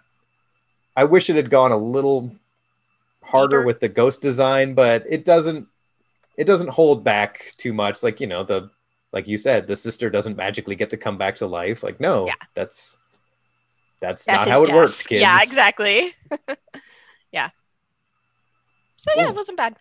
[0.97, 2.31] I wish it had gone a little
[3.23, 3.67] harder Deeper.
[3.67, 5.67] with the ghost design, but it doesn't
[6.37, 8.03] it doesn't hold back too much.
[8.03, 8.69] Like you know the
[9.17, 11.83] like you said, the sister doesn't magically get to come back to life.
[11.83, 12.35] Like no, Yeah.
[12.53, 12.99] that's
[13.99, 14.77] that's Death not how it death.
[14.77, 15.23] works, kids.
[15.23, 16.11] Yeah, exactly.
[17.33, 17.49] yeah.
[18.97, 19.31] So yeah, Cool.
[19.31, 19.77] it wasn't bad.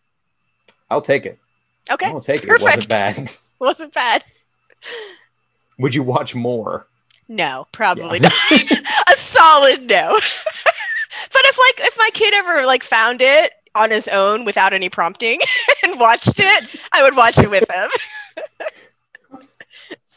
[0.89, 1.37] I'll take it.
[1.91, 2.49] Okay, I'll take it.
[2.49, 2.89] It wasn't perfect.
[2.89, 3.35] bad.
[3.59, 4.23] wasn't bad.
[5.79, 6.87] Would you watch more?
[7.27, 8.31] No, probably not.
[8.51, 10.11] a solid no.
[10.13, 14.87] but if like if my kid ever like found it on his own without any
[14.87, 15.39] prompting
[15.83, 17.89] and watched it, I would watch it with him.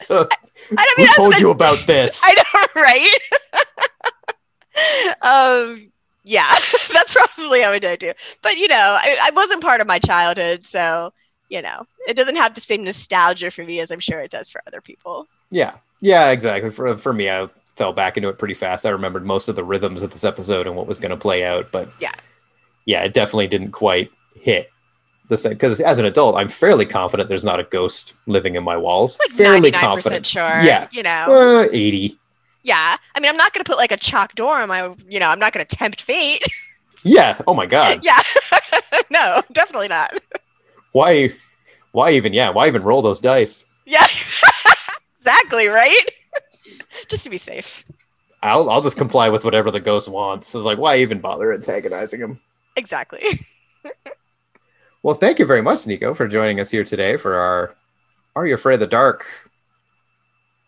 [0.05, 0.35] So I
[0.69, 2.21] who mean, that's told you about this?
[2.25, 3.15] I know, right?
[5.21, 5.91] um,
[6.23, 6.49] yeah,
[6.93, 8.17] that's probably how I did it.
[8.41, 11.13] But you know, I, I wasn't part of my childhood, so
[11.49, 14.51] you know, it doesn't have the same nostalgia for me as I'm sure it does
[14.51, 15.27] for other people.
[15.49, 16.69] Yeah, yeah, exactly.
[16.69, 18.85] For for me, I fell back into it pretty fast.
[18.85, 21.43] I remembered most of the rhythms of this episode and what was going to play
[21.45, 22.11] out, but Yeah.
[22.85, 24.69] yeah, it definitely didn't quite hit
[25.29, 25.53] the same.
[25.53, 29.17] Because as an adult, I'm fairly confident there's not a ghost living in my walls.
[29.19, 30.25] Like fairly 99% confident.
[30.25, 30.61] sure.
[30.61, 30.87] Yeah.
[30.91, 32.17] You know, Uh, Eighty.
[32.63, 32.97] yeah.
[33.15, 35.29] I mean, I'm not going to put like a chalk door on my, you know,
[35.29, 36.43] I'm not going to tempt fate.
[37.03, 37.39] Yeah.
[37.47, 38.01] Oh my god.
[38.03, 38.19] yeah.
[39.09, 40.19] no, definitely not.
[40.91, 41.31] Why?
[41.93, 42.33] Why even?
[42.33, 42.49] Yeah.
[42.49, 43.63] Why even roll those dice?
[43.85, 44.03] Yeah.
[45.21, 46.03] exactly, right?
[47.07, 47.85] Just to be safe.
[48.43, 50.53] I'll I'll just comply with whatever the ghost wants.
[50.53, 52.41] It's like why even bother antagonizing him?
[52.75, 53.21] Exactly.
[55.03, 57.75] Well, thank you very much, Nico, for joining us here today for our
[58.35, 59.25] Are You Afraid of the Dark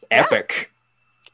[0.09, 0.21] Yeah.
[0.21, 0.71] epic.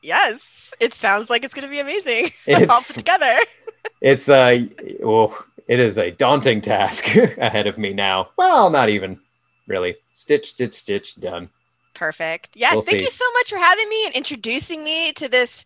[0.01, 0.73] yes.
[0.79, 2.25] It sounds like it's going to be amazing.
[2.47, 3.35] It's, all put together.
[4.01, 4.65] It's uh
[4.99, 5.35] well,
[5.67, 8.29] it is a daunting task ahead of me now.
[8.37, 9.19] Well, not even
[9.67, 9.95] really.
[10.13, 11.49] Stitch, stitch, stitch, done.
[11.93, 12.49] Perfect.
[12.55, 12.73] Yes.
[12.73, 13.05] We'll thank see.
[13.05, 15.63] you so much for having me and introducing me to this,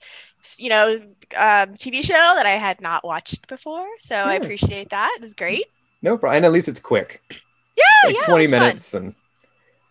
[0.57, 0.99] you know,
[1.35, 3.87] um, TV show that I had not watched before.
[3.99, 5.11] So I appreciate that.
[5.15, 5.65] It was great.
[6.01, 6.37] No problem.
[6.37, 7.21] And at least it's quick.
[7.77, 7.83] Yeah.
[8.09, 8.25] like yeah.
[8.25, 8.59] 20 it was fun.
[8.59, 9.15] minutes and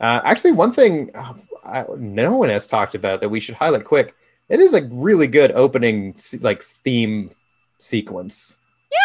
[0.01, 3.85] uh, actually one thing uh, I, no one has talked about that we should highlight
[3.85, 4.15] quick
[4.49, 7.31] it is a really good opening like theme
[7.79, 8.59] sequence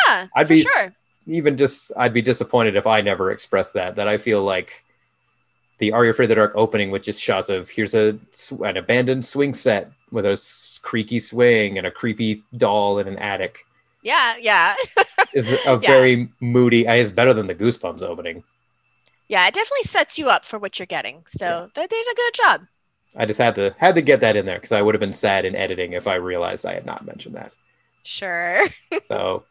[0.07, 0.27] Yeah.
[0.35, 0.93] I'd for be- sure.
[1.27, 4.83] even just i'd be disappointed if i never expressed that that i feel like
[5.77, 8.17] the are you afraid of the dark opening with just shots of here's a
[8.63, 13.65] an abandoned swing set with a creaky swing and a creepy doll in an attic
[14.05, 14.35] Yeah.
[14.39, 14.75] Yeah.
[15.33, 18.43] is a very moody It's better than the goosebumps opening
[19.27, 19.47] yeah.
[19.47, 21.25] It definitely sets you up for what you're getting.
[21.31, 22.61] So they did a good job.
[23.17, 25.13] I just had to had to get that in there because I would have been
[25.13, 27.55] sad in editing if I realized I had not mentioned that.
[28.03, 28.67] Sure.
[29.05, 29.43] So,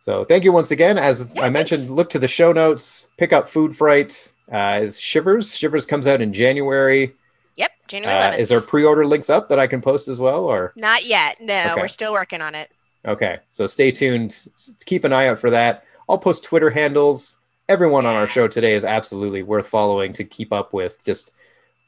[0.00, 0.98] so thank you once again.
[0.98, 1.92] As Yeah, I mentioned, thanks.
[1.92, 3.08] look to the show notes.
[3.16, 4.32] Pick up Food Fright.
[4.50, 5.56] Uh, is Shivers?
[5.56, 7.14] Shivers comes out in January.
[7.56, 7.70] Yep.
[7.88, 10.44] January Uh, is there pre-order links up that I can post as well?
[10.44, 11.36] Or Not yet.
[11.40, 11.80] No, Okay.
[11.80, 12.70] we're still working on it.
[13.06, 14.46] Okay, so stay tuned.
[14.86, 15.84] Keep an eye out for that.
[16.08, 17.36] I'll post Twitter handles.
[17.68, 21.32] Everyone on our show today is absolutely worth following to keep up with just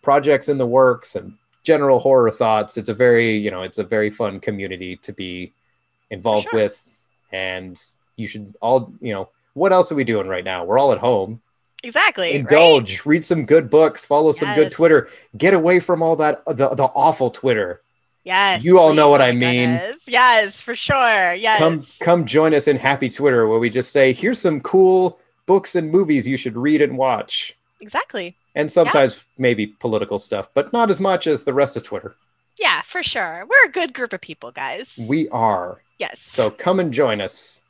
[0.02, 2.78] projects in the works and general horror thoughts.
[2.78, 5.52] It's a very, you know, it's a very fun community to be
[6.10, 6.60] involved sure.
[6.60, 7.04] with.
[7.32, 7.78] And
[8.16, 10.64] you should all, you know, what else are we doing right now?
[10.64, 11.42] We're all at home.
[11.82, 12.26] Exactly.
[12.26, 12.36] right?
[12.36, 16.74] Indulge, read some good books, follow some good Twitter, get away from all that the,
[16.74, 17.82] the awful Twitter.
[18.26, 18.64] Yes.
[18.64, 19.80] You all know what I mean.
[20.08, 21.32] Yes, for sure.
[21.34, 21.58] Yes.
[21.60, 25.76] Come come join us in Happy Twitter where we just say, here's some cool books
[25.76, 27.56] and movies you should read and watch.
[27.80, 28.36] Exactly.
[28.56, 32.16] And sometimes maybe political stuff, but not as much as the rest of Twitter.
[32.58, 33.46] Yeah, for sure.
[33.48, 34.98] We're a good group of people, guys.
[35.08, 35.82] We are.
[35.98, 36.20] yes.
[36.20, 37.62] So come and join us.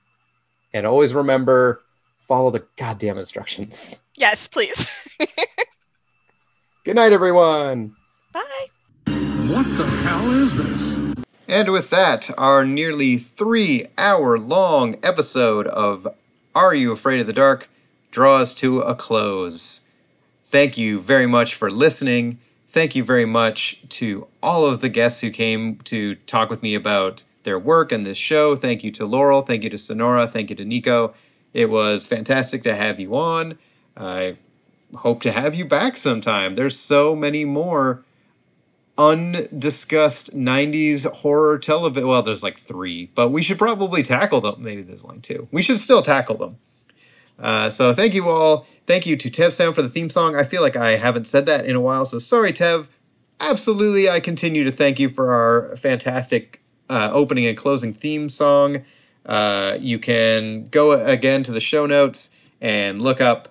[0.72, 1.82] And always remember
[2.20, 4.02] follow the goddamn instructions.
[4.16, 5.06] yes, please.
[6.84, 7.94] Good night, everyone.
[8.32, 8.66] Bye.
[9.48, 11.24] What the hell is this?
[11.46, 16.08] And with that, our nearly three hour long episode of
[16.52, 17.68] Are You Afraid of the Dark
[18.10, 19.86] draws to a close.
[20.46, 22.40] Thank you very much for listening.
[22.66, 26.74] Thank you very much to all of the guests who came to talk with me
[26.74, 28.56] about their work and this show.
[28.56, 29.42] Thank you to Laurel.
[29.42, 30.26] Thank you to Sonora.
[30.26, 31.14] Thank you to Nico.
[31.54, 33.58] It was fantastic to have you on.
[33.96, 34.38] I
[34.96, 36.56] hope to have you back sometime.
[36.56, 38.02] There's so many more
[38.98, 42.08] undiscussed 90s horror television.
[42.08, 44.62] Well, there's like three, but we should probably tackle them.
[44.62, 45.48] Maybe there's only two.
[45.50, 46.58] We should still tackle them.
[47.38, 48.66] Uh, so thank you all.
[48.86, 50.36] Thank you to Tev Sound for the theme song.
[50.36, 52.88] I feel like I haven't said that in a while, so sorry, Tev.
[53.40, 58.84] Absolutely, I continue to thank you for our fantastic uh, opening and closing theme song.
[59.26, 63.48] Uh, you can go again to the show notes and look up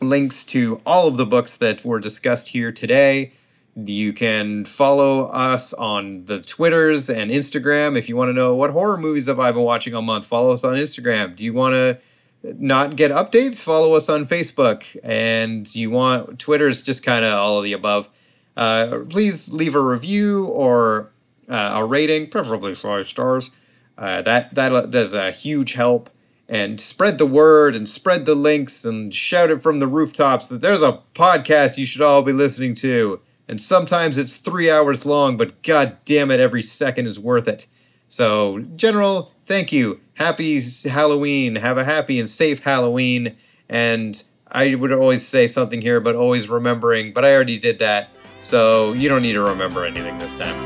[0.00, 3.32] links to all of the books that were discussed here today.
[3.74, 8.70] You can follow us on the Twitters and Instagram if you want to know what
[8.70, 10.26] horror movies have I been watching all month.
[10.26, 11.34] Follow us on Instagram.
[11.34, 11.98] Do you want to
[12.42, 14.96] not get updates, follow us on Facebook.
[15.02, 18.10] And you want Twitter's just kind of all of the above.
[18.56, 21.10] Uh, please leave a review or
[21.48, 23.50] uh, a rating, preferably five stars.
[23.96, 26.10] Uh, that that does a huge help.
[26.48, 30.60] And spread the word and spread the links and shout it from the rooftops that
[30.60, 33.20] there's a podcast you should all be listening to.
[33.52, 37.66] And sometimes it's three hours long, but god damn it, every second is worth it.
[38.08, 40.00] So, General, thank you.
[40.14, 40.58] Happy
[40.88, 41.56] Halloween.
[41.56, 43.36] Have a happy and safe Halloween.
[43.68, 48.08] And I would always say something here, but always remembering, but I already did that.
[48.38, 50.56] So you don't need to remember anything this time.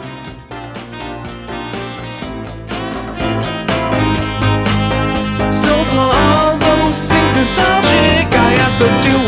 [5.53, 9.27] So for all those things nostalgic, I also do